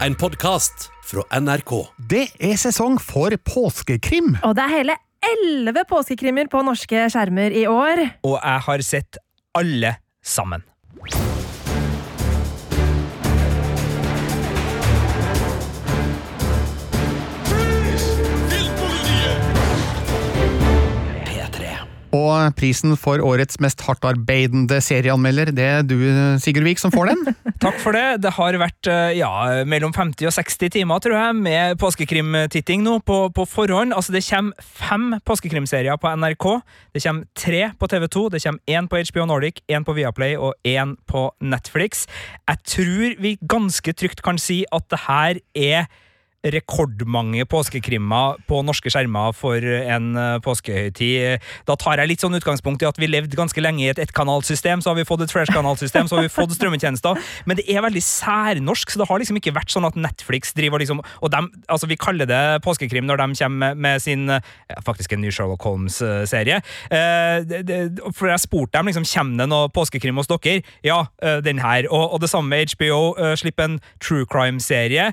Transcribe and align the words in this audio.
en 0.00 0.14
podkast 0.18 0.90
fra 1.06 1.24
NRK. 1.40 1.72
Det 2.10 2.26
er 2.42 2.58
sesong 2.60 2.98
for 3.02 3.32
påskekrim. 3.48 4.34
Og 4.44 4.56
det 4.58 4.66
er 4.66 4.74
hele 4.74 4.96
elleve 5.26 5.86
påskekrimmer 5.88 6.50
på 6.52 6.62
norske 6.66 7.06
skjermer 7.12 7.54
i 7.56 7.66
år. 7.70 8.04
Og 8.26 8.36
jeg 8.36 8.66
har 8.68 8.86
sett 8.86 9.20
alle 9.56 9.96
sammen. 10.24 10.66
Og 22.16 22.54
prisen 22.56 22.94
for 23.00 23.20
årets 23.24 23.58
mest 23.62 23.82
hardtarbeidende 23.86 24.78
serieanmelder, 24.84 25.50
det 25.54 25.66
er 25.66 25.84
du, 25.86 25.96
Sigurd 26.42 26.66
Vik, 26.68 26.80
som 26.80 26.92
får 26.94 27.10
den. 27.12 27.36
Takk 27.64 27.78
for 27.82 27.96
det. 27.96 28.22
Det 28.24 28.32
har 28.36 28.58
vært 28.60 28.90
eh, 28.92 29.16
ja, 29.18 29.30
mellom 29.68 29.94
50 29.96 30.28
og 30.30 30.34
60 30.36 30.72
timer, 30.78 31.02
tror 31.02 31.16
jeg, 31.18 31.36
med 31.40 31.76
påskekrimtitting 31.82 32.84
nå 32.86 32.98
på, 33.06 33.18
på 33.36 33.46
forhånd. 33.50 33.94
Altså, 33.96 34.14
det 34.16 34.24
kommer 34.28 34.68
fem 34.80 35.08
påskekrimserier 35.26 36.00
på 36.00 36.14
NRK. 36.22 36.48
Det 36.96 37.04
kommer 37.04 37.28
tre 37.36 37.62
på 37.78 37.90
TV2, 37.92 38.26
det 38.34 38.42
kommer 38.46 38.78
én 38.78 38.90
på 38.90 39.02
HBO 39.10 39.28
Nordic, 39.32 39.62
én 39.68 39.86
på 39.86 39.96
Viaplay 39.96 40.38
og 40.38 40.56
én 40.66 40.96
på 41.10 41.28
Netflix. 41.44 42.06
Jeg 42.48 42.64
tror 42.76 43.20
vi 43.22 43.36
ganske 43.48 43.96
trygt 43.96 44.24
kan 44.24 44.40
si 44.40 44.62
at 44.72 44.88
det 44.92 45.04
her 45.06 45.40
er 45.54 45.88
rekordmange 46.54 47.46
påskekrimmer 47.50 48.40
på 48.48 48.60
norske 48.66 48.90
skjermer 48.92 49.34
for 49.36 49.62
en 49.62 50.12
uh, 50.18 50.38
påskehøytid. 50.44 51.42
Da 51.68 51.76
tar 51.80 52.00
jeg 52.00 52.10
litt 52.10 52.24
sånn 52.24 52.36
utgangspunkt 52.38 52.84
i 52.84 52.88
at 52.88 52.98
vi 53.00 53.08
levde 53.10 53.38
ganske 53.38 53.62
lenge 53.62 53.84
i 53.84 53.90
et 53.90 54.00
ettkanalsystem, 54.02 54.82
så 54.82 54.92
har 54.92 54.98
vi 55.00 55.06
fått 55.08 55.24
et 55.26 55.34
fresh-kanalsystem, 55.34 56.08
så 56.08 56.18
har 56.18 56.26
vi 56.26 56.32
fått 56.32 56.54
strømmetjenester, 56.56 57.18
men 57.48 57.58
det 57.58 57.66
er 57.72 57.84
veldig 57.84 58.02
særnorsk, 58.04 58.92
så 58.92 59.02
det 59.02 59.08
har 59.10 59.22
liksom 59.22 59.40
ikke 59.40 59.54
vært 59.56 59.74
sånn 59.74 59.88
at 59.88 59.98
Netflix 59.98 60.54
driver 60.56 60.82
liksom 60.82 61.02
Og 61.24 61.30
dem, 61.32 61.48
altså 61.72 61.88
vi 61.88 61.96
kaller 62.00 62.28
det 62.28 62.40
påskekrim 62.64 63.06
når 63.08 63.20
de 63.20 63.26
kommer 63.40 63.74
med 63.74 64.02
sin 64.02 64.28
ja, 64.28 64.40
faktisk 64.84 65.12
en 65.12 65.22
ny 65.24 65.30
Sherlock 65.32 65.64
Holmes-serie. 65.66 66.60
Uh, 66.90 68.10
for 68.14 68.30
jeg 68.30 68.44
spurte 68.44 68.76
dem 68.76 68.90
liksom, 68.90 69.06
kommer 69.08 69.44
det 69.44 69.48
noe 69.50 69.70
påskekrim 69.72 70.18
hos 70.20 70.30
dere. 70.30 70.60
Ja, 70.86 71.02
uh, 71.24 71.38
den 71.44 71.60
her. 71.62 71.88
Og, 71.90 72.14
og, 72.14 72.20
det 72.22 72.30
samme 72.32 72.50
med 72.50 72.72
HBO. 72.76 73.14
slipper 73.38 73.66
en 73.66 73.78
true 74.02 74.26
crime-serie 74.28 75.10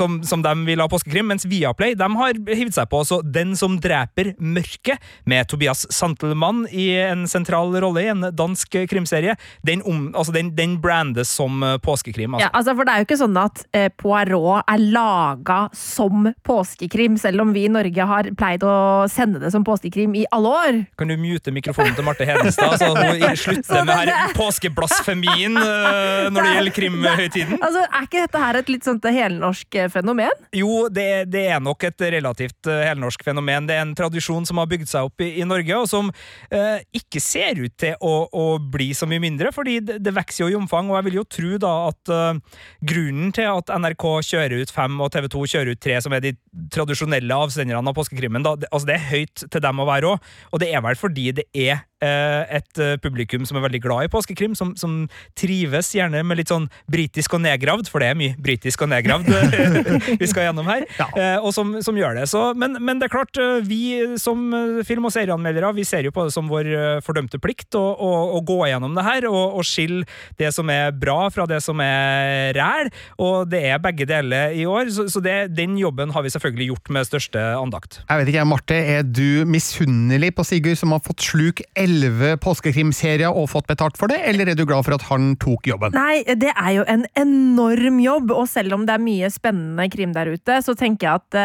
som, 0.00 0.20
som 0.24 0.44
de 0.44 0.54
vil 0.66 0.80
ha 0.80 0.88
påskekrim, 0.90 1.28
mens 1.30 1.46
Viaplay 1.48 1.94
de 1.98 2.08
har 2.16 2.38
hivd 2.48 2.74
seg 2.76 2.88
på 2.90 3.02
altså 3.02 3.20
Den 3.24 3.54
som 3.58 3.76
dreper 3.80 4.34
mørket, 4.40 5.00
med 5.28 5.48
Tobias 5.50 5.84
Santelmann 5.92 6.64
i 6.70 6.90
en 7.02 7.26
sentral 7.28 7.74
rolle 7.82 8.04
i 8.04 8.10
en 8.12 8.24
dansk 8.36 8.76
krimserie. 8.90 9.36
Den, 9.66 9.82
om, 9.86 10.10
altså 10.14 10.32
den, 10.34 10.52
den 10.56 10.76
brandes 10.82 11.32
som 11.34 11.62
eh, 11.66 11.76
påskekrim. 11.82 12.34
Altså. 12.34 12.46
Ja, 12.46 12.50
altså 12.56 12.74
for 12.78 12.86
det 12.86 12.94
er 12.94 13.02
jo 13.02 13.08
ikke 13.08 13.18
sånn 13.20 13.38
at 13.40 13.62
eh, 13.76 13.88
Poirot 14.00 14.64
er 14.70 14.84
laga 14.94 15.58
som 15.76 16.30
påskekrim, 16.46 17.18
selv 17.20 17.44
om 17.44 17.54
vi 17.56 17.66
i 17.66 17.72
Norge 17.72 18.06
har 18.12 18.30
pleid 18.38 18.64
å 18.66 18.74
sende 19.10 19.42
det 19.42 19.52
som 19.54 19.64
påskekrim 19.66 20.14
i 20.18 20.24
alle 20.34 20.54
år. 20.62 20.80
Kan 21.00 21.12
du 21.12 21.16
mute 21.20 21.54
mikrofonen 21.54 21.96
til 21.98 22.06
Marte 22.06 22.28
Hedenstad, 22.28 22.78
så 22.80 22.90
hun 22.94 23.24
slutter 23.44 23.86
med 23.88 24.12
her 24.12 24.34
påskeblasfemien 24.38 25.58
uh, 25.58 26.30
når 26.32 26.40
det 26.40 26.54
gjelder 26.56 26.76
krimhøytiden? 26.80 27.60
Altså, 27.60 27.84
er 27.86 28.08
ikke 28.08 28.24
dette 28.26 28.44
her 28.44 28.60
et 28.60 28.72
litt 28.72 28.86
sånt 28.86 29.10
helnorsk 29.10 29.80
fenomen? 29.92 30.44
Jo, 30.56 30.86
det, 30.92 31.30
det, 31.32 31.44
er 31.52 31.62
nok 31.62 31.84
et 31.88 32.04
relativt 32.14 32.68
uh, 32.70 32.82
helnorsk 32.86 33.24
fenomen. 33.26 33.68
Det 33.68 33.76
er 33.76 33.84
en 33.84 33.94
tradisjon 33.96 34.46
som 34.48 34.60
har 34.60 34.68
bygd 34.70 34.88
seg 34.90 35.08
opp 35.08 35.24
i, 35.24 35.32
i 35.40 35.46
Norge, 35.48 35.76
og 35.76 35.88
som 35.90 36.10
eh, 36.50 36.82
ikke 36.96 37.22
ser 37.22 37.60
ut 37.60 37.74
til 37.80 37.96
å, 38.00 38.14
å, 38.30 38.46
bli 38.60 38.90
så 38.96 39.08
mye 39.10 39.22
mindre, 39.22 39.52
fordi 39.54 39.78
det, 39.84 39.98
det, 40.04 40.14
vokser 40.16 40.44
jo 40.44 40.50
i 40.52 40.58
omfang. 40.58 40.90
Og 40.90 40.98
jeg 40.98 41.08
vil 41.08 41.20
jo 41.20 41.26
tro 41.36 41.60
da 41.62 41.74
at 41.90 42.14
eh, 42.14 42.62
grunnen 42.92 43.34
til 43.36 43.50
at 43.50 43.74
NRK 43.82 44.06
kjører 44.30 44.64
ut 44.64 44.74
fem 44.74 44.98
og 45.00 45.12
TV 45.14 45.28
2 45.32 45.44
kjører 45.54 45.74
ut 45.74 45.82
tre, 45.82 46.00
som 46.04 46.16
er 46.16 46.24
de 46.24 46.34
tradisjonelle 46.74 47.42
avsenderne 47.46 47.92
av 47.92 47.96
påskekrimmen, 47.96 48.46
da, 48.46 48.56
det, 48.60 48.70
altså 48.70 48.92
det 48.92 48.98
er 48.98 49.08
høyt 49.10 49.46
til 49.46 49.64
dem 49.64 49.82
å 49.82 49.88
være 49.88 50.14
òg, 50.14 50.34
og 50.50 50.62
det 50.62 50.72
er 50.72 50.84
vel 50.84 50.98
fordi 50.98 51.30
det 51.40 51.48
er 51.56 51.80
Eh, 51.80 51.89
et 52.00 52.80
eh, 52.80 52.96
publikum 53.02 53.44
som 53.48 53.58
er 53.58 53.64
veldig 53.66 53.80
glad 53.84 54.06
i 54.06 54.10
påskekrim, 54.12 54.54
som, 54.56 54.72
som 54.78 55.04
trives 55.38 55.92
gjerne 55.94 56.22
med 56.24 56.40
litt 56.40 56.52
sånn 56.52 56.68
britisk 56.90 57.36
og 57.36 57.42
nedgravd, 57.44 57.90
for 57.92 58.02
det 58.02 58.10
er 58.10 58.18
mye 58.18 58.36
britisk 58.40 58.86
og 58.86 58.92
nedgravd 58.92 59.28
vi 60.22 60.28
skal 60.30 60.48
gjennom 60.48 60.70
her, 60.70 60.86
ja. 60.96 61.08
Eh, 61.12 61.36
og 61.44 61.52
som, 61.56 61.74
som, 61.84 61.98
gjør 62.00 62.16
det. 62.16 62.26
Så, 62.30 62.42
men, 62.56 62.78
men, 62.80 63.00
det 63.00 63.10
er 63.10 63.12
klart, 63.12 63.36
vi 63.66 64.16
som 64.20 64.48
film- 64.86 65.08
og 65.08 65.12
serieanmeldere 65.12 65.72
vi 65.76 65.84
ser 65.84 66.06
jo 66.06 66.14
på 66.14 66.24
det 66.26 66.34
som 66.34 66.48
vår 66.48 66.70
fordømte 67.04 67.40
plikt 67.42 67.76
å, 67.76 67.82
å, 67.92 68.10
å 68.38 68.40
gå 68.46 68.62
gjennom 68.70 68.96
det 68.96 69.04
her 69.04 69.26
og, 69.28 69.58
og 69.60 69.66
skille 69.66 70.06
det 70.40 70.50
som 70.56 70.70
er 70.72 70.94
bra 70.96 71.28
fra 71.32 71.44
det 71.50 71.60
som 71.64 71.80
er 71.84 72.54
ræl, 72.56 72.88
og 73.20 73.50
det 73.52 73.62
er 73.68 73.82
begge 73.82 74.08
deler 74.08 74.56
i 74.56 74.64
år, 74.68 74.88
så, 74.94 75.06
så 75.12 75.22
det, 75.24 75.52
den 75.56 75.76
jobben 75.80 76.14
har 76.14 76.24
vi 76.24 76.32
selvfølgelig 76.32 76.70
gjort 76.72 76.92
med 76.96 77.08
største 77.08 77.44
andakt. 77.58 78.00
Jeg 78.06 78.22
vet 78.22 78.32
ikke, 78.32 78.48
Marte, 78.48 78.80
er 78.96 79.04
du 79.04 79.44
misunnelig 79.48 80.32
på 80.38 80.46
Sigurd 80.48 80.80
som 80.80 80.96
har 80.96 81.04
fått 81.04 81.28
sluk 81.28 81.62
11 81.74 81.89
elleve 81.90 82.36
påskekrimserier 82.42 83.34
og 83.34 83.50
fått 83.52 83.68
betalt 83.70 83.98
for 84.00 84.12
det, 84.12 84.20
eller 84.30 84.50
er 84.50 84.58
du 84.58 84.64
glad 84.68 84.86
for 84.86 84.96
at 84.96 85.06
han 85.10 85.34
tok 85.42 85.70
jobben? 85.70 85.94
Nei, 85.96 86.22
det 86.38 86.52
er 86.54 86.72
jo 86.78 86.86
en 86.90 87.06
enorm 87.18 88.00
jobb, 88.02 88.34
og 88.36 88.46
selv 88.50 88.78
om 88.78 88.86
det 88.88 88.96
er 88.96 89.04
mye 89.04 89.30
spennende 89.32 89.88
krim 89.92 90.14
der 90.16 90.32
ute, 90.34 90.60
så 90.64 90.76
tenker 90.78 91.08
jeg 91.08 91.22
at 91.22 91.40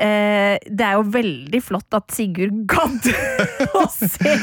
eh, 0.00 0.60
det 0.70 0.86
er 0.86 0.98
jo 0.98 1.08
veldig 1.16 1.62
flott 1.64 1.98
at 1.98 2.14
Sigurd 2.14 2.64
gadd 2.70 3.10
å 3.80 3.86
se 3.90 4.36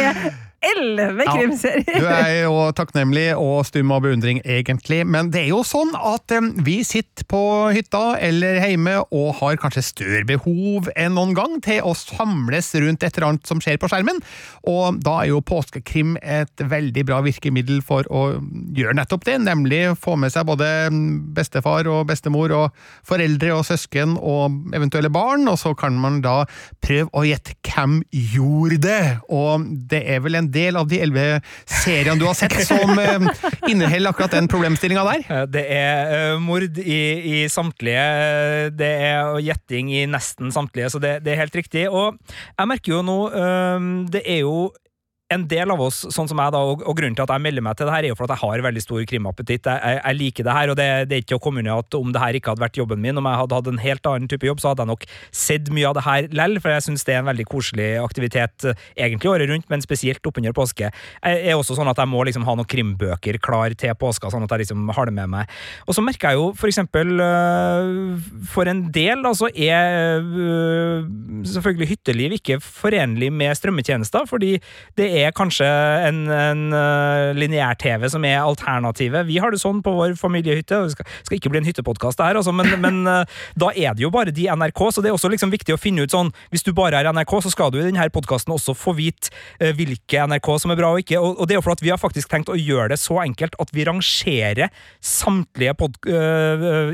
elleve 0.63 1.25
krimserier! 1.27 1.99
Du 2.01 2.07
er 2.09 2.31
jo 2.43 2.55
takknemlig 2.77 3.27
og 3.37 3.65
stum 3.67 3.91
av 3.93 4.03
beundring, 4.05 4.39
egentlig. 4.45 5.03
Men 5.07 5.29
det 5.33 5.43
er 5.43 5.51
jo 5.51 5.61
sånn 5.67 5.93
at 5.97 6.33
um, 6.37 6.49
vi 6.65 6.79
sitter 6.87 7.27
på 7.29 7.41
hytta 7.75 8.17
eller 8.23 8.59
hjemme 8.63 8.95
og 9.05 9.37
har 9.41 9.59
kanskje 9.61 9.85
større 9.85 10.23
behov 10.27 10.89
enn 10.97 11.15
noen 11.17 11.35
gang 11.37 11.57
til 11.63 11.85
å 11.85 11.93
samles 11.97 12.71
rundt 12.77 13.05
et 13.05 13.17
eller 13.17 13.29
annet 13.31 13.49
som 13.49 13.61
skjer 13.63 13.79
på 13.81 13.89
skjermen. 13.91 14.21
Og 14.69 14.99
da 15.05 15.19
er 15.21 15.31
jo 15.31 15.43
påskekrim 15.45 16.15
et 16.21 16.65
veldig 16.65 17.05
bra 17.07 17.21
virkemiddel 17.25 17.83
for 17.85 18.07
å 18.09 18.25
gjøre 18.77 18.97
nettopp 18.97 19.27
det, 19.27 19.37
nemlig 19.45 19.81
få 20.01 20.17
med 20.19 20.33
seg 20.33 20.47
både 20.49 20.67
bestefar 21.37 21.89
og 21.91 22.07
bestemor 22.09 22.53
og 22.55 22.83
foreldre 23.07 23.53
og 23.55 23.65
søsken 23.67 24.17
og 24.17 24.73
eventuelle 24.75 25.11
barn, 25.13 25.47
og 25.49 25.59
så 25.61 25.73
kan 25.77 25.97
man 26.01 26.21
da 26.25 26.41
prøve 26.83 27.11
å 27.13 27.25
gjette 27.27 27.57
hvem 27.67 27.99
gjorde 28.33 28.81
det. 28.87 29.01
Og 29.33 29.67
det 29.91 30.03
er 30.09 30.21
vel 30.25 30.39
en 30.39 30.46
del 30.51 30.79
av 30.79 30.87
de 30.89 31.01
elleve 31.05 31.41
seriene 31.69 32.17
du 32.19 32.25
har 32.27 32.37
sett 32.37 32.55
som 32.67 32.93
uh, 32.97 33.27
inneholder 33.69 34.11
akkurat 34.11 34.35
den 34.37 34.49
problemstillinga 34.51 35.05
der? 35.07 35.25
Eh, 35.27 35.45
det 35.53 35.65
er 35.73 36.15
uh, 36.35 36.41
mord 36.43 36.81
i, 36.81 37.01
i, 37.33 37.37
samtlige. 37.51 38.07
Det 38.77 38.91
er 39.09 39.37
gjetting 39.43 39.93
i 39.95 40.05
nesten 40.09 40.51
samtlige, 40.55 40.91
så 40.93 41.01
det, 41.03 41.17
det, 41.25 41.33
er 41.33 41.43
helt 41.43 41.57
riktig. 41.57 41.87
Og 41.89 42.17
jeg 42.57 42.69
merker 42.69 42.97
jo 42.97 43.03
nå 43.05 43.17
Det 44.11 44.21
er 44.25 44.41
jo 44.43 44.69
en 45.33 45.43
del 45.51 45.71
av 45.73 45.81
oss, 45.83 46.05
sånn 46.13 46.29
som 46.29 46.39
jeg 46.39 46.53
da, 46.55 46.59
og, 46.63 46.83
og, 46.87 46.95
grunnen 46.95 47.15
til 47.17 47.25
at 47.25 47.33
jeg 47.33 47.43
melder 47.43 47.63
meg 47.65 47.75
til 47.75 47.89
det 47.89 47.93
her, 47.93 48.05
er 48.05 48.13
jo 48.13 48.15
for 48.15 48.27
at 48.27 48.37
jeg 48.37 48.47
har 48.47 48.63
veldig 48.63 48.83
stor 48.83 49.01
krimappetitt. 49.11 49.67
Jeg, 49.67 49.81
jeg, 49.83 49.99
jeg, 49.99 50.17
liker 50.21 50.47
det 50.47 50.53
her, 50.55 50.71
og 50.71 50.77
det, 50.79 50.85
det 51.09 51.17
er 51.17 51.23
ikke 51.25 51.39
å 51.39 51.41
komme 51.43 51.59
unna 51.63 51.75
at 51.81 51.97
om 51.97 52.13
det 52.15 52.21
her 52.23 52.37
ikke 52.37 52.53
hadde 52.53 52.63
vært 52.63 52.79
jobben 52.79 53.01
min, 53.03 53.19
om 53.19 53.27
jeg 53.27 53.41
hadde 53.41 53.59
hatt 53.59 53.69
en 53.71 53.81
helt 53.83 54.09
annen 54.11 54.31
type 54.31 54.47
jobb, 54.47 54.61
så 54.63 54.71
hadde 54.71 54.85
jeg 54.85 54.91
nok 54.93 55.03
sett 55.35 55.71
mye 55.75 55.89
av 55.89 55.97
det 55.97 56.05
her 56.05 56.29
lell, 56.39 56.55
for 56.63 56.71
jeg 56.71 56.85
syns 56.87 57.03
det 57.07 57.15
er 57.15 57.19
en 57.23 57.31
veldig 57.31 57.47
koselig 57.51 57.89
aktivitet 57.99 58.69
egentlig 58.95 59.33
året 59.33 59.51
rundt, 59.51 59.67
men 59.73 59.83
spesielt 59.83 60.31
oppunder 60.31 60.55
påske. 60.55 60.93
Jeg 60.93 61.43
er 61.43 61.59
også 61.59 61.75
sånn 61.75 61.91
at 61.91 61.99
jeg 61.99 62.11
må 62.11 62.23
liksom 62.27 62.47
ha 62.47 62.55
noen 62.55 62.71
krimbøker 62.71 63.41
klar 63.43 63.75
til 63.75 63.91
påska, 63.99 64.31
sånn 64.31 64.47
at 64.47 64.55
jeg 64.55 64.63
liksom 64.63 64.87
har 64.95 65.11
det 65.11 65.15
med 65.17 65.33
meg. 65.35 65.51
Og 65.89 65.97
så 65.97 66.05
merker 66.05 66.31
jeg 66.31 66.39
jo 66.39 66.47
for 66.55 66.71
eksempel 66.71 67.19
øh, 67.19 68.15
for 68.47 68.71
en 68.71 68.85
del, 68.95 69.27
så 69.35 69.51
er 69.51 70.23
øh, 70.23 71.03
selvfølgelig 71.51 71.91
hytteliv 71.91 72.39
ikke 72.39 72.61
forenlig 72.63 73.33
med 73.33 73.59
strømmetjenester, 73.59 74.23
fordi 74.29 74.55
det 74.95 75.11
er 75.11 75.16
er 75.17 75.33
kanskje 75.35 75.67
en, 76.07 76.23
en 76.31 76.63
uh, 76.73 77.33
lineær-TV 77.37 78.07
som 78.13 78.25
er 78.27 78.39
alternativet. 78.41 79.27
Vi 79.27 79.39
har 79.41 79.53
det 79.53 79.61
sånn 79.61 79.81
på 79.85 79.93
vår 79.97 80.15
familiehytte. 80.19 80.79
Det 80.85 80.95
skal, 80.95 81.09
skal 81.25 81.39
ikke 81.39 81.51
bli 81.53 81.61
en 81.61 81.67
hyttepodkast, 81.67 82.21
her, 82.23 82.39
altså, 82.39 82.53
men, 82.55 82.71
men 82.83 83.01
uh, 83.07 83.23
da 83.59 83.71
er 83.73 83.97
det 83.97 84.05
jo 84.05 84.11
bare 84.13 84.33
de 84.35 84.47
NRK, 84.47 84.83
så 84.93 85.03
det 85.03 85.11
er 85.11 85.17
også 85.17 85.31
liksom 85.33 85.53
viktig 85.53 85.75
å 85.75 85.79
finne 85.81 86.05
ut 86.05 86.13
sånn 86.13 86.29
Hvis 86.53 86.65
du 86.65 86.71
bare 86.75 86.99
er 86.99 87.09
NRK, 87.11 87.33
så 87.45 87.51
skal 87.53 87.71
du 87.73 87.79
i 87.79 87.85
denne 87.85 88.07
podkasten 88.13 88.53
også 88.55 88.75
få 88.77 88.95
vite 88.97 89.31
uh, 89.61 89.71
hvilke 89.77 90.27
NRK 90.29 90.51
som 90.63 90.73
er 90.73 90.79
bra 90.79 90.93
og 90.95 91.03
ikke. 91.03 91.19
Og, 91.19 91.41
og, 91.41 91.47
det 91.47 91.57
er 91.57 91.61
jo 91.61 91.65
for 91.65 91.77
at 91.77 91.83
vi 91.83 91.93
har 91.93 92.01
faktisk 92.01 92.31
tenkt 92.31 92.51
å 92.53 92.57
gjøre 92.57 92.91
det 92.93 92.99
så 93.01 93.19
enkelt 93.23 93.57
at 93.61 93.73
vi 93.75 93.85
rangerer 93.87 94.73
samtlige 95.03 95.73
pod, 95.77 95.97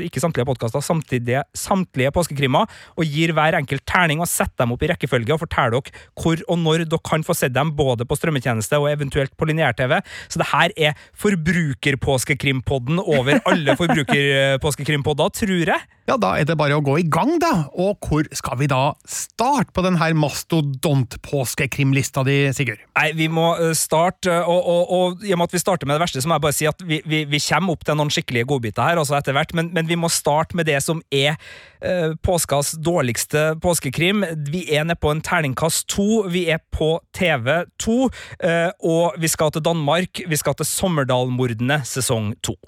ikke 0.04 0.22
samtlige 0.22 0.46
podkaster, 0.48 0.82
samtidig 0.84 1.42
samtlige 1.56 2.12
påskekrimmer, 2.14 2.70
og 2.98 3.08
gir 3.08 3.34
hver 3.36 3.56
enkelt 3.58 3.84
terning 3.88 4.22
og 4.22 4.30
setter 4.30 4.64
dem 4.64 4.74
opp 4.74 4.84
i 4.84 4.90
rekkefølge 4.92 5.34
og 5.34 5.42
forteller 5.44 5.74
dere 5.74 6.04
hvor 6.20 6.42
og 6.50 6.60
når 6.60 6.84
dere 6.88 7.04
kan 7.06 7.24
få 7.26 7.36
sett 7.36 7.54
dem 7.54 7.72
både 7.76 8.06
på 8.08 8.13
strømmetjeneste 8.18 8.78
og 8.80 8.90
eventuelt 8.92 9.34
på 9.38 9.48
lineær-TV. 9.50 10.00
Så 10.28 10.40
det 10.40 10.48
her 10.52 10.74
er 10.88 10.92
forbrukerpåskekrimpodden 11.24 12.98
over 13.02 13.40
alle 13.50 13.76
forbrukerpåskekrimpodder, 13.80 15.28
tror 15.40 15.68
jeg. 15.74 15.80
Ja, 16.04 16.18
da 16.20 16.34
er 16.36 16.44
det 16.44 16.58
bare 16.60 16.76
å 16.76 16.82
gå 16.84 16.98
i 17.00 17.06
gang, 17.08 17.38
da. 17.40 17.70
Og 17.80 17.96
hvor 18.04 18.26
skal 18.36 18.58
vi 18.60 18.66
da 18.68 18.92
starte 19.08 19.72
på 19.72 19.80
denne 19.86 19.96
her 20.02 20.12
mastodont-påskekrimlista 20.20 22.20
di, 22.28 22.52
Sigurd? 22.52 22.82
Nei, 22.98 23.06
vi 23.16 23.30
må 23.32 23.54
eh, 23.56 23.72
starte, 23.78 24.34
og, 24.44 24.68
og, 24.68 24.92
og 24.92 25.24
i 25.24 25.32
og 25.32 25.40
med 25.40 25.48
at 25.48 25.56
vi 25.56 25.62
starter 25.62 25.88
med 25.88 25.96
det 25.96 26.04
verste, 26.04 26.20
så 26.20 26.28
må 26.28 26.36
jeg 26.36 26.44
bare 26.44 26.58
si 26.58 26.68
at 26.68 26.84
vi, 26.84 27.00
vi, 27.08 27.22
vi 27.30 27.40
kommer 27.46 27.72
opp 27.72 27.86
til 27.88 27.96
noen 27.96 28.12
skikkelige 28.12 28.50
godbiter 28.52 28.84
her 28.84 29.00
også 29.00 29.16
etter 29.16 29.32
hvert, 29.36 29.56
men, 29.56 29.72
men 29.72 29.88
vi 29.88 29.96
må 29.96 30.12
starte 30.12 30.52
med 30.58 30.68
det 30.68 30.76
som 30.84 31.00
er 31.08 31.40
eh, 31.80 32.12
påskas 32.20 32.76
dårligste 32.84 33.54
påskekrim. 33.64 34.28
Vi 34.52 34.66
er 34.76 34.84
nede 34.84 35.00
på 35.00 35.08
en 35.14 35.24
terningkast 35.24 35.88
to, 35.88 36.28
vi 36.28 36.50
er 36.52 36.60
på 36.68 37.00
TV2, 37.16 37.96
eh, 38.44 38.68
og 38.84 39.16
vi 39.24 39.32
skal 39.32 39.56
til 39.56 39.64
Danmark. 39.64 40.20
Vi 40.28 40.36
skal 40.36 40.60
til 40.60 40.68
Sommerdal-mordene 40.68 41.80
sesong 41.88 42.34
to. 42.44 42.58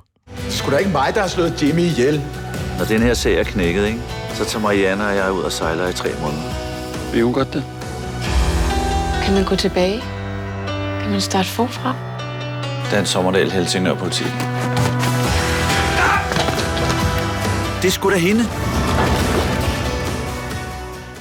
Skulle 0.48 0.80
da 0.80 0.86
ikke 0.86 0.96
meg 0.96 1.14
der 1.14 1.28
har 1.28 1.36
slått 1.36 1.60
Jimmy 1.60 1.90
ihjel. 1.92 2.24
Når 2.78 2.84
den 2.84 3.02
her 3.02 3.14
sag 3.14 3.34
er 3.34 3.44
knækket, 3.44 3.86
ikke? 3.86 4.00
så 4.34 4.44
tager 4.44 4.62
Marianne 4.62 5.06
og 5.06 5.16
jeg 5.16 5.32
ud 5.32 5.42
og 5.42 5.52
sejler 5.52 5.88
i 5.88 5.92
tre 5.92 6.08
måneder. 6.20 6.52
Vil 7.12 7.22
hun 7.22 7.32
godt 7.32 7.52
det? 7.52 7.64
Kan 9.24 9.34
man 9.34 9.44
gå 9.44 9.56
tilbage? 9.56 10.00
Kan 11.00 11.10
man 11.10 11.20
starte 11.20 11.48
forfra? 11.48 11.94
Dan 12.90 13.06
Sommerdal, 13.06 13.50
Helsingør 13.50 13.94
politi. 13.94 14.24
Det 17.82 17.88
er 17.88 17.90
sgu 17.90 18.10
da 18.10 18.16
hende. 18.16 18.44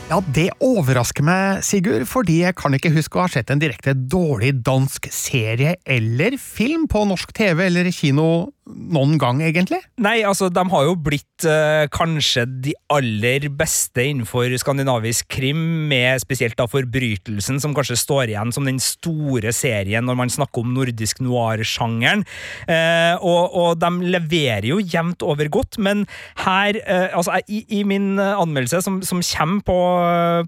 Ja, 0.10 0.20
det 0.36 0.50
overrasker 0.60 1.24
meg, 1.24 1.64
Sigurd, 1.64 2.06
fordi 2.06 2.42
jeg 2.42 2.56
kan 2.56 2.74
ikke 2.78 2.92
huske 2.94 3.18
å 3.18 3.26
ha 3.26 3.32
sett 3.32 3.50
en 3.50 3.62
direkte 3.64 3.96
dårlig 3.96 4.54
dansk 4.66 5.08
serie 5.12 5.76
eller 5.86 6.38
film 6.42 6.86
på 6.92 7.08
norsk 7.10 7.34
TV 7.34 7.66
eller 7.66 7.90
kino 7.96 8.28
noen 8.66 9.20
gang, 9.22 9.42
egentlig? 9.46 9.78
Nei, 10.02 10.24
altså, 10.26 10.48
de 10.50 10.62
har 10.72 10.86
jo 10.88 10.96
blitt 10.98 11.46
uh, 11.46 11.86
kanskje 11.94 12.46
de 12.66 12.74
aller 12.94 13.46
beste 13.54 14.02
innenfor 14.02 14.50
skandinavisk 14.58 15.28
krim, 15.38 15.60
med 15.90 16.24
spesielt 16.24 16.58
da 16.58 16.66
Forbrytelsen, 16.70 17.60
som 17.62 17.76
kanskje 17.78 17.98
står 18.00 18.32
igjen 18.34 18.54
som 18.56 18.66
den 18.66 18.80
store 18.82 19.54
serien 19.54 20.06
når 20.06 20.18
man 20.18 20.34
snakker 20.34 20.66
om 20.66 20.74
nordisk 20.74 21.22
noir-sjangeren. 21.22 22.26
Uh, 22.66 23.14
og, 23.22 23.54
og, 23.54 23.70
de 23.82 24.10
leverer 24.16 24.70
jo 24.72 24.80
jevnt 24.82 25.22
over 25.26 25.50
godt, 25.54 25.78
men 25.78 26.08
her, 26.42 26.82
uh, 26.90 27.20
altså, 27.20 27.38
i, 27.46 27.62
i, 27.70 27.84
min 27.86 28.18
anmeldelse, 28.18 28.82
som, 28.82 29.00
som 29.06 29.22
kommer 29.22 29.62
på, 29.68 29.78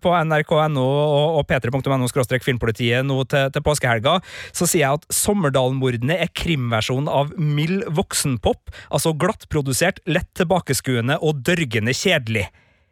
på 0.01 0.15
nrk.no 0.23 0.87
og, 0.87 1.37
og 1.43 1.47
p3.no 1.51 2.09
filmpolitiet 2.47 3.05
nå 3.05 3.21
til, 3.29 3.53
til 3.53 3.65
påskehelga, 3.65 4.17
så 4.55 4.65
sier 4.65 4.87
jeg 4.87 5.01
at 5.01 5.07
Sommerdal-mordene 5.13 6.17
er 6.25 6.33
krimversjonen 6.33 7.09
av 7.11 7.33
Mild 7.37 7.85
voksen 7.93 8.06
voksenpop, 8.07 8.71
altså 8.89 9.13
glattprodusert, 9.17 10.01
lett 10.07 10.31
tilbakeskuende 10.37 11.19
og 11.21 11.43
dørgende 11.45 11.93
kjedelig. 11.95 12.47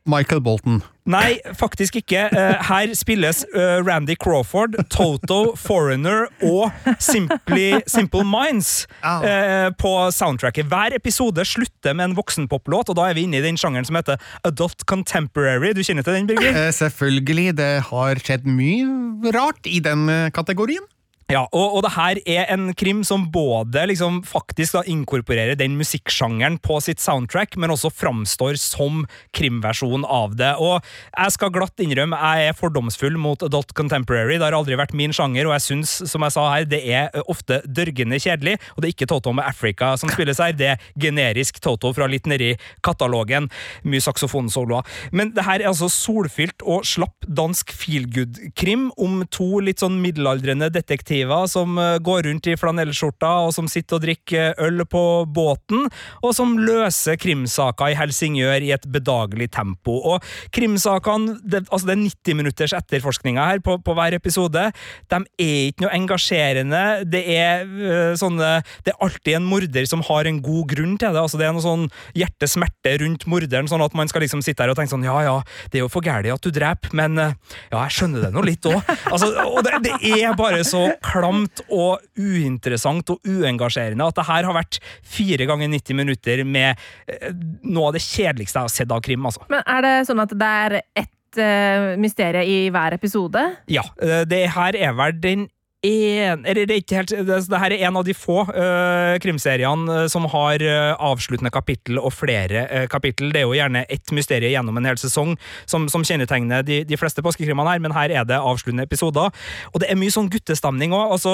Michael 0.05 0.41
Bolton. 0.45 0.83
Nei, 1.09 1.39
faktisk 1.57 1.95
ikke. 1.97 2.27
Eh, 2.29 2.59
her 2.67 2.91
spilles 2.97 3.39
eh, 3.57 3.79
Randy 3.81 4.13
Crawford, 4.21 4.77
Toto, 4.93 5.55
Foreigner 5.57 6.27
og 6.45 6.69
Simply, 7.01 7.79
Simple 7.89 8.21
Minds 8.21 8.85
eh, 9.01 9.71
på 9.81 9.93
soundtracket. 10.13 10.69
Hver 10.69 10.93
episode 10.97 11.41
slutter 11.49 11.97
med 11.97 12.11
en 12.11 12.17
voksenpoplåt, 12.19 12.93
og 12.93 12.99
da 12.99 13.09
er 13.09 13.17
vi 13.17 13.25
inne 13.25 13.41
i 13.41 13.45
den 13.45 13.57
sjangeren 13.57 13.89
som 13.89 13.97
heter 13.97 14.21
Adult 14.45 14.85
Contemporary. 14.85 15.73
Du 15.73 15.81
kjenner 15.81 16.05
til 16.05 16.19
den, 16.19 16.29
Birger? 16.29 16.69
Selvfølgelig. 16.73 17.55
Det 17.57 17.71
har 17.89 18.21
skjedd 18.21 18.45
mye 18.45 19.33
rart 19.33 19.65
i 19.65 19.81
den 19.81 20.05
kategorien. 20.37 20.85
Ja, 21.25 21.47
og, 21.57 21.79
og, 21.79 21.79
det 21.81 21.89
her 21.95 22.19
er 22.29 22.51
en 22.53 22.67
krim 22.77 22.99
som 23.01 23.23
både 23.33 23.81
liksom 23.89 24.19
faktisk 24.29 24.75
da 24.75 24.83
inkorporerer 24.85 25.57
den 25.57 25.73
musikksjangeren 25.79 26.59
på 26.61 26.75
sitt 26.85 26.99
soundtrack, 27.01 27.55
men 27.57 27.71
også 27.73 27.89
framstår 27.89 28.59
som 28.61 29.07
krimversjon 29.33 30.05
av 30.05 30.35
det. 30.37 30.51
Og 30.61 30.85
jeg 30.85 31.33
skal 31.33 31.49
glatt 31.55 31.81
innrømme, 31.81 32.19
jeg 32.19 32.51
er 32.51 32.59
fordomsfull 32.59 33.17
mot 33.17 33.41
adult 33.41 33.73
contemporary. 33.73 34.35
Det 34.37 34.45
har 34.45 34.57
aldri 34.57 34.77
vært 34.77 34.93
min 34.93 35.15
sjanger, 35.17 35.49
og 35.49 35.55
jeg 35.55 35.65
syns, 35.65 35.95
som 36.11 36.27
jeg 36.27 36.35
sa 36.35 36.43
her, 36.51 36.67
det 36.69 36.83
er 36.85 37.09
ofte 37.25 37.57
dørgende 37.65 38.21
kjedelig. 38.21 38.59
Og 38.75 38.83
det 38.83 38.91
er 38.91 38.93
ikke 38.93 39.09
Toto 39.09 39.33
med 39.33 39.49
Africa 39.49 39.95
som 39.97 40.13
spilles 40.13 40.43
her, 40.43 40.53
det 40.53 40.69
er 40.75 40.87
generisk 40.93 41.57
Toto 41.65 41.89
fra 41.97 42.05
litt 42.11 42.29
nedi 42.29 42.51
katalogen. 42.85 43.49
Mye 43.81 44.05
saksofonsoloer. 44.05 44.85
Men 45.09 45.33
det 45.33 45.49
her 45.49 45.57
er 45.57 45.73
altså 45.73 45.89
solfylt 45.89 46.61
og 46.61 46.85
slapp 46.85 47.25
dansk 47.25 47.73
feelgood-krim 47.73 48.91
om 49.01 49.23
to 49.33 49.49
litt 49.65 49.81
sånn 49.81 49.97
middelaldrende 50.05 50.69
detektiver 50.69 51.14
detektiver 51.15 51.47
som 51.47 51.77
eh, 51.77 51.97
går 51.99 52.23
rundt 52.27 52.47
i 52.47 52.55
flanellskjorta 52.57 53.29
og 53.45 53.53
som 53.53 53.67
sitter 53.67 53.97
og 53.97 54.03
drikker 54.03 54.55
øl 54.59 54.83
på 54.85 55.25
båten, 55.27 55.87
og 56.21 56.35
som 56.35 56.57
løser 56.57 57.15
krimsaker 57.17 57.91
i 57.91 57.95
Helsingør 57.95 58.61
i 58.61 58.71
et 58.73 58.85
bedagelig 58.87 59.51
tempo. 59.51 59.99
Og 60.03 60.23
krimsakene, 60.51 61.37
det, 61.43 61.65
altså 61.71 61.87
det 61.87 61.95
er 61.95 62.03
90 62.03 62.35
minutters 62.35 62.73
etterforskninga 62.73 63.45
her 63.45 63.59
på, 63.63 63.77
på, 63.79 63.95
hver 63.95 64.15
episode, 64.15 64.71
de 65.09 65.19
er 65.39 65.71
ikke 65.71 65.85
noe 65.85 65.93
engasjerende. 65.95 66.83
Det 67.05 67.23
er 67.35 67.65
øh, 67.65 68.15
sånne 68.17 68.61
Det 68.85 68.93
er 68.93 69.03
alltid 69.03 69.37
en 69.37 69.47
morder 69.47 69.85
som 69.87 70.03
har 70.05 70.27
en 70.27 70.41
god 70.43 70.69
grunn 70.73 70.97
til 70.97 71.13
det. 71.13 71.21
altså 71.21 71.39
Det 71.39 71.47
er 71.47 71.55
noe 71.55 71.63
sånn 71.63 71.87
hjertesmerte 72.15 72.97
rundt 73.01 73.25
morderen, 73.29 73.69
sånn 73.69 73.83
at 73.83 73.95
man 73.97 74.09
skal 74.11 74.25
liksom 74.25 74.43
sitte 74.45 74.63
her 74.63 74.73
og 74.73 74.79
tenke 74.79 74.93
sånn 74.93 75.05
ja 75.05 75.15
ja, 75.25 75.35
det 75.71 75.79
er 75.79 75.85
jo 75.85 75.91
for 75.91 76.05
gæli 76.05 76.31
at 76.33 76.43
du 76.43 76.51
dreper, 76.53 76.91
men 76.97 77.17
ja, 77.17 77.77
jeg 77.77 77.95
skjønner 77.95 78.25
det 78.27 78.31
nå 78.35 78.43
litt 78.45 78.65
òg. 78.69 78.77
Altså, 79.11 79.29
og 79.45 79.61
det, 79.65 79.79
det 79.85 79.95
er 80.19 80.35
bare 80.37 80.61
så 80.67 80.85
klamt 81.05 81.63
og 81.69 82.03
uinteressant 82.17 83.11
og 83.13 83.29
uengasjerende 83.29 84.07
at 84.09 84.19
det 84.19 84.27
her 84.29 84.47
har 84.49 84.57
vært 84.57 84.79
fire 85.05 85.47
ganger 85.49 85.71
90 85.73 85.99
minutter 86.01 86.43
med 86.47 86.81
eh, 87.07 87.31
noe 87.63 87.91
av 87.91 87.97
det 87.97 88.03
kjedeligste 88.05 88.59
jeg 88.59 88.69
har 88.69 88.75
sett 88.75 88.95
av 88.95 89.03
krim. 89.05 89.25
altså. 89.25 89.45
Men 89.51 89.63
Er 89.65 89.85
det 89.85 89.95
sånn 90.09 90.23
at 90.23 90.33
det 90.35 90.53
er 90.65 90.77
ett 91.05 91.41
uh, 91.41 91.93
mysterium 92.01 92.49
i 92.49 92.57
hver 92.73 92.95
episode? 92.97 93.43
Ja. 93.71 93.85
Eh, 94.01 94.23
det 94.29 94.45
her 94.55 94.77
er 94.79 94.95
vel 94.97 95.19
den 95.21 95.47
en, 95.85 96.45
eller 96.45 96.65
det, 96.65 96.73
er 96.73 96.81
ikke 96.81 96.97
helt, 96.99 97.13
det, 97.27 97.37
det 97.49 97.59
her 97.61 97.73
er 97.75 97.83
en 97.87 97.99
av 97.99 98.05
de 98.07 98.15
få 98.17 98.41
uh, 98.47 99.15
krimseriene 99.21 99.99
uh, 100.05 100.07
som 100.11 100.25
har 100.31 100.63
uh, 100.63 100.95
avsluttende 101.11 101.51
kapittel 101.53 101.99
og 102.01 102.13
flere 102.15 102.65
uh, 102.69 102.85
kapittel. 102.91 103.31
Det 103.33 103.41
er 103.41 103.45
jo 103.45 103.55
gjerne 103.57 103.85
ett 103.91 104.13
mysterium 104.15 104.53
gjennom 104.55 104.79
en 104.79 104.89
hel 104.89 104.99
sesong 104.99 105.35
som, 105.69 105.87
som 105.91 106.05
kjennetegner 106.05 106.65
de, 106.65 106.81
de, 106.87 106.99
fleste 106.99 107.23
påskekrimene 107.25 107.75
her, 107.75 107.83
men 107.83 107.95
her 107.95 108.13
er 108.13 108.27
det 108.27 108.37
avsluttende 108.39 108.85
episoder. 108.87 109.33
Og 109.73 109.81
det 109.83 109.89
er 109.91 109.99
mye 109.99 110.13
sånn 110.13 110.29
guttestemning 110.31 110.93
òg. 110.95 111.15
Altså, 111.15 111.33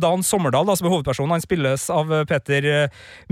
Dan 0.00 0.24
Sommerdal, 0.26 0.66
da, 0.68 0.76
som 0.78 0.88
er 0.88 0.92
hovedpersonen, 0.92 1.36
han 1.36 1.44
spilles 1.44 1.86
av 1.92 2.12
Peter 2.28 2.66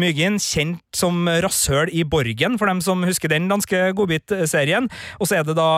Mygin, 0.00 0.38
kjent 0.42 0.82
som 0.96 1.28
rasshøl 1.44 1.92
i 1.92 2.04
Borgen, 2.08 2.58
for 2.60 2.70
dem 2.70 2.80
som 2.84 3.04
husker 3.06 3.32
den 3.32 3.50
danske 3.50 3.90
godbit-serien. 3.98 4.88
Og 5.20 5.28
så 5.28 5.40
er 5.40 5.48
det 5.48 5.56
da 5.58 5.68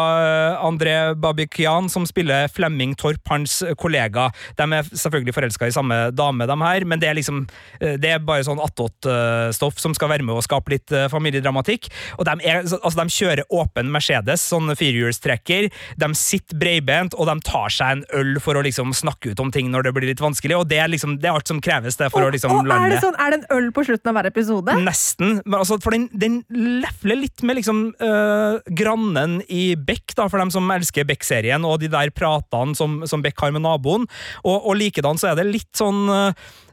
André 0.64 0.96
Babikian 1.18 1.90
som 1.92 2.06
spiller 2.08 2.50
Flemming 2.52 2.94
Torp, 2.98 3.24
hans 3.32 3.58
kollega 3.80 4.05
kollega. 4.06 4.30
De 4.56 4.72
er 4.72 4.88
selvfølgelig 4.92 5.34
forelska 5.34 5.68
i 5.68 5.74
samme 5.74 6.10
dame, 6.12 6.46
de 6.46 6.56
her, 6.60 6.84
men 6.84 7.00
det 7.00 7.08
er 7.08 7.18
liksom 7.18 7.46
eh, 7.80 7.96
det 7.98 8.10
er 8.14 8.24
bare 8.24 8.44
sånn 8.44 8.60
attåtstoff 8.62 9.78
som 9.80 9.94
skal 9.94 10.10
være 10.10 10.24
med 10.26 10.36
å 10.36 10.44
skape 10.44 10.72
litt 10.72 10.92
eh, 10.92 11.08
familiedramatikk. 11.08 11.88
Og 12.18 12.26
de, 12.26 12.36
er, 12.44 12.62
altså, 12.64 12.96
de 12.96 13.06
kjører 13.12 13.44
åpen 13.50 13.90
Mercedes, 13.92 14.44
sånn 14.46 14.70
firehjulstrekker. 14.76 15.70
De 15.96 16.10
sitter 16.14 16.58
breibent, 16.58 17.14
og 17.16 17.28
de 17.30 17.36
tar 17.46 17.72
seg 17.72 17.98
en 17.98 18.04
øl 18.16 18.36
for 18.42 18.56
å 18.56 18.64
liksom 18.64 18.94
snakke 18.96 19.32
ut 19.32 19.40
om 19.42 19.52
ting 19.52 19.70
når 19.72 19.88
det 19.88 19.94
blir 19.96 20.10
litt 20.10 20.22
vanskelig, 20.22 20.58
og 20.58 20.68
det 20.70 20.80
er, 20.82 20.90
liksom, 20.92 21.18
det 21.22 21.30
er 21.30 21.38
alt 21.38 21.50
som 21.50 21.60
kreves 21.62 21.98
det 21.98 22.10
for 22.12 22.24
og, 22.24 22.30
å 22.30 22.36
liksom 22.36 22.54
og 22.54 22.66
lande. 22.66 22.90
Er 22.90 22.96
det, 22.96 23.02
sånn, 23.04 23.18
er 23.20 23.32
det 23.32 23.40
en 23.42 23.48
øl 23.58 23.70
på 23.74 23.86
slutten 23.88 24.12
av 24.12 24.18
hver 24.18 24.30
episode? 24.30 24.76
Nesten. 24.86 25.40
Men 25.44 25.58
altså, 25.60 25.78
for 25.82 25.96
den, 25.96 26.08
den 26.12 26.40
lefler 26.82 27.20
litt 27.24 27.44
med 27.46 27.60
liksom 27.60 27.82
øh, 28.02 28.60
grannen 28.76 29.40
i 29.52 29.64
Beck, 29.76 30.14
da, 30.16 30.28
for 30.30 30.40
dem 30.42 30.52
som 30.54 30.70
elsker 30.72 31.06
Beck-serien, 31.08 31.64
og 31.66 31.80
de 31.82 31.90
der 31.92 32.12
pratene 32.14 32.76
som, 32.78 33.00
som 33.08 33.24
Beck 33.24 33.40
har 33.42 33.54
med 33.54 33.64
naboen 33.64 33.95
naboen. 33.96 34.06
Og, 34.44 34.68
og 34.68 34.76
likedan 34.78 35.18
så 35.20 35.32
er 35.32 35.40
det 35.40 35.48
litt 35.48 35.72
sånn 35.76 36.06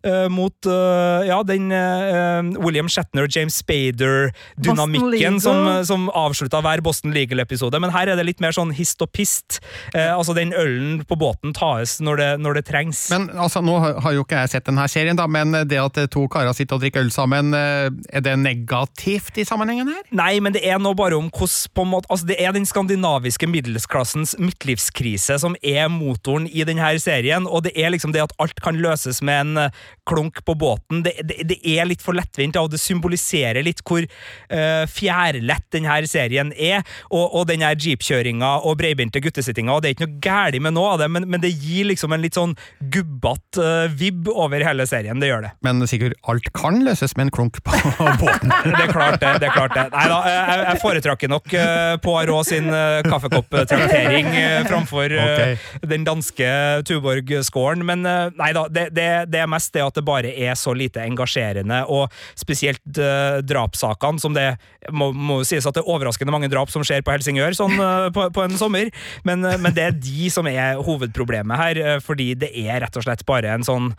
uh, 0.08 0.28
mot 0.32 0.68
uh, 0.70 1.24
ja, 1.28 1.40
den 1.48 1.72
uh, 1.72 2.62
William 2.64 2.90
Shatner, 2.92 3.28
James 3.32 3.58
Spader-dynamikken 3.62 5.40
som, 5.44 5.70
som 5.88 6.10
avslutta 6.14 6.62
hver 6.64 6.84
Boston 6.86 7.14
Legal-episode. 7.16 7.80
Men 7.82 7.94
her 7.96 8.12
er 8.12 8.20
det 8.20 8.28
litt 8.28 8.44
mer 8.44 8.56
sånn 8.56 8.74
hist 8.76 9.02
og 9.04 9.12
pist. 9.16 9.60
altså 9.94 10.34
Den 10.36 10.54
ølen 10.58 11.02
på 11.08 11.18
båten 11.20 11.54
tas 11.56 11.98
når 12.04 12.20
det, 12.20 12.30
når 12.44 12.60
det 12.60 12.66
trengs. 12.70 13.06
Men 13.14 13.30
altså, 13.34 13.62
Nå 13.64 13.78
har 13.82 14.16
jo 14.16 14.24
ikke 14.26 14.44
jeg 14.44 14.54
sett 14.56 14.68
denne 14.68 14.86
serien, 14.92 15.18
da, 15.20 15.28
men 15.30 15.56
det 15.70 15.80
at 15.80 16.00
to 16.14 16.26
karer 16.32 16.56
sitter 16.56 16.78
og 16.78 16.84
drikker 16.84 17.04
øl 17.06 17.12
sammen, 17.14 17.54
er 17.54 18.24
det 18.24 18.36
negativt 18.42 19.38
i 19.40 19.46
sammenhengen 19.48 19.92
her? 19.92 20.04
Nei, 20.16 20.38
men 20.44 20.56
det 20.56 20.64
er 20.68 20.82
nå 20.82 20.94
bare 20.98 21.18
om 21.20 21.30
hvordan 21.34 21.90
måte, 21.90 22.10
altså 22.12 22.28
Det 22.30 22.38
er 22.42 22.54
den 22.56 22.68
skandinaviske 22.68 23.48
middelsklassens 23.50 24.36
midtlivskrise 24.42 25.40
som 25.42 25.58
er 25.62 25.90
motoren 25.92 26.48
i 26.50 26.66
denne 26.68 26.94
serien, 27.02 27.48
og 27.48 27.66
det 27.68 27.74
er 27.80 27.94
liksom 27.94 28.14
det 28.16 28.24
at 28.26 28.36
alt 28.42 28.60
kan 28.64 28.80
løses 28.80 29.22
med 29.26 29.42
en 29.44 29.74
klunk 30.10 30.42
på 30.46 30.56
båten. 30.60 31.04
Det, 31.06 31.16
det, 31.24 31.44
det 31.50 31.60
er 31.76 31.88
litt 31.90 32.04
for 32.04 32.18
lettvint, 32.18 32.58
og 32.60 32.72
det 32.74 32.82
symboliserer 32.82 33.64
litt 33.66 33.84
hvor 33.88 34.04
uh, 34.04 34.84
fjærlett 34.90 35.68
denne 35.74 36.00
serien 36.10 36.52
er. 36.58 36.84
Og, 37.12 37.26
og 37.40 37.48
denne 37.50 37.72
jeepkjøringa 37.74 38.56
og 38.68 38.78
breibeinte 38.82 39.22
guttesittinga, 39.24 39.76
og 39.76 39.84
det 39.84 39.92
er 39.92 39.98
ikke 39.98 40.08
noe 40.08 40.22
galt 40.24 40.60
med 40.64 40.76
noe 40.76 40.94
av 40.94 41.02
det, 41.02 41.10
men, 41.14 41.28
men 41.32 41.42
det 41.44 41.54
gir 41.54 41.88
liksom 41.90 42.14
en 42.14 42.24
litt 42.24 42.38
sånn 42.38 42.56
gubbete 42.94 43.64
uh, 43.64 43.92
vibb 43.94 44.30
over 44.32 44.64
hele 44.66 44.86
serien. 44.90 45.20
Det 45.22 45.30
gjør 45.30 45.48
det. 45.48 45.54
Men 45.66 45.84
Sigurd, 45.90 46.16
alt 46.30 46.50
kan 46.56 46.82
løses 46.86 47.16
med 47.18 47.28
en 47.28 47.34
klunk 47.36 47.60
på 47.66 47.74
båten. 48.24 48.52
Det 48.74 48.88
er 48.88 48.92
klart 48.92 49.20
det. 49.22 49.32
det 49.42 49.48
er 49.48 49.54
klart 49.54 49.76
det. 49.76 49.84
Nei 49.94 50.06
da, 50.10 50.18
jeg, 50.28 50.62
jeg 50.66 50.82
foretrakk 50.82 51.26
nok 51.32 51.54
uh, 51.54 51.96
Poirot 52.04 52.48
sin 52.48 52.70
uh, 52.72 53.02
kaffekopptraktering 53.06 54.30
uh, 54.34 54.64
framfor 54.68 55.14
uh, 55.14 55.22
Ok. 55.24 55.64
den 55.90 56.06
danske 56.08 56.48
Tuborg-scoren, 56.88 57.84
men 57.86 58.04
nei 58.04 58.50
da, 58.56 58.66
det, 58.72 58.88
det, 58.96 59.08
det 59.32 59.42
er 59.44 59.50
mest 59.50 59.74
det 59.76 59.83
at 59.86 59.98
det 59.98 60.06
bare 60.08 60.32
er 60.32 60.58
så 60.60 60.74
lite 60.78 61.04
engasjerende, 61.04 61.84
og 61.92 62.12
spesielt 62.40 62.82
uh, 63.00 63.40
drapssakene, 63.46 64.22
som 64.22 64.36
det 64.36 64.48
må, 64.92 65.12
må 65.14 65.42
sies 65.48 65.66
at 65.68 65.78
det 65.78 65.84
er 65.84 65.94
overraskende 65.94 66.34
mange 66.34 66.52
drap 66.52 66.72
som 66.74 66.86
skjer 66.86 67.06
på 67.06 67.14
Helsingør 67.16 67.58
sånn 67.58 67.78
uh, 67.80 68.10
på, 68.14 68.28
på 68.34 68.46
en 68.46 68.60
sommer, 68.60 68.92
men, 69.28 69.46
uh, 69.46 69.58
men 69.62 69.76
det 69.76 69.88
er 69.88 69.98
de 69.98 70.30
som 70.34 70.50
er 70.50 70.82
hovedproblemet 70.84 71.60
her, 71.60 71.82
fordi 72.04 72.34
det 72.40 72.54
er 72.66 72.84
rett 72.84 73.00
og 73.00 73.06
slett 73.06 73.26
bare 73.30 73.54
en 73.54 73.66
sånn 73.68 73.92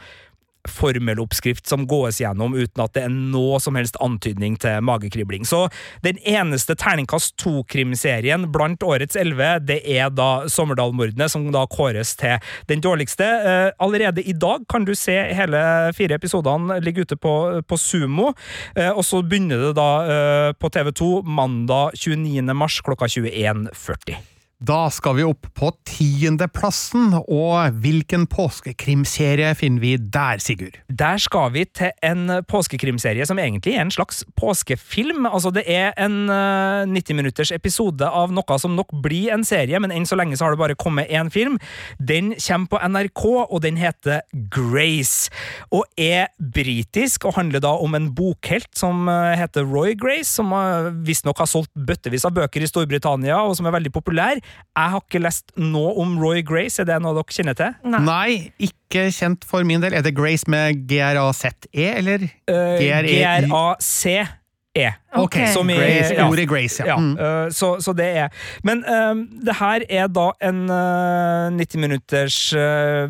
formeloppskrift 0.68 1.66
som 1.66 1.86
gås 1.86 2.20
gjennom 2.20 2.54
uten 2.56 2.84
at 2.84 2.94
det 2.96 3.04
er 3.06 3.12
noe 3.12 3.60
som 3.62 3.76
helst 3.78 3.98
antydning 4.04 4.56
til 4.60 4.80
magekribling. 4.84 5.46
Så 5.48 5.66
den 6.04 6.18
eneste 6.24 6.76
terningkast 6.78 7.36
to-krimserien 7.40 8.48
blant 8.54 8.84
årets 8.86 9.18
elleve, 9.20 9.58
det 9.64 9.80
er 9.84 10.12
da 10.14 10.46
Sommerdal-mordene, 10.50 11.28
som 11.30 11.46
da 11.54 11.64
kåres 11.70 12.14
til 12.20 12.40
den 12.70 12.84
dårligste. 12.84 13.24
Eh, 13.24 13.70
allerede 13.84 14.24
i 14.24 14.36
dag 14.36 14.66
kan 14.70 14.86
du 14.88 14.94
se 14.98 15.16
hele 15.34 15.62
fire 15.96 16.18
episodene 16.18 16.80
ligge 16.84 17.04
ute 17.04 17.18
på, 17.20 17.34
på 17.68 17.80
Sumo, 17.80 18.32
eh, 18.76 18.90
og 18.90 19.04
så 19.06 19.22
begynner 19.22 19.68
det 19.68 19.74
da 19.78 19.90
eh, 20.04 20.52
på 20.58 20.70
TV2 20.72 21.10
mandag 21.24 21.98
29. 21.98 22.54
mars 22.54 22.80
klokka 22.84 23.10
21.40. 23.10 24.33
Da 24.64 24.86
skal 24.88 25.16
vi 25.18 25.24
opp 25.26 25.48
på 25.58 25.68
tiendeplassen, 25.84 27.10
og 27.20 27.74
hvilken 27.84 28.22
påskekrimserie 28.30 29.50
finner 29.58 29.82
vi 29.82 29.90
der, 29.98 30.40
Sigurd? 30.40 30.78
Der 30.88 31.18
skal 31.20 31.50
vi 31.52 31.64
til 31.68 31.90
en 32.06 32.30
påskekrimserie 32.48 33.26
som 33.28 33.40
egentlig 33.42 33.74
er 33.74 33.82
en 33.82 33.92
slags 33.92 34.22
påskefilm. 34.38 35.26
Altså 35.28 35.52
Det 35.52 35.64
er 35.68 35.92
en 36.00 36.30
eh, 36.32 36.86
90 36.88 37.18
minutters 37.18 37.52
episode 37.52 38.08
av 38.08 38.32
noe 38.32 38.58
som 38.60 38.76
nok 38.78 38.94
blir 39.04 39.34
en 39.34 39.44
serie, 39.44 39.80
men 39.82 39.92
enn 39.92 40.08
så 40.08 40.16
lenge 40.16 40.38
så 40.38 40.46
har 40.46 40.56
det 40.56 40.62
bare 40.62 40.78
kommet 40.80 41.12
én 41.12 41.28
film. 41.34 41.58
Den 41.98 42.32
kommer 42.38 42.70
på 42.72 42.80
NRK, 42.88 43.24
og 43.50 43.60
den 43.66 43.76
heter 43.76 44.22
Grace. 44.54 45.28
Og 45.74 45.84
er 46.00 46.30
britisk 46.38 47.28
og 47.28 47.36
handler 47.36 47.60
da 47.60 47.74
om 47.74 47.98
en 47.98 48.08
bokhelt 48.16 48.70
som 48.78 49.10
eh, 49.12 49.34
heter 49.42 49.68
Roy 49.68 49.92
Grace, 49.98 50.30
som 50.30 50.54
uh, 50.54 50.88
visstnok 51.04 51.42
har 51.42 51.50
solgt 51.50 51.74
bøttevis 51.74 52.24
av 52.24 52.32
bøker 52.38 52.64
i 52.64 52.70
Storbritannia, 52.70 53.42
og 53.44 53.58
som 53.58 53.68
er 53.68 53.76
veldig 53.76 53.92
populær. 53.92 54.40
Jeg 54.76 54.90
har 54.90 55.00
ikke 55.04 55.20
lest 55.22 55.52
noe 55.56 55.92
om 56.02 56.16
Roy 56.18 56.40
Grace, 56.42 56.80
er 56.82 56.88
det 56.88 56.96
noe 57.04 57.14
dere 57.14 57.30
kjenner 57.36 57.54
til? 57.58 57.74
Nei. 57.86 58.00
Nei, 58.02 58.52
ikke 58.66 59.04
kjent 59.14 59.44
for 59.46 59.62
min 59.66 59.80
del. 59.84 59.94
Er 59.94 60.02
det 60.02 60.14
Grace 60.18 60.48
med 60.50 60.82
G-R-A-Z-E, 60.90 61.86
eller? 62.00 62.24
Uh, 62.50 62.74
G-R-E-I. 62.80 63.20
G-R-A-C-E. 63.48 64.88
Ok, 65.14 65.36
Som 65.52 65.70
i- 65.70 65.76
Grace, 65.78 66.14
ja. 66.16 66.24
ordet 66.28 66.48
Grace, 66.50 66.80
ja. 66.82 66.86
Ja, 66.86 66.96
Mm. 66.98 67.12
øh, 67.18 67.50
så, 67.52 67.76
så 67.80 67.92
det 67.94 68.06
er 68.16 68.28
Men 68.64 68.82
øh, 68.84 69.14
det 69.46 69.54
her 69.60 69.80
er 69.88 70.08
da 70.08 70.30
en 70.42 70.64
uh, 70.70 71.56
90 71.56 71.76
minutters 71.78 72.52
uh, 72.52 73.08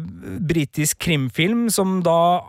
britisk 0.48 0.98
krimfilm 0.98 1.70
som 1.70 2.02
da 2.02 2.40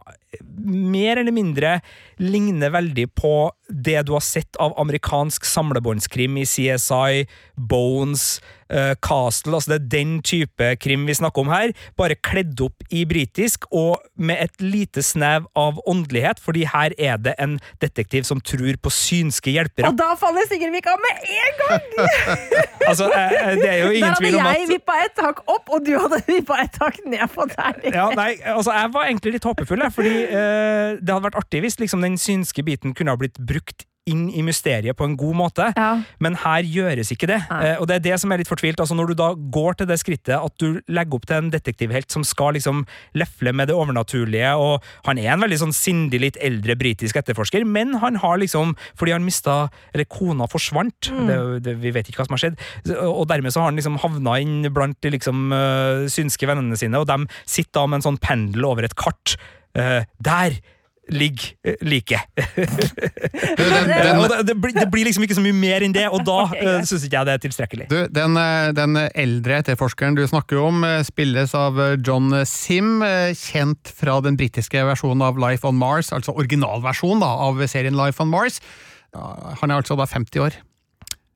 mer 0.65 1.15
eller 1.21 1.31
mindre 1.31 1.79
ligner 2.19 2.69
veldig 2.69 3.05
på 3.15 3.51
det 3.69 4.01
du 4.07 4.11
har 4.17 4.19
sett 4.19 4.57
av 4.59 4.73
amerikansk 4.77 5.45
samlebåndskrim 5.47 6.35
i 6.37 6.43
CSI, 6.45 7.23
Bones, 7.55 8.41
øh, 8.71 8.95
Castle. 9.01 9.53
Altså 9.55 9.73
det 9.73 9.77
er 9.81 9.89
den 9.97 10.21
type 10.25 10.69
krim 10.81 11.05
vi 11.07 11.13
snakker 11.17 11.45
om 11.45 11.51
her, 11.53 11.73
bare 11.97 12.15
kledd 12.15 12.61
opp 12.65 12.85
i 12.89 13.05
britisk 13.05 13.67
og 13.71 14.01
med 14.15 14.41
et 14.45 14.61
lite 14.63 15.03
snev 15.05 15.47
av 15.55 15.79
åndelighet, 15.87 16.39
fordi 16.43 16.65
her 16.71 16.95
er 16.99 17.17
det 17.21 17.35
en 17.41 17.57
detektiv 17.81 18.23
som 18.27 18.41
tror 18.41 18.77
på 18.81 18.93
synske 18.93 19.53
hjelpere. 19.55 19.89
Og 19.89 19.97
da 19.99 20.13
faller 20.19 20.47
Sigurd 20.49 20.73
Vika 20.75 20.95
av 20.95 21.03
med 21.03 21.29
en 21.39 21.61
gang! 21.63 21.89
Altså, 22.85 23.07
uh, 23.09 23.55
det 23.57 23.65
er 23.65 23.79
jo 23.81 23.89
ingen 23.97 24.13
tvil 24.19 24.35
om 24.35 24.45
at 24.45 24.45
Der 24.45 24.49
hadde 24.49 24.59
jeg 24.59 24.67
vippa 24.69 24.97
et 25.01 25.15
tak 25.17 25.39
opp, 25.49 25.71
og 25.73 25.85
du 25.87 25.95
hadde 25.97 26.19
vippa 26.27 26.59
et 26.61 26.75
tak 26.75 26.99
ned 27.07 27.23
på 27.33 27.47
der. 27.49 27.79
ja, 27.95 28.05
nei, 28.13 28.35
altså 28.45 28.75
Jeg 28.75 28.91
var 28.93 29.09
egentlig 29.09 29.33
litt 29.37 29.47
håpefull, 29.47 29.81
jeg, 29.81 29.93
fordi 29.95 30.13
uh, 30.29 30.99
det 31.01 31.09
hadde 31.09 31.25
vært 31.25 31.39
artig 31.41 31.63
hvis 31.65 31.79
liksom, 31.81 32.05
den 32.05 32.19
synske 32.21 32.63
biten 32.67 32.93
kunne 32.93 33.15
ha 33.15 33.19
blitt 33.19 33.41
brukt 33.41 33.87
inn 34.05 34.27
i 34.29 34.43
mysteriet 34.45 34.93
på 34.97 35.07
en 35.07 35.15
god 35.17 35.35
måte. 35.37 35.65
Ja. 35.73 35.89
Men 36.21 36.35
her 36.43 36.65
gjøres 36.69 37.09
ikke 37.13 37.29
det. 37.31 37.39
Nei. 37.49 37.61
Eh, 37.71 37.79
og 37.81 37.87
det 37.89 37.95
er 37.97 38.03
det 38.05 38.19
som 38.21 38.31
er 38.31 38.41
litt 38.41 38.49
fortvilt. 38.51 38.79
Altså 38.81 38.93
Når 38.97 39.11
du 39.11 39.15
da 39.17 39.31
går 39.33 39.79
til 39.79 39.89
det 39.89 39.97
skrittet 40.01 40.35
at 40.37 40.53
du 40.61 40.79
legger 40.93 41.17
opp 41.17 41.25
til 41.25 41.39
en 41.39 41.49
detektivhelt 41.53 42.13
som 42.13 42.23
skal 42.27 42.53
liksom 42.57 42.83
lefle 43.17 43.53
med 43.55 43.71
det 43.71 43.75
overnaturlige, 43.77 44.51
og 44.61 44.85
han 45.07 45.17
er 45.21 45.31
en 45.33 45.41
veldig 45.41 45.57
sånn 45.63 45.73
sindig, 45.75 46.21
litt 46.21 46.37
eldre 46.37 46.75
britisk 46.77 47.17
etterforsker, 47.17 47.65
men 47.65 47.95
han 48.03 48.19
har 48.21 48.37
liksom 48.41 48.75
Fordi 48.95 49.11
han 49.15 49.25
mista 49.25 49.69
Eller 49.93 50.05
kona 50.05 50.45
forsvant, 50.47 51.09
Mm. 51.15 51.27
det, 51.27 51.63
det, 51.65 51.73
vi 51.81 51.91
vet 51.91 52.07
ikke 52.09 52.21
hva 52.21 52.25
som 52.27 52.35
har 52.35 52.41
skjedd, 52.41 52.61
og 53.05 53.27
dermed 53.29 53.53
så 53.53 53.61
har 53.61 53.69
han 53.69 53.77
liksom 53.77 53.97
havna 54.01 54.37
inn 54.41 54.65
blant 54.73 54.97
de 55.03 55.11
liksom 55.13 55.51
øh, 55.53 56.05
synske 56.11 56.47
vennene 56.49 56.77
sine, 56.79 56.97
og 56.99 57.07
de 57.07 57.27
sitter 57.45 57.81
da 57.81 57.85
med 57.87 57.99
en 57.99 58.05
sånn 58.07 58.19
pendel 58.21 58.65
over 58.65 58.85
et 58.87 58.95
kart. 58.95 59.35
Uh, 59.77 60.01
der 60.23 60.55
ligger 61.09 61.75
like. 61.85 62.17
Den, 63.55 63.85
Eh, 63.85 64.03
den, 64.03 64.21
det, 64.29 64.37
det, 64.47 64.55
blir, 64.61 64.73
det 64.73 64.85
blir 64.91 65.05
liksom 65.05 65.23
ikke 65.25 65.35
så 65.37 65.43
mye 65.43 65.53
mer 65.55 65.83
enn 65.85 65.93
det, 65.95 66.05
og 66.09 66.23
da 66.25 66.37
Ok, 66.47 66.53
okay, 66.55 66.65
yeah. 66.65 66.85
syns 66.87 67.05
ikke 67.05 67.19
jeg 67.19 67.27
det 67.29 67.33
er 67.35 67.41
tilstrekkelig. 67.43 67.85
du, 67.91 67.97
den, 68.15 68.37
eh, 68.41 68.69
den 68.77 68.97
eldre 69.13 69.59
etterforskeren 69.61 70.17
du 70.17 70.23
snakker 70.27 70.59
om, 70.63 70.81
eh, 70.87 71.01
spilles 71.05 71.53
av 71.57 71.77
eh, 71.79 71.95
John 72.05 72.31
Sim, 72.49 73.01
eh, 73.05 73.33
kjent 73.37 73.91
fra 73.95 74.17
den 74.25 74.37
britiske 74.39 74.81
versjonen 74.89 75.21
av 75.27 75.37
Life 75.41 75.67
on 75.67 75.77
Mars, 75.79 76.09
altså 76.15 76.33
originalversjonen 76.35 77.21
da, 77.23 77.31
av 77.49 77.61
serien 77.69 77.97
Life 77.99 78.21
on 78.23 78.31
Mars. 78.33 78.59
Han 79.15 79.71
er 79.71 79.77
altså 79.79 79.95
da 79.95 80.07
50 80.09 80.41
år. 80.43 80.57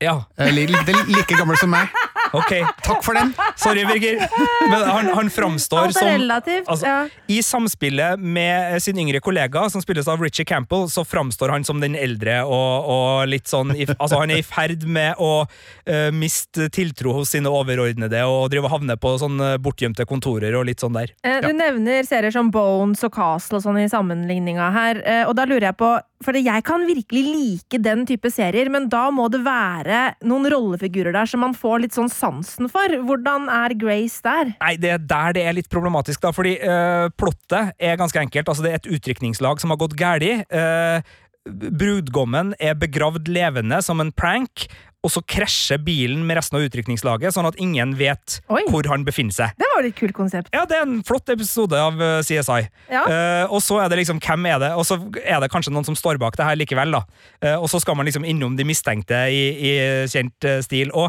Ja, 0.00 0.18
Eh, 0.40 0.48
li- 0.52 0.66
li- 0.66 1.06
Like 1.12 1.36
gammel 1.36 1.56
som 1.60 1.70
meg. 1.72 1.88
ok. 2.32 2.52
Takk 2.84 3.04
for 3.04 3.14
den! 3.18 3.32
Sorry, 3.56 3.84
Birger. 3.88 4.22
Men 4.70 4.82
han, 4.88 5.10
han 5.16 5.30
framstår 5.30 5.92
som 5.96 6.08
relativt. 6.08 6.68
Altså, 6.68 6.86
ja. 6.86 7.08
I 7.26 7.40
samspillet 7.42 8.20
med 8.20 8.82
sin 8.82 8.98
yngre 8.98 9.20
kollega, 9.20 9.66
som 9.70 9.82
spilles 9.82 10.08
av 10.08 10.22
Richie 10.22 10.44
Campbell, 10.44 10.88
så 10.90 11.04
framstår 11.04 11.48
han 11.54 11.64
som 11.64 11.80
den 11.82 11.96
eldre 11.98 12.40
og, 12.44 12.90
og 12.90 13.28
litt 13.30 13.48
sånn 13.50 13.72
Altså, 14.00 14.18
han 14.20 14.30
er 14.32 14.40
i 14.40 14.44
ferd 14.46 14.84
med 14.88 15.18
å 15.22 15.44
uh, 15.44 16.10
miste 16.14 16.68
tiltro 16.74 17.14
hos 17.16 17.32
sine 17.34 17.50
overordnede 17.52 18.22
og 18.28 18.50
drive 18.52 18.68
og 18.68 18.74
havne 18.74 18.96
på 19.00 19.14
sånne 19.20 19.54
bortgjemte 19.62 20.06
kontorer 20.08 20.54
og 20.58 20.66
litt 20.68 20.82
sånn 20.82 20.96
der. 20.96 21.12
Eh, 21.26 21.40
Du 21.44 21.50
nevner 21.56 22.04
serier 22.06 22.32
som 22.34 22.50
Bones 22.54 23.02
og 23.06 23.12
Castle 23.14 23.58
og 23.60 23.64
sånn 23.64 23.80
i 23.82 23.88
sammenligninga 23.90 24.70
her, 24.74 25.02
uh, 25.04 25.24
og 25.30 25.34
da 25.38 25.46
lurer 25.48 25.70
jeg 25.70 25.78
på 25.80 25.90
For 26.20 26.36
jeg 26.36 26.64
kan 26.68 26.82
virkelig 26.84 27.22
like 27.30 27.78
den 27.80 28.02
type 28.08 28.28
serier, 28.32 28.68
men 28.68 28.90
da 28.92 29.06
må 29.14 29.30
det 29.32 29.40
være 29.40 30.02
noen 30.28 30.50
rollefigurer 30.52 31.14
der 31.16 31.30
som 31.30 31.40
man 31.40 31.54
får 31.56 31.86
litt 31.86 31.96
sånn 31.96 32.10
sansen 32.20 32.68
for. 32.72 32.96
Hvordan 33.08 33.48
er 33.52 33.74
Grace 33.80 34.20
der? 34.24 34.52
Nei, 34.60 34.74
det 34.80 34.94
er 34.94 35.02
der 35.12 35.36
det 35.36 35.46
er 35.46 35.56
litt 35.56 35.70
problematisk, 35.72 36.22
da, 36.22 36.34
fordi 36.36 36.56
øh, 36.60 37.08
plottet 37.18 37.74
er 37.78 37.98
ganske 38.00 38.22
enkelt. 38.22 38.48
Altså, 38.48 38.66
det 38.66 38.72
er 38.72 38.82
et 38.82 38.92
utrykningslag 38.98 39.62
som 39.62 39.72
har 39.72 39.80
gått 39.80 39.96
galt. 39.98 40.46
Uh, 40.52 41.00
brudgommen 41.48 42.54
er 42.60 42.78
begravd 42.78 43.30
levende 43.32 43.80
som 43.84 44.02
en 44.02 44.12
prank, 44.12 44.68
og 45.00 45.08
så 45.14 45.22
krasjer 45.24 45.80
bilen 45.80 46.26
med 46.28 46.36
resten 46.36 46.58
av 46.58 46.64
utrykningslaget, 46.66 47.32
sånn 47.32 47.46
at 47.48 47.56
ingen 47.62 47.94
vet 47.96 48.36
Oi. 48.52 48.60
hvor 48.68 48.84
han 48.90 49.06
befinner 49.06 49.32
seg. 49.32 49.54
Det 49.56 49.68
var 49.72 49.86
et 49.88 49.96
kult 49.96 50.12
konsept. 50.16 50.50
Ja, 50.52 50.66
det 50.68 50.76
er 50.76 50.84
en 50.84 50.98
flott 51.08 51.30
episode 51.32 51.78
av 51.80 51.96
eh, 52.04 52.18
CSI. 52.26 52.66
Ja. 52.92 53.06
Uh, 53.08 53.54
og 53.56 53.62
så 53.64 53.78
er 53.80 53.88
det 53.88 54.02
liksom, 54.02 54.20
hvem 54.20 54.50
er 54.50 54.58
det? 54.60 54.74
Og 54.76 54.84
så 54.84 54.98
er 55.22 55.40
det 55.40 55.48
kanskje 55.54 55.72
noen 55.72 55.88
som 55.88 55.96
står 55.96 56.20
bak 56.20 56.36
det 56.36 56.44
her 56.44 56.58
likevel, 56.60 56.92
da. 56.92 57.00
Uh, 57.40 57.56
og 57.62 57.70
så 57.72 57.80
skal 57.80 57.96
man 57.96 58.10
liksom 58.10 58.28
innom 58.28 58.58
de 58.60 58.68
mistenkte 58.68 59.22
i, 59.32 59.40
i 59.56 59.72
kjent 60.12 60.48
uh, 60.50 60.58
stil. 60.66 60.92
Og 60.92 61.08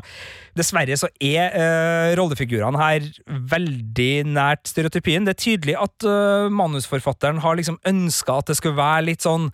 dessverre 0.56 0.96
så 1.00 1.12
er 1.24 2.16
rollefigurene 2.20 2.80
her 2.80 3.06
veldig 3.52 4.10
nært 4.32 4.72
stereotypien. 4.72 5.28
Det 5.28 5.36
er 5.36 5.44
tydelig 5.44 5.78
at 5.80 6.08
manusforfatteren 6.52 7.40
har 7.44 7.56
liksom 7.56 7.80
ønska 7.88 8.42
at 8.42 8.52
det 8.52 8.58
skulle 8.60 8.80
være 8.80 9.06
litt 9.08 9.24
sånn 9.24 9.48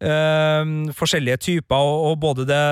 eh, 0.00 0.72
forskjellige 0.96 1.38
typer, 1.46 1.76
og, 1.76 2.10
og 2.10 2.18
både 2.22 2.46
det, 2.48 2.62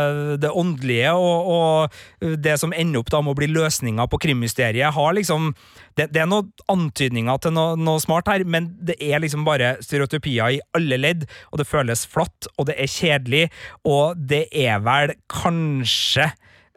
det 0.43 0.51
åndelige 0.51 1.15
og, 1.15 1.51
og 1.55 2.37
det 2.45 2.59
som 2.61 2.75
ender 2.77 3.01
opp 3.01 3.13
da 3.13 3.23
med 3.25 3.35
å 3.35 3.39
bli 3.39 3.51
løsninga 3.53 4.07
på 4.11 4.21
krimmysteriet, 4.27 4.95
har 4.95 5.17
liksom 5.17 5.53
det, 5.99 6.09
det 6.15 6.25
er 6.25 6.31
noen 6.31 6.51
antydninger 6.73 7.43
til 7.43 7.55
noe, 7.55 7.75
noe 7.79 8.03
smart 8.03 8.31
her, 8.31 8.47
men 8.47 8.73
det 8.83 8.97
er 9.03 9.23
liksom 9.23 9.47
bare 9.47 9.77
stereotypier 9.85 10.57
i 10.57 10.63
alle 10.77 10.99
ledd, 11.01 11.29
og 11.53 11.61
det 11.61 11.69
føles 11.71 12.07
flatt, 12.11 12.51
og 12.59 12.69
det 12.71 12.79
er 12.81 12.91
kjedelig, 12.91 13.45
og 13.87 14.19
det 14.19 14.47
er 14.51 14.83
vel 14.85 15.15
kanskje 15.31 16.29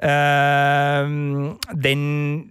uh, 0.03 1.09
den 1.87 2.03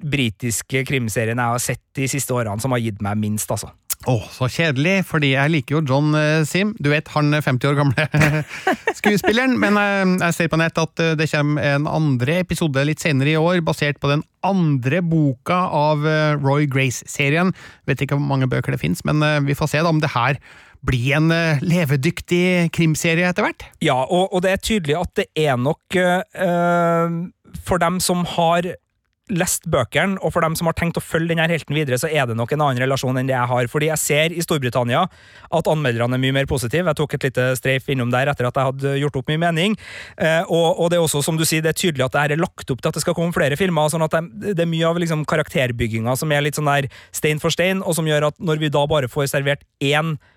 britiske 0.03 0.85
krimserien 0.89 1.39
jeg 1.39 1.55
har 1.55 1.63
sett 1.63 1.85
de 1.99 2.09
siste 2.11 2.35
årene 2.35 2.63
som 2.63 2.75
har 2.75 2.83
gitt 2.83 3.03
meg 3.05 3.21
minst, 3.23 3.51
altså. 3.51 3.71
Åh, 4.07 4.27
så 4.31 4.47
kjedelig, 4.47 5.01
fordi 5.09 5.33
jeg 5.33 5.51
liker 5.51 5.77
jo 5.77 5.81
John 5.89 6.15
eh, 6.15 6.45
Sim. 6.47 6.71
Du 6.79 6.93
vet, 6.93 7.09
han 7.11 7.35
50 7.35 7.67
år 7.67 7.79
gamle 7.81 8.05
skuespilleren. 8.99 9.57
Men 9.59 9.79
eh, 9.81 10.13
jeg 10.29 10.37
ser 10.37 10.51
på 10.53 10.61
nett 10.61 10.79
at 10.79 11.03
eh, 11.03 11.17
det 11.19 11.27
kommer 11.33 11.67
en 11.75 11.89
andre 11.91 12.39
episode 12.45 12.85
litt 12.87 13.03
senere 13.03 13.35
i 13.35 13.41
år, 13.41 13.65
basert 13.67 13.99
på 14.03 14.13
den 14.13 14.23
andre 14.47 15.01
boka 15.03 15.59
av 15.75 16.07
Roy 16.39 16.69
Grace-serien. 16.71 17.51
Vet 17.91 18.05
ikke 18.05 18.15
hvor 18.15 18.29
mange 18.29 18.47
bøker 18.51 18.77
det 18.77 18.83
fins, 18.85 19.03
men 19.09 19.25
vi 19.43 19.57
får 19.59 19.73
se 19.73 19.83
da 19.83 19.91
om 19.91 19.99
det 19.99 20.13
her 20.15 20.39
blir 20.87 21.17
en 21.17 21.33
levedyktig 21.67 22.71
krimserie 22.77 23.27
etter 23.27 23.43
hvert. 23.43 23.67
Ja, 23.83 23.97
og, 24.05 24.29
og 24.31 24.45
det 24.45 24.53
er 24.53 24.63
tydelig 24.63 25.01
at 25.01 25.17
det 25.19 25.27
er 25.49 25.59
nok 25.59 25.97
øh, 25.99 27.17
For 27.67 27.83
dem 27.83 27.99
som 28.05 28.23
har 28.37 28.69
lest 29.35 29.65
bøkene, 29.71 30.21
og 30.23 30.31
for 30.35 30.45
dem 30.45 30.55
som 30.59 30.69
har 30.71 30.77
tenkt 30.79 30.99
å 31.01 31.03
følge 31.03 31.33
denne 31.33 31.49
helten 31.51 31.75
videre, 31.75 31.99
så 31.99 32.07
er 32.07 32.29
det 32.29 32.37
nok 32.39 32.53
en 32.55 32.63
annen 32.63 32.83
relasjon 32.85 33.17
enn 33.19 33.27
det 33.27 33.35
jeg 33.35 33.51
har. 33.51 33.71
Fordi 33.73 33.89
jeg 33.91 34.03
ser 34.03 34.35
i 34.35 34.45
Storbritannia 34.45 35.07
at 35.07 35.71
anmelderne 35.71 36.15
er 36.15 36.23
mye 36.23 36.37
mer 36.37 36.47
positive. 36.51 36.87
Jeg 36.87 37.01
tok 37.01 37.17
et 37.17 37.27
lite 37.29 37.49
streif 37.59 37.91
innom 37.91 38.13
der 38.15 38.31
etter 38.31 38.47
at 38.47 38.61
jeg 38.61 38.71
hadde 38.71 38.95
gjort 39.03 39.19
opp 39.19 39.33
min 39.33 39.43
mening. 39.43 39.75
Eh, 40.15 40.43
og, 40.47 40.79
og 40.79 40.93
det 40.93 41.01
er 41.01 41.09
også, 41.09 41.25
som 41.27 41.41
du 41.41 41.45
sier, 41.49 41.65
det 41.65 41.75
er 41.75 41.81
tydelig 41.81 42.07
at 42.07 42.15
det 42.15 42.37
er 42.37 42.45
lagt 42.45 42.71
opp 42.71 42.83
til 42.83 42.93
at 42.93 43.01
det 43.01 43.03
skal 43.03 43.19
komme 43.19 43.35
flere 43.35 43.59
filmer. 43.59 43.91
sånn 43.91 44.07
at 44.07 44.15
det, 44.15 44.55
det 44.55 44.63
er 44.63 44.71
mye 44.71 44.87
av 44.87 45.03
liksom, 45.03 45.27
karakterbygginga 45.29 46.15
som 46.19 46.33
er 46.33 46.47
litt 46.47 46.59
sånn 46.59 46.71
der 46.71 46.91
stein 47.15 47.43
for 47.43 47.55
stein, 47.55 47.83
og 47.83 47.99
som 47.99 48.07
gjør 48.07 48.31
at 48.31 48.39
når 48.39 48.63
vi 48.63 48.73
da 48.73 48.87
bare 48.87 49.11
får 49.11 49.33
servert 49.35 49.67
én 49.83 50.17
film, 50.17 50.33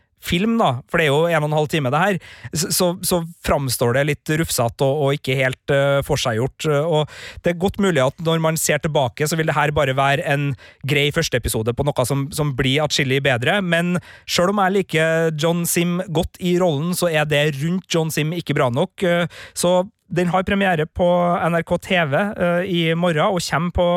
da, 0.60 0.70
for 0.90 1.00
det 1.00 1.06
er 1.06 1.12
jo 1.12 1.28
en 1.28 1.44
og 1.44 1.50
en 1.50 1.58
halv 1.58 1.70
time, 1.72 1.90
det 1.90 2.00
her, 2.00 2.18
så, 2.54 2.92
så 3.02 3.22
framstår 3.46 3.96
det 3.96 4.06
litt 4.10 4.34
rufsete 4.40 4.86
og, 4.86 5.04
og 5.04 5.14
ikke 5.18 5.38
helt 5.40 5.74
uh, 5.74 6.02
forseggjort. 6.06 6.68
Og 6.86 7.10
det 7.44 7.54
er 7.54 7.62
godt 7.62 7.80
mulig 7.80 8.04
at 8.04 8.20
når 8.26 8.40
man 8.40 8.58
ser 8.58 8.80
tilbake, 8.80 9.28
så 9.28 9.38
vil 9.40 9.50
det 9.50 9.58
her 9.58 9.72
bare 9.76 9.96
være 9.98 10.26
en 10.30 10.54
grei 10.88 11.10
førsteepisode 11.16 11.74
på 11.74 11.86
noe 11.88 12.06
som, 12.06 12.28
som 12.36 12.54
blir 12.58 12.84
atskillig 12.84 13.22
bedre, 13.26 13.60
men 13.62 13.98
sjøl 14.30 14.54
om 14.54 14.64
jeg 14.64 14.78
liker 14.80 15.32
John 15.40 15.66
Sim 15.70 16.00
godt 16.10 16.40
i 16.40 16.58
rollen, 16.62 16.94
så 16.98 17.10
er 17.12 17.30
det 17.30 17.56
rundt 17.62 17.90
John 17.90 18.12
Sim 18.14 18.36
ikke 18.36 18.58
bra 18.58 18.70
nok. 18.74 19.00
Uh, 19.04 19.26
så 19.58 19.82
den 20.10 20.32
har 20.34 20.46
premiere 20.48 20.86
på 20.86 21.08
NRK 21.54 21.76
TV 21.86 22.16
uh, 22.18 22.64
i 22.66 22.94
morgen, 22.98 23.36
og 23.36 23.44
kommer 23.46 23.76
på, 23.76 23.88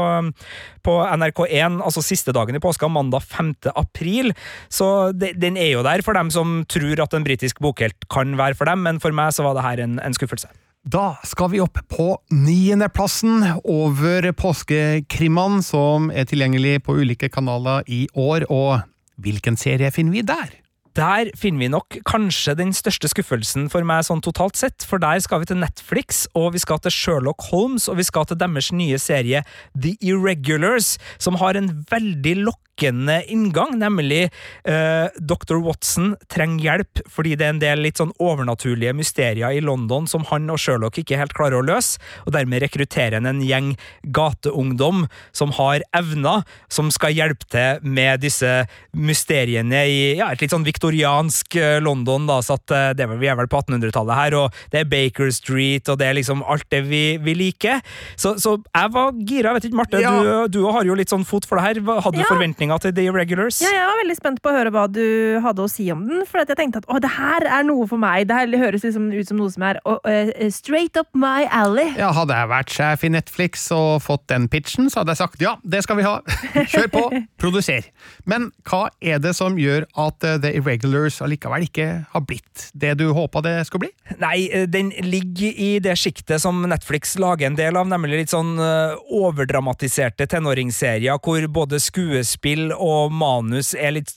på 0.84 0.96
NRK1 1.08 1.80
altså 1.82 2.04
siste 2.04 2.34
dagen 2.36 2.58
i 2.58 2.62
påska, 2.62 2.88
mandag 2.92 3.24
5. 3.24 3.54
april. 3.74 4.32
Så 4.68 5.12
de, 5.16 5.32
den 5.36 5.56
er 5.60 5.74
jo 5.74 5.86
der 5.86 6.04
for 6.04 6.16
dem 6.18 6.30
som 6.34 6.62
tror 6.70 7.04
at 7.04 7.16
en 7.16 7.24
britisk 7.26 7.62
bokhelt 7.64 8.08
kan 8.12 8.36
være 8.38 8.58
for 8.58 8.68
dem, 8.68 8.84
men 8.86 9.00
for 9.02 9.14
meg 9.16 9.32
så 9.34 9.46
var 9.46 9.56
det 9.58 9.66
her 9.66 9.84
en, 9.84 9.98
en 10.02 10.16
skuffelse. 10.16 10.50
Da 10.82 11.12
skal 11.22 11.52
vi 11.52 11.60
opp 11.62 11.78
på 11.92 12.08
niendeplassen 12.34 13.44
over 13.62 14.26
påskekrimmene 14.34 15.62
som 15.62 16.10
er 16.10 16.26
tilgjengelig 16.26 16.80
på 16.82 16.96
ulike 16.98 17.30
kanaler 17.30 17.86
i 17.86 18.08
år, 18.18 18.48
og 18.50 18.82
hvilken 19.22 19.56
serie 19.60 19.92
finner 19.94 20.16
vi 20.16 20.26
der? 20.26 20.61
Der 20.92 21.30
finner 21.40 21.62
vi 21.62 21.68
nok 21.72 21.96
kanskje 22.04 22.52
den 22.58 22.74
største 22.76 23.08
skuffelsen 23.08 23.70
for 23.72 23.86
meg 23.88 24.04
sånn 24.04 24.20
totalt 24.20 24.58
sett, 24.60 24.84
for 24.84 25.00
der 25.00 25.22
skal 25.24 25.40
vi 25.40 25.48
til 25.48 25.62
Netflix, 25.62 26.26
og 26.36 26.50
vi 26.52 26.60
skal 26.60 26.82
til 26.84 26.92
Sherlock 26.92 27.46
Holmes, 27.48 27.86
og 27.88 27.96
vi 27.96 28.04
skal 28.04 28.28
til 28.28 28.36
deres 28.36 28.68
nye 28.76 28.98
serie 29.00 29.40
The 29.72 29.94
Irregulars, 30.04 30.98
som 31.16 31.40
har 31.40 31.56
en 31.56 31.70
veldig 31.88 32.42
lokkende 32.82 33.22
inngang, 33.30 33.78
nemlig 33.78 34.30
uh, 34.68 35.08
Dr. 35.18 35.60
Watson 35.62 36.16
trenger 36.28 36.62
hjelp 36.64 37.02
fordi 37.10 37.36
det 37.38 37.46
er 37.46 37.52
en 37.54 37.60
del 37.62 37.82
litt 37.84 37.98
sånn 38.00 38.12
overnaturlige 38.22 38.94
mysterier 38.96 39.52
i 39.54 39.60
London 39.62 40.06
som 40.10 40.24
han 40.30 40.50
og 40.50 40.58
Sherlock 40.58 40.98
ikke 40.98 41.18
helt 41.20 41.34
klarer 41.36 41.60
å 41.60 41.64
løse, 41.66 42.00
og 42.26 42.32
dermed 42.34 42.62
rekrutterer 42.62 43.18
han 43.18 43.26
en 43.30 43.42
gjeng 43.44 43.72
gateungdom 44.14 45.06
som 45.36 45.52
har 45.58 45.82
evner, 45.96 46.42
som 46.72 46.90
skal 46.94 47.14
hjelpe 47.14 47.46
til 47.52 47.82
med 47.86 48.22
disse 48.22 48.64
mysteriene 48.96 49.84
i 49.88 50.00
ja, 50.18 50.30
et 50.32 50.42
litt 50.42 50.52
sånn 50.52 50.66
viktoriansk 50.66 51.56
uh, 51.60 51.78
London, 51.82 52.26
da, 52.30 52.40
så 52.44 52.58
at 52.58 52.74
uh, 52.74 52.90
det 52.96 53.08
vi 53.12 53.28
er 53.30 53.38
vel 53.38 53.50
på 53.50 53.60
1800-tallet 53.62 54.18
her, 54.18 54.36
og 54.38 54.62
det 54.72 54.82
er 54.82 54.90
Baker 54.90 55.30
Street, 55.34 55.88
og 55.92 56.00
det 56.00 56.08
er 56.10 56.18
liksom 56.18 56.42
alt 56.46 56.66
det 56.72 56.82
vi, 56.88 57.02
vi 57.22 57.34
liker. 57.38 57.82
Så, 58.16 58.34
så 58.42 58.56
jeg 58.72 58.92
var 58.94 59.12
gira, 59.28 59.54
vet 59.56 59.68
ikke, 59.68 59.78
Marte, 59.78 60.00
Ja. 60.02 60.12
du, 60.48 60.58
du 60.58 60.60
har 60.72 60.86
jo 60.88 60.96
litt 60.98 61.12
sånn 61.12 61.26
fot 61.28 61.46
for 61.48 61.58
det 61.60 61.66
her. 61.68 61.80
Hadde 62.02 62.16
du 62.18 62.22
Ja. 62.22 62.28
forventninger 62.30 62.71
til 62.82 62.94
The 62.96 63.04
Irregulars? 63.08 63.60
Ja, 63.62 63.70
jeg 63.74 63.88
var 63.88 63.98
veldig 64.00 64.16
spent 64.18 64.40
på 64.42 64.50
å 64.50 64.54
høre 64.56 64.72
hva 64.74 64.84
du 64.90 65.04
hadde 65.44 65.64
å 65.64 65.70
si 65.70 65.88
om 65.92 66.04
den. 66.08 66.24
For 66.28 66.42
at 66.42 66.52
jeg 66.52 66.58
tenkte 66.60 66.82
at 66.82 66.88
å, 66.88 67.00
det 67.02 67.10
her 67.14 67.46
er 67.58 67.66
noe 67.66 67.86
for 67.90 68.00
meg. 68.00 68.28
Det 68.30 68.38
her 68.38 68.56
høres 68.62 68.86
liksom 68.86 69.10
ut 69.12 69.28
som 69.28 69.40
noe 69.40 69.52
som 69.52 69.64
er 69.66 69.80
eh, 70.08 70.32
straight 70.54 70.96
up 71.00 71.10
my 71.16 71.46
alley. 71.50 71.90
Ja, 71.98 72.12
Hadde 72.16 72.36
jeg 72.38 72.50
vært 72.52 72.74
sjef 72.76 73.04
i 73.06 73.12
Netflix 73.12 73.64
og 73.74 74.02
fått 74.04 74.26
den 74.30 74.48
pitchen, 74.52 74.90
så 74.92 75.02
hadde 75.02 75.16
jeg 75.16 75.22
sagt 75.22 75.42
ja, 75.42 75.56
det 75.64 75.82
skal 75.86 75.98
vi 75.98 76.06
ha. 76.06 76.14
Kjør 76.72 76.90
på, 76.92 77.04
produser. 77.40 77.88
Men 78.28 78.50
hva 78.68 78.84
er 79.02 79.20
det 79.22 79.34
som 79.38 79.58
gjør 79.60 79.88
at 80.04 80.28
eh, 80.28 80.38
The 80.42 80.54
Irregulars 80.60 81.20
allikevel 81.24 81.66
ikke 81.68 81.88
har 82.12 82.26
blitt 82.28 82.68
det 82.76 82.94
du 83.00 83.08
håpa 83.16 83.42
det 83.44 83.56
skulle 83.68 83.88
bli? 83.88 84.16
Nei, 84.22 84.66
den 84.70 84.92
ligger 85.02 85.56
i 85.56 85.72
det 85.82 85.96
sjiktet 86.00 86.42
som 86.42 86.60
Netflix 86.68 87.16
lager 87.20 87.48
en 87.48 87.58
del 87.58 87.78
av, 87.80 87.88
nemlig 87.90 88.22
litt 88.22 88.32
sånn 88.32 88.54
overdramatiserte 88.60 90.26
tenåringsserier 90.30 91.20
hvor 91.22 91.46
både 91.52 91.80
skuespill 91.82 92.51
og 92.76 93.12
manus 93.14 93.72
er 93.78 93.94
litt 93.96 94.12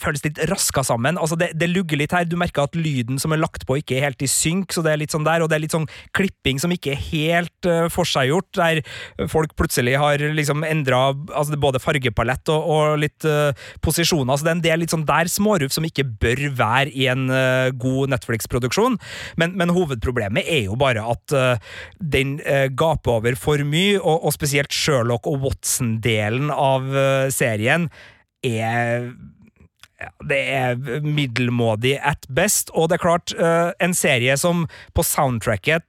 føles 0.00 0.22
litt 0.24 0.38
raska 0.50 0.84
sammen. 0.86 1.18
Altså, 1.20 1.38
det, 1.40 1.52
det 1.58 1.70
lugger 1.70 1.98
litt 2.00 2.14
her. 2.14 2.26
Du 2.28 2.36
merker 2.40 2.66
at 2.66 2.76
lyden 2.78 3.20
som 3.20 3.34
er 3.34 3.40
lagt 3.40 3.66
på, 3.68 3.78
ikke 3.80 3.98
er 3.98 4.08
helt 4.08 4.24
i 4.24 4.28
synk, 4.30 4.74
så 4.74 4.84
det 4.84 4.92
er 4.92 5.00
litt 5.02 5.14
sånn 5.14 5.26
der, 5.26 5.42
og 5.42 5.50
det 5.50 5.58
er 5.58 5.64
litt 5.64 5.74
sånn 5.74 5.88
klipping 6.16 6.60
som 6.62 6.72
ikke 6.74 6.94
er 6.94 7.02
helt 7.10 7.68
uh, 7.68 7.88
forseggjort, 7.92 8.50
der 8.58 8.82
folk 9.30 9.54
plutselig 9.58 9.96
har 10.00 10.22
liksom 10.36 10.64
endra 10.66 11.10
altså, 11.10 11.58
både 11.60 11.82
fargepalett 11.82 12.52
og, 12.52 12.68
og 12.74 13.00
litt 13.02 13.26
uh, 13.28 13.50
posisjoner, 13.84 14.36
så 14.36 14.46
det 14.46 14.52
er 14.52 14.58
en 14.58 14.64
del 14.68 14.84
litt 14.84 14.94
sånn 14.94 15.06
der 15.08 15.30
småruff 15.30 15.74
som 15.74 15.86
ikke 15.86 16.06
bør 16.22 16.44
være 16.58 16.94
i 16.94 17.08
en 17.12 17.28
uh, 17.32 17.70
god 17.80 18.14
Netflix-produksjon. 18.14 18.98
Men, 19.40 19.56
men 19.58 19.74
hovedproblemet 19.74 20.48
er 20.50 20.66
jo 20.68 20.78
bare 20.80 21.04
at 21.14 21.36
uh, 21.36 21.72
den 22.00 22.38
gaper 22.76 23.18
over 23.18 23.36
for 23.38 23.62
mye, 23.66 23.98
og, 23.98 24.26
og 24.26 24.34
spesielt 24.34 24.74
Sherlock 24.74 25.28
og 25.30 25.44
Watson-delen 25.44 26.50
av 26.52 26.88
eh, 26.96 27.30
serien 27.88 27.90
er 28.42 29.12
det 30.24 30.38
er 30.48 30.78
middelmådig 31.04 31.98
at 32.00 32.24
best, 32.32 32.70
og 32.72 32.88
det 32.88 32.96
er 32.96 33.02
klart, 33.02 33.32
eh, 33.36 33.72
en 33.84 33.92
serie 33.92 34.36
som 34.40 34.66
på 34.96 35.04
soundtracket 35.04 35.84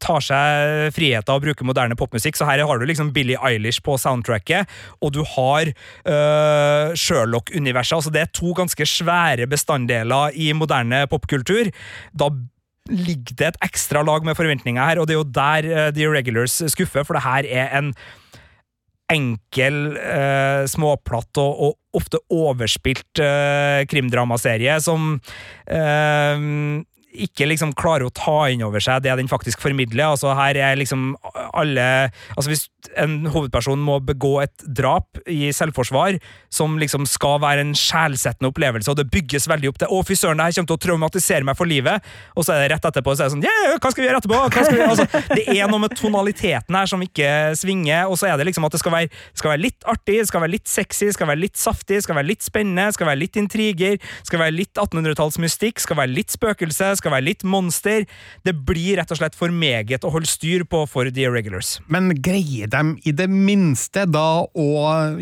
tar 0.00 0.22
seg 0.24 0.94
friheten 0.96 1.32
av 1.32 1.40
å 1.40 1.44
bruke 1.44 1.66
moderne 1.66 1.96
popmusikk, 1.98 2.36
så 2.38 2.48
her 2.48 2.62
har 2.64 2.78
du 2.78 2.86
liksom 2.88 3.12
Billie 3.16 3.40
Eilish 3.44 3.82
på 3.84 3.96
soundtracket, 4.00 4.70
og 5.04 5.12
du 5.16 5.22
har 5.36 5.68
uh, 6.08 6.94
Sherlock-universet. 6.96 7.98
Altså 7.98 8.12
det 8.14 8.22
er 8.22 8.32
to 8.36 8.54
ganske 8.56 8.88
svære 8.88 9.48
bestanddeler 9.50 10.36
i 10.36 10.52
moderne 10.56 11.04
popkultur. 11.10 11.68
Da 12.16 12.30
ligger 12.88 13.36
det 13.36 13.50
et 13.50 13.64
ekstra 13.66 14.04
lag 14.06 14.24
med 14.24 14.38
forventninger 14.38 14.80
her, 14.80 15.00
og 15.00 15.08
det 15.08 15.16
er 15.16 15.20
jo 15.20 15.32
der 15.40 15.70
uh, 15.72 15.88
The 15.92 16.06
Irregulars 16.06 16.60
skuffer, 16.72 17.04
for 17.04 17.18
det 17.18 17.26
her 17.26 17.50
er 17.64 17.76
en 17.80 17.92
enkel, 19.12 19.96
eh, 19.96 20.66
småplatt 20.70 21.38
og, 21.42 21.62
og 21.68 22.00
ofte 22.00 22.20
overspilt 22.34 23.22
eh, 23.22 23.84
krimdramaserie 23.88 24.78
som 24.82 25.14
eh, 25.66 26.46
ikke 27.26 27.48
liksom 27.48 27.74
klarer 27.78 28.06
å 28.08 28.14
ta 28.14 28.46
inn 28.52 28.64
over 28.66 28.82
seg 28.82 29.04
det 29.04 29.14
den 29.18 29.30
faktisk 29.30 29.62
formidler. 29.64 30.12
Altså 30.12 30.34
her 30.36 30.58
er 30.60 30.78
liksom 30.78 31.14
alle 31.56 31.86
Altså 32.36 32.50
Hvis 32.50 32.66
en 33.00 33.26
hovedperson 33.32 33.80
må 33.82 33.98
begå 34.04 34.36
et 34.44 34.64
drap 34.76 35.18
i 35.30 35.50
selvforsvar, 35.54 36.18
som 36.52 36.76
liksom 36.80 37.06
skal 37.08 37.40
være 37.42 37.64
en 37.64 37.74
sjelsettende 37.76 38.50
opplevelse, 38.52 38.90
og 38.92 38.98
det 39.00 39.08
bygges 39.12 39.48
veldig 39.50 39.72
opp 39.72 39.80
til 39.82 39.90
'Å, 39.90 40.02
fy 40.06 40.14
søren, 40.14 40.38
det 40.38 40.46
her 40.46 40.56
kommer 40.56 40.70
til 40.70 40.78
å 40.78 40.84
traumatisere 40.86 41.44
meg 41.44 41.56
for 41.56 41.66
livet', 41.66 42.00
og 42.36 42.44
så 42.44 42.54
er 42.54 42.62
det 42.62 42.70
rett 42.76 42.86
etterpå 42.86 43.16
så 43.16 43.24
er 43.24 43.28
det 43.28 43.34
sånn 43.34 43.44
'Yeah, 43.44 43.78
hva 43.80 43.90
skal 43.90 44.02
vi 44.02 44.08
gjøre 44.08 44.20
etterpå?' 44.22 44.64
Skal 44.66 44.76
vi? 44.76 44.86
Altså, 44.86 45.06
det 45.34 45.44
er 45.58 45.68
noe 45.68 45.82
med 45.82 45.96
tonaliteten 45.96 46.74
her 46.74 46.86
som 46.86 47.02
ikke 47.02 47.56
svinger, 47.58 48.06
og 48.06 48.16
så 48.18 48.30
er 48.30 48.36
det 48.36 48.46
liksom 48.46 48.64
at 48.64 48.72
det 48.72 48.80
skal 48.80 48.92
være, 48.92 49.10
skal 49.34 49.50
være 49.50 49.62
litt 49.62 49.82
artig, 49.84 50.18
det 50.22 50.28
skal 50.28 50.40
være 50.40 50.54
litt 50.54 50.68
sexy, 50.68 51.06
det 51.06 51.14
skal 51.14 51.26
være 51.26 51.42
litt 51.42 51.56
saftig, 51.56 51.96
det 51.96 52.04
skal 52.06 52.16
være 52.16 52.30
litt 52.30 52.42
spennende, 52.42 52.86
det 52.86 52.94
skal 52.94 53.10
være 53.10 53.20
litt 53.20 53.36
intriger, 53.36 53.98
det 53.98 54.26
skal 54.26 54.40
være 54.40 54.56
litt 54.56 54.74
1800-tallsmystikk, 54.74 55.74
det 55.76 55.86
skal 55.86 55.96
være 55.96 56.14
litt 56.14 56.30
spøkelse, 56.30 56.92
det 56.94 57.00
skal 57.06 57.16
være 57.16 57.28
litt 57.28 57.46
monster. 57.46 58.06
Det 58.46 58.54
blir 58.66 58.98
rett 59.00 59.12
og 59.14 59.20
slett 59.20 59.38
for 59.38 59.54
meget 59.54 60.04
å 60.04 60.12
holde 60.14 60.30
styr 60.30 60.66
på 60.68 60.82
for 60.90 61.08
The 61.08 61.28
Irregulars. 61.28 61.76
Men 61.86 62.10
greier 62.18 62.70
de 62.72 62.96
i 63.06 63.14
det 63.16 63.28
minste 63.30 64.06
da 64.10 64.42
å 64.46 64.70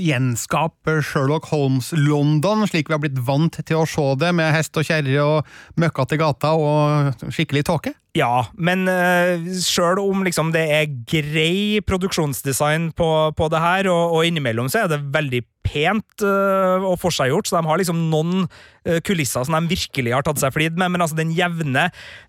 gjenskape 0.01 1.01
Sherlock 1.05 1.51
Holmes-London, 1.53 2.65
slik 2.71 2.89
vi 2.89 2.97
har 2.97 3.05
blitt 3.05 3.21
vant 3.27 3.61
til 3.61 3.83
å 3.83 3.89
se 3.89 4.07
det, 4.21 4.33
med 4.37 4.55
hest 4.57 4.77
og 4.81 4.89
kjerre 4.89 5.29
og 5.29 5.81
møkkete 5.81 6.21
gater 6.21 6.57
og 6.57 7.29
skikkelig 7.35 7.67
tåke? 7.69 7.95
Ja, 8.15 8.45
men 8.55 8.87
uh, 8.87 9.43
sjøl 9.59 9.99
om 9.99 10.23
liksom 10.23 10.53
det 10.55 10.63
er 10.71 10.93
grei 11.11 11.81
produksjonsdesign 11.83 12.93
på, 12.95 13.09
på 13.35 13.49
det 13.51 13.63
her, 13.63 13.89
og, 13.91 14.15
og, 14.15 14.29
innimellom 14.29 14.71
så 14.71 14.85
er 14.85 14.93
det 14.93 15.01
veldig 15.17 15.41
pent 15.67 16.23
uh, 16.23 16.85
og 16.87 16.95
forseggjort, 17.03 17.51
så 17.51 17.59
de 17.59 17.67
har 17.67 17.81
liksom 17.81 18.05
noen 18.13 18.45
uh, 18.47 19.01
kulisser 19.03 19.43
som 19.49 19.59
de 19.59 19.75
virkelig 19.75 20.15
har 20.15 20.23
tatt 20.27 20.39
seg 20.39 20.55
flid 20.55 20.79
med, 20.79 20.95
men 20.95 21.03
altså 21.03 21.19
den 21.19 21.35
jevne 21.35 21.89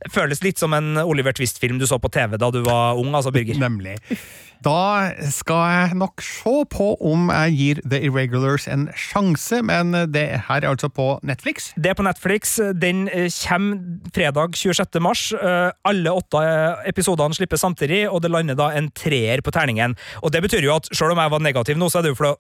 føles 0.10 0.41
litt 0.41 0.62
som 0.62 0.74
en 0.74 0.98
Oliver 1.04 1.38
Twist-film 1.38 1.78
du 1.78 1.86
så 1.86 2.02
på 2.02 2.10
TV 2.10 2.34
da 2.41 2.50
du 2.50 2.63
var 2.65 2.98
ung, 2.98 3.13
altså, 3.13 3.34
Birger. 3.36 3.62
Nemlig. 3.62 4.00
Da 4.65 5.13
skal 5.30 5.60
jeg 5.69 5.97
nok 5.99 6.23
se 6.25 6.54
på 6.73 6.88
om 7.06 7.28
jeg 7.30 7.54
gir 7.60 7.82
The 7.86 7.99
Irregulars 8.08 8.65
en 8.71 8.88
sjanse, 8.97 9.60
men 9.62 9.93
det 10.10 10.23
her 10.47 10.63
er 10.63 10.71
altså 10.71 10.89
på 10.89 11.19
Netflix? 11.21 11.69
Det 11.78 11.91
er 11.91 11.97
på 11.99 12.06
Netflix. 12.08 12.56
Den 12.73 13.06
kommer 13.43 14.10
fredag 14.15 14.58
26. 14.58 15.01
mars. 15.06 15.28
Alle 15.86 16.15
åtte 16.17 16.41
episodene 16.89 17.38
slippes 17.38 17.62
samtidig, 17.62 18.08
og 18.10 18.23
det 18.25 18.34
lander 18.34 18.58
da 18.58 18.71
en 18.73 18.89
treer 18.97 19.45
på 19.45 19.54
terningen. 19.54 19.93
Og 20.25 20.34
det 20.34 20.41
betyr 20.47 20.65
jo 20.65 20.73
at 20.80 20.89
selv 20.89 21.13
om 21.13 21.21
jeg 21.21 21.36
var 21.36 21.45
negativ 21.45 21.78
nå, 21.78 21.91
så 21.91 22.01
er 22.01 22.08
det 22.08 22.15
jo 22.15 22.21
fordi 22.23 22.36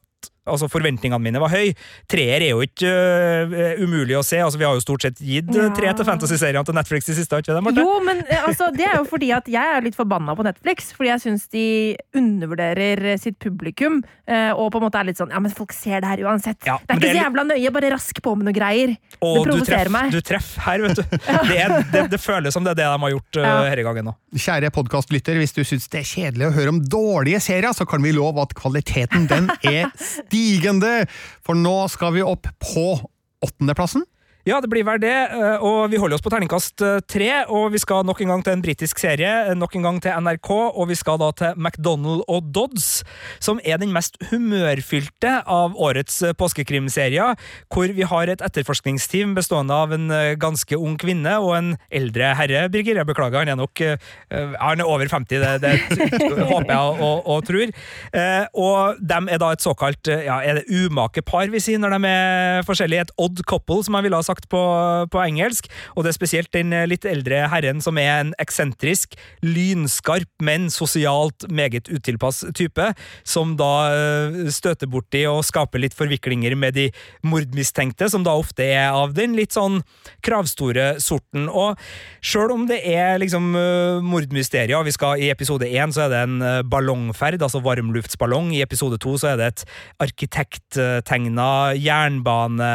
altså 0.45 0.69
forventningene 0.69 1.21
mine 1.21 1.41
var 1.41 1.51
høye. 1.53 1.73
Treer 2.11 2.43
er 2.45 2.53
jo 2.53 2.61
ikke 2.65 2.89
uh, 2.89 3.81
umulig 3.81 4.17
å 4.17 4.23
se. 4.25 4.39
altså 4.43 4.59
Vi 4.61 4.67
har 4.67 4.77
jo 4.77 4.83
stort 4.83 5.05
sett 5.07 5.21
gitt 5.21 5.49
ja. 5.55 5.69
tre 5.75 5.91
til 5.97 6.07
fantasy-seriene 6.07 6.65
til 6.67 6.77
Netflix 6.77 7.09
i 7.09 7.17
siste. 7.17 7.41
ikke 7.41 7.55
det, 7.55 7.63
Marte? 7.65 7.85
Jo, 7.85 7.97
men 8.05 8.21
altså, 8.43 8.69
det 8.75 8.87
er 8.87 8.99
jo 8.99 9.07
fordi 9.09 9.31
at 9.35 9.49
jeg 9.51 9.77
er 9.77 9.85
litt 9.85 9.97
forbanna 9.97 10.35
på 10.37 10.45
Netflix. 10.45 10.91
Fordi 10.95 11.11
jeg 11.11 11.23
syns 11.25 11.47
de 11.53 11.67
undervurderer 12.17 13.17
sitt 13.21 13.39
publikum. 13.41 14.01
Uh, 14.29 14.51
og 14.53 14.69
på 14.73 14.81
en 14.81 14.87
måte 14.87 15.01
er 15.01 15.09
litt 15.09 15.19
sånn 15.21 15.33
Ja, 15.33 15.41
men 15.41 15.53
folk 15.53 15.73
ser 15.75 16.03
det 16.03 16.11
her 16.13 16.25
uansett. 16.27 16.61
Ja, 16.67 16.77
det 16.81 16.93
er 16.93 16.99
ikke 16.99 17.05
det 17.05 17.11
er 17.11 17.19
så 17.19 17.25
jævla 17.25 17.47
nøye, 17.49 17.73
bare 17.75 17.93
rask 17.95 18.21
på 18.25 18.35
med 18.37 18.49
noe 18.49 18.55
greier. 18.55 18.95
Og 19.25 19.39
det 19.41 19.49
provoserer 19.49 19.93
meg. 19.93 20.13
Du 20.13 20.21
treffer 20.25 20.65
her, 20.69 20.85
vet 20.85 21.01
du. 21.01 21.17
det, 21.49 21.57
er, 21.57 21.75
det, 21.91 22.05
det, 22.13 22.21
føles 22.21 22.53
som 22.53 22.65
det 22.65 22.75
er 22.75 22.83
det 22.83 22.89
de 22.91 23.01
har 23.07 23.15
gjort 23.15 23.41
uh, 23.41 23.47
ja. 23.47 23.57
denne 23.65 23.87
gangen 23.89 24.13
òg. 24.13 24.21
Kjære 24.35 24.69
podkastlytter, 24.75 25.39
hvis 25.41 25.55
du 25.55 25.63
syns 25.65 25.89
det 25.89 26.03
er 26.03 26.07
kjedelig 26.07 26.49
å 26.49 26.53
høre 26.55 26.73
om 26.75 26.81
dårlige 26.91 27.39
serier, 27.43 27.71
så 27.73 27.87
kan 27.89 28.03
vi 28.03 28.13
love 28.13 28.43
at 28.43 28.53
kvaliteten 28.57 29.29
den 29.31 29.47
er 29.63 29.89
stigende, 30.05 31.05
for 31.45 31.57
nå 31.57 31.77
skal 31.91 32.15
vi 32.15 32.25
opp 32.25 32.49
på 32.61 32.87
åttendeplassen. 33.45 34.05
Ja, 34.45 34.59
det 34.61 34.69
blir 34.69 34.83
vel 34.85 34.99
det. 35.01 35.09
Eh, 35.09 35.63
og 35.65 35.89
vi 35.89 35.97
holder 35.97 36.19
oss 36.19 36.21
på 36.21 36.29
terningkast 36.29 36.83
eh, 36.85 36.99
tre. 37.09 37.29
Og 37.49 37.71
vi 37.73 37.79
skal 37.81 38.05
nok 38.05 38.19
en 38.21 38.29
gang 38.29 38.43
til 38.45 38.53
en 38.53 38.61
britisk 38.61 38.99
serie, 39.01 39.29
eh, 39.49 39.55
nok 39.57 39.73
en 39.79 39.87
gang 39.87 39.95
til 40.03 40.13
NRK, 40.21 40.49
og 40.69 40.85
vi 40.91 40.97
skal 40.99 41.17
da 41.17 41.31
til 41.33 41.55
McDonald 41.57 42.21
og 42.29 42.51
Dodds, 42.53 43.01
som 43.41 43.57
er 43.65 43.79
den 43.81 43.89
mest 43.95 44.19
humørfylte 44.29 45.31
av 45.49 45.73
årets 45.81 46.19
påskekrimserier, 46.37 47.33
hvor 47.73 47.93
vi 47.97 48.05
har 48.05 48.29
et 48.29 48.43
etterforskningsteam 48.45 49.33
bestående 49.33 49.73
av 49.73 49.95
en 49.97 50.13
ganske 50.37 50.77
ung 50.77 50.93
kvinne 51.01 51.33
og 51.41 51.55
en 51.57 51.73
eldre 51.89 52.35
herre, 52.37 52.67
Birger. 52.69 53.01
Jeg 53.01 53.09
beklager, 53.09 53.41
han 53.41 53.55
er 53.55 53.57
nok 53.57 53.81
Han 53.81 54.81
er 54.81 54.85
over 54.85 55.09
50, 55.09 55.41
det, 55.41 55.73
det 55.89 56.45
håper 56.51 56.69
jeg 56.69 57.01
og, 57.01 57.25
og, 57.25 57.41
tror. 57.47 57.73
Og 58.53 59.01
de 59.01 59.19
er 59.33 59.41
da 59.41 59.51
et 59.55 59.65
såkalt 59.65 60.09
ja, 60.09 60.37
er 60.45 60.59
det 60.59 60.69
umake 60.69 61.23
par 61.25 61.49
vi 61.51 61.61
sier 61.63 61.81
når 61.81 61.97
de 61.97 62.11
er 62.13 62.65
forskjellige? 62.67 63.07
Et 63.07 63.15
odd 63.25 63.41
couple, 63.49 63.81
som 63.85 63.97
jeg 63.97 64.07
ville 64.07 64.19
ha 64.19 64.25
sagt 64.25 64.34
sagt 64.35 64.49
på, 64.51 64.61
på, 65.11 65.21
engelsk. 65.25 65.69
Og 65.95 66.03
det 66.03 66.11
er 66.11 66.17
spesielt 66.17 66.51
den 66.53 66.73
litt 66.89 67.05
eldre 67.05 67.47
herren 67.51 67.81
som 67.81 67.97
er 67.97 68.21
en 68.21 68.33
eksentrisk, 68.41 69.15
lynskarp, 69.41 70.29
men 70.43 70.69
sosialt 70.69 71.47
meget 71.49 71.89
utilpass 71.89 72.43
type, 72.55 72.91
som 73.23 73.55
da 73.57 73.71
uh, 73.91 74.49
støter 74.51 74.89
borti 74.91 75.25
og 75.29 75.43
skaper 75.45 75.81
litt 75.81 75.95
forviklinger 75.95 76.55
med 76.55 76.75
de 76.75 76.89
mordmistenkte, 77.23 78.09
som 78.11 78.25
da 78.25 78.35
ofte 78.35 78.65
er 78.65 78.91
av 78.93 79.15
den 79.15 79.35
litt 79.37 79.55
sånn 79.55 79.81
kravstore 80.25 80.99
sorten. 81.03 81.47
Og 81.49 81.79
sjøl 82.21 82.53
om 82.55 82.67
det 82.69 82.81
er 82.83 83.19
liksom 83.21 83.53
uh, 83.55 84.03
mordmysterier, 84.03 84.83
vi 84.85 84.93
skal 84.93 85.21
i 85.21 85.31
episode 85.33 85.65
én 85.65 85.93
så 85.95 86.05
er 86.05 86.11
det 86.11 86.23
en 86.25 86.67
ballongferd, 86.69 87.41
altså 87.41 87.61
varmluftsballong, 87.63 88.51
i 88.55 88.63
episode 88.65 88.99
to 89.01 89.15
så 89.19 89.33
er 89.33 89.39
det 89.39 89.47
et 89.53 89.65
arkitekttegna 90.03 91.49
jernbane 91.79 92.71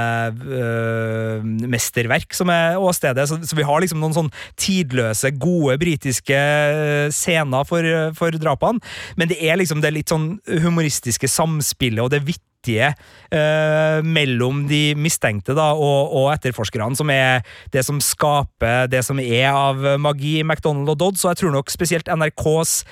mesterverk 1.71 2.35
som 2.37 2.51
er 2.53 2.79
åstedet. 2.81 3.27
Så, 3.31 3.41
så, 3.45 3.57
vi 3.59 3.67
har 3.67 3.83
liksom 3.83 4.03
noen 4.03 4.17
sånn 4.17 4.31
tidløse, 4.61 5.33
gode 5.41 5.79
britiske 5.81 6.37
eh, 6.37 7.09
scener 7.15 7.67
for, 7.69 7.87
for 8.19 8.37
drapene. 8.41 8.83
Men 9.21 9.31
det 9.31 9.41
er 9.45 9.61
liksom 9.61 9.83
det 9.85 9.95
litt 9.95 10.13
sånn 10.13 10.33
humoristiske 10.63 11.31
samspillet 11.31 12.05
og 12.05 12.13
det 12.15 12.23
vittige 12.29 12.93
eh, 12.93 14.01
mellom 14.07 14.67
de 14.71 14.83
mistenkte 14.99 15.57
da, 15.57 15.71
og, 15.75 16.13
og, 16.15 16.33
etterforskerne, 16.35 16.99
som 16.99 17.13
er 17.13 17.47
det 17.75 17.85
som 17.87 18.01
skaper 18.05 18.91
det 18.91 19.05
som 19.07 19.21
er 19.23 19.49
av 19.53 19.81
magi 20.03 20.39
i 20.41 20.45
McDonald 20.45 20.93
og 20.95 21.01
Dodd. 21.01 21.21
Så 21.21 21.33
jeg 21.33 21.43
tror 21.43 21.57
nok 21.57 21.73
spesielt 21.73 22.11
NRKs 22.11 22.85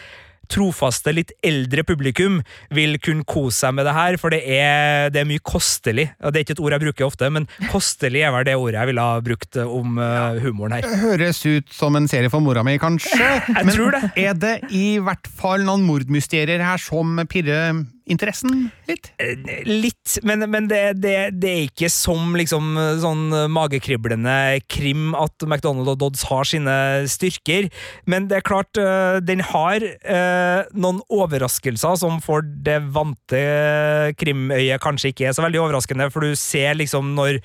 trofaste, 0.50 1.12
litt 1.14 1.32
eldre 1.44 1.84
publikum 1.86 2.40
vil 2.74 2.98
kunne 3.02 3.26
kose 3.28 3.58
seg 3.58 3.74
med 3.76 3.88
det 3.88 3.94
her, 3.96 4.18
for 4.20 4.34
det 4.34 4.42
er, 4.44 5.08
det 5.14 5.22
er 5.22 5.28
mye 5.28 5.42
kostelig. 5.42 6.08
Det 6.18 6.34
er 6.34 6.46
ikke 6.46 6.56
et 6.58 6.64
ord 6.64 6.76
jeg 6.76 6.84
bruker 6.86 7.08
ofte, 7.08 7.30
men 7.34 7.48
kostelig 7.72 8.24
er 8.26 8.34
vel 8.34 8.46
det 8.48 8.56
ordet 8.58 8.80
jeg 8.80 8.90
ville 8.92 9.06
ha 9.08 9.20
brukt 9.24 9.60
om 9.64 10.00
uh, 10.00 10.38
humoren 10.42 10.78
her. 10.78 10.88
Høres 11.02 11.42
ut 11.46 11.68
som 11.74 11.96
en 11.98 12.08
serie 12.10 12.32
for 12.32 12.44
mora 12.44 12.64
mi, 12.66 12.78
kanskje? 12.80 13.18
jeg 13.58 13.74
tror 13.74 13.96
det. 13.96 14.02
er 14.16 14.38
det 14.38 14.56
i 14.74 14.98
hvert 15.02 15.30
fall 15.38 15.66
noen 15.66 15.86
mordmysterier 15.88 16.62
her 16.64 16.82
som 16.82 17.18
pirrer 17.30 17.84
interessen 18.10 18.68
litt? 18.88 19.10
Eh, 19.22 19.36
litt, 19.68 20.18
men, 20.26 20.44
men 20.50 20.68
det, 20.70 20.82
det, 21.02 21.14
det, 21.38 21.50
er 21.50 21.66
ikke 21.68 21.90
som 21.92 22.36
liksom 22.38 22.76
sånn 23.02 23.24
magekriblende 23.52 24.36
krim 24.70 25.12
at 25.18 25.46
McDonald 25.46 25.92
og 25.94 26.00
Dodds 26.02 26.26
har 26.30 26.48
sine 26.48 26.76
styrker. 27.10 27.68
Men 28.08 28.28
det 28.30 28.40
er 28.40 28.46
klart, 28.48 28.80
eh, 28.80 29.18
den 29.24 29.42
har 29.52 29.84
eh, 29.84 30.60
noen 30.74 31.02
overraskelser 31.12 31.98
som 32.00 32.22
for 32.24 32.44
det 32.44 32.80
vante 32.94 33.42
krimøyet 34.18 34.82
kanskje 34.84 35.12
ikke 35.12 35.28
er 35.28 35.36
så 35.36 35.44
veldig 35.46 35.66
overraskende, 35.66 36.10
for 36.14 36.24
du 36.24 36.38
ser 36.38 36.78
liksom 36.78 37.14
når 37.18 37.42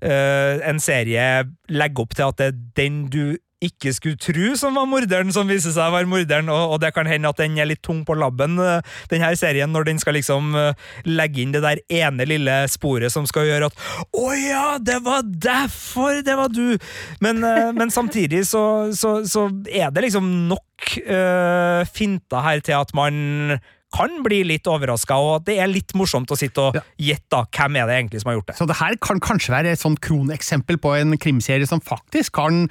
en 0.00 0.78
serie 0.80 1.24
legger 1.68 2.06
opp 2.06 2.14
til 2.16 2.30
at 2.30 2.38
det 2.40 2.46
er 2.48 2.60
den 2.78 3.02
du 3.12 3.34
ikke 3.64 3.92
skulle 3.96 4.20
tro 4.20 4.54
som 4.58 4.76
var 4.78 4.88
morderen, 4.88 5.32
som 5.34 5.48
viser 5.50 5.74
seg 5.74 5.90
å 5.90 5.94
være 5.94 6.08
morderen, 6.10 6.48
og, 6.52 6.74
og, 6.74 6.78
det 6.82 6.92
kan 6.96 7.08
hende 7.08 7.30
at 7.30 7.40
den 7.40 7.58
er 7.60 7.68
litt 7.68 7.82
tung 7.84 8.02
på 8.08 8.16
labben, 8.18 8.56
den 9.10 9.24
her 9.24 9.36
serien, 9.38 9.72
når 9.72 9.90
den 9.90 10.00
skal 10.00 10.16
liksom 10.16 10.54
eh, 10.56 10.86
legge 11.08 11.42
inn 11.42 11.54
det 11.54 11.62
der 11.64 11.82
ene 12.00 12.26
lille 12.28 12.56
sporet 12.72 13.12
som 13.12 13.26
skal 13.28 13.48
gjøre 13.48 13.70
at 13.70 13.80
'Å 14.16 14.28
ja, 14.36 14.66
det 14.78 15.00
var 15.04 15.24
derfor 15.24 16.22
det 16.24 16.36
var 16.36 16.48
du!' 16.52 16.78
Men, 17.20 17.44
eh, 17.44 17.72
men 17.76 17.92
samtidig 17.92 18.46
så, 18.48 18.92
så, 18.96 19.20
så, 19.26 19.48
er 19.70 19.90
det 19.90 20.06
liksom 20.06 20.26
nok 20.48 20.94
uh, 21.04 21.84
finter 21.84 22.40
her 22.44 22.62
til 22.64 22.78
at 22.78 22.94
man 22.96 23.60
kan 23.94 24.20
bli 24.22 24.42
litt 24.46 24.68
overraska, 24.70 25.16
og 25.18 25.46
det 25.48 25.58
er 25.58 25.70
litt 25.70 25.94
morsomt 25.98 26.30
å 26.30 26.38
sitte 26.38 26.62
og 26.62 26.78
gjette 27.00 27.42
hvem 27.56 27.78
er 27.80 27.88
det 27.88 27.96
egentlig 27.98 28.22
som 28.22 28.30
har 28.30 28.38
gjort 28.38 28.52
det. 28.52 28.56
Så 28.60 28.68
det 28.70 28.78
her 28.78 28.96
kan 29.02 29.22
kanskje 29.22 29.54
være 29.54 29.74
et 29.74 29.82
sånt 29.82 30.00
kroneksempel 30.04 30.78
på 30.78 30.94
en 31.00 31.18
krimserie 31.18 31.66
som 31.66 31.82
faktisk 31.82 32.36
kan 32.38 32.68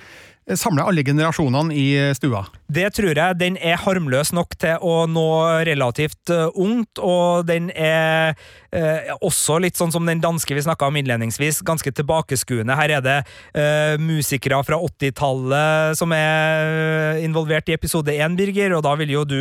samle 0.57 0.85
alle 0.87 1.03
generasjonene 1.05 1.75
i 1.75 1.87
stua? 2.17 2.45
Det 2.69 2.87
tror 2.97 3.13
jeg. 3.13 3.37
Den 3.39 3.57
er 3.57 3.81
harmløs 3.81 4.33
nok 4.33 4.55
til 4.61 4.81
å 4.81 5.03
nå 5.09 5.29
relativt 5.69 6.33
uh, 6.33 6.47
ungt, 6.53 7.01
og 7.01 7.45
den 7.49 7.69
er 7.73 8.37
uh, 8.75 9.15
også 9.25 9.59
litt 9.63 9.79
sånn 9.79 9.93
som 9.93 10.05
den 10.07 10.21
danske 10.23 10.55
vi 10.55 10.63
snakka 10.65 10.89
om 10.89 10.99
innledningsvis, 10.99 11.61
ganske 11.67 11.91
tilbakeskuende. 11.95 12.75
Her 12.79 12.95
er 12.97 13.03
det 13.03 13.17
eh, 13.57 13.95
musikere 14.01 14.59
fra 14.65 14.77
80-tallet 14.79 15.97
som 15.99 16.11
er 16.15 17.19
involvert 17.23 17.69
i 17.69 17.75
episode 17.75 18.13
én, 18.13 18.35
Birger, 18.39 18.73
og 18.77 18.83
da 18.85 18.95
vil 18.99 19.13
jo 19.13 19.25
du 19.27 19.39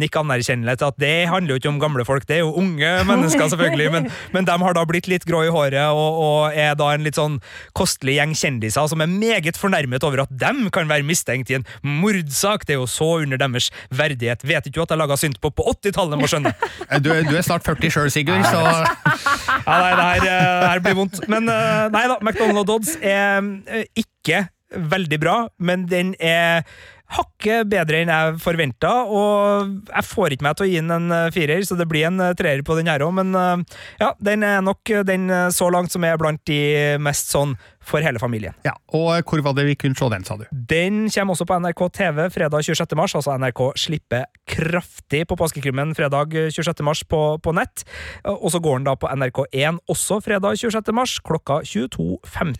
nikke 0.00 0.22
anerkjennende 0.22 0.76
til 0.78 0.88
at 0.90 0.98
det 1.00 1.28
handler 1.30 1.54
jo 1.54 1.60
ikke 1.62 1.72
om 1.72 1.80
gamle 1.82 2.06
folk, 2.08 2.26
det 2.28 2.38
er 2.38 2.44
jo 2.44 2.54
unge 2.60 2.92
mennesker, 3.10 3.50
selvfølgelig, 3.52 3.90
men, 3.94 4.08
men 4.34 4.48
de 4.48 4.56
har 4.64 4.76
da 4.76 4.84
blitt 4.88 5.10
litt 5.10 5.26
grå 5.28 5.44
i 5.46 5.52
håret 5.52 5.90
og, 5.94 6.20
og 6.22 6.58
er 6.58 6.76
da 6.78 6.90
en 6.94 7.06
litt 7.06 7.18
sånn 7.18 7.38
kostelig 7.78 8.18
gjeng 8.18 8.34
kjendiser 8.38 8.88
som 8.90 9.02
er 9.04 9.10
meget 9.10 9.58
fornærmet 9.60 10.04
over 10.06 10.24
at 10.24 10.32
dem 10.40 10.66
kan 10.74 10.88
være 10.90 11.06
mistenkt 11.06 11.52
i 11.52 11.58
en 11.58 11.66
mordsak. 11.82 12.66
Det 12.66 12.76
er 12.76 12.80
jo 12.82 12.88
så 12.90 13.10
under 13.22 13.40
deres 13.40 13.70
verdighet. 13.94 14.44
Vet 14.46 14.68
ikke 14.68 14.78
du 14.78 14.84
at 14.84 14.94
jeg 14.94 15.00
laga 15.00 15.18
syntpop 15.20 15.56
på 15.58 15.66
80-tallet, 15.74 16.20
må 16.20 16.30
skjønne. 16.30 16.54
Du, 16.98 17.10
du, 17.12 17.34
er 17.36 17.44
snart 17.46 17.66
40 17.66 17.92
sjøl, 17.94 18.08
Sigurd, 18.10 18.42
så 18.48 18.57
Ja, 18.58 19.78
nei, 19.78 19.94
det 19.94 20.04
her, 20.04 20.20
eh, 20.20 20.52
det 20.62 20.68
her, 20.68 20.84
blir 20.84 20.98
vondt. 20.98 21.18
Men 21.30 21.48
eh, 21.52 21.88
nei 21.94 22.04
da, 22.10 22.20
McDonald's 22.20 22.68
Dodds 22.68 22.94
er 23.00 23.42
eh, 23.66 23.88
ikke 23.98 24.46
veldig 24.68 25.18
bra, 25.20 25.36
men 25.64 25.86
den 25.88 26.14
er 26.20 26.64
hakket 27.08 27.68
bedre 27.72 28.02
enn 28.02 28.10
jeg 28.12 28.36
forventa, 28.44 28.90
og 29.08 29.70
jeg 29.88 30.04
får 30.04 30.34
ikke 30.34 30.44
meg 30.44 30.58
til 30.58 30.66
å 30.66 30.68
gi 30.68 30.80
den 30.82 30.92
en 30.92 31.14
eh, 31.16 31.30
firer, 31.32 31.64
så 31.64 31.78
det 31.78 31.88
blir 31.88 32.08
en 32.10 32.20
eh, 32.20 32.34
treer 32.36 32.60
på 32.66 32.76
den 32.76 32.90
her 32.90 33.04
òg, 33.06 33.14
men 33.16 33.32
eh, 33.32 33.78
ja, 34.02 34.10
den 34.20 34.44
er 34.44 34.60
nok 34.64 34.92
den 35.08 35.30
så 35.54 35.70
langt 35.72 35.94
som 35.94 36.04
er 36.04 36.20
blant 36.20 36.42
de 36.48 36.60
mest 37.00 37.32
sånn 37.32 37.56
for 37.88 38.04
hele 38.04 38.20
familien. 38.22 38.54
Ja, 38.66 38.74
Og 38.94 39.22
hvor 39.24 39.42
var 39.44 39.56
det 39.56 39.66
vi 39.68 39.76
kunne 39.80 39.96
se 39.98 40.08
den, 40.12 40.24
sa 40.24 40.36
du? 40.40 40.44
Den 40.52 41.06
kommer 41.10 41.34
også 41.34 41.46
på 41.48 41.58
NRK 41.58 41.82
TV 41.98 42.20
fredag 42.34 42.64
26. 42.68 42.96
mars, 42.96 43.14
altså 43.18 43.36
NRK 43.38 43.62
slipper 43.80 44.26
kraftig 44.48 45.24
på 45.28 45.36
påskekrimmen 45.40 45.94
fredag 45.98 46.36
26. 46.52 46.84
mars 46.86 47.02
på, 47.08 47.22
på 47.42 47.54
nett, 47.56 47.84
og 48.24 48.50
så 48.52 48.60
går 48.62 48.78
den 48.80 48.88
da 48.90 48.94
på 48.98 49.10
NRK1 49.10 49.82
også 49.88 50.20
fredag 50.24 50.60
26. 50.60 50.94
mars 50.96 51.18
klokka 51.24 51.60
22.15. 51.64 52.54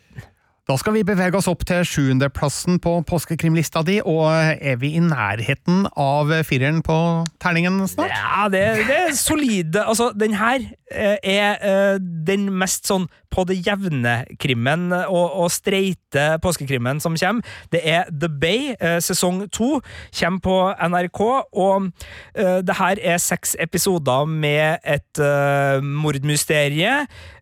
Da 0.68 0.74
skal 0.76 0.92
vi 0.98 1.00
bevege 1.08 1.32
oss 1.38 1.46
opp 1.48 1.62
til 1.64 1.80
sjuendeplassen 1.88 2.76
på 2.84 2.98
påskekrimlista 3.08 3.80
di, 3.88 4.02
og 4.04 4.26
er 4.60 4.76
vi 4.76 4.90
i 4.98 5.00
nærheten 5.00 5.86
av 5.96 6.28
fireren 6.44 6.82
på 6.84 6.96
terningen 7.40 7.78
snart? 7.88 8.12
Ja, 8.12 8.50
det, 8.52 8.64
det 8.84 8.98
er 9.06 9.16
solide. 9.16 9.86
Altså, 9.88 10.10
den 10.12 10.36
her 10.36 10.60
eh, 10.60 10.74
er 10.90 11.58
eh, 11.60 11.96
den 12.00 12.48
mest 12.58 12.88
sånn 12.88 13.08
på 13.32 13.44
det 13.48 13.58
jevne 13.66 14.22
krimmen 14.40 14.88
og, 14.92 15.26
og 15.42 15.50
streite 15.52 16.38
påskekrimmen 16.44 17.00
som 17.02 17.16
kommer. 17.18 17.44
Det 17.72 17.82
er 17.84 18.08
The 18.08 18.30
Bay, 18.32 18.72
eh, 18.74 18.98
sesong 19.04 19.44
to, 19.52 19.78
kommer 20.16 20.44
på 20.44 20.56
NRK, 20.88 21.22
og 21.52 21.90
eh, 22.34 22.60
det 22.64 22.78
her 22.78 23.02
er 23.14 23.20
seks 23.22 23.54
episoder 23.60 24.26
med 24.28 24.80
et 24.86 25.20
uh, 25.20 25.82
mordmysterie, 25.82 26.94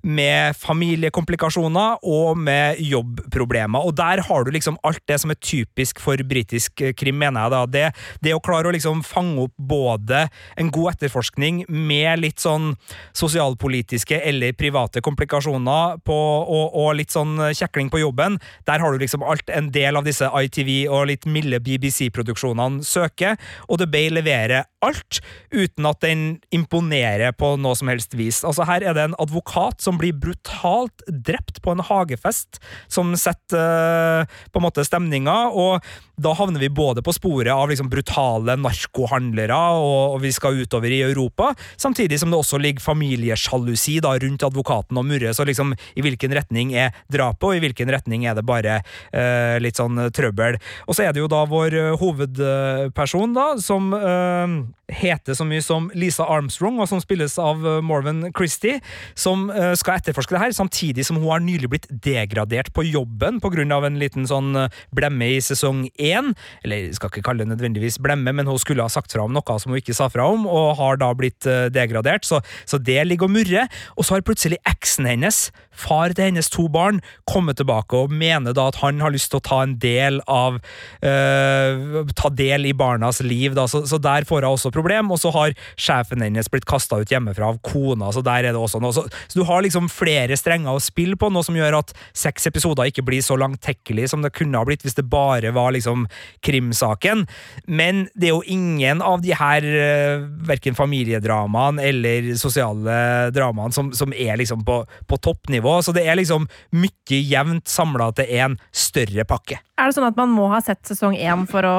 med 0.06 0.56
familiekomplikasjoner 0.58 2.04
og 2.06 2.38
med 2.38 2.80
jobbproblemer. 2.82 3.86
Og 3.86 3.96
der 3.98 4.22
har 4.26 4.44
du 4.44 4.52
liksom 4.54 4.78
alt 4.86 5.02
det 5.08 5.18
som 5.22 5.32
er 5.32 5.40
typisk 5.40 6.00
for 6.02 6.20
britisk 6.28 6.82
krim, 6.98 7.18
mener 7.22 7.46
jeg 7.46 7.54
da. 7.54 7.62
Det, 7.66 7.86
det 8.22 8.34
å 8.36 8.42
klare 8.42 8.70
å 8.70 8.74
liksom 8.74 9.02
fange 9.06 9.46
opp 9.46 9.54
både 9.58 10.26
en 10.58 10.70
god 10.74 10.94
etterforskning 10.94 11.64
med 11.68 12.22
litt 12.22 12.42
sånn 12.42 12.74
sosialpolitiske 13.36 14.20
eller 14.24 14.52
private 14.56 15.02
komplikasjoner 15.04 16.00
på, 16.04 16.16
og, 16.16 16.76
og 16.76 16.94
litt 16.96 17.12
sånn 17.12 17.36
kjekling 17.54 17.90
på 17.92 18.00
jobben, 18.00 18.38
der 18.66 18.80
har 18.80 18.92
du 18.92 19.02
liksom 19.02 19.24
alt 19.26 19.50
en 19.52 19.70
del 19.74 19.96
av 19.96 20.06
disse 20.06 20.26
ITV 20.26 20.88
og 20.88 21.08
litt 21.10 21.26
milde 21.28 21.60
BBC-produksjonene 21.60 22.84
søker, 22.86 23.36
og 23.68 23.80
The 23.80 23.88
Bay 23.90 24.10
leverer 24.10 24.66
alt 24.86 25.20
uten 25.50 25.88
at 25.88 26.00
den 26.04 26.24
imponerer 26.54 27.34
på 27.36 27.54
noe 27.60 27.76
som 27.78 27.90
helst 27.90 28.14
vis. 28.16 28.42
Altså 28.46 28.66
Her 28.68 28.84
er 28.84 28.96
det 28.96 29.06
en 29.08 29.18
advokat 29.22 29.82
som 29.82 29.98
blir 30.00 30.14
brutalt 30.16 31.04
drept 31.06 31.60
på 31.64 31.74
en 31.74 31.84
hagefest, 31.84 32.60
som 32.88 33.14
setter 33.18 34.24
uh, 34.26 34.36
på 34.52 34.60
en 34.60 34.66
måte 34.66 34.84
stemninga, 34.86 35.36
og 35.50 35.84
da 36.20 36.32
havner 36.36 36.62
vi 36.62 36.70
både 36.72 37.02
på 37.04 37.14
sporet 37.16 37.52
av 37.52 37.68
liksom 37.70 37.90
brutale 37.92 38.56
narkohandlere, 38.60 39.58
og, 39.76 40.16
og 40.16 40.22
vi 40.24 40.32
skal 40.34 40.62
utover 40.62 40.92
i 40.92 41.02
Europa, 41.04 41.52
samtidig 41.76 42.20
som 42.22 42.32
det 42.32 42.40
også 42.40 42.60
ligger 42.62 42.84
familiesjalusi 43.26 44.00
da 44.00 44.14
rundt 44.18 44.44
advokaten 44.46 44.96
og 44.98 45.06
Murre, 45.06 45.34
så 45.34 45.44
liksom 45.44 45.74
i 45.96 46.04
hvilken 46.04 46.32
retning 46.34 46.72
er 46.74 46.94
drapet, 47.12 47.44
og 47.44 47.56
i 47.56 47.60
hvilken 47.60 47.90
retning 47.90 48.26
er 48.26 48.34
det 48.36 48.46
bare 48.46 48.82
eh, 49.12 49.58
litt 49.60 49.76
sånn 49.76 50.10
trøbbel. 50.12 50.58
Og 50.86 50.96
så 50.96 51.06
er 51.06 51.12
det 51.12 51.20
jo 51.20 51.30
da 51.30 51.44
vår 51.48 51.98
hovedperson, 52.00 53.34
da, 53.36 53.46
som 53.62 53.92
eh, 53.96 54.56
heter 55.00 55.34
så 55.34 55.46
mye 55.46 55.62
som 55.64 55.90
Lisa 55.94 56.26
Armstrong, 56.26 56.78
og 56.80 56.88
som 56.88 57.00
spilles 57.02 57.38
av 57.38 57.62
Morven 57.82 58.30
Christie, 58.36 58.80
som 59.18 59.48
skal 59.78 59.98
etterforske 59.98 60.36
det 60.36 60.42
her, 60.44 60.54
samtidig 60.54 61.06
som 61.06 61.18
hun 61.18 61.30
har 61.30 61.42
nylig 61.42 61.70
blitt 61.72 61.88
degradert 61.90 62.72
på 62.74 62.84
jobben 62.86 63.40
pga. 63.42 63.64
en 63.66 63.98
liten 63.98 64.26
sånn 64.28 64.54
blemme 64.94 65.26
i 65.26 65.40
sesong 65.40 65.88
én. 65.98 66.34
Eller 66.62 66.86
jeg 66.86 66.94
skal 66.98 67.10
ikke 67.10 67.24
kalle 67.26 67.44
det 67.44 67.50
nødvendigvis 67.50 67.98
blemme, 67.98 68.32
men 68.32 68.46
hun 68.46 68.58
skulle 68.58 68.84
ha 68.84 68.92
sagt 68.92 69.12
fra 69.12 69.24
om 69.24 69.34
noe 69.34 69.58
som 69.58 69.72
hun 69.72 69.80
ikke 69.80 69.96
sa 69.96 70.08
fra 70.12 70.28
om, 70.30 70.46
og 70.46 70.76
har 70.78 71.00
da 71.02 71.10
blitt 71.18 71.46
degradert, 71.74 72.24
så, 72.24 72.40
så 72.64 72.78
det 72.78 73.02
ligger 73.08 73.15
og 73.22 73.30
murrer. 73.30 73.70
Og 73.96 74.04
så 74.04 74.14
har 74.14 74.20
plutselig 74.26 74.58
eksen 74.68 75.06
hennes, 75.06 75.50
far 75.76 76.14
til 76.16 76.30
hennes 76.30 76.50
to 76.52 76.66
barn, 76.72 77.00
komme 77.28 77.54
tilbake 77.56 77.98
og 77.98 78.14
mener 78.14 78.54
da 78.56 78.68
at 78.70 78.80
han 78.82 79.00
har 79.04 79.14
lyst 79.14 79.30
til 79.32 79.40
å 79.40 79.46
ta 79.46 79.62
en 79.64 79.76
del 79.82 80.20
av 80.30 80.58
uh, 80.58 82.04
Ta 82.16 82.30
del 82.32 82.66
i 82.68 82.74
barnas 82.76 83.20
liv, 83.24 83.54
da, 83.56 83.66
så, 83.68 83.82
så 83.88 83.98
der 84.02 84.26
får 84.28 84.44
hun 84.44 84.54
også 84.54 84.72
problem. 84.74 85.10
Og 85.12 85.20
så 85.20 85.30
har 85.34 85.54
sjefen 85.80 86.22
hennes 86.24 86.48
blitt 86.52 86.66
kasta 86.68 87.00
ut 87.02 87.12
hjemmefra 87.12 87.50
av 87.52 87.60
kona, 87.66 88.10
så 88.14 88.22
der 88.24 88.48
er 88.48 88.54
det 88.54 88.60
også 88.60 88.80
noe. 88.82 88.94
Så, 88.96 89.04
så, 89.26 89.38
du 89.38 89.44
har 89.48 89.64
liksom 89.64 89.90
flere 89.92 90.38
strenger 90.38 90.76
å 90.76 90.82
spille 90.82 91.18
på, 91.20 91.30
noe 91.32 91.46
som 91.46 91.56
gjør 91.58 91.78
at 91.80 91.92
seks 92.16 92.48
episoder 92.50 92.90
ikke 92.90 93.04
blir 93.06 93.24
så 93.24 93.36
langtekkelig 93.40 94.10
som 94.12 94.24
det 94.24 94.32
kunne 94.36 94.58
ha 94.58 94.66
blitt 94.68 94.84
hvis 94.86 94.96
det 94.98 95.06
bare 95.12 95.52
var 95.56 95.74
liksom 95.76 96.06
krimsaken. 96.46 97.26
Men 97.66 98.06
det 98.14 98.30
er 98.30 98.36
jo 98.36 98.56
ingen 98.56 99.02
av 99.04 99.22
de 99.24 99.34
her 99.36 99.66
uh, 99.66 100.26
verken 100.48 100.78
familiedramaene 100.78 101.84
eller 101.90 102.32
sosiale 102.40 102.96
dramaene 103.34 103.74
som, 103.76 103.92
som 103.96 104.14
er 104.14 104.38
liksom 104.40 104.64
på, 104.66 104.80
på 105.08 105.18
toppnivå, 105.24 105.65
så 105.84 105.94
det 105.96 106.06
er 106.06 106.18
liksom 106.18 106.46
mye 106.76 107.20
jevnt 107.20 107.70
samla 107.70 108.10
til 108.16 108.30
en 108.40 108.56
større 108.74 109.26
pakke. 109.28 109.60
Er 109.76 109.90
det 109.90 109.96
sånn 109.98 110.08
at 110.08 110.16
man 110.16 110.32
må 110.32 110.46
ha 110.52 110.60
sett 110.64 110.80
sesong 110.88 111.16
én 111.18 111.44
for 111.50 111.66
å 111.68 111.78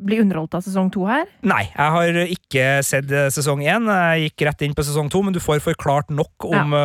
bli 0.00 0.20
underholdt 0.22 0.56
av 0.56 0.64
sesong 0.64 0.88
to 0.94 1.04
her? 1.08 1.26
Nei, 1.44 1.66
jeg 1.68 1.96
har 1.96 2.20
ikke 2.24 2.66
sett 2.86 3.12
sesong 3.34 3.64
én. 3.66 3.90
Jeg 3.90 4.28
gikk 4.28 4.46
rett 4.48 4.64
inn 4.64 4.76
på 4.76 4.86
sesong 4.86 5.10
to, 5.12 5.20
men 5.24 5.36
du 5.36 5.40
får 5.42 5.60
forklart 5.64 6.12
nok 6.14 6.48
om 6.48 6.76
ja. 6.76 6.84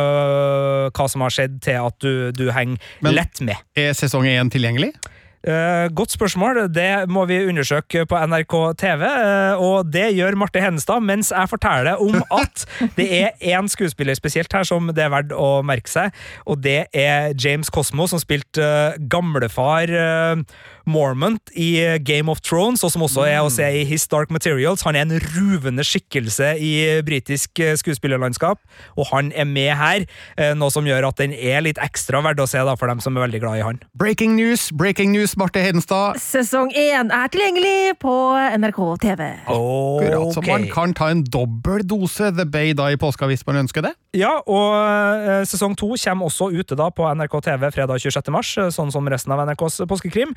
uh, 0.88 0.90
hva 0.92 1.08
som 1.08 1.24
har 1.24 1.34
skjedd 1.34 1.60
til 1.64 1.80
at 1.80 1.96
du, 2.04 2.28
du 2.36 2.48
henger 2.54 2.76
men, 3.04 3.14
lett 3.16 3.40
med. 3.44 3.56
Er 3.78 3.96
sesong 3.96 4.28
én 4.28 4.52
tilgjengelig? 4.52 4.92
Uh, 5.46 5.86
godt 5.94 6.10
spørsmål. 6.16 6.64
Det 6.74 7.06
må 7.06 7.22
vi 7.30 7.44
undersøke 7.46 8.02
på 8.10 8.18
NRK 8.26 8.54
TV, 8.80 9.04
uh, 9.06 9.60
og 9.62 9.92
det 9.92 10.08
gjør 10.16 10.34
Marte 10.34 10.62
Henestad 10.62 11.04
mens 11.06 11.30
jeg 11.30 11.50
forteller 11.50 12.02
om 12.02 12.18
at 12.42 12.64
det 12.96 13.06
er 13.20 13.38
én 13.38 13.70
skuespiller 13.70 14.18
spesielt 14.18 14.52
her 14.52 14.66
som 14.66 14.90
det 14.90 15.04
er 15.04 15.12
verdt 15.14 15.34
å 15.36 15.60
merke 15.62 15.92
seg, 15.92 16.16
og 16.42 16.58
det 16.64 16.88
er 16.90 17.30
James 17.38 17.70
Cosmo, 17.70 18.08
som 18.10 18.18
spilte 18.18 18.66
uh, 18.66 18.98
gamlefar 19.10 19.94
Mormont 20.88 21.52
i 21.54 21.68
Game 22.04 22.32
of 22.32 22.42
Thrones, 22.44 22.82
og 22.86 22.92
som 22.94 23.04
også 23.06 23.26
er 23.28 23.42
å 23.42 23.52
se 23.52 23.66
i 23.80 23.84
His 23.88 24.06
Dark 24.10 24.32
Materials. 24.34 24.84
Han 24.88 24.98
er 24.98 25.06
en 25.06 25.16
ruvende 25.36 25.84
skikkelse 25.86 26.54
i 26.58 26.72
britisk 27.06 27.60
skuespillerlandskap, 27.80 28.60
og 28.96 29.10
han 29.12 29.30
er 29.36 29.48
med 29.48 29.72
her, 29.78 30.06
noe 30.58 30.72
som 30.72 30.86
gjør 30.88 31.10
at 31.10 31.20
den 31.20 31.34
er 31.36 31.62
litt 31.64 31.80
ekstra 31.82 32.22
verdt 32.24 32.42
å 32.42 32.48
se 32.50 32.62
da, 32.64 32.74
for 32.78 32.90
dem 32.90 33.02
som 33.04 33.16
er 33.16 33.26
veldig 33.26 33.42
glad 33.42 33.60
i 33.60 33.64
han. 33.66 33.80
Breaking 33.98 34.34
news, 34.38 34.68
breaking 34.72 35.12
news, 35.14 35.36
Marte 35.38 35.62
Hedenstad. 35.62 36.18
Sesong 36.22 36.72
én 36.76 37.12
er 37.14 37.32
tilgjengelig 37.32 37.98
på 38.02 38.14
NRK 38.58 38.80
TV. 39.04 39.28
Akkurat 39.46 40.34
så 40.34 40.44
man 40.46 40.66
kan 40.72 40.94
ta 40.96 41.10
en 41.12 41.24
dobbel 41.24 41.84
dose 41.86 42.32
The 42.36 42.46
Bay 42.48 42.74
da 42.76 42.90
i 42.92 42.98
påska 43.00 43.28
hvis 43.30 43.44
man 43.48 43.62
ønsker 43.64 43.84
det. 43.84 43.92
Ja, 44.16 44.38
og 44.40 44.72
uh, 44.72 45.42
sesong 45.48 45.76
to 45.78 45.92
kommer 45.98 46.28
også 46.28 46.50
ute 46.54 46.76
da 46.78 46.88
på 46.94 47.06
NRK 47.18 47.38
TV 47.44 47.68
fredag 47.74 48.02
26. 48.04 48.32
mars, 48.34 48.54
sånn 48.74 48.92
som 48.94 49.08
resten 49.10 49.34
av 49.34 49.42
NRKs 49.44 49.82
påskekrim. 49.90 50.34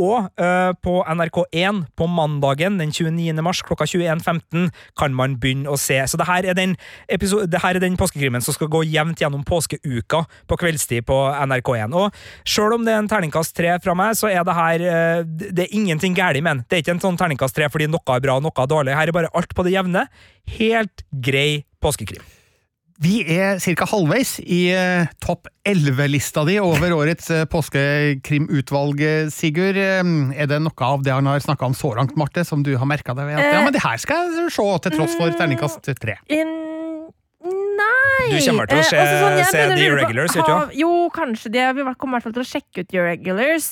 Og 0.00 0.30
uh, 0.40 0.72
på 0.80 0.94
NRK1 1.04 1.82
på 1.98 2.08
mandagen 2.08 2.78
den 2.80 2.92
29. 2.94 3.44
mars 3.44 3.60
klokka 3.66 3.86
21.15 3.90 4.70
kan 4.98 5.14
man 5.16 5.36
begynne 5.40 5.70
å 5.70 5.78
se. 5.80 5.98
Så 6.08 6.20
det 6.20 6.28
her 6.28 6.48
er 6.48 6.56
den, 6.56 6.76
det 7.10 7.62
her 7.62 7.76
er 7.76 7.82
den 7.82 7.98
påskekrimmen 8.00 8.44
som 8.44 8.56
skal 8.56 8.70
gå 8.72 8.82
jevnt 8.88 9.20
gjennom 9.20 9.44
påskeuka 9.46 10.24
på 10.48 10.60
kveldstid 10.60 11.06
på 11.10 11.20
NRK1. 11.36 11.96
Og 12.00 12.48
sjøl 12.48 12.78
om 12.78 12.88
det 12.88 12.96
er 12.96 13.04
en 13.04 13.10
terningkast 13.10 13.56
tre 13.56 13.76
fra 13.84 13.96
meg, 13.98 14.16
så 14.18 14.32
er 14.32 14.44
det 14.46 14.56
her 14.56 14.86
uh, 14.88 15.22
Det 15.26 15.66
er 15.66 15.76
ingenting 15.76 16.16
galt 16.16 16.40
med 16.40 16.50
den. 16.50 16.66
Det 16.66 16.78
er 16.78 16.84
ikke 16.86 16.96
en 16.96 17.06
sånn 17.06 17.20
terningkast 17.20 17.56
tre 17.56 17.68
fordi 17.70 17.90
noe 17.90 18.16
er 18.16 18.24
bra 18.24 18.40
og 18.40 18.46
noe 18.46 18.56
er 18.56 18.70
dårlig. 18.70 18.96
Her 18.96 19.12
er 19.12 19.20
bare 19.20 19.32
alt 19.36 19.56
på 19.56 19.66
det 19.66 19.76
jevne. 19.76 20.06
Helt 20.58 21.08
grei 21.12 21.64
påskekrim. 21.82 22.39
Vi 23.00 23.22
er 23.32 23.56
ca. 23.56 23.86
halvveis 23.88 24.34
i 24.44 24.74
uh, 24.76 25.08
topp 25.24 25.48
11-lista 25.64 26.42
di 26.44 26.58
over 26.60 26.92
årets 26.92 27.30
uh, 27.32 27.46
påskekrimutvalg, 27.48 29.00
Sigurd. 29.32 29.78
Uh, 29.80 30.34
er 30.36 30.50
det 30.50 30.58
noe 30.60 30.84
av 30.84 31.06
det 31.06 31.14
han 31.16 31.30
har 31.30 31.40
snakka 31.40 31.70
om 31.70 31.76
så 31.76 31.94
langt, 31.96 32.12
Marte, 32.20 32.44
som 32.44 32.60
du 32.66 32.74
har 32.76 32.88
merka 32.88 33.16
deg 33.16 33.30
ved 33.30 33.40
at 33.40 33.54
ja, 33.56 33.62
men 33.64 33.72
det 33.72 33.80
her 33.80 33.96
skal 34.02 34.28
jeg 34.28 34.52
se, 34.52 34.66
til 34.84 34.98
tross 34.98 35.16
for 35.16 35.32
terningkast 35.38 35.88
tre? 36.02 36.18
Nei! 37.40 38.26
Du 38.34 38.36
kommer 38.44 38.68
til 38.68 38.82
å 38.82 38.84
se, 38.84 39.00
eh, 39.00 39.14
sånn, 39.16 39.38
se 39.48 39.64
The 39.70 39.80
Irregulars, 39.86 40.36
ikke 40.36 40.50
sant? 40.50 40.76
Jo, 40.76 40.92
kanskje 41.14 41.54
det. 41.54 41.64
Vi 41.78 41.86
kommer 41.96 42.18
i 42.18 42.18
hvert 42.18 42.26
fall 42.28 42.36
til 42.36 42.44
å 42.44 42.50
sjekke 42.50 42.84
ut 42.84 42.90
The 42.90 43.00
Irregulars. 43.00 43.70